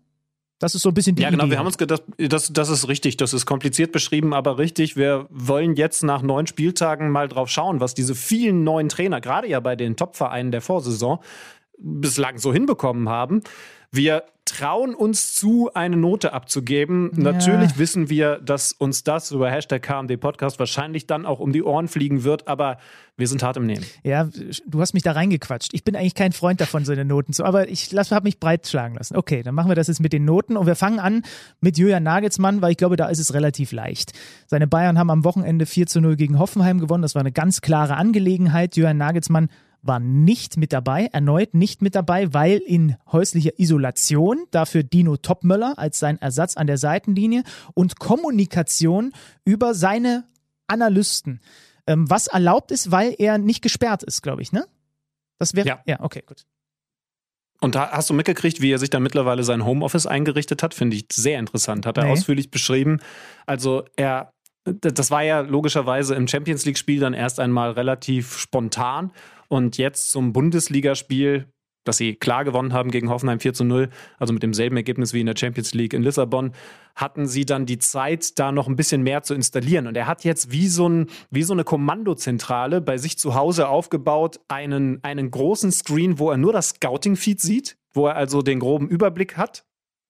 Das 0.58 0.74
ist 0.74 0.82
so 0.82 0.88
ein 0.88 0.94
bisschen 0.94 1.16
die 1.16 1.22
Ja, 1.22 1.30
genau, 1.30 1.44
Idee. 1.44 1.52
wir 1.52 1.58
haben 1.58 1.66
uns 1.66 1.76
gedacht, 1.76 2.02
das, 2.16 2.50
das 2.52 2.68
ist 2.70 2.88
richtig, 2.88 3.18
das 3.18 3.34
ist 3.34 3.44
kompliziert 3.44 3.92
beschrieben, 3.92 4.32
aber 4.32 4.58
richtig. 4.58 4.96
Wir 4.96 5.26
wollen 5.28 5.76
jetzt 5.76 6.02
nach 6.02 6.22
neun 6.22 6.46
Spieltagen 6.46 7.10
mal 7.10 7.28
drauf 7.28 7.50
schauen, 7.50 7.80
was 7.80 7.92
diese 7.94 8.14
vielen 8.14 8.64
neuen 8.64 8.88
Trainer, 8.88 9.20
gerade 9.20 9.48
ja 9.48 9.60
bei 9.60 9.76
den 9.76 9.96
Topvereinen 9.96 10.52
der 10.52 10.62
Vorsaison, 10.62 11.18
bislang 11.78 12.38
so 12.38 12.52
hinbekommen 12.52 13.08
haben. 13.08 13.42
Wir 13.90 14.24
trauen 14.46 14.94
uns 14.94 15.34
zu, 15.34 15.70
eine 15.74 15.96
Note 15.96 16.32
abzugeben. 16.32 17.10
Ja. 17.16 17.32
Natürlich 17.32 17.78
wissen 17.78 18.08
wir, 18.08 18.38
dass 18.38 18.72
uns 18.72 19.02
das 19.02 19.32
über 19.32 19.50
Hashtag 19.50 19.82
KMD 19.82 20.18
Podcast 20.20 20.58
wahrscheinlich 20.58 21.06
dann 21.06 21.26
auch 21.26 21.40
um 21.40 21.52
die 21.52 21.62
Ohren 21.62 21.88
fliegen 21.88 22.22
wird, 22.22 22.46
aber 22.46 22.78
wir 23.16 23.26
sind 23.26 23.42
hart 23.42 23.56
im 23.56 23.66
Nehmen. 23.66 23.84
Ja, 24.04 24.28
du 24.66 24.80
hast 24.80 24.94
mich 24.94 25.02
da 25.02 25.12
reingequatscht. 25.12 25.74
Ich 25.74 25.82
bin 25.82 25.96
eigentlich 25.96 26.14
kein 26.14 26.32
Freund 26.32 26.60
davon, 26.60 26.84
so 26.84 26.92
eine 26.92 27.04
Noten 27.04 27.32
zu, 27.32 27.44
aber 27.44 27.68
ich 27.68 27.92
habe 27.92 28.24
mich 28.24 28.38
breitschlagen 28.38 28.96
lassen. 28.96 29.16
Okay, 29.16 29.42
dann 29.42 29.54
machen 29.54 29.70
wir 29.70 29.74
das 29.74 29.88
jetzt 29.88 30.00
mit 30.00 30.12
den 30.12 30.24
Noten 30.24 30.56
und 30.56 30.66
wir 30.66 30.76
fangen 30.76 31.00
an 31.00 31.22
mit 31.60 31.76
Julian 31.76 32.04
Nagelsmann, 32.04 32.62
weil 32.62 32.70
ich 32.70 32.76
glaube, 32.76 32.96
da 32.96 33.08
ist 33.08 33.18
es 33.18 33.34
relativ 33.34 33.72
leicht. 33.72 34.12
Seine 34.46 34.68
Bayern 34.68 34.96
haben 34.96 35.10
am 35.10 35.24
Wochenende 35.24 35.66
4 35.66 35.86
zu 35.88 36.00
0 36.00 36.16
gegen 36.16 36.38
Hoffenheim 36.38 36.78
gewonnen. 36.78 37.02
Das 37.02 37.16
war 37.16 37.20
eine 37.20 37.32
ganz 37.32 37.62
klare 37.62 37.96
Angelegenheit. 37.96 38.76
Julian 38.76 38.98
Nagelsmann 38.98 39.48
war 39.82 40.00
nicht 40.00 40.56
mit 40.56 40.72
dabei, 40.72 41.08
erneut 41.12 41.54
nicht 41.54 41.82
mit 41.82 41.94
dabei, 41.94 42.32
weil 42.34 42.58
in 42.58 42.96
häuslicher 43.10 43.58
Isolation, 43.58 44.44
dafür 44.50 44.82
Dino 44.82 45.16
Topmöller 45.16 45.74
als 45.78 45.98
sein 45.98 46.20
Ersatz 46.20 46.56
an 46.56 46.66
der 46.66 46.78
Seitenlinie 46.78 47.42
und 47.74 47.98
Kommunikation 47.98 49.12
über 49.44 49.74
seine 49.74 50.24
Analysten 50.66 51.40
ähm, 51.86 52.08
was 52.10 52.26
erlaubt 52.26 52.72
ist, 52.72 52.90
weil 52.90 53.14
er 53.18 53.38
nicht 53.38 53.62
gesperrt 53.62 54.02
ist, 54.02 54.22
glaube 54.22 54.42
ich, 54.42 54.52
ne? 54.52 54.66
Das 55.38 55.54
wäre 55.54 55.68
Ja. 55.68 55.80
ja, 55.86 56.00
okay, 56.00 56.22
gut. 56.26 56.44
Und 57.60 57.74
da 57.74 57.90
hast 57.90 58.10
du 58.10 58.14
mitgekriegt, 58.14 58.60
wie 58.60 58.70
er 58.70 58.78
sich 58.78 58.90
dann 58.90 59.02
mittlerweile 59.02 59.42
sein 59.42 59.64
Homeoffice 59.64 60.06
eingerichtet 60.06 60.62
hat? 60.62 60.74
Finde 60.74 60.96
ich 60.96 61.06
sehr 61.12 61.38
interessant. 61.38 61.86
Hat 61.86 61.96
er 61.96 62.04
Nee. 62.04 62.10
ausführlich 62.10 62.50
beschrieben. 62.50 63.00
Also 63.46 63.84
er, 63.96 64.32
das 64.64 65.10
war 65.10 65.22
ja 65.22 65.40
logischerweise 65.40 66.14
im 66.16 66.28
Champions 66.28 66.66
League-Spiel 66.66 67.00
dann 67.00 67.14
erst 67.14 67.40
einmal 67.40 67.70
relativ 67.70 68.36
spontan. 68.36 69.10
Und 69.48 69.78
jetzt 69.78 70.10
zum 70.10 70.32
Bundesligaspiel, 70.32 71.46
das 71.84 71.98
sie 71.98 72.14
klar 72.14 72.44
gewonnen 72.44 72.72
haben 72.72 72.90
gegen 72.90 73.10
Hoffenheim 73.10 73.40
4 73.40 73.54
zu 73.54 73.64
0, 73.64 73.88
also 74.18 74.32
mit 74.32 74.42
demselben 74.42 74.76
Ergebnis 74.76 75.12
wie 75.12 75.20
in 75.20 75.26
der 75.26 75.36
Champions 75.36 75.72
League 75.72 75.92
in 75.92 76.02
Lissabon, 76.02 76.52
hatten 76.94 77.26
sie 77.26 77.44
dann 77.44 77.66
die 77.66 77.78
Zeit, 77.78 78.38
da 78.38 78.50
noch 78.52 78.66
ein 78.66 78.76
bisschen 78.76 79.02
mehr 79.02 79.22
zu 79.22 79.34
installieren. 79.34 79.86
Und 79.86 79.96
er 79.96 80.06
hat 80.06 80.24
jetzt 80.24 80.50
wie 80.50 80.68
so, 80.68 80.88
ein, 80.88 81.06
wie 81.30 81.44
so 81.44 81.52
eine 81.52 81.64
Kommandozentrale 81.64 82.80
bei 82.80 82.98
sich 82.98 83.18
zu 83.18 83.34
Hause 83.34 83.68
aufgebaut, 83.68 84.40
einen, 84.48 85.02
einen 85.04 85.30
großen 85.30 85.70
Screen, 85.70 86.18
wo 86.18 86.30
er 86.30 86.36
nur 86.36 86.52
das 86.52 86.70
Scouting-Feed 86.70 87.40
sieht, 87.40 87.76
wo 87.92 88.06
er 88.08 88.16
also 88.16 88.42
den 88.42 88.58
groben 88.60 88.88
Überblick 88.88 89.36
hat. 89.36 89.64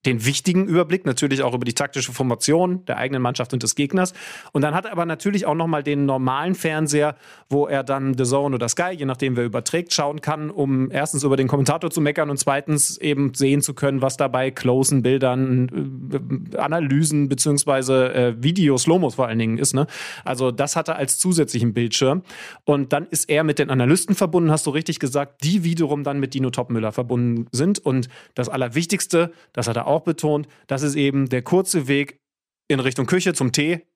Den 0.04 0.24
wichtigen 0.24 0.66
Überblick, 0.66 1.04
natürlich 1.04 1.42
auch 1.42 1.54
über 1.54 1.64
die 1.64 1.72
taktische 1.72 2.12
Formation 2.12 2.84
der 2.84 2.96
eigenen 2.96 3.22
Mannschaft 3.22 3.52
und 3.52 3.62
des 3.62 3.74
Gegners. 3.74 4.12
Und 4.52 4.62
dann 4.62 4.74
hat 4.74 4.84
er 4.84 4.92
aber 4.92 5.04
natürlich 5.04 5.46
auch 5.46 5.54
nochmal 5.54 5.82
den 5.82 6.06
normalen 6.06 6.54
Fernseher, 6.54 7.16
wo 7.48 7.66
er 7.66 7.82
dann 7.82 8.16
The 8.16 8.24
Zone 8.24 8.54
oder 8.54 8.68
Sky, 8.68 8.92
je 8.96 9.04
nachdem 9.04 9.36
wer 9.36 9.44
überträgt, 9.44 9.92
schauen 9.92 10.20
kann, 10.20 10.50
um 10.50 10.90
erstens 10.90 11.24
über 11.24 11.36
den 11.36 11.48
Kommentator 11.48 11.90
zu 11.90 12.00
meckern 12.00 12.30
und 12.30 12.38
zweitens 12.38 12.98
eben 12.98 13.34
sehen 13.34 13.62
zu 13.62 13.74
können, 13.74 14.02
was 14.02 14.16
dabei 14.16 14.50
closen 14.50 15.02
Bildern, 15.02 16.50
äh, 16.52 16.56
Analysen 16.56 17.28
beziehungsweise 17.28 18.14
äh, 18.14 18.42
Videos, 18.42 18.82
Slomos 18.82 19.16
vor 19.16 19.26
allen 19.26 19.38
Dingen 19.38 19.58
ist. 19.58 19.74
Ne? 19.74 19.86
Also 20.24 20.50
das 20.50 20.76
hat 20.76 20.88
er 20.88 20.96
als 20.96 21.18
zusätzlichen 21.18 21.74
Bildschirm. 21.74 22.22
Und 22.64 22.92
dann 22.92 23.06
ist 23.06 23.28
er 23.28 23.44
mit 23.44 23.58
den 23.58 23.70
Analysten 23.70 24.14
verbunden, 24.14 24.50
hast 24.50 24.66
du 24.66 24.70
richtig 24.70 24.98
gesagt, 24.98 25.42
die 25.42 25.64
wiederum 25.64 26.04
dann 26.04 26.20
mit 26.20 26.34
Dino 26.34 26.50
Topmüller 26.50 26.92
verbunden 26.92 27.46
sind. 27.52 27.78
Und 27.78 28.08
das 28.34 28.48
Allerwichtigste, 28.48 29.32
das 29.52 29.68
hat 29.68 29.76
er 29.76 29.86
auch 29.86 29.95
betont, 30.00 30.48
das 30.66 30.82
ist 30.82 30.94
eben 30.94 31.28
der 31.28 31.42
kurze 31.42 31.88
Weg 31.88 32.20
in 32.68 32.80
Richtung 32.80 33.06
Küche 33.06 33.34
zum 33.34 33.52
Tee 33.52 33.86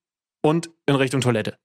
und 0.43 0.71
in 0.87 0.95
Richtung 0.95 1.21
Toilette. 1.21 1.59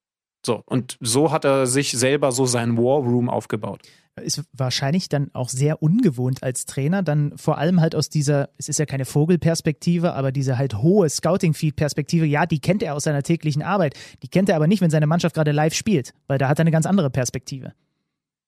So, 0.46 0.62
und 0.66 0.98
so 1.00 1.32
hat 1.32 1.44
er 1.44 1.66
sich 1.66 1.92
selber 1.92 2.32
so 2.32 2.46
seinen 2.46 2.78
War 2.78 3.00
Room 3.00 3.30
aufgebaut. 3.30 3.82
Ist 4.22 4.44
wahrscheinlich 4.54 5.10
dann 5.10 5.30
auch 5.34 5.50
sehr 5.50 5.82
ungewohnt 5.82 6.44
als 6.44 6.66
Trainer, 6.66 7.04
dann 7.04 7.38
vor 7.38 7.58
allem 7.58 7.82
halt 7.82 7.96
aus 7.96 8.10
dieser, 8.10 8.50
es 8.58 8.70
ist 8.70 8.80
ja 8.80 8.86
keine 8.86 9.06
Vogelperspektive, 9.06 10.14
aber 10.14 10.32
diese 10.32 10.58
halt 10.58 10.76
hohe 10.76 11.10
Scouting-Feed-Perspektive, 11.10 12.26
ja, 12.26 12.46
die 12.46 12.60
kennt 12.60 12.84
er 12.84 12.96
aus 12.96 13.04
seiner 13.04 13.24
täglichen 13.24 13.62
Arbeit. 13.62 13.96
Die 14.24 14.30
kennt 14.30 14.48
er 14.48 14.56
aber 14.56 14.68
nicht, 14.68 14.82
wenn 14.82 14.92
seine 14.92 15.08
Mannschaft 15.08 15.36
gerade 15.36 15.52
live 15.52 15.74
spielt, 15.74 16.14
weil 16.28 16.38
da 16.38 16.48
hat 16.48 16.60
er 16.60 16.62
eine 16.62 16.72
ganz 16.72 16.86
andere 16.86 17.10
Perspektive. 17.10 17.74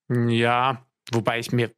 Ja, 0.10 0.86
wobei 1.12 1.40
ich 1.40 1.52
mir 1.52 1.72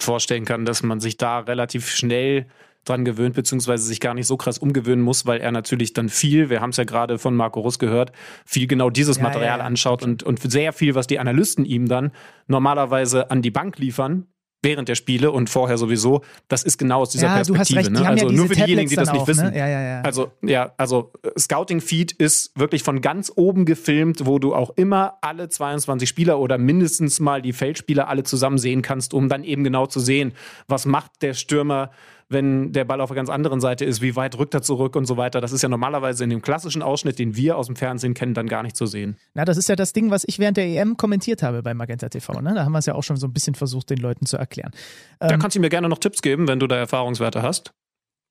vorstellen 0.00 0.44
kann, 0.44 0.64
dass 0.64 0.82
man 0.82 1.00
sich 1.00 1.16
da 1.16 1.40
relativ 1.40 1.88
schnell 1.88 2.46
dran 2.84 3.04
gewöhnt, 3.04 3.34
beziehungsweise 3.34 3.84
sich 3.84 4.00
gar 4.00 4.14
nicht 4.14 4.26
so 4.26 4.36
krass 4.36 4.58
umgewöhnen 4.58 5.04
muss, 5.04 5.26
weil 5.26 5.40
er 5.40 5.52
natürlich 5.52 5.92
dann 5.92 6.08
viel, 6.08 6.50
wir 6.50 6.60
haben 6.60 6.70
es 6.70 6.76
ja 6.76 6.84
gerade 6.84 7.18
von 7.18 7.34
Marco 7.34 7.60
Russ 7.60 7.78
gehört, 7.78 8.12
viel 8.44 8.66
genau 8.66 8.90
dieses 8.90 9.18
ja, 9.18 9.22
Material 9.22 9.58
ja, 9.60 9.64
anschaut 9.64 10.02
und, 10.02 10.22
und 10.22 10.40
sehr 10.50 10.72
viel, 10.72 10.94
was 10.94 11.06
die 11.06 11.18
Analysten 11.18 11.64
ihm 11.64 11.88
dann 11.88 12.12
normalerweise 12.46 13.30
an 13.30 13.42
die 13.42 13.50
Bank 13.50 13.78
liefern, 13.78 14.26
während 14.62 14.88
der 14.88 14.94
Spiele 14.94 15.32
und 15.32 15.50
vorher 15.50 15.76
sowieso, 15.76 16.22
das 16.48 16.62
ist 16.62 16.78
genau 16.78 17.00
aus 17.00 17.10
dieser 17.10 17.26
ja, 17.26 17.34
Perspektive. 17.34 17.80
Recht, 17.80 17.90
ne? 17.90 18.06
Also 18.06 18.28
ja 18.28 18.32
nur 18.32 18.46
für 18.46 18.54
diejenigen, 18.54 18.88
die 18.88 18.96
das 18.96 19.08
auch, 19.08 19.14
nicht 19.14 19.26
wissen. 19.26 19.50
Ne? 19.50 19.58
Ja, 19.58 19.66
ja, 19.66 19.82
ja. 19.82 20.00
Also 20.02 20.30
ja, 20.40 20.72
also 20.76 21.12
äh, 21.22 21.38
Scouting 21.38 21.80
Feed 21.80 22.12
ist 22.12 22.52
wirklich 22.56 22.84
von 22.84 23.00
ganz 23.00 23.32
oben 23.34 23.64
gefilmt, 23.64 24.24
wo 24.24 24.38
du 24.38 24.54
auch 24.54 24.70
immer 24.76 25.18
alle 25.20 25.48
22 25.48 26.08
Spieler 26.08 26.38
oder 26.38 26.58
mindestens 26.58 27.18
mal 27.18 27.42
die 27.42 27.52
Feldspieler 27.52 28.08
alle 28.08 28.22
zusammen 28.22 28.58
sehen 28.58 28.82
kannst, 28.82 29.14
um 29.14 29.28
dann 29.28 29.42
eben 29.42 29.64
genau 29.64 29.86
zu 29.86 29.98
sehen, 29.98 30.32
was 30.68 30.86
macht 30.86 31.10
der 31.22 31.34
Stürmer 31.34 31.90
wenn 32.32 32.72
der 32.72 32.84
Ball 32.84 33.00
auf 33.00 33.10
der 33.10 33.16
ganz 33.16 33.30
anderen 33.30 33.60
Seite 33.60 33.84
ist, 33.84 34.02
wie 34.02 34.16
weit 34.16 34.38
rückt 34.38 34.54
er 34.54 34.62
zurück 34.62 34.96
und 34.96 35.06
so 35.06 35.16
weiter. 35.16 35.40
Das 35.40 35.52
ist 35.52 35.62
ja 35.62 35.68
normalerweise 35.68 36.24
in 36.24 36.30
dem 36.30 36.42
klassischen 36.42 36.82
Ausschnitt, 36.82 37.18
den 37.18 37.36
wir 37.36 37.56
aus 37.56 37.66
dem 37.66 37.76
Fernsehen 37.76 38.14
kennen, 38.14 38.34
dann 38.34 38.46
gar 38.46 38.62
nicht 38.62 38.76
zu 38.76 38.86
sehen. 38.86 39.16
Na, 39.34 39.44
das 39.44 39.56
ist 39.56 39.68
ja 39.68 39.76
das 39.76 39.92
Ding, 39.92 40.10
was 40.10 40.24
ich 40.26 40.38
während 40.38 40.56
der 40.56 40.66
EM 40.66 40.96
kommentiert 40.96 41.42
habe 41.42 41.62
bei 41.62 41.74
Magenta 41.74 42.08
TV. 42.08 42.40
Ne? 42.40 42.54
Da 42.54 42.64
haben 42.64 42.72
wir 42.72 42.78
es 42.78 42.86
ja 42.86 42.94
auch 42.94 43.02
schon 43.02 43.16
so 43.16 43.26
ein 43.26 43.32
bisschen 43.32 43.54
versucht, 43.54 43.90
den 43.90 43.98
Leuten 43.98 44.26
zu 44.26 44.36
erklären. 44.36 44.72
Da 45.18 45.30
ähm, 45.30 45.40
kannst 45.40 45.56
du 45.56 45.60
mir 45.60 45.68
gerne 45.68 45.88
noch 45.88 45.98
Tipps 45.98 46.22
geben, 46.22 46.48
wenn 46.48 46.58
du 46.58 46.66
da 46.66 46.76
Erfahrungswerte 46.76 47.42
hast. 47.42 47.72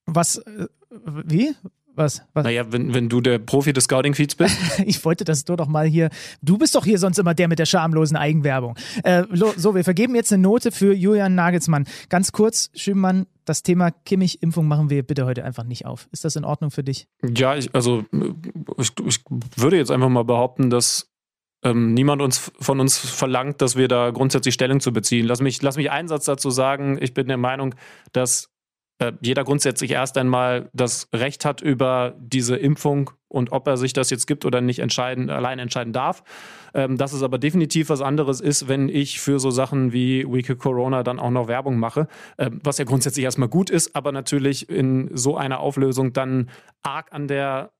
Was, 0.05 0.37
äh, 0.37 0.67
wie? 0.89 1.55
Was? 1.95 2.23
was? 2.33 2.43
Naja, 2.43 2.71
wenn, 2.71 2.93
wenn 2.93 3.09
du 3.09 3.21
der 3.21 3.39
Profi 3.39 3.73
des 3.73 3.85
Scouting-Feeds 3.85 4.35
bist. 4.35 4.57
ich 4.85 5.03
wollte, 5.03 5.23
dass 5.23 5.45
du 5.45 5.55
doch 5.55 5.67
mal 5.67 5.85
hier. 5.85 6.09
Du 6.41 6.57
bist 6.57 6.75
doch 6.75 6.85
hier 6.85 6.97
sonst 6.97 7.19
immer 7.19 7.33
der 7.33 7.47
mit 7.47 7.59
der 7.59 7.65
schamlosen 7.65 8.17
Eigenwerbung. 8.17 8.75
Äh, 9.03 9.23
so, 9.33 9.75
wir 9.75 9.83
vergeben 9.83 10.15
jetzt 10.15 10.31
eine 10.31 10.41
Note 10.41 10.71
für 10.71 10.93
Julian 10.93 11.35
Nagelsmann. 11.35 11.85
Ganz 12.09 12.31
kurz, 12.31 12.69
Schümann, 12.75 13.27
das 13.45 13.63
Thema 13.63 13.91
Kimmich-Impfung 13.91 14.67
machen 14.67 14.89
wir 14.89 15.03
bitte 15.03 15.25
heute 15.25 15.43
einfach 15.43 15.63
nicht 15.63 15.85
auf. 15.85 16.07
Ist 16.11 16.23
das 16.23 16.35
in 16.35 16.45
Ordnung 16.45 16.71
für 16.71 16.83
dich? 16.83 17.07
Ja, 17.35 17.55
ich, 17.55 17.73
also 17.75 18.05
ich, 18.77 18.91
ich 19.05 19.23
würde 19.55 19.77
jetzt 19.77 19.91
einfach 19.91 20.09
mal 20.09 20.23
behaupten, 20.23 20.69
dass 20.69 21.11
ähm, 21.63 21.93
niemand 21.93 22.21
uns 22.21 22.51
von 22.59 22.79
uns 22.79 22.97
verlangt, 22.97 23.61
dass 23.61 23.75
wir 23.75 23.87
da 23.87 24.11
grundsätzlich 24.11 24.53
Stellung 24.53 24.79
zu 24.79 24.93
beziehen. 24.93 25.25
Lass 25.25 25.41
mich, 25.41 25.61
lass 25.61 25.77
mich 25.77 25.91
einen 25.91 26.07
Satz 26.07 26.25
dazu 26.25 26.49
sagen. 26.49 26.97
Ich 26.99 27.13
bin 27.13 27.27
der 27.27 27.37
Meinung, 27.37 27.75
dass 28.13 28.50
jeder 29.21 29.43
grundsätzlich 29.43 29.91
erst 29.91 30.17
einmal 30.17 30.69
das 30.73 31.07
Recht 31.13 31.45
hat 31.45 31.61
über 31.61 32.15
diese 32.19 32.55
Impfung 32.55 33.11
und 33.27 33.51
ob 33.51 33.67
er 33.67 33.77
sich 33.77 33.93
das 33.93 34.09
jetzt 34.09 34.27
gibt 34.27 34.45
oder 34.45 34.61
nicht 34.61 34.79
entscheiden, 34.79 35.29
allein 35.29 35.59
entscheiden 35.59 35.93
darf. 35.93 36.23
Ähm, 36.73 36.97
dass 36.97 37.13
es 37.13 37.23
aber 37.23 37.37
definitiv 37.37 37.89
was 37.89 38.01
anderes 38.01 38.39
ist, 38.41 38.67
wenn 38.67 38.87
ich 38.89 39.19
für 39.19 39.39
so 39.39 39.51
Sachen 39.51 39.91
wie 39.91 40.25
Week 40.25 40.57
Corona 40.57 41.03
dann 41.03 41.19
auch 41.19 41.31
noch 41.31 41.47
Werbung 41.47 41.77
mache, 41.77 42.07
äh, 42.37 42.49
was 42.63 42.77
ja 42.77 42.85
grundsätzlich 42.85 43.25
erstmal 43.25 43.49
gut 43.49 43.69
ist, 43.69 43.95
aber 43.95 44.11
natürlich 44.11 44.69
in 44.69 45.09
so 45.13 45.35
einer 45.35 45.59
Auflösung 45.59 46.13
dann 46.13 46.49
arg 46.83 47.11
an 47.11 47.27
der 47.27 47.71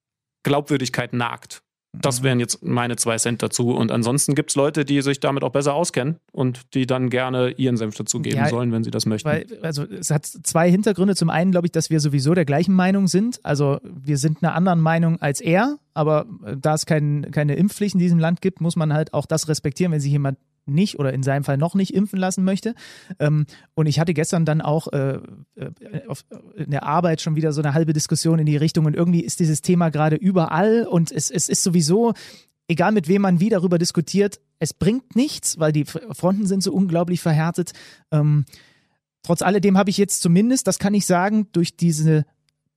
Glaubwürdigkeit 0.42 1.12
nagt. 1.12 1.62
Das 1.92 2.22
wären 2.22 2.40
jetzt 2.40 2.62
meine 2.62 2.96
zwei 2.96 3.18
Cent 3.18 3.42
dazu. 3.42 3.70
Und 3.70 3.92
ansonsten 3.92 4.34
gibt 4.34 4.50
es 4.50 4.56
Leute, 4.56 4.86
die 4.86 5.02
sich 5.02 5.20
damit 5.20 5.44
auch 5.44 5.50
besser 5.50 5.74
auskennen 5.74 6.16
und 6.32 6.74
die 6.74 6.86
dann 6.86 7.10
gerne 7.10 7.50
ihren 7.50 7.76
Senf 7.76 7.94
dazugeben 7.96 8.38
ja, 8.38 8.48
sollen, 8.48 8.72
wenn 8.72 8.82
sie 8.82 8.90
das 8.90 9.04
möchten. 9.04 9.28
Weil, 9.28 9.46
also 9.60 9.84
es 9.84 10.10
hat 10.10 10.24
zwei 10.24 10.70
Hintergründe. 10.70 11.14
Zum 11.14 11.28
einen 11.28 11.50
glaube 11.50 11.66
ich, 11.66 11.72
dass 11.72 11.90
wir 11.90 12.00
sowieso 12.00 12.32
der 12.32 12.46
gleichen 12.46 12.74
Meinung 12.74 13.08
sind. 13.08 13.40
Also 13.42 13.78
wir 13.84 14.16
sind 14.16 14.42
einer 14.42 14.54
anderen 14.54 14.80
Meinung 14.80 15.20
als 15.20 15.42
er, 15.42 15.78
aber 15.92 16.24
da 16.60 16.74
es 16.74 16.86
kein, 16.86 17.30
keine 17.30 17.56
Impfpflicht 17.56 17.94
in 17.94 18.00
diesem 18.00 18.18
Land 18.18 18.40
gibt, 18.40 18.62
muss 18.62 18.74
man 18.74 18.94
halt 18.94 19.12
auch 19.12 19.26
das 19.26 19.48
respektieren, 19.48 19.92
wenn 19.92 20.00
sich 20.00 20.12
jemand 20.12 20.38
nicht 20.66 20.98
oder 20.98 21.12
in 21.12 21.22
seinem 21.22 21.44
Fall 21.44 21.56
noch 21.56 21.74
nicht 21.74 21.94
impfen 21.94 22.18
lassen 22.18 22.44
möchte. 22.44 22.74
Ähm, 23.18 23.46
und 23.74 23.86
ich 23.86 23.98
hatte 23.98 24.14
gestern 24.14 24.44
dann 24.44 24.60
auch 24.60 24.88
äh, 24.92 25.18
äh, 25.56 25.70
in 26.56 26.70
der 26.70 26.84
Arbeit 26.84 27.20
schon 27.20 27.36
wieder 27.36 27.52
so 27.52 27.62
eine 27.62 27.74
halbe 27.74 27.92
Diskussion 27.92 28.38
in 28.38 28.46
die 28.46 28.56
Richtung 28.56 28.86
und 28.86 28.94
irgendwie 28.94 29.20
ist 29.20 29.40
dieses 29.40 29.62
Thema 29.62 29.90
gerade 29.90 30.16
überall 30.16 30.86
und 30.86 31.10
es, 31.10 31.30
es 31.30 31.48
ist 31.48 31.62
sowieso, 31.62 32.14
egal 32.68 32.92
mit 32.92 33.08
wem 33.08 33.22
man 33.22 33.40
wie 33.40 33.48
darüber 33.48 33.78
diskutiert, 33.78 34.40
es 34.58 34.72
bringt 34.72 35.16
nichts, 35.16 35.58
weil 35.58 35.72
die 35.72 35.84
Fronten 35.84 36.46
sind 36.46 36.62
so 36.62 36.72
unglaublich 36.72 37.20
verhärtet. 37.20 37.72
Ähm, 38.10 38.44
trotz 39.22 39.42
alledem 39.42 39.76
habe 39.76 39.90
ich 39.90 39.98
jetzt 39.98 40.22
zumindest, 40.22 40.66
das 40.66 40.78
kann 40.78 40.94
ich 40.94 41.06
sagen, 41.06 41.48
durch 41.52 41.76
diese 41.76 42.24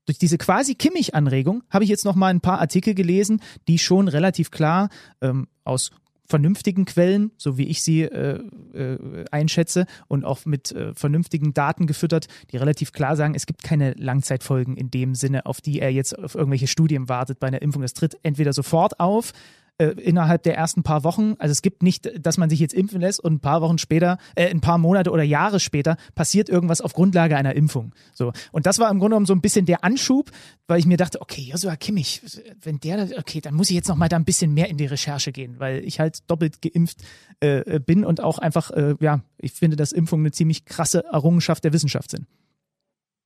durch 0.08 0.20
diese 0.20 0.38
quasi 0.38 0.76
Kimmich-Anregung 0.76 1.64
habe 1.70 1.84
ich 1.84 1.90
jetzt 1.90 2.06
noch 2.06 2.14
mal 2.14 2.28
ein 2.28 2.42
paar 2.42 2.60
Artikel 2.60 2.94
gelesen, 2.94 3.42
die 3.68 3.80
schon 3.80 4.08
relativ 4.08 4.52
klar 4.52 4.90
ähm, 5.22 5.48
aus 5.64 5.90
vernünftigen 6.26 6.86
Quellen, 6.86 7.32
so 7.38 7.58
wie 7.58 7.68
ich 7.68 7.84
sie 7.84 8.04
äh, 8.04 8.40
äh, 8.74 9.26
einschätze 9.32 9.86
und 10.08 10.26
auch 10.26 10.46
mit 10.46 10.72
äh, 10.72 10.94
vernünftigen 10.94 11.54
Daten 11.54 11.88
gefüttert, 11.88 12.28
die 12.52 12.58
relativ 12.58 12.92
klar 12.92 13.16
sagen, 13.16 13.36
es 13.36 13.46
gibt 13.46 13.64
keine 13.64 13.94
Langzeitfolgen 13.94 14.76
in 14.76 14.92
dem 14.92 15.16
Sinne, 15.16 15.46
auf 15.46 15.62
die 15.62 15.80
er 15.80 15.92
jetzt 15.92 16.18
auf 16.18 16.36
irgendwelche 16.36 16.68
Studien 16.68 17.10
wartet 17.10 17.40
bei 17.40 17.48
einer 17.48 17.62
Impfung. 17.62 17.82
Das 17.82 17.94
tritt 17.94 18.18
entweder 18.24 18.54
sofort 18.54 19.00
auf 19.00 19.34
äh, 19.78 19.88
innerhalb 19.88 20.44
der 20.44 20.56
ersten 20.56 20.84
paar 20.84 21.04
Wochen. 21.04 21.36
Also 21.38 21.52
es 21.52 21.62
gibt 21.62 21.84
nicht, 21.84 22.10
dass 22.20 22.38
man 22.38 22.50
sich 22.50 22.60
jetzt 22.60 22.74
impfen 22.74 23.02
lässt 23.02 23.20
und 23.22 23.34
ein 23.34 23.40
paar 23.40 23.62
Wochen 23.62 23.78
später, 23.78 24.18
äh, 24.36 24.50
ein 24.50 24.62
paar 24.62 24.78
Monate 24.78 25.12
oder 25.12 25.24
Jahre 25.24 25.60
später 25.60 25.98
passiert 26.16 26.50
irgendwas 26.50 26.82
auf 26.82 26.94
Grundlage 26.94 27.36
einer 27.36 27.56
Impfung. 27.56 27.94
So 28.14 28.32
und 28.52 28.66
das 28.66 28.80
war 28.80 28.90
im 28.90 29.00
Grunde 29.00 29.16
genommen 29.16 29.26
so 29.26 29.34
ein 29.34 29.42
bisschen 29.42 29.66
der 29.66 29.84
Anschub, 29.84 30.32
weil 30.68 30.80
ich 30.80 30.86
mir 30.86 30.98
dachte, 30.98 31.22
okay, 31.22 31.50
Joshua 31.52 31.76
Kimmich, 31.76 32.22
wenn 32.62 32.80
der, 32.80 33.10
okay, 33.18 33.42
dann 33.42 33.54
muss 33.54 33.70
ich 33.70 33.76
jetzt 33.76 33.90
noch 33.90 33.98
mal 33.98 34.10
da 34.10 34.16
ein 34.16 34.26
bisschen 34.26 34.54
mehr 34.54 34.70
in 34.70 34.78
die 34.78 34.86
Recherche 34.86 35.32
gehen, 35.32 35.56
weil 35.60 35.84
ich 35.84 36.00
halt 36.00 36.30
doppelt 36.30 36.62
geimpft 36.62 37.00
äh, 37.42 37.80
bin 37.80 38.06
und 38.06 38.22
auch 38.22 38.40
einfach, 38.40 38.72
äh, 38.72 38.96
ja, 39.00 39.22
ich 39.38 39.52
finde, 39.54 39.76
dass 39.76 39.92
Impfungen 39.92 40.26
eine 40.26 40.32
ziemlich 40.32 40.66
krasse 40.66 41.04
Errungenschaft 41.12 41.64
der 41.64 41.74
Wissenschaft 41.74 42.12
sind. 42.12 42.28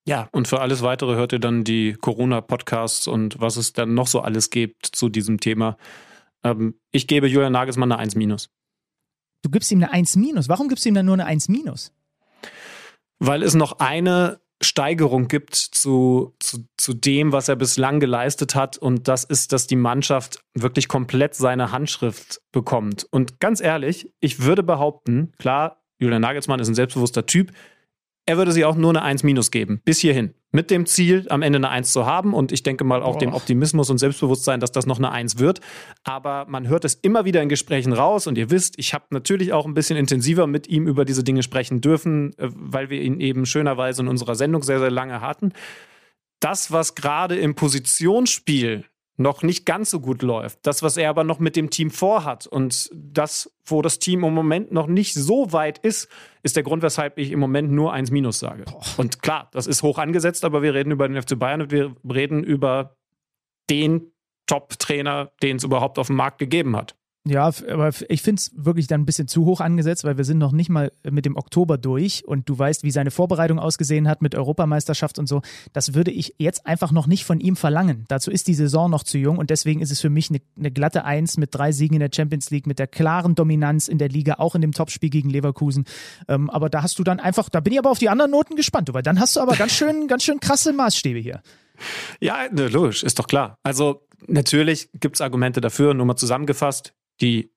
Ja, 0.08 0.28
und 0.32 0.48
für 0.48 0.62
alles 0.62 0.82
weitere 0.82 1.16
hört 1.16 1.34
ihr 1.34 1.40
dann 1.40 1.64
die 1.64 1.94
Corona-Podcasts 1.94 3.08
und 3.08 3.40
was 3.40 3.58
es 3.58 3.74
dann 3.74 3.94
noch 3.94 4.08
so 4.08 4.22
alles 4.22 4.50
gibt 4.50 4.88
zu 4.88 5.10
diesem 5.10 5.40
Thema. 5.40 5.78
Ähm, 6.44 6.80
ich 6.92 7.08
gebe 7.08 7.28
Julian 7.28 7.54
Nagelsmann 7.54 7.92
eine 7.92 8.00
1 8.00 8.16
minus. 8.16 8.50
Du 9.44 9.50
gibst 9.50 9.72
ihm 9.72 9.80
eine 9.80 9.92
1 9.92 10.16
minus. 10.16 10.50
Warum 10.50 10.68
gibst 10.68 10.86
du 10.86 10.90
ihm 10.90 10.96
dann 10.96 11.06
nur 11.06 11.16
eine 11.16 11.26
1 11.26 11.50
minus? 11.50 11.94
Weil 13.20 13.44
es 13.44 13.54
noch 13.54 13.80
eine 13.80 14.40
Steigerung 14.62 15.28
gibt 15.28 15.56
zu, 15.56 16.36
zu, 16.40 16.66
zu 16.78 16.94
dem, 16.94 17.32
was 17.32 17.48
er 17.48 17.56
bislang 17.56 18.00
geleistet 18.00 18.56
hat. 18.56 18.78
Und 18.78 19.08
das 19.08 19.24
ist, 19.24 19.54
dass 19.54 19.68
die 19.68 19.78
Mannschaft 19.78 20.44
wirklich 20.54 20.88
komplett 20.88 21.36
seine 21.36 21.72
Handschrift 21.72 22.42
bekommt. 22.52 23.08
Und 23.10 23.40
ganz 23.40 23.62
ehrlich, 23.62 24.14
ich 24.20 24.44
würde 24.44 24.64
behaupten, 24.64 25.32
klar, 25.38 25.82
Julian 26.00 26.22
Nagelsmann 26.22 26.60
ist 26.60 26.68
ein 26.68 26.76
selbstbewusster 26.76 27.26
Typ, 27.26 27.52
er 28.30 28.38
würde 28.38 28.52
sie 28.52 28.64
auch 28.64 28.76
nur 28.76 28.92
eine 28.92 29.02
1 29.02 29.24
minus 29.24 29.50
geben. 29.50 29.82
Bis 29.86 29.98
hierhin. 29.98 30.36
Mit 30.52 30.70
dem 30.70 30.86
Ziel, 30.86 31.26
am 31.30 31.42
Ende 31.42 31.58
eine 31.58 31.70
1 31.70 31.92
zu 31.92 32.06
haben 32.06 32.36
und 32.36 32.52
ich 32.52 32.62
denke 32.62 32.84
mal 32.84 33.02
auch 33.02 33.16
oh. 33.16 33.18
dem 33.20 33.34
Optimismus 33.34 33.90
und 33.90 33.98
Selbstbewusstsein, 33.98 34.60
dass 34.60 34.72
das 34.72 34.86
noch 34.86 35.00
eine 35.00 35.12
1 35.12 35.40
wird. 35.40 35.62
Aber 36.04 36.46
man 36.48 36.68
hört 36.68 36.86
es 36.86 36.94
immer 36.94 37.26
wieder 37.26 37.42
in 37.42 37.50
Gesprächen 37.50 37.92
raus 37.92 38.28
und 38.28 38.38
ihr 38.38 38.52
wisst, 38.52 38.78
ich 38.78 38.94
habe 38.94 39.06
natürlich 39.10 39.52
auch 39.52 39.66
ein 39.66 39.74
bisschen 39.74 39.98
intensiver 39.98 40.46
mit 40.46 40.68
ihm 40.68 40.88
über 40.88 41.06
diese 41.06 41.24
Dinge 41.24 41.42
sprechen 41.42 41.82
dürfen, 41.82 42.38
äh, 42.38 42.50
weil 42.54 42.92
wir 42.92 43.02
ihn 43.02 43.20
eben 43.20 43.48
schönerweise 43.48 44.04
in 44.04 44.08
unserer 44.08 44.36
Sendung 44.36 44.62
sehr, 44.62 44.78
sehr 44.78 44.92
lange 44.92 45.22
hatten. 45.22 45.52
Das, 46.40 46.72
was 46.72 46.94
gerade 46.94 47.36
im 47.36 47.56
Positionsspiel 47.56 48.86
noch 49.20 49.44
nicht 49.44 49.66
ganz 49.66 49.92
so 49.92 50.00
gut 50.00 50.22
läuft. 50.22 50.60
Das, 50.64 50.82
was 50.82 50.96
er 50.96 51.10
aber 51.10 51.26
noch 51.26 51.40
mit 51.40 51.58
dem 51.58 51.70
Team 51.70 51.92
vorhat 51.92 52.48
und 52.48 52.90
das, 52.94 53.52
wo 53.66 53.82
das 53.82 54.00
Team 54.00 54.24
im 54.24 54.34
Moment 54.34 54.72
noch 54.72 54.88
nicht 54.88 55.14
so 55.14 55.52
weit 55.52 55.78
ist, 55.80 56.08
ist 56.42 56.56
der 56.56 56.64
Grund, 56.64 56.84
weshalb 56.84 57.18
ich 57.18 57.32
im 57.32 57.40
Moment 57.40 57.70
nur 57.70 57.92
1 57.92 58.12
Minus 58.12 58.40
sage. 58.40 58.64
Boah. 58.64 58.82
Und 58.96 59.22
klar, 59.22 59.50
das 59.52 59.68
ist 59.68 59.84
hoch 59.84 59.98
angesetzt, 59.98 60.46
aber 60.46 60.62
wir 60.62 60.74
reden 60.74 60.92
über 60.92 61.08
den 61.08 61.22
FC 61.22 61.38
Bayern 61.38 61.62
und 61.62 61.72
wir 61.72 61.96
reden 62.10 62.44
über 62.46 62.96
den 63.70 64.14
Top-Trainer, 64.48 65.32
den 65.44 65.58
es 65.58 65.66
überhaupt 65.66 66.00
auf 66.00 66.08
dem 66.08 66.16
Markt 66.16 66.38
gegeben 66.38 66.78
hat. 66.78 66.96
Ja, 67.28 67.52
aber 67.70 67.92
ich 68.08 68.22
finde 68.22 68.40
es 68.40 68.52
wirklich 68.56 68.88
dann 68.88 69.02
ein 69.02 69.06
bisschen 69.06 69.28
zu 69.28 69.44
hoch 69.46 69.60
angesetzt, 69.60 70.06
weil 70.06 70.18
wir 70.18 70.24
sind 70.24 70.38
noch 70.38 70.54
nicht 70.54 70.70
mal 70.70 70.92
mit 71.04 71.26
dem 71.26 71.36
Oktober 71.36 71.78
durch 71.78 72.26
und 72.26 72.48
du 72.48 72.58
weißt, 72.58 72.84
wie 72.84 72.92
seine 72.92 73.12
Vorbereitung 73.12 73.60
ausgesehen 73.60 74.08
hat 74.08 74.22
mit 74.22 74.36
Europameisterschaft 74.36 75.20
und 75.20 75.28
so. 75.28 75.42
Das 75.74 75.94
würde 75.94 76.12
ich 76.12 76.36
jetzt 76.38 76.66
einfach 76.66 76.92
noch 76.92 77.08
nicht 77.08 77.26
von 77.26 77.42
ihm 77.42 77.58
verlangen. 77.58 78.06
Dazu 78.08 78.32
ist 78.32 78.48
die 78.48 78.54
Saison 78.54 78.90
noch 78.90 79.04
zu 79.04 79.18
jung 79.18 79.38
und 79.38 79.50
deswegen 79.50 79.82
ist 79.82 79.92
es 79.92 80.00
für 80.00 80.10
mich 80.10 80.30
eine, 80.30 80.40
eine 80.58 80.72
glatte 80.72 81.04
Eins 81.04 81.36
mit 81.36 81.54
drei 81.54 81.74
Siegen 81.74 81.96
in 81.96 82.00
der 82.00 82.10
Champions 82.14 82.52
League, 82.52 82.66
mit 82.66 82.80
der 82.80 82.88
klaren 82.88 83.36
Dominanz 83.36 83.90
in 83.90 83.98
der 83.98 84.10
Liga, 84.10 84.36
auch 84.36 84.56
in 84.56 84.62
dem 84.62 84.72
Topspiel 84.72 85.10
gegen 85.10 85.30
Leverkusen. 85.30 85.84
Ähm, 86.30 86.50
aber 86.50 86.70
da 86.70 86.84
hast 86.84 87.00
du 87.00 87.04
dann 87.04 87.20
einfach, 87.20 87.50
da 87.50 87.60
bin 87.60 87.74
ich 87.74 87.80
aber 87.80 87.92
auf 87.92 88.00
die 88.00 88.10
anderen 88.10 88.32
Noten 88.32 88.56
gespannt, 88.56 88.94
weil 88.94 89.04
dann 89.04 89.20
hast 89.20 89.36
du 89.36 89.42
aber 89.42 89.58
ganz 89.58 89.74
schön, 89.74 90.08
ganz 90.08 90.24
schön 90.24 90.40
krasse 90.40 90.72
Maßstäbe 90.72 91.20
hier. 91.20 91.42
Ja, 92.22 92.48
ne, 92.50 92.70
logisch, 92.70 93.04
ist 93.04 93.20
doch 93.20 93.28
klar. 93.28 93.60
Also 93.62 94.08
natürlich 94.28 94.90
gibt 94.94 95.18
es 95.18 95.22
Argumente 95.22 95.60
dafür, 95.60 95.94
nur 95.94 96.06
mal 96.06 96.16
zusammengefasst 96.16 96.94
die 97.22 97.52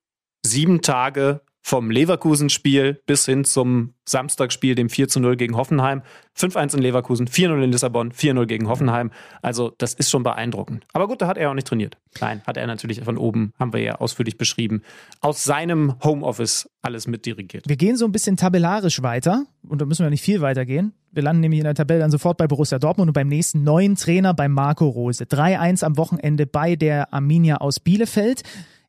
sieben 0.44 0.82
Tage 0.82 1.40
vom 1.64 1.90
Leverkusen-Spiel 1.90 3.00
bis 3.06 3.24
hin 3.24 3.44
zum 3.44 3.94
Samstagspiel, 4.04 4.74
dem 4.74 4.90
4 4.90 5.08
zu 5.08 5.20
0 5.20 5.36
gegen 5.36 5.56
Hoffenheim. 5.56 6.02
5-1 6.36 6.74
in 6.74 6.82
Leverkusen, 6.82 7.28
4-0 7.28 7.62
in 7.62 7.70
Lissabon, 7.70 8.12
4-0 8.12 8.46
gegen 8.46 8.68
Hoffenheim. 8.68 9.12
Also, 9.42 9.72
das 9.78 9.94
ist 9.94 10.10
schon 10.10 10.24
beeindruckend. 10.24 10.84
Aber 10.92 11.06
gut, 11.06 11.22
da 11.22 11.28
hat 11.28 11.38
er 11.38 11.50
auch 11.50 11.54
nicht 11.54 11.68
trainiert. 11.68 11.98
Nein, 12.20 12.42
hat 12.46 12.56
er 12.56 12.66
natürlich 12.66 13.00
von 13.02 13.16
oben, 13.16 13.52
haben 13.60 13.72
wir 13.72 13.80
ja 13.80 13.94
ausführlich 13.94 14.36
beschrieben, 14.38 14.82
aus 15.20 15.44
seinem 15.44 15.94
Homeoffice 16.02 16.68
alles 16.82 17.06
mitdirigiert. 17.06 17.68
Wir 17.68 17.76
gehen 17.76 17.96
so 17.96 18.06
ein 18.06 18.12
bisschen 18.12 18.36
tabellarisch 18.36 19.02
weiter 19.02 19.44
und 19.68 19.80
da 19.80 19.86
müssen 19.86 20.04
wir 20.04 20.10
nicht 20.10 20.22
viel 20.22 20.40
weiter 20.40 20.66
gehen. 20.66 20.94
Wir 21.12 21.22
landen 21.22 21.40
nämlich 21.40 21.60
in 21.60 21.64
der 21.64 21.74
Tabelle 21.74 22.00
dann 22.00 22.10
sofort 22.10 22.38
bei 22.38 22.48
Borussia 22.48 22.78
Dortmund 22.78 23.10
und 23.10 23.14
beim 23.14 23.28
nächsten 23.28 23.62
neuen 23.62 23.94
Trainer 23.94 24.34
bei 24.34 24.48
Marco 24.48 24.88
Rose. 24.88 25.24
3-1 25.24 25.84
am 25.84 25.96
Wochenende 25.96 26.46
bei 26.46 26.74
der 26.74 27.12
Arminia 27.14 27.58
aus 27.58 27.78
Bielefeld. 27.78 28.42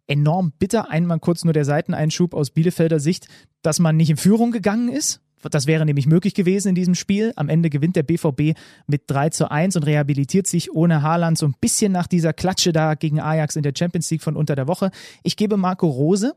Enorm 0.07 0.51
bitter. 0.57 0.89
Einmal 0.89 1.19
kurz 1.19 1.43
nur 1.43 1.53
der 1.53 1.65
Seiteneinschub 1.65 2.33
aus 2.33 2.51
Bielefelder 2.51 2.99
Sicht, 2.99 3.27
dass 3.61 3.79
man 3.79 3.95
nicht 3.95 4.09
in 4.09 4.17
Führung 4.17 4.51
gegangen 4.51 4.89
ist. 4.89 5.21
Das 5.51 5.67
wäre 5.67 5.85
nämlich 5.85 6.07
möglich 6.07 6.33
gewesen 6.33 6.69
in 6.69 6.75
diesem 6.75 6.95
Spiel. 6.95 7.33
Am 7.35 7.49
Ende 7.49 7.69
gewinnt 7.69 7.95
der 7.95 8.03
BVB 8.03 8.57
mit 8.87 9.03
3 9.07 9.29
zu 9.29 9.51
1 9.51 9.75
und 9.75 9.83
rehabilitiert 9.83 10.47
sich 10.47 10.73
ohne 10.73 11.01
Haaland 11.01 11.37
so 11.37 11.45
ein 11.45 11.55
bisschen 11.59 11.91
nach 11.91 12.07
dieser 12.07 12.33
Klatsche 12.33 12.71
da 12.71 12.95
gegen 12.95 13.19
Ajax 13.19 13.55
in 13.55 13.63
der 13.63 13.73
Champions 13.77 14.09
League 14.09 14.23
von 14.23 14.37
unter 14.37 14.55
der 14.55 14.67
Woche. 14.67 14.91
Ich 15.23 15.35
gebe 15.35 15.57
Marco 15.57 15.87
Rose 15.87 16.33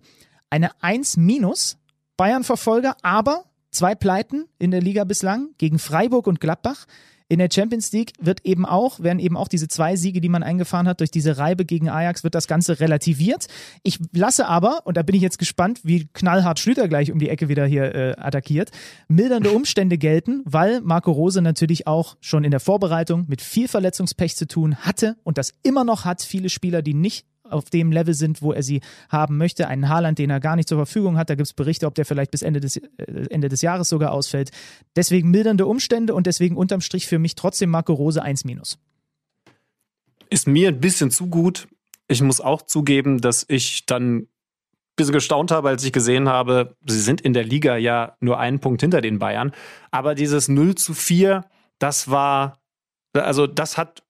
eine 0.50 0.70
1 0.82 1.16
minus 1.16 1.78
Bayern-Verfolger, 2.16 2.96
aber 3.02 3.44
zwei 3.70 3.94
Pleiten 3.94 4.46
in 4.58 4.70
der 4.70 4.80
Liga 4.80 5.04
bislang 5.04 5.50
gegen 5.58 5.78
Freiburg 5.78 6.26
und 6.26 6.40
Gladbach. 6.40 6.86
In 7.28 7.40
der 7.40 7.48
Champions 7.52 7.90
League 7.90 8.12
wird 8.20 8.44
eben 8.44 8.64
auch, 8.64 9.00
werden 9.00 9.18
eben 9.18 9.36
auch 9.36 9.48
diese 9.48 9.66
zwei 9.66 9.96
Siege, 9.96 10.20
die 10.20 10.28
man 10.28 10.44
eingefahren 10.44 10.86
hat, 10.86 11.00
durch 11.00 11.10
diese 11.10 11.38
Reibe 11.38 11.64
gegen 11.64 11.88
Ajax, 11.88 12.22
wird 12.22 12.36
das 12.36 12.46
Ganze 12.46 12.78
relativiert. 12.78 13.46
Ich 13.82 13.98
lasse 14.12 14.46
aber, 14.46 14.82
und 14.86 14.96
da 14.96 15.02
bin 15.02 15.16
ich 15.16 15.22
jetzt 15.22 15.38
gespannt, 15.38 15.80
wie 15.82 16.06
knallhart 16.12 16.60
Schlüter 16.60 16.86
gleich 16.86 17.10
um 17.10 17.18
die 17.18 17.28
Ecke 17.28 17.48
wieder 17.48 17.66
hier 17.66 17.94
äh, 17.94 18.14
attackiert, 18.16 18.70
mildernde 19.08 19.50
Umstände 19.50 19.98
gelten, 19.98 20.42
weil 20.44 20.80
Marco 20.82 21.10
Rose 21.10 21.42
natürlich 21.42 21.88
auch 21.88 22.16
schon 22.20 22.44
in 22.44 22.52
der 22.52 22.60
Vorbereitung 22.60 23.24
mit 23.26 23.42
viel 23.42 23.66
Verletzungspech 23.66 24.36
zu 24.36 24.46
tun 24.46 24.76
hatte 24.76 25.16
und 25.24 25.36
das 25.36 25.52
immer 25.64 25.82
noch 25.82 26.04
hat. 26.04 26.22
Viele 26.22 26.48
Spieler, 26.48 26.80
die 26.80 26.94
nicht 26.94 27.26
auf 27.50 27.70
dem 27.70 27.92
Level 27.92 28.14
sind, 28.14 28.42
wo 28.42 28.52
er 28.52 28.62
sie 28.62 28.80
haben 29.08 29.36
möchte. 29.36 29.68
Einen 29.68 29.88
Haaland, 29.88 30.18
den 30.18 30.30
er 30.30 30.40
gar 30.40 30.56
nicht 30.56 30.68
zur 30.68 30.78
Verfügung 30.78 31.16
hat. 31.16 31.30
Da 31.30 31.34
gibt 31.34 31.46
es 31.46 31.54
Berichte, 31.54 31.86
ob 31.86 31.94
der 31.94 32.04
vielleicht 32.04 32.30
bis 32.30 32.42
Ende 32.42 32.60
des, 32.60 32.76
äh, 32.76 32.82
Ende 33.30 33.48
des 33.48 33.62
Jahres 33.62 33.88
sogar 33.88 34.12
ausfällt. 34.12 34.50
Deswegen 34.94 35.30
mildernde 35.30 35.66
Umstände 35.66 36.14
und 36.14 36.26
deswegen 36.26 36.56
unterm 36.56 36.80
Strich 36.80 37.06
für 37.06 37.18
mich 37.18 37.34
trotzdem 37.34 37.70
Marco 37.70 37.92
Rose 37.92 38.22
1 38.22 38.44
minus. 38.44 38.78
Ist 40.30 40.46
mir 40.46 40.68
ein 40.68 40.80
bisschen 40.80 41.10
zu 41.10 41.28
gut. 41.28 41.68
Ich 42.08 42.22
muss 42.22 42.40
auch 42.40 42.62
zugeben, 42.62 43.20
dass 43.20 43.44
ich 43.48 43.86
dann 43.86 44.16
ein 44.16 44.28
bisschen 44.96 45.12
gestaunt 45.12 45.50
habe, 45.50 45.68
als 45.68 45.84
ich 45.84 45.92
gesehen 45.92 46.28
habe, 46.28 46.76
sie 46.86 47.00
sind 47.00 47.20
in 47.20 47.32
der 47.32 47.44
Liga 47.44 47.76
ja 47.76 48.16
nur 48.20 48.38
einen 48.38 48.60
Punkt 48.60 48.80
hinter 48.80 49.00
den 49.00 49.18
Bayern. 49.18 49.52
Aber 49.90 50.14
dieses 50.14 50.48
0 50.48 50.74
zu 50.74 50.94
4, 50.94 51.44
das 51.78 52.10
war, 52.10 52.60
also 53.12 53.46
das 53.46 53.76
hat 53.76 54.02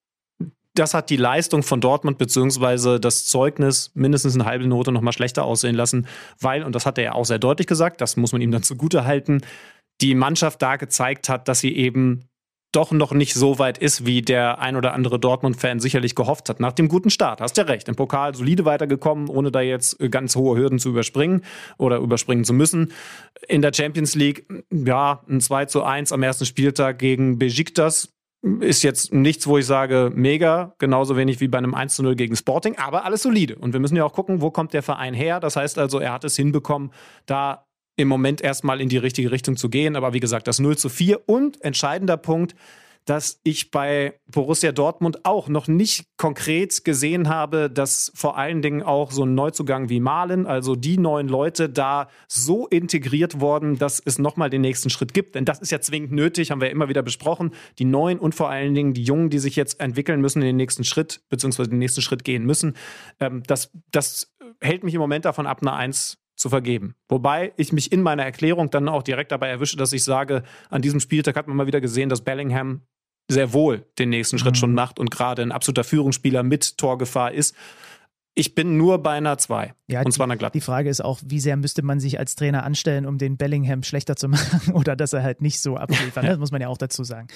das 0.78 0.94
hat 0.94 1.10
die 1.10 1.16
Leistung 1.16 1.62
von 1.62 1.80
Dortmund 1.80 2.18
beziehungsweise 2.18 3.00
das 3.00 3.26
Zeugnis 3.26 3.90
mindestens 3.94 4.34
eine 4.34 4.44
halbe 4.44 4.66
Note 4.66 4.92
noch 4.92 5.00
mal 5.00 5.12
schlechter 5.12 5.44
aussehen 5.44 5.74
lassen, 5.74 6.06
weil, 6.40 6.62
und 6.62 6.74
das 6.74 6.86
hat 6.86 6.98
er 6.98 7.04
ja 7.04 7.12
auch 7.12 7.24
sehr 7.24 7.38
deutlich 7.38 7.66
gesagt, 7.66 8.00
das 8.00 8.16
muss 8.16 8.32
man 8.32 8.40
ihm 8.40 8.50
dann 8.50 8.62
zugute 8.62 9.04
halten, 9.04 9.40
die 10.00 10.14
Mannschaft 10.14 10.60
da 10.62 10.76
gezeigt 10.76 11.28
hat, 11.28 11.48
dass 11.48 11.60
sie 11.60 11.74
eben 11.74 12.28
doch 12.72 12.92
noch 12.92 13.12
nicht 13.12 13.32
so 13.32 13.58
weit 13.58 13.78
ist, 13.78 14.04
wie 14.04 14.20
der 14.20 14.58
ein 14.58 14.76
oder 14.76 14.92
andere 14.92 15.18
Dortmund-Fan 15.18 15.80
sicherlich 15.80 16.14
gehofft 16.14 16.50
hat. 16.50 16.60
Nach 16.60 16.72
dem 16.72 16.88
guten 16.88 17.08
Start, 17.08 17.40
hast 17.40 17.56
ja 17.56 17.64
recht, 17.64 17.88
im 17.88 17.96
Pokal 17.96 18.34
solide 18.34 18.66
weitergekommen, 18.66 19.28
ohne 19.28 19.50
da 19.50 19.62
jetzt 19.62 19.98
ganz 20.10 20.36
hohe 20.36 20.58
Hürden 20.58 20.78
zu 20.78 20.90
überspringen 20.90 21.42
oder 21.78 21.96
überspringen 21.96 22.44
zu 22.44 22.52
müssen. 22.52 22.92
In 23.48 23.62
der 23.62 23.72
Champions 23.72 24.14
League, 24.14 24.46
ja, 24.70 25.22
ein 25.26 25.40
2 25.40 25.64
zu 25.66 25.84
1 25.84 26.12
am 26.12 26.22
ersten 26.22 26.44
Spieltag 26.44 26.98
gegen 26.98 27.38
Besiktas, 27.38 28.15
ist 28.60 28.82
jetzt 28.82 29.12
nichts, 29.12 29.46
wo 29.46 29.58
ich 29.58 29.66
sage, 29.66 30.10
mega, 30.14 30.74
genauso 30.78 31.16
wenig 31.16 31.40
wie 31.40 31.48
bei 31.48 31.58
einem 31.58 31.74
1 31.74 31.96
zu 31.96 32.02
0 32.02 32.14
gegen 32.14 32.36
Sporting, 32.36 32.76
aber 32.78 33.04
alles 33.04 33.22
solide. 33.22 33.56
Und 33.56 33.72
wir 33.72 33.80
müssen 33.80 33.96
ja 33.96 34.04
auch 34.04 34.12
gucken, 34.12 34.40
wo 34.40 34.50
kommt 34.50 34.72
der 34.72 34.82
Verein 34.82 35.14
her. 35.14 35.40
Das 35.40 35.56
heißt 35.56 35.78
also, 35.78 35.98
er 35.98 36.12
hat 36.12 36.24
es 36.24 36.36
hinbekommen, 36.36 36.92
da 37.26 37.66
im 37.96 38.08
Moment 38.08 38.40
erstmal 38.40 38.80
in 38.80 38.88
die 38.88 38.98
richtige 38.98 39.32
Richtung 39.32 39.56
zu 39.56 39.68
gehen. 39.68 39.96
Aber 39.96 40.12
wie 40.12 40.20
gesagt, 40.20 40.46
das 40.46 40.58
0 40.58 40.76
zu 40.76 40.88
4 40.88 41.28
und 41.28 41.60
entscheidender 41.62 42.16
Punkt, 42.16 42.54
dass 43.06 43.40
ich 43.44 43.70
bei 43.70 44.18
Borussia 44.26 44.72
Dortmund 44.72 45.24
auch 45.24 45.48
noch 45.48 45.68
nicht 45.68 46.06
konkret 46.16 46.84
gesehen 46.84 47.28
habe, 47.28 47.70
dass 47.70 48.12
vor 48.14 48.36
allen 48.36 48.62
Dingen 48.62 48.82
auch 48.82 49.12
so 49.12 49.24
ein 49.24 49.34
Neuzugang 49.34 49.88
wie 49.88 50.00
Malen, 50.00 50.46
also 50.46 50.74
die 50.74 50.98
neuen 50.98 51.28
Leute, 51.28 51.68
da 51.68 52.08
so 52.28 52.66
integriert 52.66 53.40
worden, 53.40 53.78
dass 53.78 54.02
es 54.04 54.18
nochmal 54.18 54.50
den 54.50 54.60
nächsten 54.60 54.90
Schritt 54.90 55.14
gibt. 55.14 55.36
Denn 55.36 55.44
das 55.44 55.60
ist 55.60 55.70
ja 55.70 55.80
zwingend 55.80 56.12
nötig, 56.12 56.50
haben 56.50 56.60
wir 56.60 56.66
ja 56.66 56.72
immer 56.72 56.88
wieder 56.88 57.02
besprochen. 57.02 57.52
Die 57.78 57.84
neuen 57.84 58.18
und 58.18 58.34
vor 58.34 58.50
allen 58.50 58.74
Dingen 58.74 58.92
die 58.92 59.04
Jungen, 59.04 59.30
die 59.30 59.38
sich 59.38 59.54
jetzt 59.54 59.80
entwickeln 59.80 60.20
müssen 60.20 60.42
in 60.42 60.46
den 60.46 60.56
nächsten 60.56 60.84
Schritt, 60.84 61.22
beziehungsweise 61.28 61.70
den 61.70 61.78
nächsten 61.78 62.02
Schritt 62.02 62.24
gehen 62.24 62.44
müssen. 62.44 62.76
Ähm, 63.20 63.44
das, 63.46 63.70
das 63.92 64.34
hält 64.60 64.82
mich 64.82 64.94
im 64.94 65.00
Moment 65.00 65.24
davon 65.24 65.46
ab, 65.46 65.58
eine 65.62 65.72
Eins 65.72 66.18
zu 66.36 66.48
vergeben. 66.50 66.94
Wobei 67.08 67.52
ich 67.56 67.72
mich 67.72 67.92
in 67.92 68.02
meiner 68.02 68.24
Erklärung 68.24 68.70
dann 68.70 68.88
auch 68.88 69.02
direkt 69.02 69.32
dabei 69.32 69.48
erwische, 69.48 69.76
dass 69.76 69.92
ich 69.92 70.04
sage, 70.04 70.42
an 70.68 70.82
diesem 70.82 71.00
Spieltag 71.00 71.36
hat 71.36 71.48
man 71.48 71.56
mal 71.56 71.66
wieder 71.66 71.80
gesehen, 71.80 72.08
dass 72.08 72.22
Bellingham 72.22 72.82
sehr 73.28 73.52
wohl 73.52 73.84
den 73.98 74.10
nächsten 74.10 74.38
Schritt 74.38 74.54
mhm. 74.54 74.58
schon 74.58 74.74
macht 74.74 74.98
und 74.98 75.10
gerade 75.10 75.42
ein 75.42 75.52
absoluter 75.52 75.84
Führungsspieler 75.84 76.42
mit 76.42 76.78
Torgefahr 76.78 77.32
ist. 77.32 77.54
Ich 78.38 78.54
bin 78.54 78.76
nur 78.76 79.02
bei 79.02 79.12
einer 79.12 79.38
2. 79.38 79.72
Ja, 79.86 80.02
und 80.02 80.12
zwar 80.12 80.24
einer 80.24 80.36
glatten. 80.36 80.58
Die 80.58 80.60
Frage 80.60 80.90
ist 80.90 81.02
auch, 81.02 81.20
wie 81.24 81.40
sehr 81.40 81.56
müsste 81.56 81.82
man 81.82 82.00
sich 82.00 82.18
als 82.18 82.34
Trainer 82.34 82.64
anstellen, 82.64 83.06
um 83.06 83.16
den 83.16 83.38
Bellingham 83.38 83.82
schlechter 83.82 84.14
zu 84.14 84.28
machen 84.28 84.74
oder 84.74 84.94
dass 84.94 85.14
er 85.14 85.22
halt 85.22 85.40
nicht 85.40 85.58
so 85.58 85.78
abliefert. 85.78 86.22
Ne? 86.22 86.28
Das 86.28 86.38
muss 86.38 86.52
man 86.52 86.60
ja 86.60 86.68
auch 86.68 86.76
dazu 86.76 87.02
sagen. 87.02 87.28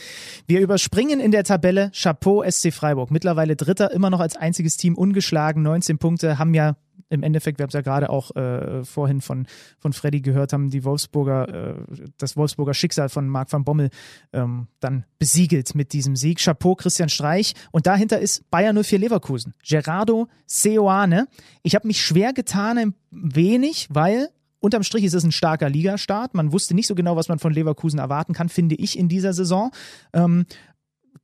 Wir 0.46 0.60
überspringen 0.60 1.18
in 1.18 1.30
der 1.30 1.44
Tabelle 1.44 1.90
Chapeau 1.94 2.44
SC 2.48 2.70
Freiburg. 2.70 3.10
Mittlerweile 3.10 3.56
Dritter, 3.56 3.92
immer 3.92 4.10
noch 4.10 4.20
als 4.20 4.36
einziges 4.36 4.76
Team 4.76 4.94
ungeschlagen. 4.94 5.62
19 5.62 5.96
Punkte, 5.96 6.38
haben 6.38 6.52
ja 6.52 6.76
im 7.10 7.22
Endeffekt, 7.22 7.58
wir 7.58 7.64
haben 7.64 7.68
es 7.68 7.74
ja 7.74 7.82
gerade 7.82 8.08
auch 8.08 8.34
äh, 8.36 8.84
vorhin 8.84 9.20
von, 9.20 9.46
von 9.78 9.92
Freddy 9.92 10.20
gehört, 10.20 10.52
haben 10.52 10.70
die 10.70 10.84
Wolfsburger, 10.84 11.48
äh, 11.48 11.74
das 12.18 12.36
Wolfsburger 12.36 12.72
Schicksal 12.72 13.08
von 13.08 13.28
Marc 13.28 13.52
van 13.52 13.64
Bommel 13.64 13.90
ähm, 14.32 14.68
dann 14.78 15.04
besiegelt 15.18 15.74
mit 15.74 15.92
diesem 15.92 16.16
Sieg. 16.16 16.38
Chapeau, 16.38 16.76
Christian 16.76 17.08
Streich. 17.08 17.54
Und 17.72 17.86
dahinter 17.86 18.20
ist 18.20 18.48
Bayern 18.50 18.82
04 18.82 18.98
Leverkusen. 19.00 19.54
Gerardo 19.68 20.28
Seoane. 20.46 21.26
Ich 21.62 21.74
habe 21.74 21.86
mich 21.86 22.00
schwer 22.00 22.32
getan, 22.32 22.78
ein 22.78 22.94
wenig, 23.10 23.88
weil 23.90 24.28
unterm 24.60 24.84
Strich 24.84 25.04
ist 25.04 25.14
es 25.14 25.24
ein 25.24 25.32
starker 25.32 25.68
Ligastart. 25.68 26.34
Man 26.34 26.52
wusste 26.52 26.74
nicht 26.74 26.86
so 26.86 26.94
genau, 26.94 27.16
was 27.16 27.28
man 27.28 27.40
von 27.40 27.52
Leverkusen 27.52 27.98
erwarten 27.98 28.34
kann, 28.34 28.48
finde 28.48 28.76
ich, 28.76 28.96
in 28.96 29.08
dieser 29.08 29.32
Saison. 29.32 29.72
Ähm, 30.12 30.46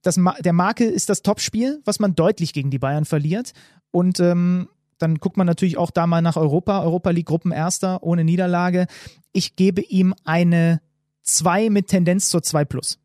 das, 0.02 0.18
der 0.40 0.52
Makel 0.52 0.88
ist 0.88 1.08
das 1.08 1.22
Topspiel, 1.22 1.80
was 1.84 2.00
man 2.00 2.14
deutlich 2.14 2.52
gegen 2.52 2.70
die 2.70 2.78
Bayern 2.78 3.04
verliert. 3.04 3.52
Und 3.90 4.20
ähm, 4.20 4.68
dann 4.98 5.16
guckt 5.16 5.36
man 5.36 5.46
natürlich 5.46 5.78
auch 5.78 5.90
da 5.90 6.06
mal 6.06 6.22
nach 6.22 6.36
Europa, 6.36 6.82
Europa 6.82 7.10
League 7.10 7.26
Gruppenerster 7.26 8.02
ohne 8.02 8.24
Niederlage. 8.24 8.86
Ich 9.32 9.56
gebe 9.56 9.82
ihm 9.82 10.14
eine 10.24 10.80
2 11.22 11.70
mit 11.70 11.88
Tendenz 11.88 12.28
zur 12.28 12.42
2 12.42 12.64
plus. 12.64 12.98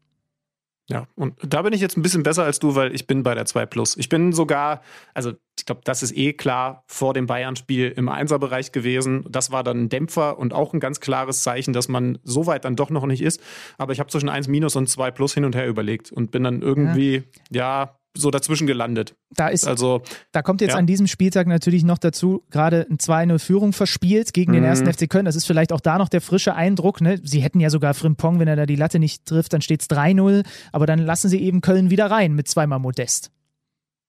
Ja, 0.91 1.07
und 1.15 1.35
da 1.41 1.61
bin 1.61 1.71
ich 1.71 1.79
jetzt 1.79 1.95
ein 1.95 2.01
bisschen 2.01 2.23
besser 2.23 2.43
als 2.43 2.59
du, 2.59 2.75
weil 2.75 2.93
ich 2.93 3.07
bin 3.07 3.23
bei 3.23 3.33
der 3.33 3.45
2 3.45 3.65
Plus. 3.65 3.95
Ich 3.95 4.09
bin 4.09 4.33
sogar, 4.33 4.81
also 5.13 5.31
ich 5.57 5.65
glaube, 5.65 5.81
das 5.85 6.03
ist 6.03 6.17
eh 6.17 6.33
klar 6.33 6.83
vor 6.87 7.13
dem 7.13 7.27
Bayern-Spiel 7.27 7.93
im 7.95 8.09
Einserbereich 8.09 8.73
gewesen. 8.73 9.25
Das 9.29 9.51
war 9.51 9.63
dann 9.63 9.83
ein 9.83 9.89
Dämpfer 9.89 10.37
und 10.37 10.53
auch 10.53 10.73
ein 10.73 10.81
ganz 10.81 10.99
klares 10.99 11.43
Zeichen, 11.43 11.71
dass 11.71 11.87
man 11.87 12.17
so 12.23 12.45
weit 12.45 12.65
dann 12.65 12.75
doch 12.75 12.89
noch 12.89 13.05
nicht 13.05 13.21
ist. 13.21 13.39
Aber 13.77 13.93
ich 13.93 14.01
habe 14.01 14.09
zwischen 14.09 14.27
1 14.27 14.49
Minus 14.49 14.75
und 14.75 14.87
2 14.87 15.11
Plus 15.11 15.33
hin 15.33 15.45
und 15.45 15.55
her 15.55 15.67
überlegt 15.67 16.11
und 16.11 16.31
bin 16.31 16.43
dann 16.43 16.61
irgendwie, 16.61 17.23
ja, 17.49 17.83
ja 17.83 17.97
so 18.15 18.31
dazwischen 18.31 18.67
gelandet. 18.67 19.15
Da 19.35 19.47
ist 19.47 19.67
also 19.67 20.01
da 20.31 20.41
kommt 20.41 20.61
jetzt 20.61 20.71
ja. 20.71 20.77
an 20.77 20.85
diesem 20.85 21.07
Spieltag 21.07 21.47
natürlich 21.47 21.83
noch 21.83 21.97
dazu 21.97 22.43
gerade 22.49 22.85
ein 22.89 22.97
2-0 22.97 23.39
Führung 23.39 23.73
verspielt 23.73 24.33
gegen 24.33 24.53
den 24.53 24.61
mhm. 24.61 24.67
ersten 24.67 24.91
FC 24.91 25.09
Köln. 25.09 25.25
Das 25.25 25.35
ist 25.35 25.45
vielleicht 25.45 25.71
auch 25.71 25.79
da 25.79 25.97
noch 25.97 26.09
der 26.09 26.21
frische 26.21 26.53
Eindruck, 26.53 27.01
ne? 27.01 27.19
Sie 27.23 27.41
hätten 27.41 27.59
ja 27.59 27.69
sogar 27.69 27.93
Frimpong, 27.93 28.39
wenn 28.39 28.47
er 28.47 28.55
da 28.55 28.65
die 28.65 28.75
Latte 28.75 28.99
nicht 28.99 29.25
trifft, 29.25 29.53
dann 29.53 29.61
steht 29.61 29.81
es 29.81 29.89
3-0, 29.89 30.45
aber 30.71 30.85
dann 30.85 30.99
lassen 30.99 31.29
sie 31.29 31.41
eben 31.41 31.61
Köln 31.61 31.89
wieder 31.89 32.11
rein 32.11 32.33
mit 32.33 32.47
zweimal 32.47 32.79
Modest. 32.79 33.31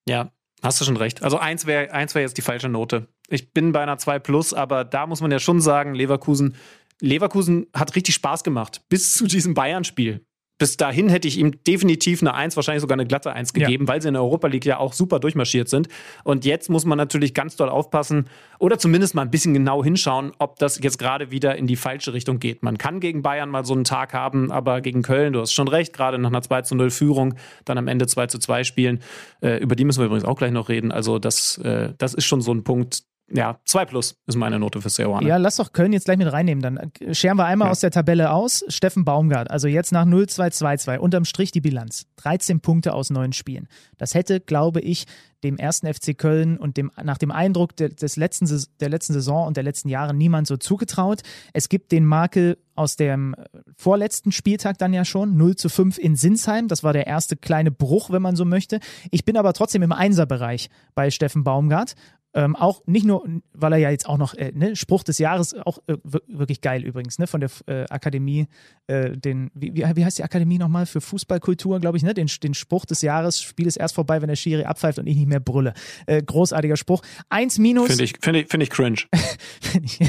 Ja, 0.09 0.33
hast 0.63 0.81
du 0.81 0.85
schon 0.85 0.97
recht. 0.97 1.23
Also 1.23 1.39
eins 1.39 1.67
wäre 1.67 1.93
eins 1.93 2.15
wäre 2.15 2.23
jetzt 2.23 2.37
die 2.37 2.43
falsche 2.43 2.69
Note. 2.69 3.09
Ich 3.29 3.53
bin 3.53 3.73
bei 3.73 3.83
einer 3.83 3.99
2 3.99 4.19
plus, 4.19 4.53
aber 4.53 4.85
da 4.85 5.07
muss 5.07 5.21
man 5.21 5.31
ja 5.31 5.39
schon 5.39 5.61
sagen, 5.61 5.95
Leverkusen 5.95 6.57
Leverkusen 7.01 7.67
hat 7.75 7.97
richtig 7.97 8.15
Spaß 8.15 8.45
gemacht 8.45 8.83
bis 8.89 9.15
zu 9.15 9.27
diesem 9.27 9.55
Bayern-Spiel 9.55 10.25
bis 10.63 10.77
dahin 10.77 11.09
hätte 11.09 11.27
ich 11.27 11.39
ihm 11.39 11.61
definitiv 11.65 12.23
eine 12.23 12.35
Eins, 12.35 12.55
wahrscheinlich 12.55 12.83
sogar 12.83 12.95
eine 12.95 13.05
glatte 13.05 13.33
Eins 13.33 13.53
gegeben, 13.53 13.87
ja. 13.87 13.93
weil 13.93 14.01
sie 14.01 14.07
in 14.07 14.15
der 14.15 14.23
Europa 14.23 14.47
League 14.47 14.65
ja 14.65 14.79
auch 14.79 14.93
super 14.93 15.19
durchmarschiert 15.19 15.69
sind. 15.69 15.89
Und 16.23 16.45
jetzt 16.45 16.71
muss 16.71 16.85
man 16.85 16.97
natürlich 16.97 17.35
ganz 17.35 17.57
doll 17.57 17.69
aufpassen 17.69 18.29
oder 18.61 18.79
zumindest 18.79 19.17
mal 19.17 19.23
ein 19.23 19.31
bisschen 19.33 19.55
genau 19.55 19.83
hinschauen, 19.83 20.31
ob 20.39 20.61
das 20.61 20.79
jetzt 20.81 21.01
gerade 21.01 21.33
wieder 21.33 21.57
in 21.57 21.67
die 21.67 21.75
falsche 21.75 22.13
Richtung 22.13 22.39
geht. 22.39 22.63
Man 22.63 22.79
kann 22.79 23.01
gegen 23.01 23.23
Bayern 23.23 23.49
mal 23.51 23.65
so 23.65 23.75
einen 23.75 23.83
Tag 23.83 24.15
haben, 24.15 24.53
aber 24.53 24.83
gegen 24.83 25.03
Köln, 25.03 25.33
du 25.33 25.41
hast 25.41 25.53
schon 25.53 25.67
recht, 25.67 25.93
gerade 25.93 26.17
nach 26.21 26.29
einer 26.29 26.43
2 26.43 26.63
zu 26.63 26.77
0 26.77 26.91
Führung, 26.91 27.35
dann 27.65 27.77
am 27.77 27.89
Ende 27.89 28.07
2 28.07 28.29
zu 28.29 28.39
2 28.39 28.63
spielen. 28.63 29.01
Äh, 29.41 29.57
über 29.57 29.75
die 29.75 29.85
müssen 29.85 29.99
wir 29.99 30.07
übrigens 30.07 30.25
auch 30.25 30.37
gleich 30.37 30.53
noch 30.53 30.69
reden. 30.69 30.93
Also 30.93 31.19
das, 31.19 31.59
äh, 31.59 31.93
das 31.99 32.15
ist 32.15 32.27
schon 32.27 32.41
so 32.41 32.55
ein 32.55 32.63
Punkt, 32.63 33.03
ja, 33.31 33.59
2 33.65 33.85
plus 33.87 34.17
ist 34.27 34.37
meine 34.37 34.59
Note 34.59 34.83
für 34.83 34.91
Seoane. 34.91 35.27
Ja, 35.27 35.37
lass 35.39 35.57
doch 35.57 35.73
Köln 35.73 35.93
jetzt 35.93 36.05
gleich 36.05 36.19
mit 36.19 36.31
reinnehmen. 36.31 36.63
Dann 36.63 36.93
scheren 37.15 37.39
wir 37.39 37.47
einmal 37.47 37.69
ja. 37.69 37.73
aus 37.73 37.81
der 37.81 37.91
Tabelle 37.91 38.31
aus. 38.33 38.65
Steffen 38.69 39.05
Baumgart, 39.05 39.51
also 39.51 39.69
jetzt 39.69 39.93
nach 39.93 40.05
0-2-2-2, 40.05 40.99
unterm 40.99 41.25
Strich 41.25 41.51
die 41.51 41.61
Bilanz. 41.61 42.07
13 42.17 42.61
Punkte 42.61 42.93
aus 42.93 43.11
neun 43.11 43.33
Spielen. 43.33 43.69
Das 43.97 44.15
hätte, 44.15 44.41
glaube 44.41 44.81
ich, 44.81 45.07
dem 45.43 45.57
ersten 45.57 45.93
FC 45.93 46.17
Köln 46.17 46.57
und 46.57 46.77
dem, 46.77 46.91
nach 47.03 47.19
dem 47.19 47.31
Eindruck 47.31 47.75
der, 47.77 47.89
des 47.89 48.17
letzten, 48.17 48.49
der 48.81 48.89
letzten 48.89 49.13
Saison 49.13 49.47
und 49.47 49.57
der 49.57 49.65
letzten 49.65 49.89
Jahre 49.89 50.15
niemand 50.15 50.47
so 50.47 50.57
zugetraut. 50.57 51.23
Es 51.53 51.69
gibt 51.69 51.91
den 51.91 52.05
Makel 52.05 52.59
aus 52.75 52.97
dem 52.97 53.35
vorletzten 53.77 54.33
Spieltag 54.33 54.79
dann 54.79 54.93
ja 54.93 55.05
schon, 55.05 55.37
0 55.37 55.57
zu 55.57 55.69
5 55.69 55.99
in 55.99 56.17
Sinsheim. 56.17 56.69
Das 56.69 56.85
war 56.85 56.93
der 56.93 57.07
erste 57.07 57.37
kleine 57.37 57.71
Bruch, 57.71 58.11
wenn 58.11 58.23
man 58.23 58.37
so 58.37 58.45
möchte. 58.45 58.79
Ich 59.11 59.25
bin 59.25 59.37
aber 59.37 59.53
trotzdem 59.53 59.83
im 59.83 59.93
Einserbereich 59.93 60.71
bei 60.95 61.11
Steffen 61.11 61.45
Baumgart 61.45 61.95
ähm, 62.35 62.57
auch 62.57 62.83
nicht 62.87 63.05
nur, 63.05 63.27
weil 63.53 63.73
er 63.73 63.79
ja 63.79 63.91
jetzt 63.91 64.09
auch 64.09 64.17
noch, 64.17 64.35
äh, 64.35 64.53
ne, 64.55 64.75
Spruch 64.75 65.05
des 65.05 65.19
Jahres, 65.19 65.55
auch 65.55 65.79
äh, 65.87 65.97
wirklich 66.05 66.61
geil 66.61 66.83
übrigens, 66.83 67.19
ne, 67.19 67.27
von 67.27 67.41
der 67.41 67.51
äh, 67.67 67.85
Akademie, 67.91 68.49
äh, 68.87 69.11
den, 69.11 69.51
wie, 69.55 69.75
wie 69.75 70.05
heißt 70.05 70.19
die 70.19 70.25
Akademie 70.25 70.59
nochmal 70.59 70.87
für 70.87 71.01
Fußballkultur, 71.01 71.81
glaube 71.81 71.99
ich, 71.99 72.03
ne, 72.03 72.15
den, 72.15 72.29
den 72.43 72.55
Spruch 72.55 72.87
des 72.87 73.03
Jahres, 73.03 73.43
Spiel 73.43 73.67
ist 73.67 73.77
erst 73.77 73.95
vorbei, 73.95 74.23
wenn 74.23 74.29
der 74.29 74.37
Schiri 74.37 74.65
abpfeift 74.65 74.99
und 74.99 75.07
ich 75.07 75.17
nicht 75.17 75.29
mehr 75.29 75.41
brülle. 75.41 75.75
Äh, 76.07 76.23
großartiger 76.23 76.77
Spruch. 76.77 77.03
Eins 77.29 77.59
minus. 77.59 77.89
Finde 77.89 78.05
ich, 78.05 78.15
finde 78.21 78.41
ich, 78.41 78.49
finde 78.49 78.65
ich 78.65 78.71
cringe. 78.71 79.03
ja. 79.99 80.09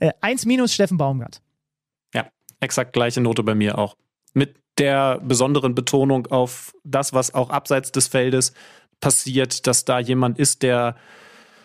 äh, 0.00 0.10
eins 0.20 0.44
minus 0.44 0.74
Steffen 0.74 0.98
Baumgart. 0.98 1.40
Ja, 2.14 2.28
exakt 2.60 2.92
gleiche 2.92 3.20
Note 3.20 3.42
bei 3.42 3.54
mir 3.54 3.78
auch. 3.78 3.96
Mit 4.34 4.56
der 4.78 5.20
besonderen 5.20 5.74
Betonung 5.74 6.26
auf 6.26 6.74
das, 6.84 7.12
was 7.12 7.34
auch 7.34 7.50
abseits 7.50 7.92
des 7.92 8.08
Feldes 8.08 8.52
passiert, 9.00 9.66
dass 9.66 9.84
da 9.84 9.98
jemand 9.98 10.38
ist, 10.38 10.62
der 10.62 10.96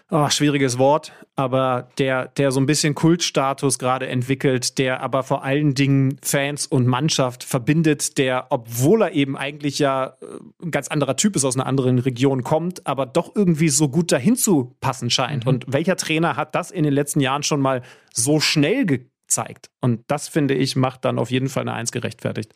oh, 0.10 0.30
schwieriges 0.30 0.78
Wort, 0.78 1.12
aber 1.36 1.90
der, 1.98 2.28
der 2.30 2.52
so 2.52 2.60
ein 2.60 2.66
bisschen 2.66 2.96
Kultstatus 2.96 3.78
gerade 3.78 4.08
entwickelt, 4.08 4.78
der 4.78 5.02
aber 5.02 5.24
vor 5.24 5.44
allen 5.44 5.74
Dingen 5.74 6.18
Fans 6.24 6.66
und 6.66 6.88
Mannschaft 6.88 7.44
verbindet, 7.44 8.18
der, 8.18 8.48
obwohl 8.50 9.02
er 9.02 9.12
eben 9.12 9.38
eigentlich 9.38 9.80
ja 9.80 10.18
äh, 10.22 10.64
ein 10.64 10.72
ganz 10.72 10.88
anderer 10.88 11.18
Typ 11.18 11.36
ist, 11.36 11.44
aus 11.44 11.56
einer 11.56 11.66
anderen 11.66 12.00
Region 12.00 12.44
kommt, 12.44 12.88
aber 12.88 13.06
doch 13.06 13.36
irgendwie 13.36 13.70
so 13.70 13.90
gut 13.90 14.12
dahin 14.12 14.36
zu 14.36 14.76
passen 14.80 15.10
scheint. 15.10 15.46
Mhm. 15.46 15.50
Und 15.50 15.66
welcher 15.68 15.98
Trainer 15.98 16.38
hat 16.38 16.56
das 16.56 16.72
in 16.72 16.84
den 16.84 16.94
letzten 16.94 17.20
Jahren 17.20 17.44
schon 17.44 17.62
mal 17.62 17.82
so 18.14 18.40
schnell 18.40 18.86
gezeigt? 18.86 19.70
Und 19.82 20.02
das, 20.08 20.30
finde 20.30 20.54
ich, 20.54 20.76
macht 20.76 21.04
dann 21.04 21.20
auf 21.20 21.32
jeden 21.32 21.50
Fall 21.50 21.62
eine 21.62 21.74
Eins 21.74 21.92
gerechtfertigt. 21.92 22.54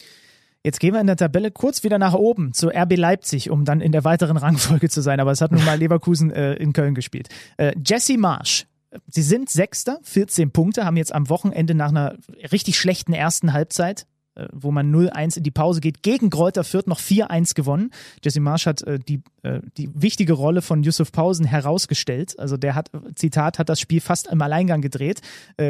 Jetzt 0.64 0.80
gehen 0.80 0.94
wir 0.94 1.02
in 1.02 1.08
der 1.08 1.16
Tabelle 1.16 1.50
kurz 1.50 1.84
wieder 1.84 1.98
nach 1.98 2.14
oben 2.14 2.54
zu 2.54 2.70
RB 2.70 2.96
Leipzig, 2.96 3.50
um 3.50 3.66
dann 3.66 3.82
in 3.82 3.92
der 3.92 4.04
weiteren 4.04 4.38
Rangfolge 4.38 4.90
zu 4.90 5.02
sein. 5.02 5.20
Aber 5.20 5.32
es 5.32 5.42
hat 5.42 5.52
nun 5.52 5.66
mal 5.66 5.78
Leverkusen 5.78 6.32
äh, 6.32 6.54
in 6.54 6.74
Köln 6.74 6.96
gespielt. 6.96 7.30
Äh, 7.58 7.74
Jesse 7.84 8.18
Marsch. 8.18 8.68
Sie 9.08 9.22
sind 9.22 9.50
Sechster, 9.50 10.00
14 10.04 10.52
Punkte, 10.52 10.84
haben 10.84 10.98
jetzt 10.98 11.16
am 11.16 11.30
Wochenende 11.30 11.74
nach 11.74 11.90
einer 11.90 12.18
richtig 12.52 12.78
schlechten 12.78 13.14
ersten 13.14 13.54
Halbzeit 13.54 14.06
äh, 14.34 14.48
wo 14.54 14.72
man 14.72 14.94
0-1 14.94 15.38
in 15.38 15.44
die 15.44 15.52
Pause 15.52 15.82
geht, 15.82 16.04
gegen 16.04 16.30
Kräuter 16.30 16.64
Fürth 16.64 16.88
noch 16.88 17.00
4-1 17.00 17.54
gewonnen. 17.54 17.92
Jesse 18.24 18.40
Marsch 18.40 18.66
hat 18.66 18.82
äh, 18.84 18.98
die, 18.98 19.22
äh, 19.44 19.60
die 19.78 19.90
wichtige 19.94 20.34
Rolle 20.34 20.62
von 20.62 20.84
Yusuf 20.84 21.12
Pausen 21.12 21.46
herausgestellt. 21.46 22.40
Also 22.40 22.56
der 22.56 22.76
hat, 22.76 22.92
Zitat, 23.16 23.60
hat 23.60 23.68
das 23.68 23.82
Spiel 23.82 24.00
fast 24.00 24.28
im 24.28 24.42
Alleingang 24.42 24.82
gedreht. 24.82 25.22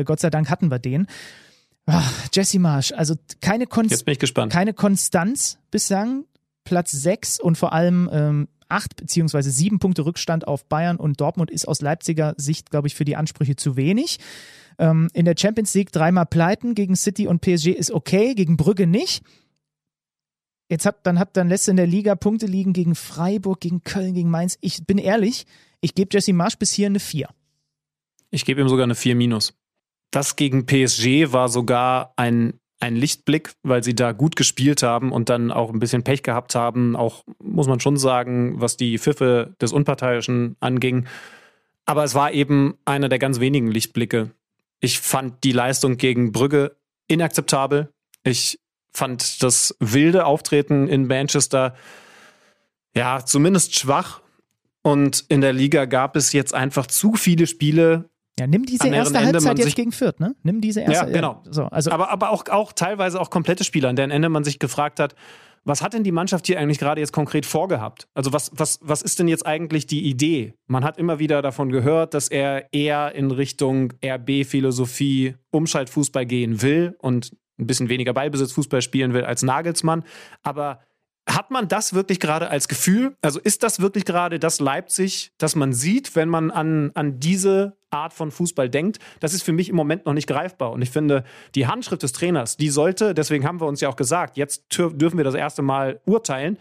Gott 0.05 0.19
sei 0.19 0.30
Dank 0.30 0.49
hatten 0.49 0.69
wir 0.69 0.80
den. 0.80 1.07
Ach, 1.85 2.27
Jesse 2.33 2.59
Marsch, 2.59 2.91
also 2.91 3.15
keine, 3.41 3.67
Konst 3.67 4.05
keine 4.49 4.73
Konstanz 4.73 5.57
bislang. 5.71 6.25
Platz 6.63 6.91
6 6.91 7.39
und 7.39 7.57
vor 7.57 7.73
allem 7.73 8.09
ähm, 8.11 8.47
8 8.69 8.95
beziehungsweise 8.95 9.51
7 9.51 9.79
Punkte 9.79 10.05
Rückstand 10.05 10.47
auf 10.47 10.65
Bayern 10.65 10.97
und 10.97 11.19
Dortmund 11.19 11.51
ist 11.51 11.67
aus 11.67 11.81
Leipziger 11.81 12.33
Sicht, 12.37 12.69
glaube 12.69 12.87
ich, 12.87 12.95
für 12.95 13.05
die 13.05 13.15
Ansprüche 13.15 13.55
zu 13.55 13.75
wenig. 13.75 14.19
Ähm, 14.79 15.09
in 15.13 15.25
der 15.25 15.35
Champions 15.37 15.73
League 15.73 15.91
dreimal 15.91 16.25
pleiten 16.25 16.75
gegen 16.75 16.95
City 16.95 17.27
und 17.27 17.41
PSG 17.41 17.67
ist 17.67 17.91
okay, 17.91 18.35
gegen 18.35 18.57
Brügge 18.57 18.87
nicht. 18.87 19.23
Jetzt 20.69 20.85
hat, 20.85 21.05
dann 21.05 21.19
hat, 21.19 21.35
dann 21.35 21.49
lässt 21.49 21.67
in 21.67 21.75
der 21.75 21.87
Liga 21.87 22.15
Punkte 22.15 22.45
liegen 22.45 22.71
gegen 22.71 22.95
Freiburg, 22.95 23.59
gegen 23.59 23.83
Köln, 23.83 24.13
gegen 24.13 24.29
Mainz. 24.29 24.57
Ich 24.61 24.85
bin 24.85 24.97
ehrlich, 24.97 25.45
ich 25.81 25.95
gebe 25.95 26.09
Jesse 26.13 26.31
Marsch 26.31 26.57
bis 26.57 26.71
hier 26.71 26.87
eine 26.87 27.01
4. 27.01 27.27
Ich 28.29 28.45
gebe 28.45 28.61
ihm 28.61 28.69
sogar 28.69 28.85
eine 28.85 28.95
4 28.95 29.15
minus. 29.15 29.53
Das 30.11 30.35
gegen 30.35 30.65
PSG 30.65 31.31
war 31.31 31.49
sogar 31.49 32.13
ein, 32.17 32.59
ein 32.79 32.95
Lichtblick, 32.95 33.53
weil 33.63 33.83
sie 33.83 33.95
da 33.95 34.11
gut 34.11 34.35
gespielt 34.35 34.83
haben 34.83 35.11
und 35.11 35.29
dann 35.29 35.51
auch 35.51 35.71
ein 35.71 35.79
bisschen 35.79 36.03
Pech 36.03 36.21
gehabt 36.23 36.53
haben. 36.53 36.95
Auch, 36.95 37.23
muss 37.41 37.67
man 37.67 37.79
schon 37.79 37.97
sagen, 37.97 38.59
was 38.59 38.75
die 38.75 38.97
Pfiffe 38.97 39.55
des 39.61 39.71
Unparteiischen 39.71 40.57
anging. 40.59 41.07
Aber 41.85 42.03
es 42.03 42.13
war 42.13 42.33
eben 42.33 42.77
einer 42.85 43.09
der 43.09 43.19
ganz 43.19 43.39
wenigen 43.39 43.71
Lichtblicke. 43.71 44.31
Ich 44.81 44.99
fand 44.99 45.43
die 45.43 45.51
Leistung 45.53 45.97
gegen 45.97 46.31
Brügge 46.31 46.75
inakzeptabel. 47.07 47.91
Ich 48.23 48.59
fand 48.93 49.41
das 49.41 49.75
wilde 49.79 50.25
Auftreten 50.25 50.88
in 50.88 51.07
Manchester 51.07 51.75
ja 52.93 53.23
zumindest 53.25 53.77
schwach. 53.77 54.21
Und 54.81 55.25
in 55.29 55.41
der 55.41 55.53
Liga 55.53 55.85
gab 55.85 56.15
es 56.15 56.33
jetzt 56.33 56.53
einfach 56.53 56.88
zu 56.88 57.13
viele 57.13 57.47
Spiele, 57.47 58.09
ja, 58.39 58.47
nimm 58.47 58.65
diese 58.65 58.87
erste 58.87 59.17
Ende 59.17 59.33
Halbzeit 59.33 59.59
jetzt 59.59 59.75
gegen 59.75 59.91
Fürth, 59.91 60.19
ne? 60.19 60.35
Nimm 60.43 60.61
diese 60.61 60.81
erste. 60.81 61.07
Ja, 61.07 61.13
genau. 61.13 61.43
So, 61.49 61.63
also 61.65 61.91
aber 61.91 62.09
aber 62.11 62.31
auch, 62.31 62.47
auch 62.49 62.73
teilweise 62.73 63.19
auch 63.19 63.29
komplette 63.29 63.63
Spieler, 63.63 63.89
an 63.89 63.95
deren 63.95 64.11
Ende 64.11 64.29
man 64.29 64.43
sich 64.43 64.57
gefragt 64.57 64.99
hat, 64.99 65.15
was 65.63 65.83
hat 65.83 65.93
denn 65.93 66.03
die 66.03 66.11
Mannschaft 66.11 66.47
hier 66.47 66.59
eigentlich 66.59 66.79
gerade 66.79 67.01
jetzt 67.01 67.13
konkret 67.13 67.45
vorgehabt? 67.45 68.07
Also 68.15 68.33
was, 68.33 68.51
was, 68.55 68.79
was 68.81 69.01
ist 69.03 69.19
denn 69.19 69.27
jetzt 69.27 69.45
eigentlich 69.45 69.85
die 69.85 70.03
Idee? 70.03 70.55
Man 70.65 70.83
hat 70.83 70.97
immer 70.97 71.19
wieder 71.19 71.41
davon 71.41 71.69
gehört, 71.69 72.13
dass 72.15 72.29
er 72.29 72.73
eher 72.73 73.13
in 73.13 73.29
Richtung 73.29 73.93
RB-Philosophie 74.03 75.35
Umschaltfußball 75.51 76.25
gehen 76.25 76.61
will 76.63 76.95
und 76.99 77.35
ein 77.59 77.67
bisschen 77.67 77.89
weniger 77.89 78.13
Ballbesitzfußball 78.13 78.81
spielen 78.81 79.13
will 79.13 79.23
als 79.23 79.43
Nagelsmann. 79.43 80.03
Aber 80.41 80.79
hat 81.30 81.52
man 81.52 81.68
das 81.68 81.93
wirklich 81.93 82.19
gerade 82.19 82.49
als 82.49 82.68
Gefühl? 82.68 83.15
Also 83.22 83.39
ist 83.39 83.64
das 83.64 83.80
wirklich 83.80 84.06
gerade 84.06 84.39
das 84.39 84.60
Leipzig, 84.60 85.31
das 85.38 85.56
man 85.56 85.73
sieht, 85.73 86.15
wenn 86.15 86.30
man 86.30 86.52
an, 86.52 86.91
an 86.95 87.19
diese 87.19 87.77
Art 87.89 88.14
von 88.14 88.31
Fußball 88.31 88.69
denkt? 88.69 88.99
Das 89.19 89.34
ist 89.34 89.43
für 89.43 89.53
mich 89.53 89.69
im 89.69 89.76
Moment 89.76 90.06
noch 90.06 90.14
nicht 90.14 90.27
greifbar. 90.27 90.72
Und 90.72 90.81
ich 90.81 90.89
finde, 90.89 91.23
die 91.56 91.68
Handschrift 91.68 92.03
des 92.03 92.14
Trainers, 92.14 92.57
die 92.57 92.69
sollte, 92.69 93.14
deswegen 93.14 93.45
haben 93.45 93.61
wir 93.61 93.68
uns 93.68 93.81
ja 93.81 93.89
auch 93.89 93.95
gesagt, 93.95 94.38
jetzt 94.38 94.65
dürfen 94.77 95.18
wir 95.18 95.23
das 95.23 95.35
erste 95.35 95.61
Mal 95.61 96.02
urteilen, 96.06 96.57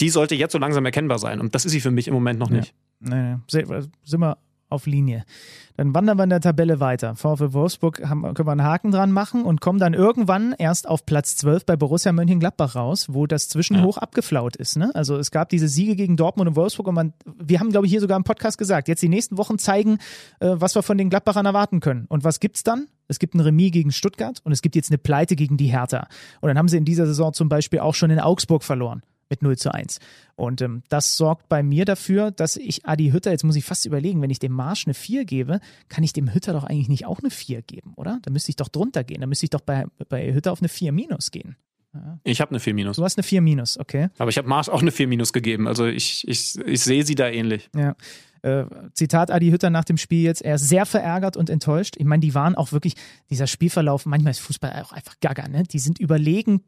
die 0.00 0.08
sollte 0.08 0.34
jetzt 0.34 0.52
so 0.52 0.58
langsam 0.58 0.84
erkennbar 0.86 1.18
sein. 1.18 1.40
Und 1.40 1.54
das 1.54 1.64
ist 1.64 1.72
sie 1.72 1.80
für 1.80 1.90
mich 1.90 2.08
im 2.08 2.14
Moment 2.14 2.38
noch 2.38 2.50
nicht. 2.50 2.74
Ja. 3.00 3.14
Nee, 3.14 3.34
nee. 3.34 3.82
Sind 4.04 4.20
wir 4.20 4.38
auf 4.72 4.86
Linie. 4.86 5.24
Dann 5.76 5.94
wandern 5.94 6.18
wir 6.18 6.24
in 6.24 6.30
der 6.30 6.40
Tabelle 6.40 6.80
weiter. 6.80 7.14
VfL 7.14 7.52
Wolfsburg 7.52 8.02
haben, 8.06 8.22
können 8.34 8.46
wir 8.46 8.52
einen 8.52 8.64
Haken 8.64 8.90
dran 8.90 9.10
machen 9.10 9.44
und 9.44 9.60
kommen 9.60 9.78
dann 9.78 9.94
irgendwann 9.94 10.54
erst 10.58 10.88
auf 10.88 11.06
Platz 11.06 11.36
12 11.36 11.64
bei 11.64 11.76
Borussia 11.76 12.12
Mönchengladbach 12.12 12.74
raus, 12.74 13.06
wo 13.10 13.26
das 13.26 13.48
Zwischenhoch 13.48 13.96
ja. 13.96 14.02
abgeflaut 14.02 14.56
ist. 14.56 14.76
Ne? 14.76 14.90
Also 14.94 15.16
es 15.16 15.30
gab 15.30 15.48
diese 15.48 15.68
Siege 15.68 15.96
gegen 15.96 16.16
Dortmund 16.16 16.48
und 16.48 16.56
Wolfsburg 16.56 16.88
und 16.88 16.94
man, 16.94 17.12
wir 17.24 17.60
haben, 17.60 17.70
glaube 17.70 17.86
ich, 17.86 17.92
hier 17.92 18.00
sogar 18.00 18.16
im 18.16 18.24
Podcast 18.24 18.58
gesagt, 18.58 18.88
jetzt 18.88 19.02
die 19.02 19.08
nächsten 19.08 19.38
Wochen 19.38 19.58
zeigen, 19.58 19.98
äh, 20.40 20.50
was 20.52 20.74
wir 20.74 20.82
von 20.82 20.98
den 20.98 21.10
Gladbachern 21.10 21.46
erwarten 21.46 21.80
können. 21.80 22.06
Und 22.08 22.24
was 22.24 22.40
gibt's 22.40 22.62
dann? 22.62 22.88
Es 23.08 23.18
gibt 23.18 23.34
ein 23.34 23.40
Remis 23.40 23.72
gegen 23.72 23.92
Stuttgart 23.92 24.40
und 24.44 24.52
es 24.52 24.62
gibt 24.62 24.76
jetzt 24.76 24.90
eine 24.90 24.98
Pleite 24.98 25.36
gegen 25.36 25.56
die 25.56 25.66
Hertha. 25.66 26.06
Und 26.40 26.48
dann 26.48 26.58
haben 26.58 26.68
sie 26.68 26.76
in 26.76 26.84
dieser 26.84 27.06
Saison 27.06 27.32
zum 27.32 27.48
Beispiel 27.48 27.80
auch 27.80 27.94
schon 27.94 28.10
in 28.10 28.20
Augsburg 28.20 28.62
verloren 28.62 29.02
mit 29.32 29.42
0 29.42 29.56
zu 29.56 29.72
1. 29.72 29.98
Und 30.36 30.60
ähm, 30.60 30.82
das 30.90 31.16
sorgt 31.16 31.48
bei 31.48 31.62
mir 31.62 31.86
dafür, 31.86 32.30
dass 32.30 32.56
ich 32.56 32.84
Adi 32.84 33.10
Hütter, 33.10 33.30
jetzt 33.30 33.44
muss 33.44 33.56
ich 33.56 33.64
fast 33.64 33.86
überlegen, 33.86 34.20
wenn 34.20 34.28
ich 34.28 34.38
dem 34.38 34.52
Marsch 34.52 34.86
eine 34.86 34.92
4 34.92 35.24
gebe, 35.24 35.60
kann 35.88 36.04
ich 36.04 36.12
dem 36.12 36.34
Hütter 36.34 36.52
doch 36.52 36.64
eigentlich 36.64 36.90
nicht 36.90 37.06
auch 37.06 37.20
eine 37.20 37.30
4 37.30 37.62
geben, 37.62 37.94
oder? 37.96 38.18
Da 38.22 38.30
müsste 38.30 38.50
ich 38.50 38.56
doch 38.56 38.68
drunter 38.68 39.04
gehen. 39.04 39.22
Da 39.22 39.26
müsste 39.26 39.46
ich 39.46 39.50
doch 39.50 39.62
bei, 39.62 39.86
bei 40.10 40.34
Hütter 40.34 40.52
auf 40.52 40.60
eine 40.60 40.68
4 40.68 40.92
minus 40.92 41.30
gehen. 41.30 41.56
Ja. 41.94 42.18
Ich 42.24 42.40
habe 42.42 42.50
eine 42.50 42.60
4 42.60 42.74
minus. 42.74 42.96
Du 42.96 43.04
hast 43.04 43.16
eine 43.16 43.22
4 43.22 43.40
minus, 43.40 43.78
okay. 43.78 44.08
Aber 44.18 44.28
ich 44.28 44.36
habe 44.36 44.48
Marsch 44.48 44.68
auch 44.68 44.82
eine 44.82 44.92
4 44.92 45.08
minus 45.08 45.32
gegeben. 45.32 45.66
Also 45.66 45.86
ich, 45.86 46.28
ich, 46.28 46.58
ich 46.58 46.80
sehe 46.80 47.04
sie 47.04 47.14
da 47.14 47.28
ähnlich. 47.28 47.70
Ja. 47.74 47.94
Äh, 48.42 48.66
Zitat 48.92 49.30
Adi 49.30 49.50
Hütter 49.50 49.70
nach 49.70 49.84
dem 49.84 49.96
Spiel 49.96 50.22
jetzt, 50.22 50.42
er 50.42 50.56
ist 50.56 50.68
sehr 50.68 50.84
verärgert 50.84 51.36
und 51.36 51.48
enttäuscht. 51.48 51.94
Ich 51.96 52.04
meine, 52.04 52.20
die 52.20 52.34
waren 52.34 52.54
auch 52.54 52.72
wirklich, 52.72 52.94
dieser 53.30 53.46
Spielverlauf, 53.46 54.04
manchmal 54.04 54.32
ist 54.32 54.40
Fußball 54.40 54.82
auch 54.82 54.92
einfach 54.92 55.20
gaga, 55.20 55.48
ne? 55.48 55.62
Die 55.62 55.78
sind 55.78 55.98
überlegen 55.98 56.62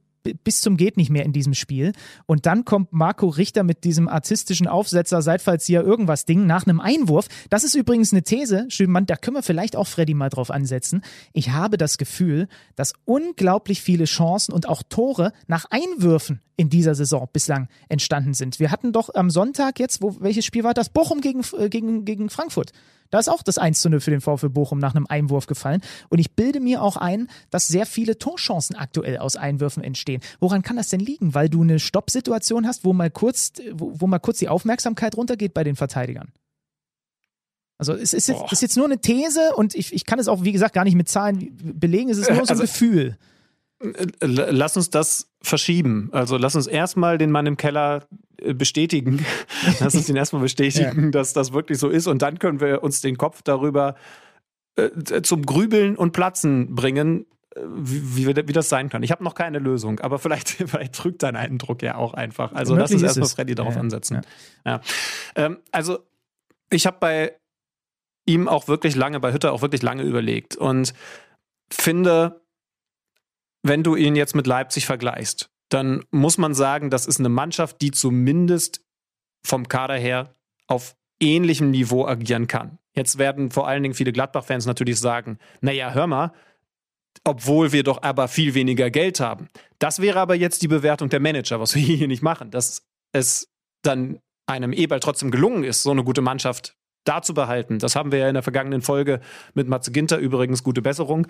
bis 0.44 0.60
zum 0.60 0.76
geht 0.76 0.96
nicht 0.96 1.10
mehr 1.10 1.24
in 1.24 1.32
diesem 1.32 1.54
Spiel. 1.54 1.92
Und 2.26 2.46
dann 2.46 2.64
kommt 2.64 2.92
Marco 2.92 3.28
Richter 3.28 3.62
mit 3.62 3.84
diesem 3.84 4.08
artistischen 4.08 4.66
Aufsetzer, 4.66 5.22
Seitfallzieher, 5.22 5.82
irgendwas 5.82 6.24
Ding 6.24 6.46
nach 6.46 6.66
einem 6.66 6.80
Einwurf. 6.80 7.28
Das 7.50 7.64
ist 7.64 7.74
übrigens 7.74 8.12
eine 8.12 8.22
These, 8.22 8.66
Schönmann, 8.68 9.06
da 9.06 9.16
können 9.16 9.36
wir 9.36 9.42
vielleicht 9.42 9.76
auch 9.76 9.86
Freddy 9.86 10.14
mal 10.14 10.30
drauf 10.30 10.50
ansetzen. 10.50 11.02
Ich 11.32 11.50
habe 11.50 11.76
das 11.76 11.98
Gefühl, 11.98 12.48
dass 12.76 12.94
unglaublich 13.04 13.82
viele 13.82 14.04
Chancen 14.04 14.52
und 14.52 14.68
auch 14.68 14.82
Tore 14.82 15.32
nach 15.46 15.66
Einwürfen 15.70 16.40
in 16.56 16.70
dieser 16.70 16.94
Saison 16.94 17.28
bislang 17.32 17.68
entstanden 17.88 18.34
sind. 18.34 18.60
Wir 18.60 18.70
hatten 18.70 18.92
doch 18.92 19.10
am 19.14 19.30
Sonntag 19.30 19.78
jetzt, 19.80 20.02
wo, 20.02 20.16
welches 20.20 20.44
Spiel 20.44 20.64
war 20.64 20.74
das? 20.74 20.88
Bochum 20.88 21.20
gegen, 21.20 21.42
äh, 21.58 21.68
gegen, 21.68 22.04
gegen 22.04 22.30
Frankfurt. 22.30 22.72
Da 23.10 23.18
ist 23.20 23.28
auch 23.28 23.42
das 23.42 23.58
1 23.58 23.80
zu 23.80 23.90
0 23.90 24.00
für 24.00 24.10
den 24.10 24.20
VfL 24.20 24.48
Bochum 24.48 24.78
nach 24.78 24.94
einem 24.94 25.06
Einwurf 25.08 25.46
gefallen. 25.46 25.80
Und 26.08 26.18
ich 26.18 26.32
bilde 26.32 26.58
mir 26.60 26.82
auch 26.82 26.96
ein, 26.96 27.28
dass 27.50 27.68
sehr 27.68 27.86
viele 27.86 28.18
Torchancen 28.18 28.74
aktuell 28.76 29.18
aus 29.18 29.36
Einwürfen 29.36 29.84
entstehen. 29.84 30.20
Woran 30.40 30.62
kann 30.62 30.76
das 30.76 30.88
denn 30.88 31.00
liegen? 31.00 31.34
Weil 31.34 31.48
du 31.48 31.62
eine 31.62 31.78
Stoppsituation 31.78 32.66
hast, 32.66 32.84
wo 32.84 32.92
mal 32.92 33.10
kurz, 33.10 33.52
wo, 33.72 33.92
wo 33.94 34.06
mal 34.06 34.18
kurz 34.18 34.38
die 34.38 34.48
Aufmerksamkeit 34.48 35.16
runtergeht 35.16 35.54
bei 35.54 35.62
den 35.64 35.76
Verteidigern. 35.76 36.32
Also 37.78 37.92
es 37.92 38.12
ist 38.14 38.28
jetzt, 38.28 38.52
ist 38.52 38.62
jetzt 38.62 38.76
nur 38.76 38.86
eine 38.86 38.98
These 39.00 39.52
und 39.56 39.74
ich, 39.74 39.92
ich 39.92 40.06
kann 40.06 40.18
es 40.18 40.28
auch, 40.28 40.44
wie 40.44 40.52
gesagt, 40.52 40.74
gar 40.74 40.84
nicht 40.84 40.94
mit 40.94 41.08
Zahlen 41.08 41.56
belegen. 41.74 42.08
Es 42.10 42.18
ist 42.18 42.28
nur 42.30 42.36
so 42.38 42.42
ein 42.44 42.48
Also- 42.50 42.62
Gefühl. 42.62 43.18
L- 43.80 44.12
Lass 44.20 44.76
uns 44.76 44.90
das 44.90 45.28
verschieben. 45.42 46.08
Also 46.12 46.36
lass 46.38 46.54
uns 46.54 46.66
erstmal 46.66 47.18
den 47.18 47.30
Mann 47.30 47.46
im 47.46 47.56
Keller 47.56 48.06
äh, 48.12 48.16
bestätigen. 48.54 49.24
lass 49.80 49.94
uns 49.94 50.06
den 50.06 50.16
erstmal 50.16 50.42
bestätigen, 50.42 51.12
dass 51.12 51.32
das 51.32 51.52
wirklich 51.52 51.78
so 51.78 51.88
ist. 51.88 52.06
Und 52.06 52.22
dann 52.22 52.38
können 52.38 52.60
wir 52.60 52.82
uns 52.82 53.00
den 53.00 53.16
Kopf 53.16 53.42
darüber 53.42 53.94
äh, 54.76 55.22
zum 55.22 55.46
Grübeln 55.46 55.96
und 55.96 56.12
Platzen 56.12 56.74
bringen, 56.74 57.26
äh, 57.54 57.60
wie, 57.64 58.26
wie, 58.26 58.36
wie 58.36 58.52
das 58.52 58.68
sein 58.68 58.88
kann. 58.88 59.02
Ich 59.02 59.10
habe 59.10 59.22
noch 59.22 59.34
keine 59.34 59.58
Lösung, 59.58 60.00
aber 60.00 60.18
vielleicht, 60.18 60.48
vielleicht 60.68 60.94
trügt 60.94 61.22
dein 61.22 61.36
Eindruck 61.36 61.82
ja 61.82 61.96
auch 61.96 62.14
einfach. 62.14 62.52
Also 62.52 62.74
lass 62.74 62.92
uns 62.92 63.02
erstmal. 63.02 63.28
Freddy 63.28 63.54
darauf 63.54 63.74
Ja, 63.74 63.78
ja, 63.78 63.82
ansetzen. 63.82 64.20
Ja. 64.64 64.80
Ähm, 65.36 65.58
also 65.70 65.98
ich 66.70 66.86
habe 66.86 66.96
bei 67.00 67.32
ihm 68.26 68.48
auch 68.48 68.68
wirklich 68.68 68.96
lange, 68.96 69.20
bei 69.20 69.32
Hütter 69.32 69.52
auch 69.52 69.62
wirklich 69.62 69.82
lange 69.82 70.02
überlegt 70.02 70.56
und 70.56 70.94
finde, 71.70 72.40
wenn 73.62 73.82
du 73.82 73.96
ihn 73.96 74.16
jetzt 74.16 74.34
mit 74.34 74.46
Leipzig 74.46 74.86
vergleichst, 74.86 75.50
dann 75.68 76.04
muss 76.10 76.38
man 76.38 76.54
sagen, 76.54 76.90
das 76.90 77.06
ist 77.06 77.18
eine 77.18 77.28
Mannschaft, 77.28 77.80
die 77.80 77.90
zumindest 77.90 78.84
vom 79.44 79.68
Kader 79.68 79.96
her 79.96 80.34
auf 80.66 80.96
ähnlichem 81.20 81.70
Niveau 81.70 82.06
agieren 82.06 82.46
kann. 82.46 82.78
Jetzt 82.94 83.18
werden 83.18 83.50
vor 83.50 83.66
allen 83.66 83.82
Dingen 83.82 83.94
viele 83.94 84.12
Gladbach-Fans 84.12 84.66
natürlich 84.66 85.00
sagen, 85.00 85.38
naja, 85.60 85.92
hör 85.92 86.06
mal, 86.06 86.32
obwohl 87.24 87.72
wir 87.72 87.82
doch 87.82 88.02
aber 88.02 88.28
viel 88.28 88.54
weniger 88.54 88.90
Geld 88.90 89.20
haben. 89.20 89.48
Das 89.78 90.00
wäre 90.00 90.20
aber 90.20 90.34
jetzt 90.34 90.62
die 90.62 90.68
Bewertung 90.68 91.08
der 91.08 91.20
Manager, 91.20 91.60
was 91.60 91.74
wir 91.74 91.82
hier 91.96 92.08
nicht 92.08 92.22
machen, 92.22 92.50
dass 92.50 92.86
es 93.12 93.48
dann 93.82 94.18
einem 94.46 94.72
Eberl 94.72 95.00
trotzdem 95.00 95.30
gelungen 95.30 95.64
ist, 95.64 95.82
so 95.82 95.90
eine 95.90 96.04
gute 96.04 96.20
Mannschaft 96.20 96.76
da 97.04 97.22
zu 97.22 97.34
behalten. 97.34 97.78
Das 97.78 97.96
haben 97.96 98.12
wir 98.12 98.18
ja 98.18 98.28
in 98.28 98.34
der 98.34 98.42
vergangenen 98.42 98.82
Folge 98.82 99.20
mit 99.54 99.68
Matze 99.68 99.92
Ginter 99.92 100.18
übrigens 100.18 100.62
gute 100.62 100.82
Besserung. 100.82 101.26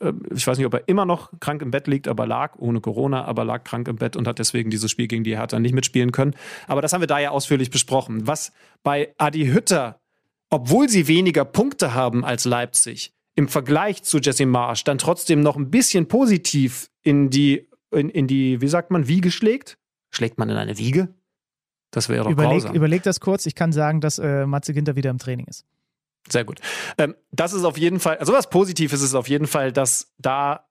Ähm, 0.00 0.22
Ich 0.34 0.46
weiß 0.46 0.58
nicht, 0.58 0.66
ob 0.66 0.74
er 0.74 0.88
immer 0.88 1.04
noch 1.06 1.32
krank 1.40 1.62
im 1.62 1.70
Bett 1.70 1.86
liegt, 1.86 2.08
aber 2.08 2.26
lag 2.26 2.56
ohne 2.58 2.80
Corona, 2.80 3.24
aber 3.24 3.44
lag 3.44 3.64
krank 3.64 3.88
im 3.88 3.96
Bett 3.96 4.16
und 4.16 4.28
hat 4.28 4.38
deswegen 4.38 4.70
dieses 4.70 4.90
Spiel 4.90 5.08
gegen 5.08 5.24
die 5.24 5.36
Hertha 5.36 5.58
nicht 5.58 5.74
mitspielen 5.74 6.12
können. 6.12 6.34
Aber 6.66 6.82
das 6.82 6.92
haben 6.92 7.00
wir 7.00 7.06
da 7.06 7.18
ja 7.18 7.30
ausführlich 7.30 7.70
besprochen. 7.70 8.26
Was 8.26 8.52
bei 8.82 9.14
Adi 9.18 9.46
Hütter, 9.46 10.00
obwohl 10.50 10.88
sie 10.88 11.08
weniger 11.08 11.44
Punkte 11.44 11.94
haben 11.94 12.24
als 12.24 12.44
Leipzig, 12.44 13.12
im 13.36 13.48
Vergleich 13.48 14.02
zu 14.04 14.18
Jesse 14.18 14.46
Marsch 14.46 14.84
dann 14.84 14.98
trotzdem 14.98 15.40
noch 15.40 15.56
ein 15.56 15.70
bisschen 15.70 16.06
positiv 16.06 16.88
in 17.02 17.30
die, 17.30 17.68
in, 17.90 18.08
in 18.08 18.26
die, 18.28 18.60
wie 18.60 18.68
sagt 18.68 18.90
man, 18.92 19.08
Wiege 19.08 19.30
schlägt? 19.32 19.76
Schlägt 20.10 20.38
man 20.38 20.48
in 20.48 20.56
eine 20.56 20.78
Wiege? 20.78 21.08
Das 21.94 22.08
wäre 22.08 22.28
Überleg, 22.28 22.62
grausam. 22.62 22.74
überleg 22.74 23.02
das 23.04 23.20
kurz. 23.20 23.46
Ich 23.46 23.54
kann 23.54 23.72
sagen, 23.72 24.00
dass 24.00 24.18
äh, 24.18 24.46
Matze 24.46 24.74
Ginter 24.74 24.96
wieder 24.96 25.10
im 25.10 25.18
Training 25.18 25.46
ist. 25.46 25.64
Sehr 26.28 26.44
gut. 26.44 26.60
Ähm, 26.98 27.14
das 27.30 27.52
ist 27.52 27.64
auf 27.64 27.78
jeden 27.78 28.00
Fall, 28.00 28.18
also 28.18 28.32
was 28.32 28.50
Positives 28.50 29.00
ist 29.00 29.14
auf 29.14 29.28
jeden 29.28 29.46
Fall, 29.46 29.70
dass 29.70 30.12
da 30.18 30.66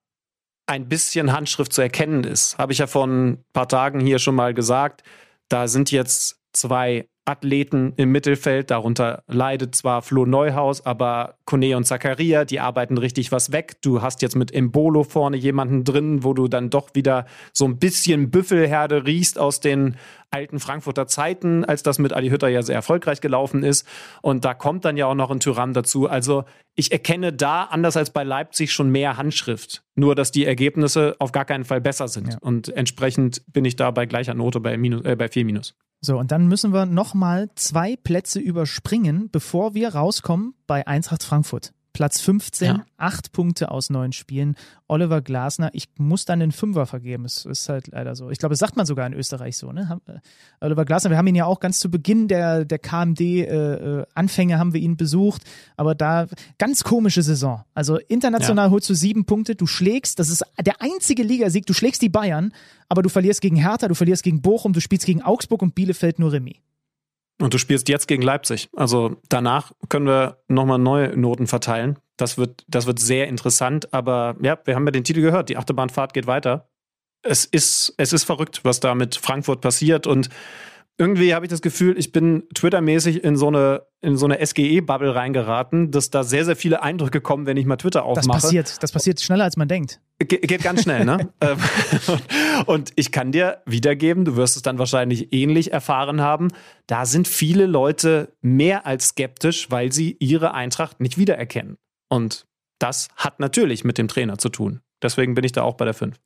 ein 0.65 0.89
bisschen 0.89 1.31
Handschrift 1.31 1.71
zu 1.71 1.81
erkennen 1.81 2.25
ist. 2.25 2.57
Habe 2.57 2.73
ich 2.73 2.79
ja 2.79 2.87
vor 2.87 3.07
ein 3.07 3.43
paar 3.53 3.69
Tagen 3.69 4.01
hier 4.01 4.19
schon 4.19 4.35
mal 4.35 4.53
gesagt. 4.53 5.03
Da 5.47 5.67
sind 5.67 5.91
jetzt 5.91 6.42
zwei 6.53 7.07
Athleten 7.25 7.93
im 7.95 8.11
Mittelfeld. 8.11 8.69
Darunter 8.69 9.23
leidet 9.27 9.75
zwar 9.75 10.01
Flo 10.01 10.25
Neuhaus, 10.25 10.85
aber 10.85 11.37
Kone 11.45 11.77
und 11.77 11.85
Zakaria, 11.85 12.43
die 12.43 12.59
arbeiten 12.59 12.97
richtig 12.97 13.31
was 13.31 13.51
weg. 13.51 13.77
Du 13.81 14.01
hast 14.01 14.21
jetzt 14.21 14.35
mit 14.35 14.53
Embolo 14.53 15.03
vorne 15.03 15.37
jemanden 15.37 15.83
drin, 15.85 16.23
wo 16.23 16.33
du 16.33 16.47
dann 16.47 16.69
doch 16.69 16.89
wieder 16.95 17.25
so 17.53 17.65
ein 17.65 17.77
bisschen 17.77 18.29
Büffelherde 18.29 19.05
riechst 19.05 19.39
aus 19.39 19.61
den 19.61 19.95
alten 20.31 20.59
Frankfurter 20.59 21.07
Zeiten, 21.07 21.63
als 21.63 21.83
das 21.83 21.99
mit 21.99 22.11
Adi 22.11 22.29
Hütter 22.29 22.49
ja 22.49 22.61
sehr 22.61 22.75
erfolgreich 22.75 23.21
gelaufen 23.21 23.63
ist. 23.63 23.87
Und 24.21 24.43
da 24.43 24.53
kommt 24.53 24.83
dann 24.83 24.97
ja 24.97 25.05
auch 25.05 25.15
noch 25.15 25.31
ein 25.31 25.39
Tyrann 25.39 25.73
dazu. 25.73 26.09
Also 26.09 26.43
ich 26.75 26.91
erkenne 26.91 27.31
da, 27.31 27.63
anders 27.63 27.95
als 27.95 28.09
bei 28.09 28.23
Leipzig, 28.23 28.73
schon 28.73 28.89
mehr 28.89 29.15
Handschrift. 29.15 29.83
Nur, 29.95 30.15
dass 30.15 30.31
die 30.31 30.45
Ergebnisse 30.45 31.15
auf 31.19 31.31
gar 31.31 31.45
keinen 31.45 31.63
Fall 31.63 31.79
besser 31.79 32.07
sind. 32.07 32.33
Ja. 32.33 32.37
Und 32.41 32.67
entsprechend 32.69 33.43
bin 33.47 33.63
ich 33.63 33.75
da 33.75 33.91
bei 33.91 34.07
gleicher 34.07 34.33
Note 34.33 34.59
bei, 34.59 34.75
minus, 34.75 35.05
äh, 35.05 35.15
bei 35.15 35.29
4 35.29 35.45
minus. 35.45 35.75
So, 36.05 36.17
und 36.17 36.31
dann 36.31 36.47
müssen 36.47 36.73
wir 36.73 36.85
nochmal 36.85 37.49
zwei 37.55 37.95
Plätze 37.95 38.39
überspringen, 38.39 39.29
bevor 39.31 39.73
wir 39.73 39.95
rauskommen 39.95 40.53
bei 40.67 40.85
Eintracht 40.85 41.23
Frankfurt. 41.23 41.71
Platz 41.93 42.21
15, 42.21 42.67
Ja. 42.67 42.85
acht 42.97 43.31
Punkte 43.33 43.69
aus 43.69 43.91
neun 43.91 44.13
Spielen. 44.13 44.55
Oliver 44.87 45.21
Glasner, 45.21 45.69
ich 45.73 45.87
muss 45.97 46.25
dann 46.25 46.39
den 46.39 46.51
Fünfer 46.51 46.85
vergeben. 46.87 47.23
Es 47.25 47.45
ist 47.45 47.69
halt 47.69 47.87
leider 47.87 48.15
so. 48.15 48.29
Ich 48.31 48.39
glaube, 48.39 48.53
das 48.53 48.59
sagt 48.59 48.75
man 48.75 48.85
sogar 48.87 49.05
in 49.05 49.13
Österreich 49.13 49.57
so, 49.57 49.71
ne? 49.71 49.99
Äh, 50.07 50.13
Oliver 50.59 50.85
Glasner, 50.85 51.11
wir 51.11 51.17
haben 51.17 51.27
ihn 51.27 51.35
ja 51.35 51.45
auch 51.45 51.59
ganz 51.59 51.79
zu 51.79 51.91
Beginn 51.91 52.27
der, 52.27 52.65
der 52.65 52.79
KMD-Anfänge 52.79 54.57
haben 54.59 54.73
wir 54.73 54.81
ihn 54.81 54.97
besucht, 54.97 55.43
aber 55.77 55.95
da 55.95 56.27
ganz 56.57 56.83
komische 56.83 57.21
Saison. 57.21 57.63
Also 57.73 57.97
international 58.07 58.69
holst 58.71 58.89
du 58.89 58.93
sieben 58.93 59.25
Punkte, 59.25 59.55
du 59.55 59.67
schlägst, 59.67 60.19
das 60.19 60.29
ist 60.29 60.43
der 60.61 60.81
einzige 60.81 61.23
Ligasieg, 61.23 61.65
du 61.65 61.73
schlägst 61.73 62.01
die 62.01 62.09
Bayern, 62.09 62.53
aber 62.89 63.01
du 63.01 63.09
verlierst 63.09 63.41
gegen 63.41 63.55
Hertha, 63.55 63.87
du 63.87 63.95
verlierst 63.95 64.23
gegen 64.23 64.41
Bochum, 64.41 64.73
du 64.73 64.81
spielst 64.81 65.05
gegen 65.05 65.21
Augsburg 65.21 65.61
und 65.61 65.75
Bielefeld 65.75 66.19
nur 66.19 66.31
Remis. 66.31 66.55
Und 67.41 67.53
du 67.53 67.57
spielst 67.57 67.89
jetzt 67.89 68.07
gegen 68.07 68.21
Leipzig. 68.21 68.69
Also 68.75 69.17
danach 69.29 69.71
können 69.89 70.05
wir 70.05 70.43
nochmal 70.47 70.79
neue 70.79 71.17
Noten 71.17 71.47
verteilen. 71.47 71.99
Das 72.17 72.37
wird, 72.37 72.63
das 72.67 72.85
wird 72.85 72.99
sehr 72.99 73.27
interessant. 73.27 73.93
Aber 73.93 74.35
ja, 74.41 74.57
wir 74.65 74.75
haben 74.75 74.85
ja 74.85 74.91
den 74.91 75.03
Titel 75.03 75.21
gehört. 75.21 75.49
Die 75.49 75.57
Achterbahnfahrt 75.57 76.13
geht 76.13 76.27
weiter. 76.27 76.69
Es 77.23 77.45
ist, 77.45 77.93
es 77.97 78.13
ist 78.13 78.23
verrückt, 78.23 78.61
was 78.63 78.79
da 78.79 78.95
mit 78.95 79.15
Frankfurt 79.15 79.61
passiert. 79.61 80.07
Und 80.07 80.29
irgendwie 80.97 81.33
habe 81.33 81.45
ich 81.45 81.49
das 81.49 81.61
Gefühl, 81.61 81.97
ich 81.97 82.11
bin 82.11 82.43
Twitter-mäßig 82.53 83.23
in 83.23 83.35
so 83.35 83.47
eine, 83.47 83.83
in 84.01 84.15
so 84.15 84.25
eine 84.25 84.45
SGE-Bubble 84.45 85.15
reingeraten, 85.15 85.89
dass 85.89 86.11
da 86.11 86.23
sehr, 86.23 86.45
sehr 86.45 86.55
viele 86.55 86.83
Eindrücke 86.83 87.19
kommen, 87.19 87.45
wenn 87.47 87.57
ich 87.57 87.65
mal 87.65 87.77
Twitter 87.77 88.01
Das 88.01 88.19
aufmache. 88.25 88.41
passiert, 88.41 88.83
das 88.83 88.91
passiert 88.91 89.19
schneller 89.19 89.43
als 89.45 89.57
man 89.57 89.67
denkt. 89.67 90.01
Ge 90.19 90.39
geht 90.39 90.61
ganz 90.61 90.83
schnell, 90.83 91.03
ne? 91.05 91.33
Ähm, 91.41 91.57
und 92.67 92.91
ich 92.95 93.11
kann 93.11 93.31
dir 93.31 93.61
wiedergeben, 93.65 94.23
du 94.23 94.35
wirst 94.35 94.55
es 94.55 94.61
dann 94.61 94.77
wahrscheinlich 94.77 95.33
ähnlich 95.33 95.73
erfahren 95.73 96.21
haben, 96.21 96.49
da 96.87 97.05
sind 97.05 97.27
viele 97.27 97.65
Leute 97.65 98.33
mehr 98.41 98.85
als 98.85 99.09
skeptisch, 99.09 99.71
weil 99.71 99.91
sie 99.91 100.15
ihre 100.19 100.53
Eintracht 100.53 100.99
nicht 101.01 101.17
wiedererkennen. 101.17 101.77
Und 102.09 102.45
das 102.79 103.07
hat 103.15 103.39
natürlich 103.39 103.83
mit 103.83 103.97
dem 103.97 104.07
Trainer 104.07 104.37
zu 104.37 104.49
tun. 104.49 104.81
Deswegen 105.01 105.33
bin 105.33 105.43
ich 105.43 105.51
da 105.53 105.63
auch 105.63 105.75
bei 105.75 105.85
der 105.85 105.93
5. 105.93 106.17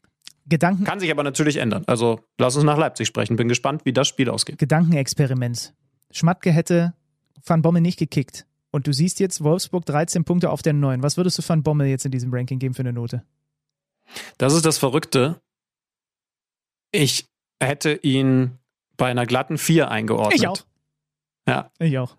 Gedanken, 0.49 0.85
Kann 0.85 0.99
sich 0.99 1.11
aber 1.11 1.23
natürlich 1.23 1.57
ändern. 1.57 1.83
Also 1.87 2.21
lass 2.37 2.55
uns 2.55 2.63
nach 2.63 2.77
Leipzig 2.77 3.07
sprechen. 3.07 3.35
Bin 3.35 3.49
gespannt, 3.49 3.83
wie 3.85 3.93
das 3.93 4.07
Spiel 4.07 4.29
ausgeht. 4.29 4.57
Gedankenexperiment. 4.57 5.73
Schmatke 6.11 6.51
hätte 6.51 6.93
Van 7.45 7.61
Bommel 7.61 7.81
nicht 7.81 7.99
gekickt. 7.99 8.45
Und 8.71 8.87
du 8.87 8.93
siehst 8.93 9.19
jetzt 9.19 9.43
Wolfsburg 9.43 9.85
13 9.85 10.23
Punkte 10.23 10.49
auf 10.49 10.61
der 10.61 10.73
9. 10.73 11.03
Was 11.03 11.17
würdest 11.17 11.37
du 11.37 11.43
Van 11.47 11.63
Bommel 11.63 11.87
jetzt 11.87 12.05
in 12.05 12.11
diesem 12.11 12.33
Ranking 12.33 12.59
geben 12.59 12.73
für 12.73 12.81
eine 12.81 12.93
Note? 12.93 13.23
Das 14.37 14.53
ist 14.53 14.65
das 14.65 14.77
Verrückte. 14.77 15.41
Ich 16.91 17.25
hätte 17.61 17.93
ihn 17.93 18.57
bei 18.95 19.07
einer 19.07 19.25
glatten 19.25 19.57
4 19.57 19.89
eingeordnet. 19.91 20.39
Ich 20.39 20.47
auch. 20.47 20.59
Ja. 21.47 21.71
Ich 21.79 21.97
auch. 21.97 22.15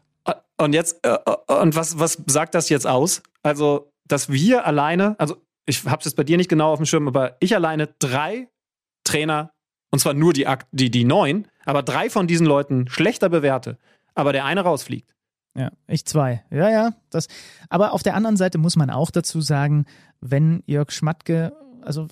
Und 0.59 0.73
jetzt, 0.73 0.99
äh, 1.05 1.17
und 1.47 1.77
was, 1.77 1.99
was 1.99 2.23
sagt 2.27 2.55
das 2.55 2.69
jetzt 2.69 2.87
aus? 2.87 3.23
Also, 3.43 3.93
dass 4.07 4.31
wir 4.31 4.67
alleine, 4.67 5.15
also 5.19 5.37
ich 5.69 5.85
habe 5.85 5.99
es 5.99 6.07
jetzt 6.07 6.17
bei 6.17 6.25
dir 6.25 6.39
nicht 6.39 6.49
genau 6.49 6.73
auf 6.73 6.79
dem 6.79 6.87
Schirm, 6.87 7.07
aber 7.07 7.37
ich 7.41 7.55
alleine 7.55 7.89
drei 7.99 8.49
Trainer, 9.05 9.53
und 9.91 9.99
zwar 9.99 10.15
nur 10.15 10.33
die, 10.33 10.47
die, 10.73 10.91
die 10.91 11.05
neun, 11.05 11.47
aber 11.65 11.83
drei 11.83 12.09
von 12.09 12.27
diesen 12.27 12.47
Leuten 12.47 12.89
schlechter 12.89 13.29
bewerte, 13.29 13.79
aber 14.15 14.33
der 14.33 14.47
eine 14.47 14.63
rausfliegt. 14.63 15.15
Ja, 15.55 15.71
ich 15.87 16.07
zwei. 16.07 16.45
Ja, 16.51 16.71
ja. 16.71 16.95
Das, 17.11 17.29
aber 17.69 17.93
auf 17.93 18.03
der 18.03 18.15
anderen 18.15 18.37
Seite 18.37 18.59
muss 18.59 18.77
man 18.77 18.91
auch 18.91 19.11
dazu 19.11 19.41
sagen, 19.41 19.85
wenn 20.21 20.63
Jörg 20.67 20.91
Schmatke, 20.91 21.53
also 21.83 22.09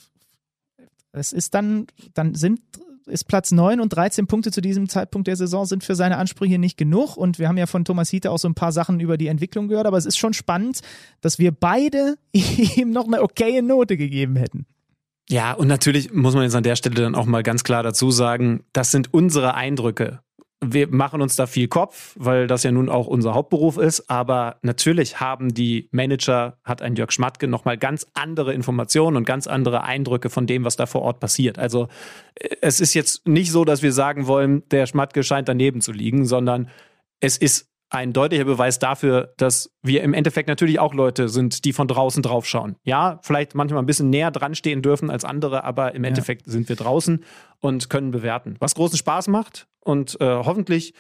es 1.12 1.32
ist 1.32 1.54
dann, 1.54 1.86
dann 2.12 2.34
sind 2.34 2.60
ist 3.06 3.24
Platz 3.24 3.52
9 3.52 3.80
und 3.80 3.90
13 3.90 4.26
Punkte 4.26 4.50
zu 4.50 4.60
diesem 4.60 4.88
Zeitpunkt 4.88 5.28
der 5.28 5.36
Saison 5.36 5.64
sind 5.64 5.84
für 5.84 5.94
seine 5.94 6.16
Ansprüche 6.16 6.58
nicht 6.58 6.76
genug. 6.76 7.16
Und 7.16 7.38
wir 7.38 7.48
haben 7.48 7.58
ja 7.58 7.66
von 7.66 7.84
Thomas 7.84 8.10
Hiete 8.10 8.30
auch 8.30 8.38
so 8.38 8.48
ein 8.48 8.54
paar 8.54 8.72
Sachen 8.72 9.00
über 9.00 9.16
die 9.16 9.28
Entwicklung 9.28 9.68
gehört, 9.68 9.86
aber 9.86 9.98
es 9.98 10.06
ist 10.06 10.18
schon 10.18 10.32
spannend, 10.32 10.80
dass 11.20 11.38
wir 11.38 11.52
beide 11.52 12.16
ihm 12.32 12.90
noch 12.90 13.06
eine 13.06 13.22
okaye 13.22 13.62
Note 13.62 13.96
gegeben 13.96 14.36
hätten. 14.36 14.66
Ja, 15.28 15.52
und 15.52 15.66
natürlich 15.66 16.12
muss 16.12 16.34
man 16.34 16.44
jetzt 16.44 16.54
an 16.54 16.62
der 16.62 16.76
Stelle 16.76 16.94
dann 16.94 17.14
auch 17.14 17.26
mal 17.26 17.42
ganz 17.42 17.64
klar 17.64 17.82
dazu 17.82 18.10
sagen, 18.10 18.64
das 18.72 18.92
sind 18.92 19.12
unsere 19.12 19.54
Eindrücke. 19.54 20.20
Wir 20.64 20.88
machen 20.88 21.20
uns 21.20 21.36
da 21.36 21.46
viel 21.46 21.68
Kopf, 21.68 22.14
weil 22.18 22.46
das 22.46 22.62
ja 22.62 22.72
nun 22.72 22.88
auch 22.88 23.06
unser 23.06 23.34
Hauptberuf 23.34 23.76
ist. 23.76 24.08
Aber 24.08 24.56
natürlich 24.62 25.20
haben 25.20 25.52
die 25.52 25.88
Manager, 25.92 26.58
hat 26.64 26.80
ein 26.80 26.96
Jörg 26.96 27.12
Schmatke 27.12 27.46
nochmal 27.46 27.76
ganz 27.76 28.06
andere 28.14 28.54
Informationen 28.54 29.16
und 29.18 29.24
ganz 29.24 29.46
andere 29.46 29.84
Eindrücke 29.84 30.30
von 30.30 30.46
dem, 30.46 30.64
was 30.64 30.76
da 30.76 30.86
vor 30.86 31.02
Ort 31.02 31.20
passiert. 31.20 31.58
Also 31.58 31.88
äh, 32.34 32.56
es 32.62 32.80
ist 32.80 32.94
jetzt 32.94 33.28
nicht 33.28 33.52
so, 33.52 33.64
dass 33.64 33.82
wir 33.82 33.92
sagen 33.92 34.26
wollen, 34.26 34.66
der 34.70 34.86
Schmatke 34.86 35.22
scheint 35.22 35.48
daneben 35.48 35.82
zu 35.82 35.92
liegen, 35.92 36.24
sondern 36.24 36.70
es 37.20 37.36
ist 37.36 37.70
ein 37.88 38.12
deutlicher 38.12 38.44
Beweis 38.44 38.78
dafür, 38.78 39.32
dass 39.36 39.72
wir 39.82 40.02
im 40.02 40.12
Endeffekt 40.12 40.48
natürlich 40.48 40.80
auch 40.80 40.92
Leute 40.92 41.28
sind, 41.28 41.64
die 41.64 41.72
von 41.72 41.86
draußen 41.86 42.22
draufschauen. 42.22 42.76
Ja, 42.82 43.20
vielleicht 43.22 43.54
manchmal 43.54 43.82
ein 43.82 43.86
bisschen 43.86 44.10
näher 44.10 44.30
dran 44.30 44.54
stehen 44.54 44.82
dürfen 44.82 45.10
als 45.10 45.24
andere, 45.24 45.64
aber 45.64 45.94
im 45.94 46.04
Endeffekt 46.04 46.46
sind 46.46 46.68
wir 46.68 46.76
draußen 46.76 47.24
und 47.60 47.88
können 47.88 48.10
bewerten. 48.10 48.56
Was 48.58 48.74
großen 48.74 48.98
Spaß 48.98 49.28
macht 49.28 49.68
und 49.80 50.20
äh, 50.20 50.24
hoffentlich 50.24 50.94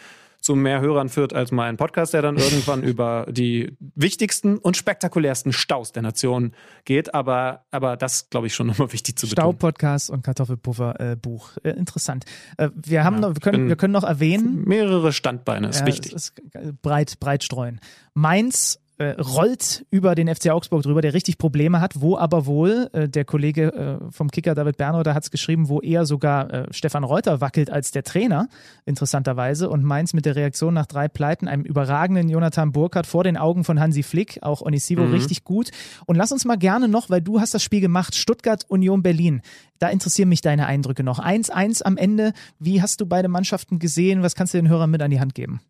zu 0.46 0.54
mehr 0.54 0.80
Hörern 0.80 1.08
führt 1.08 1.34
als 1.34 1.50
mein 1.50 1.76
Podcast, 1.76 2.14
der 2.14 2.22
dann 2.22 2.36
irgendwann 2.36 2.82
über 2.84 3.26
die 3.28 3.76
wichtigsten 3.80 4.58
und 4.58 4.76
spektakulärsten 4.76 5.52
Staus 5.52 5.90
der 5.90 6.02
Nation 6.02 6.52
geht. 6.84 7.14
Aber, 7.14 7.64
aber 7.72 7.96
das, 7.96 8.30
glaube 8.30 8.46
ich, 8.46 8.54
schon 8.54 8.68
nochmal 8.68 8.92
wichtig 8.92 9.18
zu 9.18 9.26
betonen. 9.26 9.52
Stau-Podcast 9.52 10.08
und 10.08 10.22
Kartoffelpuffer-Buch. 10.22 11.56
Äh, 11.64 11.70
interessant. 11.70 12.26
Äh, 12.58 12.70
wir 12.74 13.02
haben 13.02 13.16
ja, 13.16 13.20
noch, 13.22 13.34
wir 13.34 13.40
können, 13.40 13.68
wir 13.68 13.74
können 13.74 13.92
noch 13.92 14.04
erwähnen. 14.04 14.62
Mehrere 14.64 15.12
Standbeine, 15.12 15.68
ist 15.68 15.84
wichtig. 15.84 16.12
Ist 16.12 16.34
breit, 16.80 17.18
breit 17.18 17.42
streuen. 17.42 17.80
Mainz 18.14 18.78
äh, 18.98 19.10
rollt 19.20 19.84
über 19.90 20.14
den 20.14 20.34
FC 20.34 20.48
Augsburg 20.50 20.82
drüber, 20.82 21.02
der 21.02 21.12
richtig 21.12 21.38
Probleme 21.38 21.80
hat, 21.80 22.00
wo 22.00 22.16
aber 22.16 22.46
wohl, 22.46 22.88
äh, 22.92 23.08
der 23.08 23.24
Kollege 23.24 23.72
äh, 23.74 24.10
vom 24.10 24.30
Kicker 24.30 24.54
David 24.54 24.78
Bernroder 24.78 25.14
hat 25.14 25.24
es 25.24 25.30
geschrieben, 25.30 25.68
wo 25.68 25.80
eher 25.80 26.06
sogar 26.06 26.50
äh, 26.50 26.66
Stefan 26.72 27.04
Reuter 27.04 27.40
wackelt 27.40 27.70
als 27.70 27.90
der 27.90 28.04
Trainer, 28.04 28.48
interessanterweise. 28.86 29.68
Und 29.68 29.84
Mainz 29.84 30.14
mit 30.14 30.24
der 30.24 30.36
Reaktion 30.36 30.74
nach 30.74 30.86
drei 30.86 31.08
Pleiten, 31.08 31.46
einem 31.46 31.64
überragenden 31.64 32.28
Jonathan 32.28 32.72
Burkhardt 32.72 33.06
vor 33.06 33.24
den 33.24 33.36
Augen 33.36 33.64
von 33.64 33.78
Hansi 33.80 34.02
Flick, 34.02 34.38
auch 34.42 34.62
Onisivo 34.62 35.02
mhm. 35.02 35.12
richtig 35.12 35.44
gut. 35.44 35.70
Und 36.06 36.16
lass 36.16 36.32
uns 36.32 36.44
mal 36.44 36.56
gerne 36.56 36.88
noch, 36.88 37.10
weil 37.10 37.20
du 37.20 37.40
hast 37.40 37.54
das 37.54 37.62
Spiel 37.62 37.80
gemacht, 37.80 38.14
Stuttgart 38.14 38.64
Union 38.68 39.02
Berlin. 39.02 39.42
Da 39.78 39.88
interessieren 39.88 40.30
mich 40.30 40.40
deine 40.40 40.66
Eindrücke 40.66 41.02
noch. 41.02 41.20
1-1 41.20 41.82
am 41.82 41.98
Ende. 41.98 42.32
Wie 42.58 42.80
hast 42.80 43.00
du 43.00 43.06
beide 43.06 43.28
Mannschaften 43.28 43.78
gesehen? 43.78 44.22
Was 44.22 44.34
kannst 44.34 44.54
du 44.54 44.58
den 44.58 44.68
Hörern 44.68 44.90
mit 44.90 45.02
an 45.02 45.10
die 45.10 45.20
Hand 45.20 45.34
geben? 45.34 45.60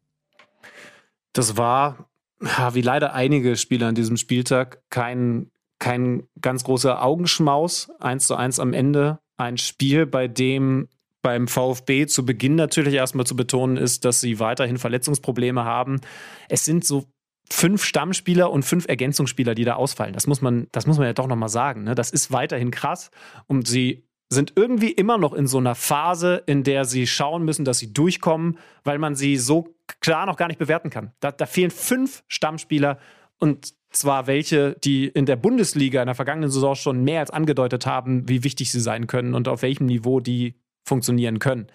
Das 1.33 1.57
war 1.57 2.09
wie 2.41 2.83
leider 2.83 3.15
einige 3.15 3.57
Spieler 3.57 3.89
an 3.89 3.95
diesem 3.95 4.17
Spieltag, 4.17 4.83
kein, 4.91 5.51
kein 5.79 6.25
ganz 6.41 6.65
großer 6.65 7.03
Augenschmaus. 7.03 7.91
Eins 8.01 8.27
zu 8.27 8.35
eins 8.35 8.61
am 8.61 8.73
Ende. 8.73 9.19
Ein 9.37 9.59
Spiel, 9.59 10.07
bei 10.07 10.29
dem 10.29 10.89
beim 11.23 11.49
VfB 11.49 12.07
zu 12.07 12.25
Beginn 12.25 12.55
natürlich 12.55 12.95
erstmal 12.95 13.27
zu 13.27 13.35
betonen 13.35 13.77
ist, 13.77 14.05
dass 14.05 14.21
sie 14.21 14.39
weiterhin 14.39 14.79
Verletzungsprobleme 14.79 15.65
haben. 15.65 16.01
Es 16.49 16.65
sind 16.65 16.85
so 16.85 17.07
fünf 17.51 17.85
Stammspieler 17.85 18.51
und 18.51 18.65
fünf 18.65 18.87
Ergänzungsspieler, 18.87 19.55
die 19.55 19.65
da 19.65 19.75
ausfallen. 19.75 20.13
Das 20.13 20.27
muss 20.27 20.41
man, 20.41 20.69
das 20.73 20.87
muss 20.87 20.99
man 20.99 21.07
ja 21.07 21.13
doch 21.15 21.27
nochmal 21.27 21.49
sagen. 21.49 21.85
Ne? 21.85 21.95
Das 21.95 22.11
ist 22.11 22.33
weiterhin 22.33 22.71
krass 22.71 23.11
und 23.47 23.67
sie 23.67 24.05
sind 24.29 24.53
irgendwie 24.57 24.91
immer 24.91 25.19
noch 25.19 25.33
in 25.33 25.47
so 25.47 25.59
einer 25.59 25.75
Phase, 25.75 26.43
in 26.47 26.65
der 26.65 26.85
sie 26.85 27.07
schauen 27.07 27.45
müssen, 27.45 27.65
dass 27.65 27.79
sie 27.79 27.93
durchkommen, 27.93 28.59
weil 28.83 28.99
man 28.99 29.15
sie 29.15 29.37
so 29.37 29.76
klar 30.01 30.27
noch 30.27 30.37
gar 30.37 30.49
nicht 30.49 30.59
bewerten 30.59 30.91
kann. 30.91 31.13
Da, 31.21 31.33
da 31.33 31.47
fehlen 31.47 31.71
fünf 31.71 32.25
Stammspieler 32.29 32.99
und 33.39 33.75
zwar 33.91 34.27
welche, 34.27 34.77
die 34.85 35.07
in 35.07 35.27
der 35.27 35.37
Bundesliga 35.37 36.03
in 36.03 36.07
der 36.07 36.15
vergangenen 36.15 36.51
Saison 36.51 36.75
schon 36.75 37.05
mehr 37.05 37.21
als 37.21 37.31
angedeutet 37.31 37.87
haben, 37.87 38.29
wie 38.29 38.45
wichtig 38.45 38.71
sie 38.71 38.81
sein 38.81 39.07
können 39.07 39.35
und 39.35 39.49
auf 39.49 39.63
welchem 39.63 39.87
Niveau 39.87 40.21
die 40.21 40.61
funktionieren 40.85 41.39
können. 41.39 41.67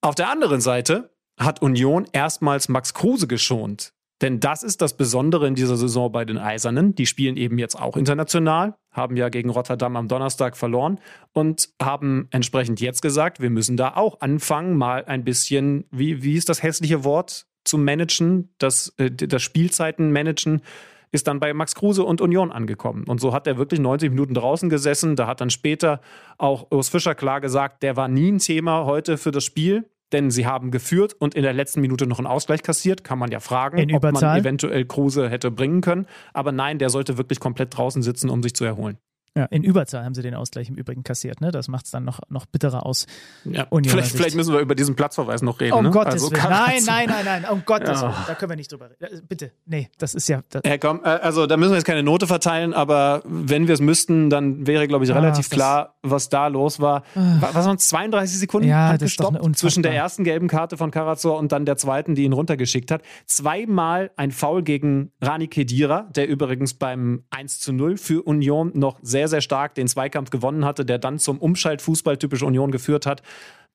Auf 0.00 0.14
der 0.14 0.30
anderen 0.30 0.60
Seite 0.60 1.14
hat 1.38 1.62
Union 1.62 2.06
erstmals 2.12 2.68
Max 2.68 2.94
Kruse 2.94 3.26
geschont. 3.26 3.92
Denn 4.20 4.40
das 4.40 4.62
ist 4.62 4.82
das 4.82 4.96
Besondere 4.96 5.46
in 5.46 5.54
dieser 5.54 5.76
Saison 5.76 6.10
bei 6.10 6.24
den 6.24 6.38
Eisernen. 6.38 6.94
Die 6.94 7.06
spielen 7.06 7.36
eben 7.36 7.58
jetzt 7.58 7.80
auch 7.80 7.96
international, 7.96 8.74
haben 8.90 9.16
ja 9.16 9.28
gegen 9.28 9.50
Rotterdam 9.50 9.96
am 9.96 10.08
Donnerstag 10.08 10.56
verloren 10.56 10.98
und 11.32 11.68
haben 11.80 12.26
entsprechend 12.30 12.80
jetzt 12.80 13.00
gesagt, 13.00 13.40
wir 13.40 13.50
müssen 13.50 13.76
da 13.76 13.94
auch 13.94 14.20
anfangen, 14.20 14.76
mal 14.76 15.04
ein 15.04 15.22
bisschen, 15.22 15.84
wie, 15.90 16.22
wie 16.22 16.34
ist 16.34 16.48
das 16.48 16.62
hässliche 16.62 17.04
Wort, 17.04 17.46
zu 17.64 17.78
managen, 17.78 18.54
das, 18.58 18.94
äh, 18.96 19.10
das 19.10 19.42
Spielzeiten 19.42 20.10
managen 20.10 20.62
ist 21.10 21.26
dann 21.26 21.40
bei 21.40 21.54
Max 21.54 21.74
Kruse 21.74 22.04
und 22.04 22.20
Union 22.20 22.52
angekommen. 22.52 23.04
Und 23.04 23.20
so 23.20 23.32
hat 23.32 23.46
er 23.46 23.56
wirklich 23.56 23.80
90 23.80 24.10
Minuten 24.10 24.34
draußen 24.34 24.68
gesessen. 24.68 25.16
Da 25.16 25.26
hat 25.26 25.40
dann 25.40 25.48
später 25.48 26.00
auch 26.36 26.70
Urs 26.70 26.90
Fischer 26.90 27.14
klar 27.14 27.40
gesagt, 27.40 27.82
der 27.82 27.96
war 27.96 28.08
nie 28.08 28.30
ein 28.30 28.38
Thema 28.38 28.84
heute 28.84 29.16
für 29.16 29.30
das 29.30 29.44
Spiel 29.44 29.88
denn 30.12 30.30
sie 30.30 30.46
haben 30.46 30.70
geführt 30.70 31.14
und 31.18 31.34
in 31.34 31.42
der 31.42 31.52
letzten 31.52 31.80
Minute 31.80 32.06
noch 32.06 32.18
einen 32.18 32.26
Ausgleich 32.26 32.62
kassiert. 32.62 33.04
Kann 33.04 33.18
man 33.18 33.30
ja 33.30 33.40
fragen, 33.40 33.94
ob 33.94 34.02
man 34.02 34.38
eventuell 34.38 34.84
Kruse 34.84 35.28
hätte 35.28 35.50
bringen 35.50 35.80
können. 35.80 36.06
Aber 36.32 36.52
nein, 36.52 36.78
der 36.78 36.90
sollte 36.90 37.18
wirklich 37.18 37.40
komplett 37.40 37.76
draußen 37.76 38.02
sitzen, 38.02 38.30
um 38.30 38.42
sich 38.42 38.54
zu 38.54 38.64
erholen. 38.64 38.98
Ja, 39.36 39.44
in 39.46 39.62
Überzahl 39.62 40.04
haben 40.04 40.14
sie 40.14 40.22
den 40.22 40.34
Ausgleich 40.34 40.68
im 40.68 40.74
Übrigen 40.74 41.04
kassiert. 41.04 41.40
Ne? 41.40 41.50
Das 41.50 41.68
macht 41.68 41.84
es 41.84 41.90
dann 41.90 42.04
noch, 42.04 42.20
noch 42.28 42.46
bitterer 42.46 42.84
aus. 42.86 43.06
Ja, 43.44 43.66
vielleicht, 43.70 44.12
vielleicht, 44.12 44.36
müssen 44.36 44.52
wir 44.52 44.60
über 44.60 44.74
diesen 44.74 44.96
Platzverweis 44.96 45.42
noch 45.42 45.60
reden. 45.60 45.74
Um 45.74 45.84
ne? 45.84 45.90
Gottes 45.90 46.14
also, 46.14 46.30
Willen. 46.30 46.42
Nein, 46.48 46.82
nein, 46.86 47.08
nein, 47.08 47.24
nein. 47.24 47.44
Um 47.50 47.62
Gottes 47.64 48.00
ja. 48.00 48.02
Willen. 48.02 48.14
Da 48.26 48.34
können 48.34 48.50
wir 48.50 48.56
nicht 48.56 48.72
drüber 48.72 48.90
reden. 48.90 49.18
Äh, 49.18 49.20
bitte. 49.28 49.52
Nee, 49.66 49.90
das 49.98 50.14
ist 50.14 50.28
ja. 50.28 50.42
Das 50.50 50.62
ja, 50.64 50.78
komm, 50.78 51.00
äh, 51.04 51.08
also 51.08 51.46
da 51.46 51.56
müssen 51.56 51.70
wir 51.70 51.76
jetzt 51.76 51.86
keine 51.86 52.02
Note 52.02 52.26
verteilen, 52.26 52.72
aber 52.74 53.22
wenn 53.24 53.68
wir 53.68 53.74
es 53.74 53.80
müssten, 53.80 54.30
dann 54.30 54.66
wäre, 54.66 54.88
glaube 54.88 55.04
ich, 55.04 55.10
relativ 55.10 55.48
ah, 55.52 55.54
klar, 55.54 55.94
was 56.02 56.28
da 56.28 56.48
los 56.48 56.80
war. 56.80 57.02
Ah. 57.14 57.38
Was 57.40 57.66
waren 57.66 57.76
es, 57.76 57.88
32 57.88 58.38
Sekunden 58.38 58.68
ja, 58.68 58.96
gestoppt 58.96 59.56
zwischen 59.56 59.82
der 59.82 59.94
ersten 59.94 60.24
gelben 60.24 60.48
Karte 60.48 60.76
von 60.76 60.90
Karazor 60.90 61.38
und 61.38 61.52
dann 61.52 61.64
der 61.64 61.76
zweiten, 61.76 62.14
die 62.14 62.24
ihn 62.24 62.32
runtergeschickt 62.32 62.90
hat. 62.90 63.02
Zweimal 63.26 64.10
ein 64.16 64.32
Foul 64.32 64.62
gegen 64.62 65.12
Rani 65.20 65.48
Kedira, 65.48 66.08
der 66.14 66.28
übrigens 66.28 66.74
beim 66.74 67.24
1 67.30 67.60
zu 67.60 67.72
0 67.72 67.96
für 67.96 68.22
Union 68.22 68.72
noch 68.74 68.98
sehr, 69.02 69.17
sehr 69.26 69.40
stark 69.40 69.74
den 69.74 69.88
Zweikampf 69.88 70.30
gewonnen 70.30 70.64
hatte, 70.64 70.84
der 70.84 70.98
dann 70.98 71.18
zum 71.18 71.38
Umschaltfußball 71.38 72.18
typisch 72.18 72.42
Union 72.42 72.70
geführt 72.70 73.06
hat, 73.06 73.22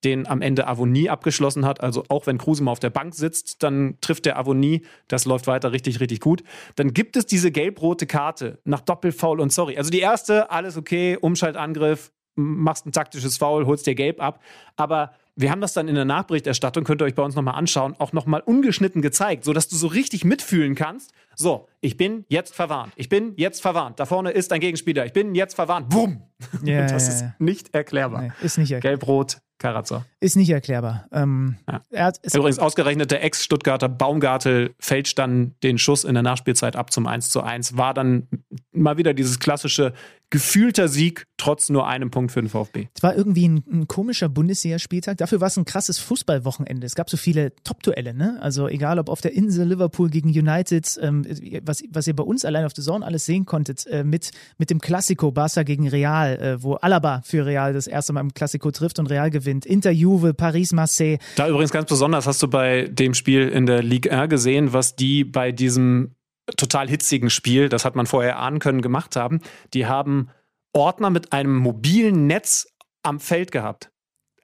den 0.04 0.28
am 0.28 0.42
Ende 0.42 0.68
Avonie 0.68 1.10
abgeschlossen 1.10 1.66
hat. 1.66 1.82
Also 1.82 2.04
auch 2.08 2.28
wenn 2.28 2.38
Kruse 2.38 2.64
mal 2.64 2.72
auf 2.72 2.80
der 2.80 2.90
Bank 2.90 3.16
sitzt, 3.16 3.64
dann 3.64 3.98
trifft 4.00 4.26
der 4.26 4.38
Avonie. 4.38 4.86
Das 5.08 5.26
läuft 5.26 5.48
weiter 5.48 5.72
richtig, 5.72 6.00
richtig 6.00 6.20
gut. 6.20 6.44
Dann 6.76 6.94
gibt 6.94 7.18
es 7.18 7.26
diese 7.26 7.52
gelb-rote 7.52 8.06
Karte 8.06 8.60
nach 8.64 8.82
Doppelfoul 8.82 9.40
und 9.40 9.52
sorry. 9.52 9.78
Also 9.78 9.90
die 9.90 10.00
erste, 10.00 10.52
alles 10.52 10.78
okay, 10.78 11.18
Umschaltangriff, 11.20 12.12
machst 12.36 12.86
ein 12.86 12.92
taktisches 12.92 13.38
Foul, 13.38 13.66
holst 13.66 13.88
dir 13.88 13.96
gelb 13.96 14.22
ab. 14.22 14.42
Aber 14.76 15.12
wir 15.36 15.52
haben 15.52 15.62
das 15.62 15.74
dann 15.74 15.88
in 15.88 15.96
der 15.96 16.06
Nachberichterstattung, 16.06 16.84
könnt 16.84 17.02
ihr 17.02 17.06
euch 17.06 17.16
bei 17.16 17.24
uns 17.24 17.36
nochmal 17.36 17.56
anschauen, 17.56 17.96
auch 17.98 18.14
nochmal 18.14 18.42
ungeschnitten 18.42 19.02
gezeigt, 19.02 19.46
sodass 19.46 19.68
du 19.68 19.76
so 19.76 19.88
richtig 19.88 20.26
mitfühlen 20.26 20.76
kannst. 20.76 21.12
So, 21.36 21.68
ich 21.82 21.98
bin 21.98 22.26
jetzt 22.28 22.54
verwarnt. 22.56 22.94
Ich 22.96 23.10
bin 23.10 23.34
jetzt 23.38 23.62
verwarnt. 23.62 24.00
Da 24.00 24.06
vorne 24.06 24.32
ist 24.32 24.52
ein 24.54 24.60
Gegenspieler. 24.60 25.06
Ich 25.06 25.14
bin 25.14 25.34
jetzt 25.34 25.56
verwarnt. 25.56 25.90
Bumm! 25.90 26.22
Ja, 26.64 26.86
das 26.88 27.08
ist 27.08 27.26
nicht 27.40 27.74
erklärbar. 27.74 28.22
Nee, 28.22 28.32
ist 28.42 28.58
nicht 28.58 28.72
erklärbar. 28.72 29.00
Gelb-Rot, 29.00 29.38
Karatzer. 29.60 30.06
Ist 30.20 30.36
nicht 30.36 30.50
erklärbar. 30.50 31.08
Ähm, 31.12 31.58
ja. 31.92 32.12
Übrigens 32.34 32.60
ausgerechnet 32.60 33.12
der 33.12 33.24
Ex-Stuttgarter 33.24 33.90
Baumgartel 33.90 34.74
fälscht 34.80 35.18
dann 35.20 35.56
den 35.64 35.78
Schuss 35.78 36.04
in 36.04 36.14
der 36.14 36.24
Nachspielzeit 36.24 36.76
ab 36.76 36.92
zum 36.92 37.08
1 37.08 37.30
zu 37.30 37.42
1. 37.42 37.78
War 37.78 37.94
dann 37.94 38.28
mal 38.72 38.98
wieder 38.98 39.14
dieses 39.14 39.40
klassische 39.40 39.94
gefühlter 40.30 40.88
Sieg 40.88 41.28
trotz 41.38 41.70
nur 41.70 41.88
einem 41.88 42.10
Punkt 42.10 42.32
für 42.32 42.42
den 42.42 42.50
VfB. 42.50 42.88
Es 42.96 43.04
war 43.04 43.16
irgendwie 43.16 43.48
ein, 43.48 43.64
ein 43.72 43.88
komischer 43.88 44.30
Bundesligaspieltag. 44.30 45.18
Dafür 45.18 45.42
war 45.42 45.48
es 45.48 45.58
ein 45.58 45.66
krasses 45.66 46.00
Fußballwochenende. 46.00 46.88
Es 46.88 46.96
gab 46.96 47.08
so 47.08 47.18
viele 47.18 47.54
Top-Duelle, 47.64 48.16
ne? 48.16 48.40
Also 48.42 48.68
egal 48.68 48.98
ob 48.98 49.10
auf 49.10 49.22
der 49.22 49.34
Insel 49.34 49.68
Liverpool 49.68 50.10
gegen 50.10 50.30
United, 50.30 51.00
ähm, 51.04 51.24
was, 51.64 51.84
was 51.92 52.08
ihr 52.08 52.16
bei 52.16 52.24
uns 52.24 52.46
allein 52.46 52.66
auf 52.66 52.74
der 52.74 52.84
Zone 52.84 53.06
alles 53.06 53.28
sehen 53.28 53.46
konntet, 53.46 53.86
äh, 53.86 54.04
mit, 54.04 54.32
mit 54.58 54.72
dem 54.72 54.80
Klassiko 54.80 55.32
Barca 55.32 55.62
gegen 55.62 55.88
Real, 55.88 56.36
äh, 56.38 56.64
wo 56.64 56.76
Alaba 56.76 57.22
für 57.24 57.46
Real 57.46 57.74
das 57.74 57.86
erste 57.86 58.14
Mal 58.14 58.22
im 58.22 58.34
Klassiko 58.34 58.72
trifft 58.72 58.98
und 58.98 59.12
Real 59.12 59.30
gewinnt. 59.30 59.43
Inter 59.48 59.92
Juve, 59.92 60.34
Paris, 60.34 60.72
Marseille. 60.72 61.18
Da 61.36 61.48
übrigens 61.48 61.72
ganz 61.72 61.90
besonders 61.90 62.28
hast 62.28 62.42
du 62.42 62.48
bei 62.48 62.88
dem 62.90 63.14
Spiel 63.14 63.50
in 63.50 63.66
der 63.66 63.84
Ligue 63.84 64.12
1 64.12 64.30
gesehen, 64.30 64.74
was 64.74 64.96
die 64.96 65.24
bei 65.24 65.52
diesem 65.52 66.16
total 66.58 66.90
hitzigen 66.90 67.30
Spiel, 67.30 67.70
das 67.70 67.86
hat 67.86 67.96
man 67.96 68.06
vorher 68.06 68.40
ahnen 68.40 68.60
können, 68.60 68.82
gemacht 68.82 69.16
haben. 69.16 69.40
Die 69.74 69.86
haben 69.86 70.30
Ordner 70.74 71.10
mit 71.10 71.32
einem 71.32 71.56
mobilen 71.56 72.28
Netz 72.28 72.68
am 73.04 73.20
Feld 73.20 73.52
gehabt. 73.52 73.92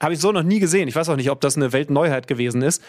Habe 0.01 0.13
ich 0.13 0.19
so 0.19 0.31
noch 0.31 0.43
nie 0.43 0.59
gesehen. 0.59 0.87
Ich 0.87 0.95
weiß 0.95 1.09
auch 1.09 1.15
nicht, 1.15 1.29
ob 1.29 1.41
das 1.41 1.57
eine 1.57 1.73
Weltneuheit 1.73 2.27
gewesen 2.27 2.61
ist. 2.61 2.81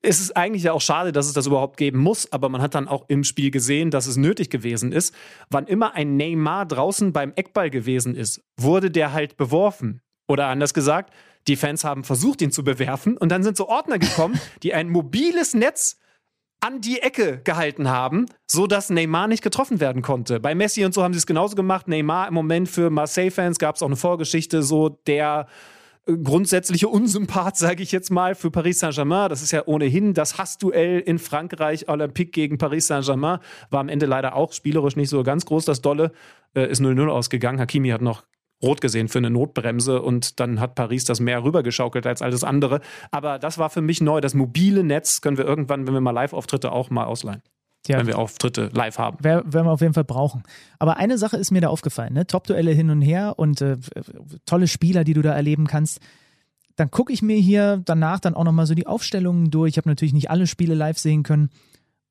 Es 0.00 0.20
ist 0.20 0.36
eigentlich 0.36 0.62
ja 0.62 0.72
auch 0.72 0.80
schade, 0.80 1.10
dass 1.10 1.26
es 1.26 1.32
das 1.32 1.48
überhaupt 1.48 1.76
geben 1.76 1.98
muss, 1.98 2.32
aber 2.32 2.48
man 2.48 2.62
hat 2.62 2.76
dann 2.76 2.86
auch 2.86 3.04
im 3.08 3.24
Spiel 3.24 3.50
gesehen, 3.50 3.90
dass 3.90 4.06
es 4.06 4.16
nötig 4.16 4.48
gewesen 4.48 4.92
ist. 4.92 5.12
Wann 5.50 5.66
immer 5.66 5.94
ein 5.94 6.16
Neymar 6.16 6.66
draußen 6.66 7.12
beim 7.12 7.32
Eckball 7.34 7.68
gewesen 7.68 8.14
ist, 8.14 8.42
wurde 8.56 8.92
der 8.92 9.12
halt 9.12 9.36
beworfen. 9.36 10.00
Oder 10.32 10.46
anders 10.46 10.72
gesagt, 10.72 11.12
die 11.46 11.56
Fans 11.56 11.84
haben 11.84 12.04
versucht, 12.04 12.40
ihn 12.40 12.50
zu 12.50 12.64
bewerfen 12.64 13.18
und 13.18 13.28
dann 13.30 13.42
sind 13.42 13.54
so 13.54 13.68
Ordner 13.68 13.98
gekommen, 13.98 14.40
die 14.62 14.72
ein 14.72 14.88
mobiles 14.88 15.52
Netz 15.52 15.98
an 16.60 16.80
die 16.80 17.02
Ecke 17.02 17.42
gehalten 17.44 17.90
haben, 17.90 18.24
so 18.46 18.66
dass 18.66 18.88
Neymar 18.88 19.28
nicht 19.28 19.42
getroffen 19.42 19.78
werden 19.78 20.00
konnte. 20.00 20.40
Bei 20.40 20.54
Messi 20.54 20.86
und 20.86 20.94
so 20.94 21.02
haben 21.02 21.12
sie 21.12 21.18
es 21.18 21.26
genauso 21.26 21.54
gemacht. 21.54 21.86
Neymar 21.86 22.28
im 22.28 22.34
Moment 22.34 22.70
für 22.70 22.88
Marseille-Fans 22.88 23.58
gab 23.58 23.76
es 23.76 23.82
auch 23.82 23.88
eine 23.88 23.96
Vorgeschichte, 23.96 24.62
so 24.62 24.88
der 25.06 25.48
äh, 26.06 26.16
grundsätzliche 26.16 26.88
Unsympath, 26.88 27.56
sage 27.58 27.82
ich 27.82 27.92
jetzt 27.92 28.10
mal, 28.10 28.34
für 28.34 28.50
Paris 28.50 28.78
Saint-Germain. 28.78 29.28
Das 29.28 29.42
ist 29.42 29.50
ja 29.50 29.66
ohnehin 29.66 30.14
das 30.14 30.38
Hassduell 30.38 31.00
in 31.00 31.18
Frankreich, 31.18 31.90
Olympique 31.90 32.30
gegen 32.30 32.56
Paris 32.56 32.86
Saint-Germain. 32.86 33.40
War 33.68 33.80
am 33.80 33.90
Ende 33.90 34.06
leider 34.06 34.34
auch 34.34 34.54
spielerisch 34.54 34.96
nicht 34.96 35.10
so 35.10 35.22
ganz 35.24 35.44
groß, 35.44 35.66
das 35.66 35.82
Dolle. 35.82 36.12
Äh, 36.54 36.70
ist 36.70 36.80
0-0 36.80 37.06
ausgegangen. 37.08 37.60
Hakimi 37.60 37.90
hat 37.90 38.00
noch 38.00 38.22
rot 38.62 38.80
gesehen 38.80 39.08
für 39.08 39.18
eine 39.18 39.30
Notbremse 39.30 40.02
und 40.02 40.40
dann 40.40 40.60
hat 40.60 40.74
Paris 40.74 41.04
das 41.04 41.20
mehr 41.20 41.42
rübergeschaukelt 41.44 42.06
als 42.06 42.22
alles 42.22 42.44
andere. 42.44 42.80
Aber 43.10 43.38
das 43.38 43.58
war 43.58 43.70
für 43.70 43.80
mich 43.80 44.00
neu. 44.00 44.20
Das 44.20 44.34
mobile 44.34 44.84
Netz 44.84 45.20
können 45.20 45.36
wir 45.36 45.44
irgendwann, 45.44 45.86
wenn 45.86 45.94
wir 45.94 46.00
mal 46.00 46.12
Live-Auftritte 46.12 46.72
auch 46.72 46.90
mal 46.90 47.04
ausleihen. 47.04 47.42
Ja, 47.88 47.98
wenn 47.98 48.06
wir 48.06 48.18
Auftritte 48.18 48.70
live 48.72 48.98
haben. 48.98 49.24
Werden 49.24 49.52
wir 49.52 49.66
auf 49.66 49.80
jeden 49.80 49.94
Fall 49.94 50.04
brauchen. 50.04 50.44
Aber 50.78 50.98
eine 50.98 51.18
Sache 51.18 51.36
ist 51.36 51.50
mir 51.50 51.60
da 51.60 51.68
aufgefallen, 51.68 52.12
ne? 52.12 52.28
Top-Duelle 52.28 52.70
hin 52.70 52.90
und 52.90 53.02
her 53.02 53.34
und 53.38 53.60
äh, 53.60 53.76
tolle 54.46 54.68
Spieler, 54.68 55.02
die 55.02 55.14
du 55.14 55.22
da 55.22 55.32
erleben 55.32 55.66
kannst 55.66 55.98
dann 56.76 56.90
gucke 56.90 57.12
ich 57.12 57.22
mir 57.22 57.36
hier 57.36 57.82
danach 57.84 58.20
dann 58.20 58.34
auch 58.34 58.44
nochmal 58.44 58.66
so 58.66 58.74
die 58.74 58.86
Aufstellungen 58.86 59.50
durch. 59.50 59.70
Ich 59.70 59.76
habe 59.76 59.88
natürlich 59.88 60.14
nicht 60.14 60.30
alle 60.30 60.46
Spiele 60.46 60.74
live 60.74 60.98
sehen 60.98 61.22
können. 61.22 61.50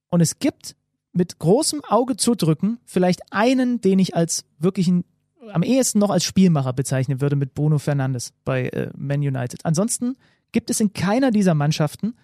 Und 0.10 0.22
es 0.22 0.40
gibt 0.40 0.76
mit 1.14 1.40
großem 1.40 1.82
Auge 1.88 2.16
zudrücken 2.16 2.80
vielleicht 2.86 3.22
einen, 3.32 3.82
den 3.82 4.00
ich 4.00 4.16
als 4.16 4.46
wirklichen, 4.60 5.04
am 5.52 5.64
ehesten 5.64 6.00
noch 6.00 6.10
als 6.10 6.24
Spielmacher 6.24 6.74
bezeichnen 6.74 7.22
würde 7.22 7.36
mit 7.36 7.54
Bruno 7.54 7.80
Fernandes 7.80 8.34
bei 8.46 8.70
äh, 8.70 8.92
Man 8.96 9.20
United. 9.20 9.66
Ansonsten 9.66 10.18
gibt 10.52 10.70
es 10.70 10.80
in 10.80 10.94
keiner 10.94 11.32
dieser 11.32 11.56
Mannschaften 11.56 12.16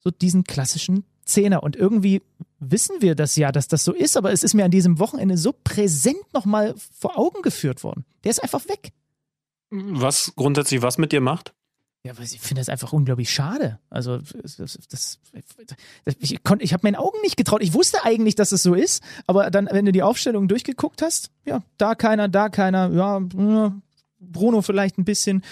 so 0.00 0.10
diesen 0.10 0.44
klassischen 0.44 1.04
Zehner. 1.24 1.62
Und 1.62 1.76
irgendwie 1.76 2.22
wissen 2.58 2.96
wir 3.00 3.14
das 3.14 3.36
ja, 3.36 3.52
dass 3.52 3.68
das 3.68 3.84
so 3.84 3.92
ist, 3.92 4.16
aber 4.16 4.32
es 4.32 4.42
ist 4.42 4.54
mir 4.54 4.64
an 4.64 4.70
diesem 4.70 4.98
Wochenende 4.98 5.36
so 5.36 5.52
präsent 5.52 6.32
nochmal 6.32 6.74
vor 6.76 7.18
Augen 7.18 7.42
geführt 7.42 7.84
worden. 7.84 8.04
Der 8.24 8.30
ist 8.30 8.42
einfach 8.42 8.66
weg. 8.68 8.92
Was 9.70 10.32
grundsätzlich 10.34 10.82
was 10.82 10.98
mit 10.98 11.12
dir 11.12 11.20
macht? 11.20 11.54
Ja, 12.08 12.16
weil 12.16 12.24
ich 12.24 12.40
finde 12.40 12.62
das 12.62 12.70
einfach 12.70 12.94
unglaublich 12.94 13.28
schade. 13.28 13.80
Also 13.90 14.16
das, 14.16 14.56
das, 14.56 14.78
das 14.88 15.18
ich, 16.18 16.42
konnte, 16.42 16.64
ich 16.64 16.72
habe 16.72 16.80
meinen 16.86 16.96
Augen 16.96 17.20
nicht 17.20 17.36
getraut. 17.36 17.62
Ich 17.62 17.74
wusste 17.74 18.02
eigentlich, 18.02 18.34
dass 18.34 18.50
es 18.50 18.62
so 18.62 18.72
ist, 18.72 19.02
aber 19.26 19.50
dann, 19.50 19.68
wenn 19.70 19.84
du 19.84 19.92
die 19.92 20.02
Aufstellung 20.02 20.48
durchgeguckt 20.48 21.02
hast, 21.02 21.30
ja, 21.44 21.62
da 21.76 21.94
keiner, 21.94 22.28
da 22.28 22.48
keiner, 22.48 22.90
ja, 22.94 23.20
Bruno 24.20 24.62
vielleicht 24.62 24.96
ein 24.96 25.04
bisschen. 25.04 25.44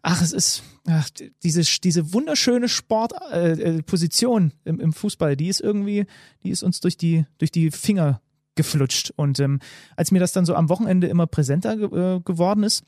Ach, 0.00 0.22
es 0.22 0.30
ist 0.30 0.62
ach, 0.86 1.10
diese 1.42 1.62
diese 1.80 2.12
wunderschöne 2.12 2.68
Sportposition 2.68 4.52
äh, 4.64 4.68
äh 4.68 4.70
im, 4.70 4.78
im 4.78 4.92
Fußball. 4.92 5.36
Die 5.36 5.48
ist 5.48 5.60
irgendwie, 5.60 6.06
die 6.44 6.50
ist 6.50 6.62
uns 6.62 6.78
durch 6.78 6.96
die 6.96 7.26
durch 7.38 7.50
die 7.50 7.72
Finger 7.72 8.20
geflutscht. 8.54 9.12
Und 9.16 9.40
ähm, 9.40 9.58
als 9.96 10.12
mir 10.12 10.20
das 10.20 10.30
dann 10.32 10.46
so 10.46 10.54
am 10.54 10.68
Wochenende 10.68 11.08
immer 11.08 11.26
präsenter 11.26 11.76
ge 11.76 11.86
äh, 11.86 12.20
geworden 12.20 12.62
ist, 12.62 12.84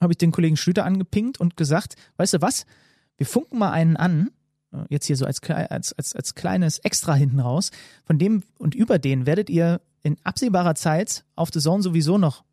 habe 0.00 0.12
ich 0.12 0.18
den 0.18 0.32
Kollegen 0.32 0.56
Schlüter 0.56 0.84
angepinkt 0.84 1.40
und 1.40 1.56
gesagt, 1.56 1.94
weißt 2.16 2.34
du 2.34 2.42
was, 2.42 2.66
wir 3.16 3.26
funken 3.26 3.58
mal 3.58 3.70
einen 3.70 3.96
an, 3.96 4.30
äh, 4.72 4.84
jetzt 4.88 5.06
hier 5.06 5.16
so 5.16 5.26
als, 5.26 5.42
als, 5.42 5.92
als, 5.92 6.14
als 6.14 6.34
kleines 6.34 6.78
Extra 6.78 7.14
hinten 7.14 7.40
raus, 7.40 7.70
von 8.04 8.18
dem 8.18 8.42
und 8.58 8.74
über 8.74 8.98
den 8.98 9.26
werdet 9.26 9.50
ihr 9.50 9.80
in 10.02 10.16
absehbarer 10.24 10.74
Zeit 10.74 11.24
auf 11.34 11.50
The 11.52 11.60
Zone 11.60 11.82
sowieso 11.82 12.18
noch 12.18 12.44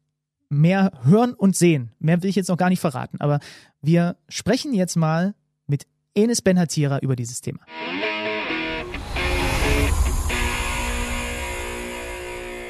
mehr 0.49 0.91
hören 1.03 1.33
und 1.33 1.55
sehen. 1.55 1.91
Mehr 1.99 2.21
will 2.21 2.29
ich 2.29 2.35
jetzt 2.35 2.49
noch 2.49 2.57
gar 2.57 2.69
nicht 2.69 2.79
verraten, 2.79 3.19
aber 3.19 3.39
wir 3.81 4.17
sprechen 4.29 4.73
jetzt 4.73 4.95
mal 4.95 5.35
mit 5.67 5.85
Enes 6.13 6.41
Ben-Hatira 6.41 6.99
über 6.99 7.15
dieses 7.15 7.41
Thema. 7.41 7.59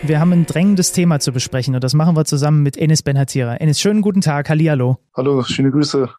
Wir 0.08 0.20
haben 0.20 0.34
ein 0.34 0.46
drängendes 0.46 0.92
Thema 0.92 1.20
zu 1.20 1.32
besprechen 1.32 1.74
und 1.74 1.84
das 1.84 1.96
machen 1.96 2.16
wir 2.16 2.26
zusammen 2.26 2.62
mit 2.62 2.78
Enes 2.78 3.02
Benhatira. 3.02 3.56
Enes, 3.56 3.80
schönen 3.80 4.02
guten 4.02 4.22
Tag. 4.22 4.50
Hallihallo. 4.50 5.00
Hallo, 5.16 5.42
schöne 5.42 5.72
Grüße. 5.72 6.10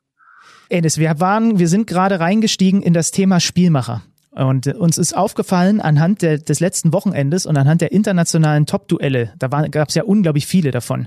Enes, 0.69 0.99
wir 0.99 1.21
waren, 1.21 1.61
wir 1.61 1.69
sind 1.69 1.87
gerade 1.87 2.19
reingestiegen 2.19 2.83
in 2.83 2.95
das 2.95 3.13
Thema 3.13 3.39
Spielmacher. 3.39 4.03
Und 4.33 4.67
uns 4.67 4.99
ist 4.99 5.17
aufgefallen 5.17 5.81
anhand 5.81 6.23
der, 6.23 6.39
des 6.39 6.59
letzten 6.59 6.93
Wochenendes 6.93 7.47
und 7.47 7.57
anhand 7.57 7.81
der 7.81 7.93
internationalen 7.93 8.67
Top-Duelle, 8.67 9.33
da 9.39 9.47
gab 9.47 9.89
es 9.89 9.95
ja 9.95 10.03
unglaublich 10.03 10.47
viele 10.47 10.73
davon, 10.73 11.07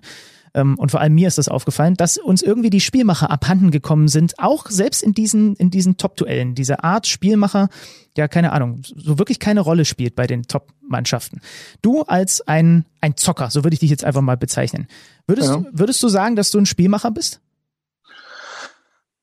und 0.54 0.92
vor 0.92 1.00
allem 1.00 1.14
mir 1.14 1.28
ist 1.28 1.38
das 1.38 1.48
aufgefallen, 1.48 1.96
dass 1.96 2.18
uns 2.18 2.42
irgendwie 2.42 2.70
die 2.70 2.80
Spielmacher 2.80 3.30
abhanden 3.30 3.72
gekommen 3.72 4.08
sind, 4.08 4.40
auch 4.40 4.68
selbst 4.70 5.04
in 5.04 5.14
diesen, 5.14 5.56
in 5.56 5.70
diesen 5.70 5.98
Top-Duellen. 5.98 6.56
Diese 6.56 6.84
Art 6.84 7.08
Spielmacher, 7.08 7.70
ja, 8.18 8.28
keine 8.28 8.52
Ahnung, 8.52 8.82
so 8.84 9.20
wirklich 9.20 9.40
keine 9.40 9.62
Rolle 9.62 9.86
spielt 9.86 10.16
bei 10.16 10.28
den 10.28 10.44
Top-Mannschaften. 10.44 11.42
Du 11.82 12.02
als 12.04 12.42
ein, 12.48 12.86
ein 13.02 13.16
Zocker, 13.16 13.50
so 13.50 13.64
würde 13.64 13.74
ich 13.76 13.80
dich 13.80 13.90
jetzt 13.90 14.04
einfach 14.04 14.22
mal 14.22 14.38
bezeichnen. 14.38 14.88
Würdest, 15.28 15.50
ja. 15.50 15.64
würdest 15.72 16.02
du 16.02 16.08
sagen, 16.08 16.36
dass 16.36 16.52
du 16.52 16.58
ein 16.58 16.66
Spielmacher 16.66 17.12
bist? 17.12 17.42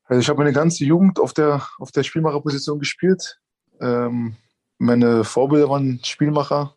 Also 0.04 0.20
ich 0.20 0.28
habe 0.28 0.38
meine 0.38 0.52
ganze 0.52 0.84
Jugend 0.84 1.18
auf 1.18 1.32
der, 1.32 1.66
auf 1.78 1.90
der 1.90 2.04
Spielmacherposition 2.04 2.78
gespielt. 2.78 3.40
Ähm, 3.80 4.36
meine 4.78 5.24
Vorbilder 5.24 5.68
waren 5.68 6.00
Spielmacher 6.04 6.74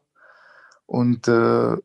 und 0.85 1.27
äh, 1.27 1.77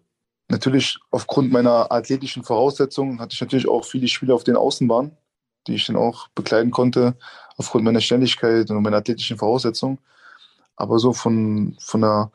natürlich 0.55 0.99
aufgrund 1.11 1.53
meiner 1.53 1.91
athletischen 1.91 2.45
Voraussetzungen 2.45 3.21
hatte 3.21 3.35
ich 3.35 3.41
natürlich 3.41 3.69
auch 3.69 3.85
viele 3.85 4.09
Spiele 4.09 4.35
auf 4.35 4.45
den 4.45 4.57
Außenbahnen, 4.57 5.17
die 5.67 5.75
ich 5.75 5.87
dann 5.87 5.97
auch 5.97 6.29
bekleiden 6.29 6.71
konnte, 6.71 7.17
aufgrund 7.57 7.85
meiner 7.85 8.01
Schnelligkeit 8.01 8.71
und 8.71 8.83
meiner 8.83 8.99
athletischen 8.99 9.37
Voraussetzungen. 9.37 9.99
Aber 10.77 10.99
so 10.99 11.13
von, 11.13 11.77
von, 11.81 12.01
der, 12.01 12.31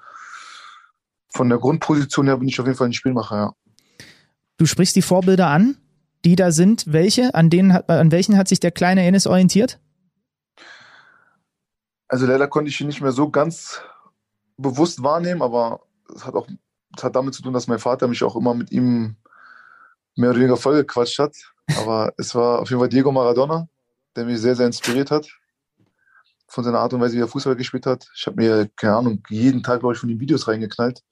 von 1.30 1.50
der 1.50 1.58
Grundposition 1.58 2.28
her 2.28 2.38
bin 2.38 2.48
ich 2.48 2.60
auf 2.60 2.66
jeden 2.66 2.78
Fall 2.78 2.88
ein 2.88 2.94
Spielmacher, 2.94 3.36
ja. 3.36 3.54
Du 4.58 4.66
sprichst 4.66 4.96
die 4.98 5.02
Vorbilder 5.02 5.48
an, 5.48 5.78
die 6.26 6.36
da 6.36 6.52
sind. 6.52 6.84
Welche? 6.88 7.34
An, 7.34 7.50
denen, 7.50 7.72
an 7.72 8.12
welchen 8.12 8.38
hat 8.38 8.50
sich 8.50 8.60
der 8.60 8.72
kleine 8.72 9.06
Ennis 9.06 9.26
orientiert? 9.26 9.80
Also 12.10 12.26
leider 12.26 12.48
konnte 12.48 12.70
ich 12.70 12.82
ihn 12.82 12.88
nicht 12.88 13.00
mehr 13.00 13.14
so 13.14 13.30
ganz 13.30 13.82
bewusst 14.58 15.02
wahrnehmen, 15.02 15.41
aber 15.41 15.82
es 16.14 16.26
hat 16.26 16.36
auch 16.36 16.48
hat 17.03 17.15
damit 17.15 17.34
zu 17.34 17.41
tun, 17.41 17.53
dass 17.53 17.67
mein 17.67 17.80
Vater 17.80 18.07
mich 18.07 18.23
auch 18.23 18.35
immer 18.35 18.53
mit 18.53 18.71
ihm 18.71 19.15
mehr 20.15 20.31
oder 20.31 20.39
weniger 20.39 20.57
vollgequatscht 20.57 21.19
hat. 21.19 21.35
Aber 21.77 22.13
es 22.17 22.35
war 22.35 22.59
auf 22.59 22.69
jeden 22.69 22.80
Fall 22.80 22.89
Diego 22.89 23.11
Maradona, 23.11 23.67
der 24.15 24.26
mich 24.26 24.39
sehr, 24.39 24.55
sehr 24.55 24.67
inspiriert 24.67 25.11
hat. 25.11 25.27
Von 26.47 26.63
seiner 26.63 26.80
Art 26.80 26.93
und 26.93 27.01
Weise, 27.01 27.15
wie 27.15 27.21
er 27.21 27.27
Fußball 27.27 27.55
gespielt 27.55 27.85
hat. 27.85 28.07
Ich 28.15 28.26
habe 28.26 28.38
mir, 28.38 28.69
keine 28.76 28.95
Ahnung, 28.95 29.23
jeden 29.30 29.61
Tag, 29.61 29.81
glaube 29.81 29.93
ich, 29.93 29.99
von 29.99 30.09
den 30.09 30.19
Videos 30.19 30.47
reingeknallt, 30.47 31.03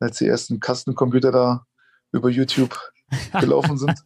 als 0.00 0.18
die 0.18 0.26
ersten 0.26 0.60
Kastencomputer 0.60 1.32
da 1.32 1.66
über 2.12 2.28
YouTube 2.28 2.78
gelaufen 3.40 3.78
sind. 3.78 3.98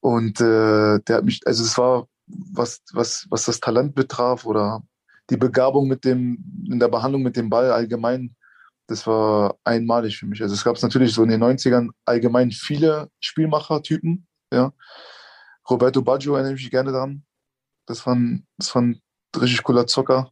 Und 0.00 0.40
äh, 0.40 0.98
der 1.00 1.16
hat 1.16 1.24
mich, 1.24 1.40
also 1.46 1.62
es 1.62 1.76
war, 1.76 2.08
was, 2.26 2.82
was, 2.92 3.26
was 3.30 3.44
das 3.44 3.60
Talent 3.60 3.94
betraf 3.94 4.46
oder 4.46 4.82
die 5.30 5.36
Begabung 5.36 5.86
mit 5.86 6.04
dem, 6.04 6.42
in 6.68 6.80
der 6.80 6.88
Behandlung 6.88 7.22
mit 7.22 7.36
dem 7.36 7.50
Ball 7.50 7.70
allgemein, 7.70 8.34
das 8.92 9.06
war 9.06 9.56
einmalig 9.64 10.18
für 10.18 10.26
mich. 10.26 10.42
Also 10.42 10.54
es 10.54 10.62
gab 10.62 10.80
natürlich 10.82 11.14
so 11.14 11.22
in 11.22 11.30
den 11.30 11.42
90ern 11.42 11.88
allgemein 12.04 12.50
viele 12.50 13.08
Spielmachertypen. 13.20 14.26
Ja. 14.52 14.72
Roberto 15.68 16.02
Baggio 16.02 16.34
erinnere 16.34 16.54
ich 16.54 16.62
mich 16.62 16.70
gerne 16.70 16.92
daran. 16.92 17.24
Das 17.86 18.06
war 18.06 18.14
ein, 18.14 18.46
das 18.58 18.74
war 18.74 18.82
ein 18.82 19.00
richtig 19.34 19.62
cooler 19.62 19.86
Zocker. 19.86 20.30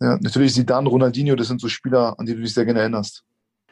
Ja, 0.00 0.18
natürlich 0.20 0.54
Zidane, 0.54 0.88
Ronaldinho, 0.88 1.36
das 1.36 1.48
sind 1.48 1.60
so 1.60 1.68
Spieler, 1.68 2.18
an 2.18 2.24
die 2.24 2.34
du 2.34 2.40
dich 2.40 2.54
sehr 2.54 2.64
gerne 2.64 2.80
erinnerst. 2.80 3.24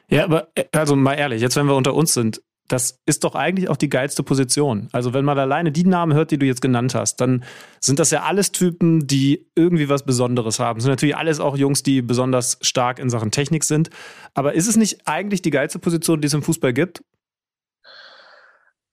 Ja, 0.08 0.24
aber 0.24 0.48
äh, 0.54 0.64
also 0.72 0.96
mal 0.96 1.14
ehrlich, 1.14 1.40
jetzt 1.40 1.56
wenn 1.56 1.66
wir 1.66 1.74
unter 1.74 1.94
uns 1.94 2.12
sind, 2.12 2.42
das 2.68 3.00
ist 3.04 3.24
doch 3.24 3.34
eigentlich 3.34 3.68
auch 3.68 3.76
die 3.76 3.90
geilste 3.90 4.22
Position. 4.22 4.88
Also 4.92 5.12
wenn 5.12 5.24
man 5.24 5.38
alleine 5.38 5.70
die 5.70 5.84
Namen 5.84 6.14
hört, 6.14 6.30
die 6.30 6.38
du 6.38 6.46
jetzt 6.46 6.62
genannt 6.62 6.94
hast, 6.94 7.16
dann 7.20 7.44
sind 7.80 7.98
das 7.98 8.10
ja 8.10 8.22
alles 8.22 8.52
Typen, 8.52 9.06
die 9.06 9.46
irgendwie 9.54 9.88
was 9.88 10.04
Besonderes 10.04 10.58
haben. 10.58 10.78
Das 10.78 10.84
sind 10.84 10.92
natürlich 10.92 11.16
alles 11.16 11.40
auch 11.40 11.56
Jungs, 11.56 11.82
die 11.82 12.00
besonders 12.00 12.58
stark 12.62 12.98
in 12.98 13.10
Sachen 13.10 13.30
Technik 13.30 13.64
sind. 13.64 13.90
Aber 14.32 14.54
ist 14.54 14.66
es 14.66 14.76
nicht 14.76 15.06
eigentlich 15.06 15.42
die 15.42 15.50
geilste 15.50 15.78
Position, 15.78 16.22
die 16.22 16.26
es 16.26 16.34
im 16.34 16.42
Fußball 16.42 16.72
gibt? 16.72 17.04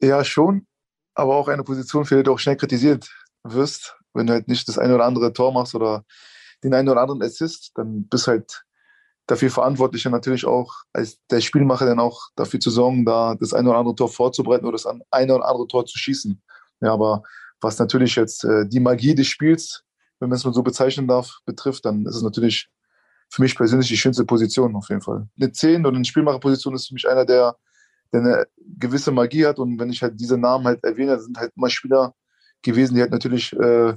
Ja, 0.02 0.24
schon. 0.26 0.68
Aber 1.14 1.36
auch 1.36 1.48
eine 1.48 1.64
Position, 1.64 2.06
für 2.06 2.18
die 2.18 2.24
du 2.24 2.34
auch 2.34 2.40
schnell 2.40 2.58
kritisiert 2.58 3.10
wirst. 3.44 3.96
Wenn 4.14 4.28
du 4.28 4.34
halt 4.34 4.50
nicht 4.50 4.68
das 4.68 4.78
eine 4.78 4.96
oder 4.96 5.06
andere 5.06 5.32
Tor 5.32 5.54
machst 5.54 5.76
oder 5.76 6.04
den 6.64 6.74
einen 6.74 6.90
oder 6.90 7.02
anderen 7.02 7.22
Assist, 7.22 7.72
dann 7.76 8.08
bist 8.08 8.28
halt 8.28 8.64
dafür 9.28 9.50
verantwortlich 9.50 10.06
natürlich 10.06 10.46
auch 10.46 10.74
als 10.94 11.20
der 11.30 11.42
Spielmacher 11.42 11.86
dann 11.86 12.00
auch 12.00 12.30
dafür 12.36 12.60
zu 12.60 12.70
sorgen, 12.70 13.06
da 13.06 13.36
das 13.36 13.54
eine 13.54 13.70
oder 13.70 13.80
andere 13.80 13.96
Tor 13.96 14.10
vorzubereiten 14.10 14.66
oder 14.66 14.74
das 14.74 14.88
eine 15.12 15.36
oder 15.36 15.48
andere 15.48 15.68
Tor 15.68 15.86
zu 15.86 15.98
schießen. 15.98 16.42
Ja, 16.82 16.94
aber 16.94 17.24
was 17.62 17.78
natürlich 17.80 18.16
jetzt 18.16 18.44
äh, 18.44 18.68
die 18.68 18.80
Magie 18.80 19.16
des 19.16 19.28
Spiels, 19.28 19.84
wenn 20.20 20.30
man 20.30 20.38
es 20.38 20.44
mal 20.44 20.54
so 20.54 20.64
bezeichnen 20.64 21.08
darf, 21.08 21.40
betrifft, 21.46 21.86
dann 21.86 22.06
ist 22.06 22.16
es 22.16 22.24
natürlich 22.24 22.70
für 23.30 23.42
mich 23.42 23.56
persönlich 23.56 23.88
die 23.88 23.98
schönste 23.98 24.26
Position 24.26 24.76
auf 24.76 24.90
jeden 24.90 25.02
Fall. 25.02 25.28
Eine 25.40 25.52
10 25.52 25.86
oder 25.86 25.96
eine 25.96 26.06
Spielmacherposition 26.06 26.76
ist 26.76 26.88
für 26.88 26.94
mich 26.96 27.08
einer, 27.08 27.26
der, 27.26 27.56
der 28.12 28.20
eine 28.20 28.48
gewisse 28.78 29.12
Magie 29.12 29.46
hat 29.46 29.60
und 29.60 29.80
wenn 29.80 29.90
ich 29.90 30.02
halt 30.02 30.20
diese 30.20 30.38
Namen 30.38 30.66
halt 30.66 30.84
erwähne, 30.84 31.20
sind 31.20 31.38
halt 31.38 31.54
immer 31.56 31.70
Spieler 31.70 32.14
gewesen, 32.62 32.96
die 32.96 33.02
halt 33.02 33.12
natürlich 33.12 33.54
äh, 33.54 33.94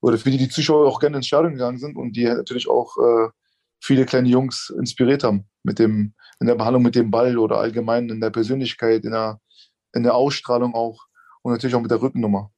oder 0.00 0.18
für 0.18 0.30
die 0.30 0.38
die 0.38 0.48
Zuschauer 0.48 0.86
auch 0.86 1.00
gerne 1.00 1.18
ins 1.18 1.26
Stadion 1.26 1.52
gegangen 1.54 1.78
sind 1.78 1.96
und 1.96 2.12
die 2.12 2.26
halt 2.26 2.38
natürlich 2.38 2.68
auch 2.68 2.96
äh, 2.96 3.28
viele 3.84 4.06
kleine 4.06 4.28
Jungs 4.28 4.72
inspiriert 4.78 5.24
haben 5.24 5.46
mit 5.62 5.78
dem, 5.78 6.14
in 6.40 6.46
der 6.46 6.54
Behandlung 6.54 6.82
mit 6.82 6.94
dem 6.94 7.10
Ball 7.10 7.36
oder 7.36 7.58
allgemein 7.58 8.08
in 8.08 8.18
der 8.18 8.30
Persönlichkeit, 8.30 9.04
in 9.04 9.10
der, 9.10 9.40
in 9.92 10.02
der 10.02 10.14
Ausstrahlung 10.14 10.74
auch 10.74 11.04
und 11.42 11.52
natürlich 11.52 11.74
auch 11.76 11.82
mit 11.82 11.90
der 11.90 12.00
Rückennummer. 12.00 12.50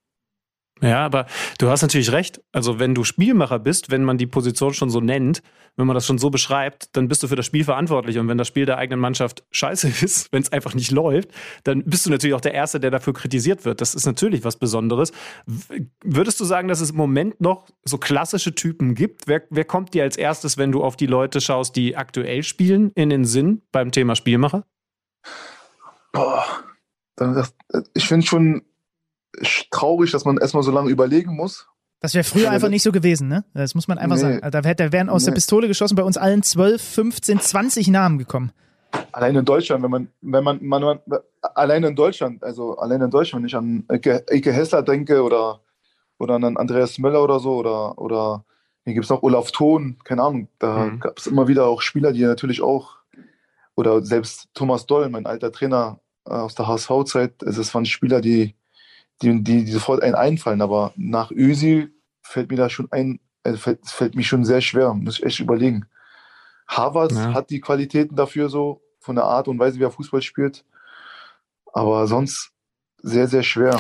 Ja, 0.82 1.07
aber 1.07 1.27
du 1.59 1.70
hast 1.70 1.81
natürlich 1.81 2.12
recht. 2.12 2.43
Also, 2.53 2.78
wenn 2.78 2.94
du 2.94 3.03
Spielmacher 3.03 3.59
bist, 3.59 3.90
wenn 3.90 4.05
man 4.05 4.19
die 4.19 4.27
Position 4.27 4.74
schon 4.74 4.90
so 4.90 5.01
nennt, 5.01 5.43
wenn 5.77 5.86
man 5.86 5.94
das 5.94 6.07
schon 6.07 6.19
so 6.19 6.28
beschreibt, 6.28 6.94
dann 6.97 7.09
bist 7.09 7.23
du 7.23 7.28
für 7.28 7.36
das 7.36 7.47
Spiel 7.47 7.65
verantwortlich. 7.65 8.19
Und 8.19 8.28
wenn 8.28 8.36
das 8.36 8.48
Spiel 8.48 8.66
der 8.66 8.77
eigenen 8.77 9.01
Mannschaft 9.01 9.44
scheiße 9.53 9.89
ist, 10.03 10.32
wenn 10.32 10.43
es 10.43 10.53
einfach 10.53 10.74
nicht 10.74 10.90
läuft, 10.90 11.31
dann 11.65 11.82
bist 11.85 12.05
du 12.05 12.11
natürlich 12.11 12.35
auch 12.35 12.43
der 12.43 12.53
Erste, 12.53 12.78
der 12.78 12.90
dafür 12.90 13.15
kritisiert 13.15 13.65
wird. 13.65 13.81
Das 13.81 13.94
ist 13.94 14.05
natürlich 14.05 14.44
was 14.44 14.57
Besonderes. 14.57 15.12
Würdest 16.05 16.40
du 16.40 16.44
sagen, 16.44 16.69
dass 16.69 16.81
es 16.82 16.90
im 16.90 16.97
Moment 16.97 17.40
noch 17.40 17.66
so 17.85 17.97
klassische 17.97 18.55
Typen 18.55 18.94
gibt? 18.94 19.27
Wer, 19.27 19.44
wer 19.48 19.65
kommt 19.65 19.94
dir 19.94 20.03
als 20.03 20.19
erstes, 20.19 20.59
wenn 20.59 20.73
du 20.73 20.85
auf 20.85 20.97
die 20.97 21.07
Leute 21.07 21.40
schaust, 21.40 21.77
die 21.77 21.97
aktuell 21.97 22.43
spielen, 22.43 22.93
in 22.94 23.09
den 23.09 23.24
Sinn 23.24 23.62
beim 23.73 23.93
Thema 23.93 24.15
Spielmacher? 24.15 24.65
Boah, 26.12 26.44
ich 27.94 28.07
finde 28.07 28.27
schon 28.27 28.62
traurig, 29.71 30.11
dass 30.13 30.25
man 30.25 30.39
erstmal 30.39 30.63
so 30.63 30.71
lange 30.71 30.91
überlegen 30.91 31.35
muss. 31.35 31.67
Das 32.01 32.15
wäre 32.15 32.25
früher 32.25 32.51
einfach 32.51 32.69
nicht 32.69 32.83
so 32.83 32.93
gewesen, 32.93 33.29
ne? 33.29 33.45
Das 33.55 33.75
muss 33.75 33.89
man 33.89 33.99
einfach 33.99 34.17
nee. 34.17 34.23
sagen. 34.23 34.51
Da, 34.51 34.61
da 34.61 34.93
wären 34.93 35.09
aus 35.09 35.23
nee. 35.23 35.27
der 35.27 35.35
Pistole 35.35 35.67
geschossen 35.67 35.97
bei 35.97 36.03
uns 36.03 36.17
allen 36.17 36.43
12, 36.43 36.83
15, 36.83 37.41
20 37.41 37.89
Namen 37.89 38.19
gekommen. 38.19 38.53
Allein 39.13 39.35
in 39.35 39.45
Deutschland, 39.45 39.83
wenn 39.83 39.91
man, 39.91 40.09
wenn 40.21 40.45
man, 40.45 40.59
man, 40.63 40.83
man 40.83 41.01
allein 41.55 41.85
in 41.85 41.97
Deutschland, 41.97 42.43
also 42.43 42.77
allein 42.77 43.01
in 43.01 43.11
Deutschland, 43.11 43.43
wenn 43.43 43.49
ich 43.49 43.57
an 43.57 43.85
Ike, 43.91 44.25
Ike 44.31 44.53
Hessler 44.53 44.83
denke 44.83 45.23
oder, 45.23 45.61
oder 46.19 46.35
an 46.35 46.57
Andreas 46.57 46.99
Möller 46.99 47.23
oder 47.23 47.41
so 47.41 47.57
oder, 47.57 47.99
oder 47.99 48.45
hier 48.85 48.95
gibt 48.95 49.05
es 49.05 49.11
noch 49.11 49.23
Olaf 49.23 49.51
Thon, 49.51 49.97
keine 50.05 50.23
Ahnung, 50.23 50.49
da 50.59 50.87
mhm. 50.87 51.01
gab 51.01 51.19
es 51.19 51.27
immer 51.27 51.49
wieder 51.49 51.67
auch 51.67 51.83
Spieler, 51.83 52.13
die 52.13 52.23
natürlich 52.23 52.63
auch, 52.63 52.99
oder 53.75 54.03
selbst 54.03 54.49
Thomas 54.55 54.87
Doll, 54.87 55.09
mein 55.09 55.27
alter 55.27 55.51
Trainer 55.51 55.99
äh, 56.25 56.31
aus 56.31 56.55
der 56.55 56.69
HSV-Zeit, 56.69 57.43
es 57.43 57.75
waren 57.75 57.85
Spieler, 57.85 58.21
die, 58.21 58.55
die, 59.23 59.43
die, 59.43 59.65
die 59.65 59.73
sofort 59.73 60.03
einen 60.03 60.15
einfallen, 60.15 60.63
aber 60.63 60.93
nach 60.97 61.31
Ösi 61.31 61.89
fällt 62.23 62.51
mir 62.51 62.57
da 62.57 62.69
schon 62.69 62.89
ein, 62.91 63.21
also 63.43 63.59
fällt, 63.59 63.87
fällt 63.87 64.15
mir 64.15 64.25
schon 64.25 64.45
sehr 64.45 64.61
schwer, 64.61 64.93
muss 64.95 65.19
ich 65.19 65.25
echt 65.25 65.41
überlegen. 65.41 65.87
Harvard 66.67 67.13
ja. 67.13 67.33
hat 67.33 67.51
die 67.51 67.61
Qualitäten 67.61 68.17
dafür 68.17 68.49
so, 68.49 68.83
von 68.99 69.17
der 69.17 69.25
Art 69.25 69.49
und 69.49 69.59
Weise, 69.59 69.79
wie 69.79 69.85
er 69.85 69.91
Fußball 69.91 70.21
spielt. 70.21 70.65
Aber 71.73 72.07
sonst 72.09 72.51
sehr, 73.03 73.29
sehr 73.29 73.45
schwer. 73.45 73.79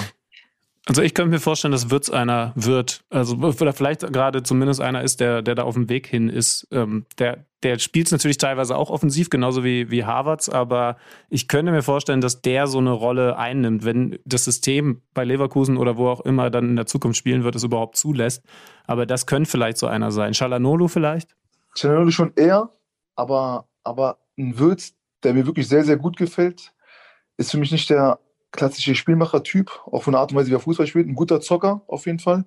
Also 0.88 1.02
ich 1.02 1.14
könnte 1.14 1.30
mir 1.30 1.40
vorstellen, 1.40 1.72
dass 1.72 1.90
Wirtz 1.90 2.10
einer 2.10 2.52
wird. 2.54 3.04
Also 3.10 3.36
oder 3.36 3.72
vielleicht 3.72 4.12
gerade 4.12 4.42
zumindest 4.44 4.80
einer 4.80 5.02
ist, 5.02 5.20
der, 5.20 5.42
der 5.42 5.56
da 5.56 5.64
auf 5.64 5.74
dem 5.74 5.88
Weg 5.88 6.06
hin 6.06 6.28
ist. 6.28 6.68
Ähm, 6.70 7.06
der 7.18 7.44
der 7.66 7.80
spielt 7.80 8.06
es 8.06 8.12
natürlich 8.12 8.38
teilweise 8.38 8.76
auch 8.76 8.90
offensiv, 8.90 9.28
genauso 9.28 9.64
wie, 9.64 9.90
wie 9.90 10.04
Harvards, 10.04 10.48
aber 10.48 10.96
ich 11.30 11.48
könnte 11.48 11.72
mir 11.72 11.82
vorstellen, 11.82 12.20
dass 12.20 12.40
der 12.40 12.68
so 12.68 12.78
eine 12.78 12.92
Rolle 12.92 13.38
einnimmt, 13.38 13.84
wenn 13.84 14.20
das 14.24 14.44
System 14.44 15.02
bei 15.14 15.24
Leverkusen 15.24 15.76
oder 15.76 15.96
wo 15.96 16.08
auch 16.08 16.20
immer 16.20 16.48
dann 16.50 16.68
in 16.68 16.76
der 16.76 16.86
Zukunft 16.86 17.18
spielen 17.18 17.42
wird, 17.42 17.56
es 17.56 17.64
überhaupt 17.64 17.96
zulässt. 17.96 18.44
Aber 18.86 19.04
das 19.04 19.26
könnte 19.26 19.50
vielleicht 19.50 19.78
so 19.78 19.88
einer 19.88 20.12
sein. 20.12 20.32
Shalanolu 20.32 20.86
vielleicht? 20.86 21.34
Shalanolu 21.74 22.12
schon 22.12 22.32
eher, 22.36 22.70
aber, 23.16 23.66
aber 23.82 24.18
ein 24.38 24.58
Wirtz, 24.58 24.94
der 25.24 25.34
mir 25.34 25.46
wirklich 25.46 25.66
sehr, 25.66 25.82
sehr 25.82 25.96
gut 25.96 26.16
gefällt, 26.16 26.72
ist 27.36 27.50
für 27.50 27.58
mich 27.58 27.72
nicht 27.72 27.90
der 27.90 28.20
klassische 28.56 28.94
Spielmacher-Typ, 28.94 29.82
auch 29.86 30.02
von 30.02 30.12
der 30.12 30.20
Art 30.20 30.32
und 30.32 30.38
Weise, 30.38 30.50
wie 30.50 30.54
er 30.54 30.60
Fußball 30.60 30.86
spielt. 30.86 31.06
Ein 31.06 31.14
guter 31.14 31.40
Zocker 31.40 31.82
auf 31.86 32.06
jeden 32.06 32.18
Fall. 32.18 32.44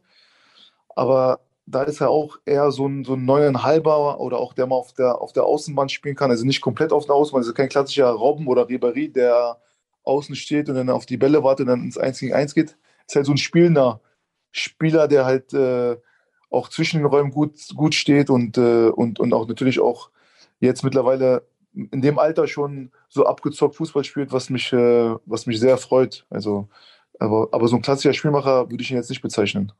Aber 0.96 1.40
da 1.66 1.84
ist 1.84 2.02
er 2.02 2.10
auch 2.10 2.38
eher 2.46 2.72
so 2.72 2.88
ein, 2.88 3.06
so 3.06 3.14
ein 3.14 3.26
neuneinhalber 3.26 4.20
oder 4.20 4.38
auch 4.40 4.54
der 4.54 4.68
mal 4.68 4.76
auf 4.76 4.94
der, 4.94 5.22
auf 5.22 5.34
der 5.34 5.46
Außenbahn 5.46 5.90
spielen 5.90 6.16
kann. 6.16 6.32
Also 6.32 6.46
nicht 6.46 6.62
komplett 6.62 6.92
auf 6.92 7.06
der 7.06 7.16
Außenbahn, 7.16 7.42
also 7.42 7.54
kein 7.54 7.70
klassischer 7.70 8.10
Robben 8.10 8.48
oder 8.48 8.64
Ribéry, 8.64 9.12
der 9.12 9.58
außen 10.04 10.36
steht 10.36 10.70
und 10.70 10.76
dann 10.76 10.90
auf 10.90 11.06
die 11.06 11.18
Bälle 11.18 11.44
wartet 11.44 11.66
und 11.66 11.68
dann 11.68 11.84
ins 11.84 11.98
1 11.98 12.20
gegen 12.20 12.34
1 12.34 12.56
geht. 12.56 12.78
Ist 13.08 13.16
halt 13.16 13.26
so 13.26 13.34
ein 13.34 13.38
spielender 13.38 14.02
Spieler, 14.52 15.08
der 15.08 15.26
halt 15.26 15.54
äh, 15.54 15.98
auch 16.50 16.70
zwischen 16.70 16.98
den 16.98 17.06
Räumen 17.06 17.32
gut, 17.32 17.54
gut 17.76 17.94
steht 17.94 18.30
und, 18.30 18.58
äh, 18.58 18.90
und, 18.90 19.20
und 19.20 19.34
auch 19.34 19.48
natürlich 19.48 19.80
auch 19.80 20.10
jetzt 20.60 20.84
mittlerweile 20.84 21.44
in 21.74 22.02
dem 22.02 22.20
Alter 22.20 22.48
schon 22.48 22.92
so 23.08 23.26
abgezockt 23.26 23.76
Fußball 23.76 24.04
spielt, 24.04 24.32
was 24.32 24.50
mich, 24.50 24.74
äh, 24.74 25.16
was 25.26 25.46
mich 25.46 25.60
sehr 25.60 25.78
freut. 25.78 26.26
Also, 26.30 26.68
aber, 27.20 27.50
aber 27.52 27.68
so 27.68 27.76
ein 27.76 27.82
klassischer 27.82 28.14
Spielmacher 28.14 28.70
würde 28.70 28.84
ich 28.84 28.92
ihn 28.92 28.98
jetzt 28.98 29.10
nicht 29.10 29.22
bezeichnen. 29.22 29.72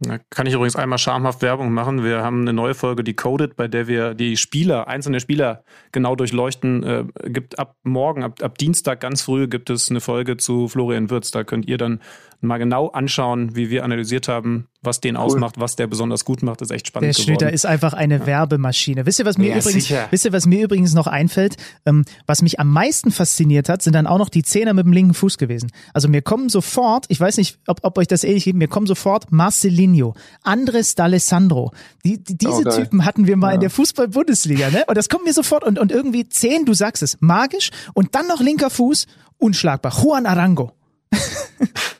Da 0.00 0.18
kann 0.30 0.46
ich 0.46 0.54
übrigens 0.54 0.76
einmal 0.76 0.98
schamhaft 0.98 1.42
Werbung 1.42 1.72
machen. 1.72 2.04
Wir 2.04 2.22
haben 2.22 2.42
eine 2.42 2.52
neue 2.52 2.74
Folge 2.74 3.02
Decoded, 3.02 3.56
bei 3.56 3.66
der 3.66 3.88
wir 3.88 4.14
die 4.14 4.36
Spieler, 4.36 4.86
einzelne 4.86 5.18
Spieler 5.18 5.64
genau 5.90 6.14
durchleuchten. 6.14 6.82
Äh, 6.84 7.04
gibt 7.30 7.58
ab 7.58 7.76
morgen, 7.82 8.22
ab, 8.22 8.40
ab 8.40 8.58
Dienstag 8.58 9.00
ganz 9.00 9.22
früh 9.22 9.48
gibt 9.48 9.70
es 9.70 9.90
eine 9.90 10.00
Folge 10.00 10.36
zu 10.36 10.68
Florian 10.68 11.10
Würz. 11.10 11.32
Da 11.32 11.42
könnt 11.42 11.66
ihr 11.66 11.78
dann 11.78 12.00
mal 12.40 12.58
genau 12.58 12.88
anschauen, 12.88 13.56
wie 13.56 13.68
wir 13.68 13.84
analysiert 13.84 14.28
haben, 14.28 14.68
was 14.80 15.00
den 15.00 15.16
cool. 15.16 15.22
ausmacht, 15.22 15.58
was 15.58 15.74
der 15.74 15.88
besonders 15.88 16.24
gut 16.24 16.42
macht, 16.42 16.62
ist 16.62 16.70
echt 16.70 16.86
spannend. 16.86 17.16
Der 17.16 17.22
Schlüter 17.22 17.52
ist 17.52 17.66
einfach 17.66 17.94
eine 17.94 18.18
ja. 18.18 18.26
Werbemaschine. 18.26 19.06
Wisst 19.06 19.18
ihr, 19.18 19.24
was 19.24 19.38
mir 19.38 19.50
ja, 19.50 19.58
übrigens, 19.58 19.90
wisst 20.10 20.24
ihr, 20.24 20.32
was 20.32 20.46
mir 20.46 20.62
übrigens 20.62 20.94
noch 20.94 21.08
einfällt? 21.08 21.56
Ähm, 21.84 22.04
was 22.26 22.42
mich 22.42 22.60
am 22.60 22.72
meisten 22.72 23.10
fasziniert 23.10 23.68
hat, 23.68 23.82
sind 23.82 23.94
dann 23.94 24.06
auch 24.06 24.18
noch 24.18 24.28
die 24.28 24.44
Zehner 24.44 24.72
mit 24.72 24.86
dem 24.86 24.92
linken 24.92 25.14
Fuß 25.14 25.36
gewesen. 25.36 25.72
Also 25.92 26.08
mir 26.08 26.22
kommen 26.22 26.48
sofort, 26.48 27.06
ich 27.08 27.18
weiß 27.18 27.38
nicht, 27.38 27.58
ob, 27.66 27.80
ob 27.82 27.98
euch 27.98 28.06
das 28.06 28.22
ähnlich 28.22 28.44
geht, 28.44 28.54
mir 28.54 28.68
kommen 28.68 28.86
sofort 28.86 29.32
Marcelinho, 29.32 30.14
Andres 30.42 30.96
D'Alessandro. 30.96 31.72
Die, 32.04 32.22
die, 32.22 32.38
diese 32.38 32.62
oh, 32.64 32.70
Typen 32.70 33.04
hatten 33.04 33.26
wir 33.26 33.36
mal 33.36 33.48
ja. 33.48 33.54
in 33.54 33.60
der 33.60 33.70
Fußball-Bundesliga, 33.70 34.70
ne? 34.70 34.84
Und 34.86 34.96
das 34.96 35.08
kommt 35.08 35.24
mir 35.24 35.32
sofort 35.32 35.64
und, 35.64 35.78
und 35.78 35.90
irgendwie 35.90 36.28
zehn, 36.28 36.64
du 36.64 36.74
sagst 36.74 37.02
es, 37.02 37.18
magisch 37.20 37.70
und 37.94 38.14
dann 38.14 38.28
noch 38.28 38.40
linker 38.40 38.70
Fuß, 38.70 39.06
unschlagbar. 39.38 39.92
Juan 40.00 40.26
Arango. 40.26 40.72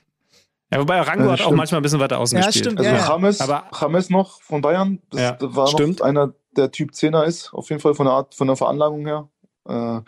Ja, 0.70 0.80
wobei 0.80 1.00
Rango 1.00 1.24
ja, 1.24 1.32
hat 1.32 1.40
auch 1.42 1.52
manchmal 1.52 1.80
ein 1.80 1.82
bisschen 1.82 2.00
weiter 2.00 2.18
außen 2.18 2.38
ja, 2.38 2.46
gespielt. 2.46 2.66
Stimmt, 2.66 2.78
also 2.80 2.90
ja, 2.90 3.08
James, 3.08 3.40
aber 3.40 3.64
James 3.80 4.10
noch 4.10 4.42
von 4.42 4.60
Bayern, 4.60 5.00
das 5.10 5.20
ja, 5.20 5.36
war 5.40 5.66
stimmt. 5.68 6.00
noch 6.00 6.06
einer, 6.06 6.34
der 6.56 6.70
Typ 6.70 6.90
10er 6.90 7.24
ist, 7.24 7.54
auf 7.54 7.70
jeden 7.70 7.80
Fall 7.80 7.94
von 7.94 8.06
der 8.06 8.14
Art, 8.14 8.34
von 8.34 8.46
der 8.46 8.56
Veranlagung 8.56 9.06
her. 9.06 9.28
Äh, 9.66 10.00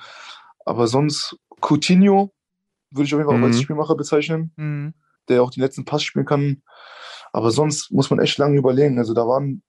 aber 0.64 0.86
sonst 0.86 1.38
Coutinho 1.60 2.32
würde 2.90 3.06
ich 3.06 3.14
auf 3.14 3.20
jeden 3.20 3.28
Fall 3.28 3.38
mhm. 3.38 3.44
auch 3.44 3.48
als. 3.48 3.60
Spielmacher 3.60 3.94
bezeichnen, 3.94 4.52
mhm. 4.56 4.94
der 5.28 5.42
auch 5.42 5.50
den 5.50 5.62
letzten 5.62 5.84
Pass 5.84 6.02
spielen 6.02 6.26
kann. 6.26 6.62
Aber 7.32 7.50
sonst 7.50 7.90
muss 7.92 8.10
man 8.10 8.18
echt 8.18 8.36
lange 8.38 8.58
überlegen. 8.58 8.98
Also 8.98 9.14
da 9.14 9.26
waren 9.26 9.62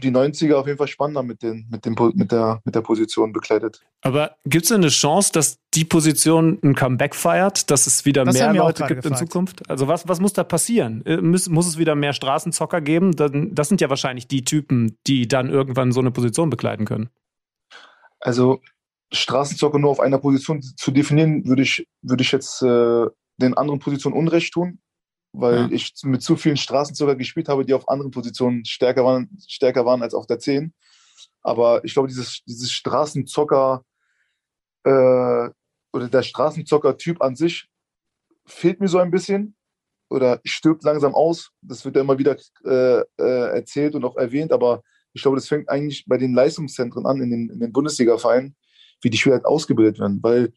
die 0.00 0.10
90er 0.10 0.54
auf 0.54 0.66
jeden 0.66 0.78
Fall 0.78 0.88
spannender 0.88 1.22
mit, 1.22 1.42
den, 1.42 1.66
mit, 1.70 1.84
dem, 1.84 1.94
mit, 2.14 2.32
der, 2.32 2.60
mit 2.64 2.74
der 2.74 2.80
Position 2.80 3.32
bekleidet. 3.32 3.80
Aber 4.02 4.36
gibt 4.44 4.64
es 4.64 4.72
eine 4.72 4.88
Chance, 4.88 5.32
dass 5.32 5.58
die 5.74 5.84
Position 5.84 6.58
ein 6.62 6.74
Comeback 6.74 7.14
feiert, 7.14 7.70
dass 7.70 7.86
es 7.86 8.04
wieder 8.04 8.24
das 8.24 8.34
mehr 8.34 8.52
Leute 8.52 8.84
gibt 8.84 9.02
gefragt. 9.02 9.20
in 9.20 9.28
Zukunft? 9.28 9.70
Also 9.70 9.88
was, 9.88 10.08
was 10.08 10.20
muss 10.20 10.32
da 10.32 10.44
passieren? 10.44 11.04
Äh, 11.06 11.18
muss, 11.18 11.48
muss 11.48 11.66
es 11.66 11.78
wieder 11.78 11.94
mehr 11.94 12.12
Straßenzocker 12.12 12.80
geben? 12.80 13.14
Das 13.16 13.68
sind 13.68 13.80
ja 13.80 13.88
wahrscheinlich 13.90 14.26
die 14.26 14.44
Typen, 14.44 14.96
die 15.06 15.28
dann 15.28 15.48
irgendwann 15.48 15.92
so 15.92 16.00
eine 16.00 16.10
Position 16.10 16.50
bekleiden 16.50 16.86
können. 16.86 17.10
Also 18.20 18.60
Straßenzocker 19.12 19.78
nur 19.78 19.90
auf 19.90 20.00
einer 20.00 20.18
Position 20.18 20.62
zu 20.62 20.90
definieren, 20.90 21.46
würde 21.46 21.62
ich, 21.62 21.86
würde 22.02 22.22
ich 22.22 22.32
jetzt 22.32 22.62
äh, 22.62 23.06
den 23.38 23.54
anderen 23.54 23.80
Positionen 23.80 24.16
Unrecht 24.16 24.52
tun 24.52 24.78
weil 25.32 25.56
ja. 25.56 25.68
ich 25.70 25.92
mit 26.02 26.22
zu 26.22 26.36
vielen 26.36 26.56
Straßenzocker 26.56 27.16
gespielt 27.16 27.48
habe, 27.48 27.64
die 27.64 27.74
auf 27.74 27.88
anderen 27.88 28.10
Positionen 28.10 28.64
stärker 28.64 29.04
waren, 29.04 29.30
stärker 29.46 29.84
waren 29.86 30.02
als 30.02 30.14
auf 30.14 30.26
der 30.26 30.38
10. 30.38 30.72
Aber 31.42 31.84
ich 31.84 31.94
glaube, 31.94 32.08
dieses, 32.08 32.42
dieses 32.46 32.72
Straßenzocker 32.72 33.84
äh, 34.84 35.48
oder 35.92 36.08
der 36.08 36.22
Straßenzocker-Typ 36.22 37.22
an 37.22 37.36
sich 37.36 37.68
fehlt 38.46 38.80
mir 38.80 38.88
so 38.88 38.98
ein 38.98 39.10
bisschen 39.10 39.56
oder 40.08 40.40
stirbt 40.44 40.82
langsam 40.84 41.14
aus. 41.14 41.50
Das 41.62 41.84
wird 41.84 41.96
ja 41.96 42.02
immer 42.02 42.18
wieder 42.18 42.36
äh, 42.64 43.00
äh, 43.00 43.56
erzählt 43.56 43.94
und 43.94 44.04
auch 44.04 44.16
erwähnt, 44.16 44.52
aber 44.52 44.82
ich 45.12 45.22
glaube, 45.22 45.36
das 45.36 45.48
fängt 45.48 45.68
eigentlich 45.68 46.04
bei 46.06 46.18
den 46.18 46.34
Leistungszentren 46.34 47.06
an, 47.06 47.20
in 47.20 47.30
den, 47.30 47.50
in 47.50 47.60
den 47.60 47.72
Bundesliga-Vereinen, 47.72 48.56
wie 49.00 49.10
die 49.10 49.18
Spieler 49.18 49.36
halt 49.36 49.46
ausgebildet 49.46 49.98
werden, 49.98 50.22
weil 50.22 50.52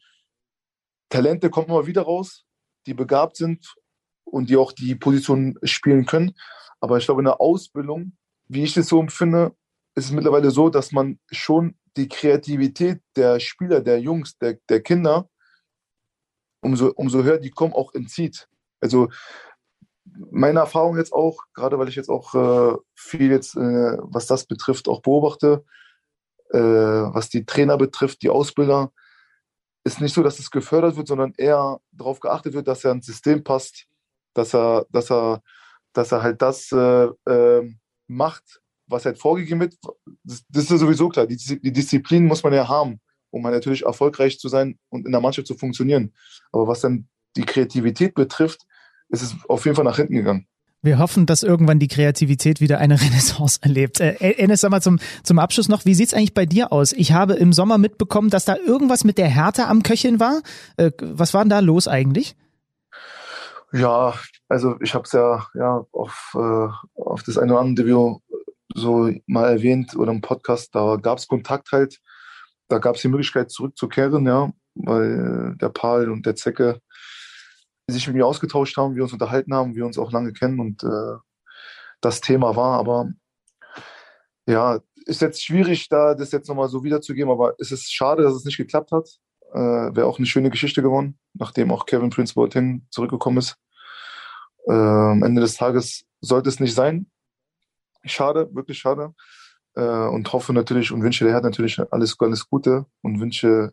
Talente 1.08 1.50
kommen 1.50 1.68
immer 1.68 1.86
wieder 1.86 2.02
raus, 2.02 2.44
die 2.86 2.94
begabt 2.94 3.36
sind 3.36 3.74
und 4.34 4.50
die 4.50 4.56
auch 4.56 4.72
die 4.72 4.96
Position 4.96 5.56
spielen 5.62 6.06
können. 6.06 6.34
Aber 6.80 6.98
ich 6.98 7.04
glaube, 7.04 7.20
in 7.20 7.26
der 7.26 7.40
Ausbildung, 7.40 8.16
wie 8.48 8.64
ich 8.64 8.74
das 8.74 8.88
so 8.88 8.98
empfinde, 8.98 9.54
ist 9.94 10.06
es 10.06 10.10
mittlerweile 10.10 10.50
so, 10.50 10.70
dass 10.70 10.90
man 10.90 11.20
schon 11.30 11.76
die 11.96 12.08
Kreativität 12.08 13.00
der 13.14 13.38
Spieler, 13.38 13.80
der 13.80 14.00
Jungs, 14.00 14.36
der, 14.38 14.58
der 14.68 14.82
Kinder, 14.82 15.28
umso, 16.60 16.88
umso 16.96 17.22
höher 17.22 17.38
die 17.38 17.50
kommen, 17.50 17.74
auch 17.74 17.94
entzieht. 17.94 18.48
Also 18.80 19.08
meine 20.04 20.58
Erfahrung 20.58 20.96
jetzt 20.96 21.12
auch, 21.12 21.44
gerade 21.54 21.78
weil 21.78 21.88
ich 21.88 21.94
jetzt 21.94 22.10
auch 22.10 22.34
äh, 22.34 22.76
viel 22.96 23.30
jetzt, 23.30 23.54
äh, 23.54 23.98
was 24.00 24.26
das 24.26 24.46
betrifft, 24.46 24.88
auch 24.88 25.00
beobachte, 25.00 25.64
äh, 26.50 26.58
was 26.58 27.28
die 27.28 27.46
Trainer 27.46 27.76
betrifft, 27.76 28.22
die 28.22 28.30
Ausbilder, 28.30 28.92
ist 29.84 30.00
nicht 30.00 30.12
so, 30.12 30.24
dass 30.24 30.40
es 30.40 30.50
gefördert 30.50 30.96
wird, 30.96 31.06
sondern 31.06 31.34
eher 31.36 31.78
darauf 31.92 32.18
geachtet 32.18 32.54
wird, 32.54 32.66
dass 32.66 32.84
er 32.84 32.90
ins 32.90 33.06
System 33.06 33.44
passt, 33.44 33.86
dass 34.34 34.54
er, 34.54 34.86
dass 34.90 35.10
er, 35.10 35.42
dass 35.92 36.12
er 36.12 36.22
halt 36.22 36.42
das 36.42 36.70
äh, 36.72 37.06
äh, 37.30 37.74
macht, 38.06 38.60
was 38.86 39.04
halt 39.04 39.18
vorgegeben 39.18 39.60
wird. 39.60 39.74
Das, 40.24 40.44
das, 40.48 40.64
ist 40.64 40.70
ja 40.70 40.76
sowieso 40.76 41.08
klar. 41.08 41.26
Die, 41.26 41.36
die 41.36 41.72
Disziplin 41.72 42.26
muss 42.26 42.42
man 42.42 42.52
ja 42.52 42.68
haben, 42.68 43.00
um 43.30 43.44
halt 43.44 43.54
natürlich 43.54 43.84
erfolgreich 43.84 44.38
zu 44.38 44.48
sein 44.48 44.78
und 44.90 45.06
in 45.06 45.12
der 45.12 45.20
Mannschaft 45.20 45.46
zu 45.46 45.54
funktionieren. 45.54 46.12
Aber 46.52 46.66
was 46.66 46.80
dann 46.80 47.08
die 47.36 47.44
Kreativität 47.44 48.14
betrifft, 48.14 48.62
ist 49.08 49.22
es 49.22 49.36
auf 49.48 49.64
jeden 49.64 49.76
Fall 49.76 49.84
nach 49.84 49.96
hinten 49.96 50.14
gegangen. 50.14 50.46
Wir 50.82 50.98
hoffen, 50.98 51.24
dass 51.24 51.42
irgendwann 51.42 51.78
die 51.78 51.88
Kreativität 51.88 52.60
wieder 52.60 52.78
eine 52.78 53.00
Renaissance 53.00 53.58
erlebt. 53.62 54.00
Äh, 54.00 54.16
Enes, 54.18 54.60
sag 54.60 54.70
mal 54.70 54.82
zum, 54.82 54.98
zum 55.22 55.38
Abschluss 55.38 55.68
noch, 55.68 55.86
wie 55.86 55.94
sieht's 55.94 56.12
eigentlich 56.12 56.34
bei 56.34 56.44
dir 56.44 56.72
aus? 56.72 56.92
Ich 56.92 57.12
habe 57.12 57.34
im 57.34 57.54
Sommer 57.54 57.78
mitbekommen, 57.78 58.28
dass 58.28 58.44
da 58.44 58.56
irgendwas 58.56 59.02
mit 59.02 59.16
der 59.16 59.28
Härte 59.28 59.66
am 59.66 59.82
Köcheln 59.82 60.20
war. 60.20 60.42
Äh, 60.76 60.90
was 61.00 61.32
war 61.32 61.42
denn 61.42 61.50
da 61.50 61.60
los 61.60 61.88
eigentlich? 61.88 62.36
Ja, 63.74 64.14
also 64.48 64.76
ich 64.80 64.94
habe 64.94 65.02
es 65.02 65.10
ja, 65.10 65.48
ja 65.54 65.84
auf, 65.90 66.32
äh, 66.36 66.68
auf 66.94 67.24
das 67.24 67.36
eine 67.36 67.52
oder 67.52 67.60
andere 67.60 67.86
Interview 67.88 68.20
so 68.72 69.10
mal 69.26 69.50
erwähnt 69.50 69.96
oder 69.96 70.12
im 70.12 70.20
Podcast, 70.20 70.72
da 70.76 70.94
gab 70.94 71.18
es 71.18 71.26
Kontakt 71.26 71.72
halt, 71.72 71.98
da 72.68 72.78
gab 72.78 72.94
es 72.94 73.02
die 73.02 73.08
Möglichkeit 73.08 73.50
zurückzukehren, 73.50 74.26
ja, 74.26 74.52
weil 74.76 75.56
der 75.56 75.70
Pal 75.70 76.08
und 76.08 76.24
der 76.24 76.36
Zecke 76.36 76.80
sich 77.88 78.06
mit 78.06 78.14
mir 78.14 78.26
ausgetauscht 78.26 78.76
haben, 78.76 78.94
wir 78.94 79.02
uns 79.02 79.12
unterhalten 79.12 79.52
haben, 79.52 79.74
wir 79.74 79.84
uns 79.86 79.98
auch 79.98 80.12
lange 80.12 80.32
kennen 80.32 80.60
und 80.60 80.84
äh, 80.84 81.18
das 82.00 82.20
Thema 82.20 82.54
war. 82.54 82.78
Aber 82.78 83.08
ja, 84.46 84.78
ist 85.04 85.20
jetzt 85.20 85.42
schwierig, 85.42 85.88
da 85.88 86.14
das 86.14 86.30
jetzt 86.30 86.48
nochmal 86.48 86.68
so 86.68 86.84
wiederzugeben, 86.84 87.32
aber 87.32 87.54
es 87.58 87.72
ist 87.72 87.92
schade, 87.92 88.22
dass 88.22 88.34
es 88.34 88.44
nicht 88.44 88.56
geklappt 88.56 88.92
hat. 88.92 89.08
Äh, 89.54 89.94
Wäre 89.94 90.06
auch 90.06 90.18
eine 90.18 90.26
schöne 90.26 90.50
Geschichte 90.50 90.82
geworden, 90.82 91.16
nachdem 91.32 91.70
auch 91.70 91.86
Kevin 91.86 92.10
Prince 92.10 92.34
Boateng 92.34 92.86
zurückgekommen 92.90 93.38
ist. 93.38 93.56
Äh, 94.66 94.72
am 94.72 95.22
Ende 95.22 95.40
des 95.40 95.54
Tages 95.54 96.04
sollte 96.20 96.48
es 96.48 96.58
nicht 96.58 96.74
sein. 96.74 97.06
Schade, 98.04 98.50
wirklich 98.52 98.78
schade. 98.78 99.14
Äh, 99.76 99.80
und 99.80 100.32
hoffe 100.32 100.52
natürlich 100.52 100.90
und 100.90 101.02
wünsche 101.02 101.24
der 101.24 101.34
Herr 101.34 101.40
natürlich 101.40 101.78
alles, 101.92 102.16
alles 102.18 102.48
Gute 102.48 102.86
und 103.02 103.20
wünsche 103.20 103.72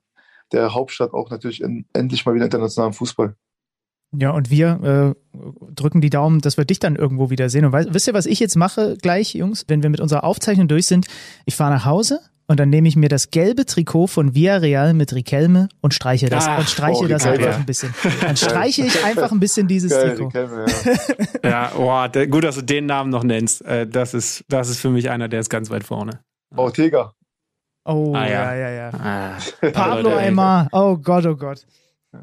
der 0.51 0.73
Hauptstadt 0.73 1.13
auch 1.13 1.31
natürlich 1.31 1.61
in, 1.61 1.85
endlich 1.93 2.25
mal 2.25 2.35
wieder 2.35 2.45
internationalen 2.45 2.93
Fußball. 2.93 3.35
Ja, 4.13 4.31
und 4.31 4.49
wir 4.49 5.15
äh, 5.33 5.37
drücken 5.73 6.01
die 6.01 6.09
Daumen, 6.09 6.41
dass 6.41 6.57
wir 6.57 6.65
dich 6.65 6.79
dann 6.79 6.97
irgendwo 6.97 7.29
wieder 7.29 7.49
sehen. 7.49 7.65
Und 7.65 7.71
weißt, 7.71 7.93
wisst 7.93 8.07
ihr, 8.07 8.13
was 8.13 8.25
ich 8.25 8.39
jetzt 8.39 8.57
mache 8.57 8.97
gleich, 9.01 9.33
Jungs, 9.33 9.65
wenn 9.67 9.81
wir 9.83 9.89
mit 9.89 10.01
unserer 10.01 10.25
Aufzeichnung 10.25 10.67
durch 10.67 10.85
sind? 10.85 11.07
Ich 11.45 11.55
fahre 11.55 11.73
nach 11.73 11.85
Hause 11.85 12.19
und 12.51 12.59
dann 12.59 12.69
nehme 12.69 12.85
ich 12.89 12.97
mir 12.97 13.07
das 13.07 13.31
gelbe 13.31 13.65
Trikot 13.65 14.07
von 14.07 14.35
Villarreal 14.35 14.93
mit 14.93 15.13
Riquelme 15.13 15.69
und 15.79 15.93
streiche 15.93 16.27
das 16.27 16.47
Ach, 16.47 16.59
und 16.59 16.69
streiche 16.69 17.05
oh, 17.05 17.07
das 17.07 17.25
Riquelme. 17.25 17.45
einfach 17.47 17.59
ein 17.59 17.65
bisschen. 17.65 17.93
Dann 18.19 18.35
streiche 18.35 18.81
ich 18.85 19.05
einfach 19.05 19.31
ein 19.31 19.39
bisschen 19.39 19.69
dieses 19.69 19.89
Geil, 19.91 20.09
Trikot. 20.17 20.25
Riquelme, 20.25 20.65
ja. 21.43 21.49
Ja, 21.49 21.71
boah, 21.73 22.09
der, 22.09 22.27
gut, 22.27 22.43
dass 22.43 22.55
du 22.55 22.61
den 22.61 22.87
Namen 22.87 23.09
noch 23.09 23.23
nennst. 23.23 23.61
Äh, 23.63 23.87
das, 23.87 24.13
ist, 24.13 24.43
das 24.49 24.67
ist 24.67 24.81
für 24.81 24.89
mich 24.89 25.09
einer, 25.09 25.29
der 25.29 25.39
ist 25.39 25.49
ganz 25.49 25.69
weit 25.69 25.85
vorne. 25.85 26.19
Ortega. 26.53 27.13
Oh, 27.85 28.13
Ah, 28.13 28.27
ja. 28.27 28.53
ja, 28.53 28.69
ja, 28.69 28.69
ja. 28.69 28.91
Ah, 28.93 29.37
Pablo. 29.71 30.09
Aymar. 30.17 30.67
Oh 30.73 30.97
Gott, 30.97 31.25
oh 31.25 31.37
Gott. 31.37 31.65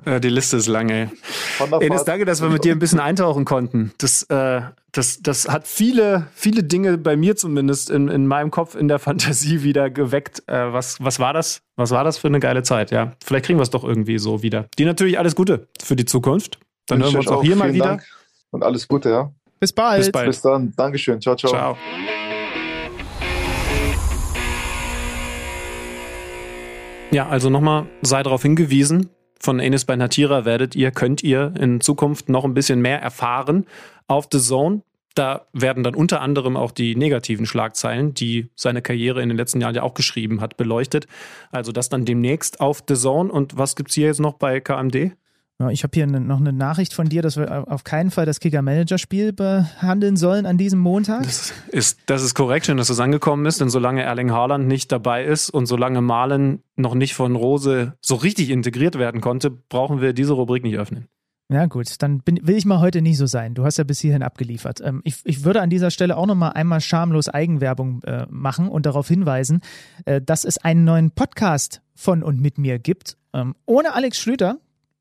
Äh, 0.04 0.20
die 0.20 0.28
Liste 0.28 0.58
ist 0.58 0.66
lang, 0.66 0.90
ey. 0.90 1.08
Von 1.56 1.70
der 1.70 1.80
Enes, 1.80 2.04
danke, 2.04 2.24
dass 2.26 2.42
wir 2.42 2.50
mit 2.50 2.64
dir 2.64 2.72
ein 2.72 2.78
bisschen 2.78 3.00
eintauchen 3.00 3.44
konnten. 3.44 3.92
Das, 3.98 4.22
äh, 4.24 4.60
das, 4.92 5.22
das 5.22 5.48
hat 5.48 5.66
viele, 5.66 6.26
viele 6.34 6.62
Dinge 6.62 6.98
bei 6.98 7.16
mir 7.16 7.36
zumindest 7.36 7.88
in, 7.88 8.08
in 8.08 8.26
meinem 8.26 8.50
Kopf, 8.50 8.74
in 8.74 8.88
der 8.88 8.98
Fantasie 8.98 9.62
wieder 9.62 9.88
geweckt. 9.88 10.42
Äh, 10.46 10.72
was, 10.72 11.02
was 11.02 11.18
war 11.18 11.32
das? 11.32 11.62
Was 11.76 11.90
war 11.90 12.04
das 12.04 12.18
für 12.18 12.28
eine 12.28 12.40
geile 12.40 12.62
Zeit? 12.62 12.90
Ja, 12.90 13.12
vielleicht 13.24 13.46
kriegen 13.46 13.58
wir 13.58 13.62
es 13.62 13.70
doch 13.70 13.84
irgendwie 13.84 14.18
so 14.18 14.42
wieder. 14.42 14.66
Dir 14.78 14.86
natürlich 14.86 15.18
alles 15.18 15.34
Gute 15.34 15.68
für 15.82 15.96
die 15.96 16.04
Zukunft. 16.04 16.58
Dann 16.86 17.02
hören 17.02 17.12
wir 17.12 17.20
uns 17.20 17.28
auch 17.28 17.42
hier 17.42 17.56
mal 17.56 17.64
vielen 17.64 17.74
wieder. 17.76 17.86
Dank 17.86 18.04
und 18.50 18.62
alles 18.62 18.88
Gute, 18.88 19.10
ja. 19.10 19.32
Bis 19.60 19.72
bald. 19.72 20.00
Bis 20.00 20.12
bald. 20.12 20.26
Bis 20.26 20.42
dann. 20.42 20.72
Dankeschön. 20.76 21.20
Ciao, 21.20 21.34
ciao. 21.34 21.50
Ciao. 21.50 21.76
Ja, 27.10 27.26
also 27.28 27.48
nochmal 27.48 27.86
sei 28.02 28.22
darauf 28.22 28.42
hingewiesen, 28.42 29.08
von 29.40 29.60
Enes 29.60 29.84
Benhatira 29.84 30.44
werdet 30.44 30.74
ihr, 30.74 30.90
könnt 30.90 31.22
ihr 31.22 31.54
in 31.58 31.80
Zukunft 31.80 32.28
noch 32.28 32.44
ein 32.44 32.54
bisschen 32.54 32.80
mehr 32.80 33.00
erfahren 33.00 33.66
auf 34.06 34.28
The 34.30 34.40
Zone. 34.40 34.82
Da 35.14 35.46
werden 35.52 35.82
dann 35.82 35.94
unter 35.94 36.20
anderem 36.20 36.56
auch 36.56 36.70
die 36.70 36.94
negativen 36.94 37.46
Schlagzeilen, 37.46 38.14
die 38.14 38.50
seine 38.54 38.82
Karriere 38.82 39.20
in 39.20 39.28
den 39.28 39.36
letzten 39.36 39.60
Jahren 39.60 39.74
ja 39.74 39.82
auch 39.82 39.94
geschrieben 39.94 40.40
hat, 40.40 40.56
beleuchtet. 40.56 41.08
Also 41.50 41.72
das 41.72 41.88
dann 41.88 42.04
demnächst 42.04 42.60
auf 42.60 42.82
The 42.86 42.94
Zone. 42.94 43.32
Und 43.32 43.58
was 43.58 43.74
gibt's 43.74 43.94
hier 43.94 44.06
jetzt 44.06 44.20
noch 44.20 44.34
bei 44.34 44.60
KMD? 44.60 45.16
Ja, 45.60 45.70
ich 45.70 45.82
habe 45.82 45.90
hier 45.92 46.06
ne, 46.06 46.20
noch 46.20 46.38
eine 46.38 46.52
Nachricht 46.52 46.94
von 46.94 47.08
dir, 47.08 47.20
dass 47.20 47.36
wir 47.36 47.66
auf 47.68 47.82
keinen 47.82 48.12
Fall 48.12 48.26
das 48.26 48.38
Kicker-Manager-Spiel 48.38 49.32
behandeln 49.32 50.16
sollen 50.16 50.46
an 50.46 50.56
diesem 50.56 50.78
Montag. 50.78 51.24
Das 51.24 51.52
ist, 51.72 51.98
das 52.06 52.22
ist 52.22 52.34
korrekt, 52.34 52.66
schön, 52.66 52.76
dass 52.76 52.86
das 52.86 53.00
angekommen 53.00 53.44
ist, 53.44 53.60
denn 53.60 53.68
solange 53.68 54.02
Erling 54.02 54.30
Haaland 54.30 54.68
nicht 54.68 54.92
dabei 54.92 55.24
ist 55.24 55.50
und 55.50 55.66
solange 55.66 56.00
Malen 56.00 56.62
noch 56.76 56.94
nicht 56.94 57.14
von 57.14 57.34
Rose 57.34 57.94
so 58.00 58.14
richtig 58.14 58.50
integriert 58.50 59.00
werden 59.00 59.20
konnte, 59.20 59.50
brauchen 59.50 60.00
wir 60.00 60.12
diese 60.12 60.34
Rubrik 60.34 60.62
nicht 60.62 60.78
öffnen. 60.78 61.08
Ja 61.50 61.66
gut, 61.66 62.02
dann 62.02 62.20
bin, 62.20 62.38
will 62.46 62.56
ich 62.56 62.66
mal 62.66 62.78
heute 62.78 63.02
nicht 63.02 63.16
so 63.16 63.26
sein. 63.26 63.54
Du 63.54 63.64
hast 63.64 63.78
ja 63.78 63.84
bis 63.84 63.98
hierhin 63.98 64.22
abgeliefert. 64.22 64.80
Ähm, 64.84 65.00
ich, 65.02 65.22
ich 65.24 65.44
würde 65.44 65.60
an 65.60 65.70
dieser 65.70 65.90
Stelle 65.90 66.16
auch 66.18 66.26
noch 66.26 66.34
mal 66.36 66.50
einmal 66.50 66.80
schamlos 66.80 67.28
Eigenwerbung 67.28 68.02
äh, 68.02 68.26
machen 68.30 68.68
und 68.68 68.86
darauf 68.86 69.08
hinweisen, 69.08 69.62
äh, 70.04 70.20
dass 70.20 70.44
es 70.44 70.58
einen 70.58 70.84
neuen 70.84 71.10
Podcast 71.10 71.80
von 71.94 72.22
und 72.22 72.40
mit 72.40 72.58
mir 72.58 72.78
gibt. 72.78 73.16
Ähm, 73.32 73.54
ohne 73.64 73.94
Alex 73.94 74.18
Schlüter 74.18 74.58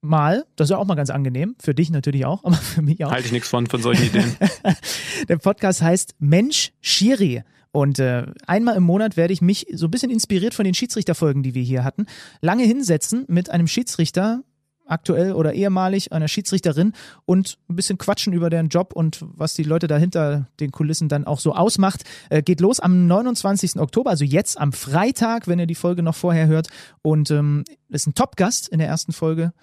mal, 0.07 0.45
das 0.55 0.65
ist 0.65 0.71
ja 0.71 0.77
auch 0.77 0.85
mal 0.85 0.95
ganz 0.95 1.09
angenehm, 1.09 1.55
für 1.59 1.75
dich 1.75 1.89
natürlich 1.89 2.25
auch, 2.25 2.43
aber 2.45 2.55
für 2.55 2.81
mich 2.81 3.03
auch. 3.05 3.11
Halte 3.11 3.27
ich 3.27 3.31
nichts 3.31 3.49
von, 3.49 3.67
von 3.67 3.81
solchen 3.81 4.07
Ideen. 4.07 4.35
Der 5.29 5.37
Podcast 5.37 5.81
heißt 5.81 6.15
Mensch 6.19 6.71
Schiri. 6.81 7.43
Und 7.71 7.99
äh, 7.99 8.25
einmal 8.47 8.75
im 8.75 8.83
Monat 8.83 9.17
werde 9.17 9.33
ich 9.33 9.41
mich 9.41 9.67
so 9.73 9.85
ein 9.87 9.91
bisschen 9.91 10.09
inspiriert 10.09 10.55
von 10.55 10.65
den 10.65 10.73
Schiedsrichterfolgen, 10.73 11.43
die 11.43 11.53
wir 11.53 11.61
hier 11.61 11.83
hatten, 11.83 12.07
lange 12.41 12.63
hinsetzen 12.63 13.25
mit 13.27 13.51
einem 13.51 13.67
Schiedsrichter, 13.67 14.41
aktuell 14.87 15.33
oder 15.33 15.53
ehemalig, 15.53 16.11
einer 16.11 16.27
Schiedsrichterin 16.27 16.93
und 17.25 17.57
ein 17.69 17.75
bisschen 17.75 17.97
quatschen 17.97 18.33
über 18.33 18.49
deren 18.49 18.69
Job 18.69 18.93
und 18.93 19.19
was 19.21 19.53
die 19.53 19.63
Leute 19.63 19.87
dahinter 19.87 20.47
den 20.59 20.71
Kulissen 20.71 21.09
dann 21.09 21.25
auch 21.25 21.39
so 21.39 21.53
ausmacht. 21.53 22.03
Äh, 22.29 22.41
geht 22.41 22.61
los 22.61 22.79
am 22.79 23.07
29. 23.07 23.79
Oktober, 23.79 24.09
also 24.09 24.25
jetzt 24.25 24.59
am 24.59 24.73
Freitag, 24.73 25.47
wenn 25.47 25.59
ihr 25.59 25.67
die 25.67 25.75
Folge 25.75 26.03
noch 26.03 26.15
vorher 26.15 26.47
hört. 26.47 26.69
Und 27.01 27.31
ähm, 27.31 27.63
ist 27.89 28.07
ein 28.07 28.15
Top-Gast 28.15 28.67
in 28.69 28.79
der 28.79 28.87
ersten 28.87 29.11
Folge. 29.11 29.53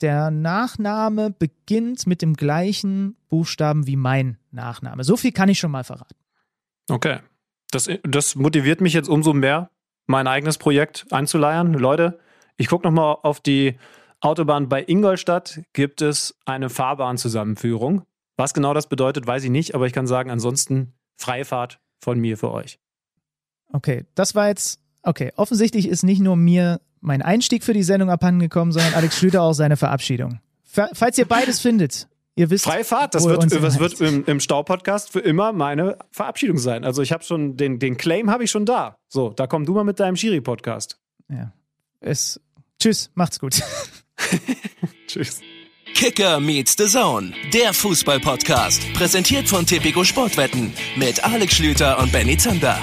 Der 0.00 0.30
Nachname 0.30 1.30
beginnt 1.30 2.06
mit 2.06 2.20
dem 2.20 2.34
gleichen 2.34 3.16
Buchstaben 3.28 3.86
wie 3.86 3.96
mein 3.96 4.38
Nachname. 4.50 5.04
So 5.04 5.16
viel 5.16 5.32
kann 5.32 5.48
ich 5.48 5.58
schon 5.58 5.70
mal 5.70 5.84
verraten. 5.84 6.16
Okay. 6.90 7.20
Das, 7.70 7.88
das 8.02 8.36
motiviert 8.36 8.80
mich 8.80 8.92
jetzt 8.92 9.08
umso 9.08 9.32
mehr, 9.32 9.70
mein 10.06 10.26
eigenes 10.26 10.58
Projekt 10.58 11.06
einzuleiern. 11.10 11.74
Leute, 11.74 12.20
ich 12.56 12.68
gucke 12.68 12.86
nochmal 12.86 13.16
auf 13.22 13.40
die 13.40 13.76
Autobahn 14.20 14.68
bei 14.68 14.84
Ingolstadt. 14.86 15.60
Gibt 15.72 16.02
es 16.02 16.38
eine 16.44 16.70
Fahrbahnzusammenführung? 16.70 18.04
Was 18.36 18.54
genau 18.54 18.74
das 18.74 18.88
bedeutet, 18.88 19.26
weiß 19.26 19.44
ich 19.44 19.50
nicht, 19.50 19.74
aber 19.74 19.86
ich 19.86 19.92
kann 19.92 20.06
sagen, 20.06 20.30
ansonsten 20.30 20.94
freie 21.16 21.44
Fahrt 21.44 21.80
von 22.00 22.18
mir 22.18 22.36
für 22.36 22.50
euch. 22.50 22.78
Okay, 23.72 24.06
das 24.14 24.34
war 24.34 24.48
jetzt, 24.48 24.80
okay, 25.04 25.32
offensichtlich 25.36 25.88
ist 25.88 26.02
nicht 26.02 26.20
nur 26.20 26.36
mir 26.36 26.80
mein 27.00 27.22
Einstieg 27.22 27.62
für 27.64 27.72
die 27.74 27.82
Sendung 27.82 28.10
abhandengekommen, 28.10 28.72
sondern 28.72 28.94
Alex 28.94 29.18
Schlüter 29.18 29.42
auch 29.42 29.52
seine 29.52 29.76
Verabschiedung. 29.76 30.40
Fa- 30.64 30.88
Falls 30.94 31.18
ihr 31.18 31.26
beides 31.26 31.60
findet, 31.60 32.08
ihr 32.34 32.50
wisst. 32.50 32.64
Freie 32.64 32.84
Fahrt, 32.84 33.14
das 33.14 33.24
wird, 33.26 33.42
das 33.52 33.78
wird 33.78 34.00
im, 34.00 34.24
im 34.24 34.40
Stau-Podcast 34.40 35.10
für 35.12 35.20
immer 35.20 35.52
meine 35.52 35.98
Verabschiedung 36.10 36.58
sein. 36.58 36.84
Also 36.84 37.02
ich 37.02 37.12
habe 37.12 37.22
schon, 37.22 37.56
den, 37.56 37.78
den 37.78 37.96
Claim 37.96 38.30
habe 38.30 38.44
ich 38.44 38.50
schon 38.50 38.64
da. 38.66 38.96
So, 39.08 39.30
da 39.30 39.46
komm 39.46 39.66
du 39.66 39.74
mal 39.74 39.84
mit 39.84 40.00
deinem 40.00 40.16
Schiri-Podcast. 40.16 40.98
Ja. 41.28 41.52
Es, 42.00 42.40
tschüss, 42.80 43.10
macht's 43.14 43.38
gut. 43.38 43.62
Tschüss. 45.06 45.40
Kicker 45.94 46.40
meets 46.40 46.74
the 46.76 46.86
Zone, 46.86 47.32
der 47.52 47.72
Fußball-Podcast. 47.72 48.92
Präsentiert 48.94 49.48
von 49.48 49.64
Tipico 49.64 50.02
Sportwetten 50.02 50.72
mit 50.96 51.22
Alex 51.24 51.54
Schlüter 51.54 51.98
und 52.00 52.10
Benny 52.10 52.36
Zander. 52.36 52.78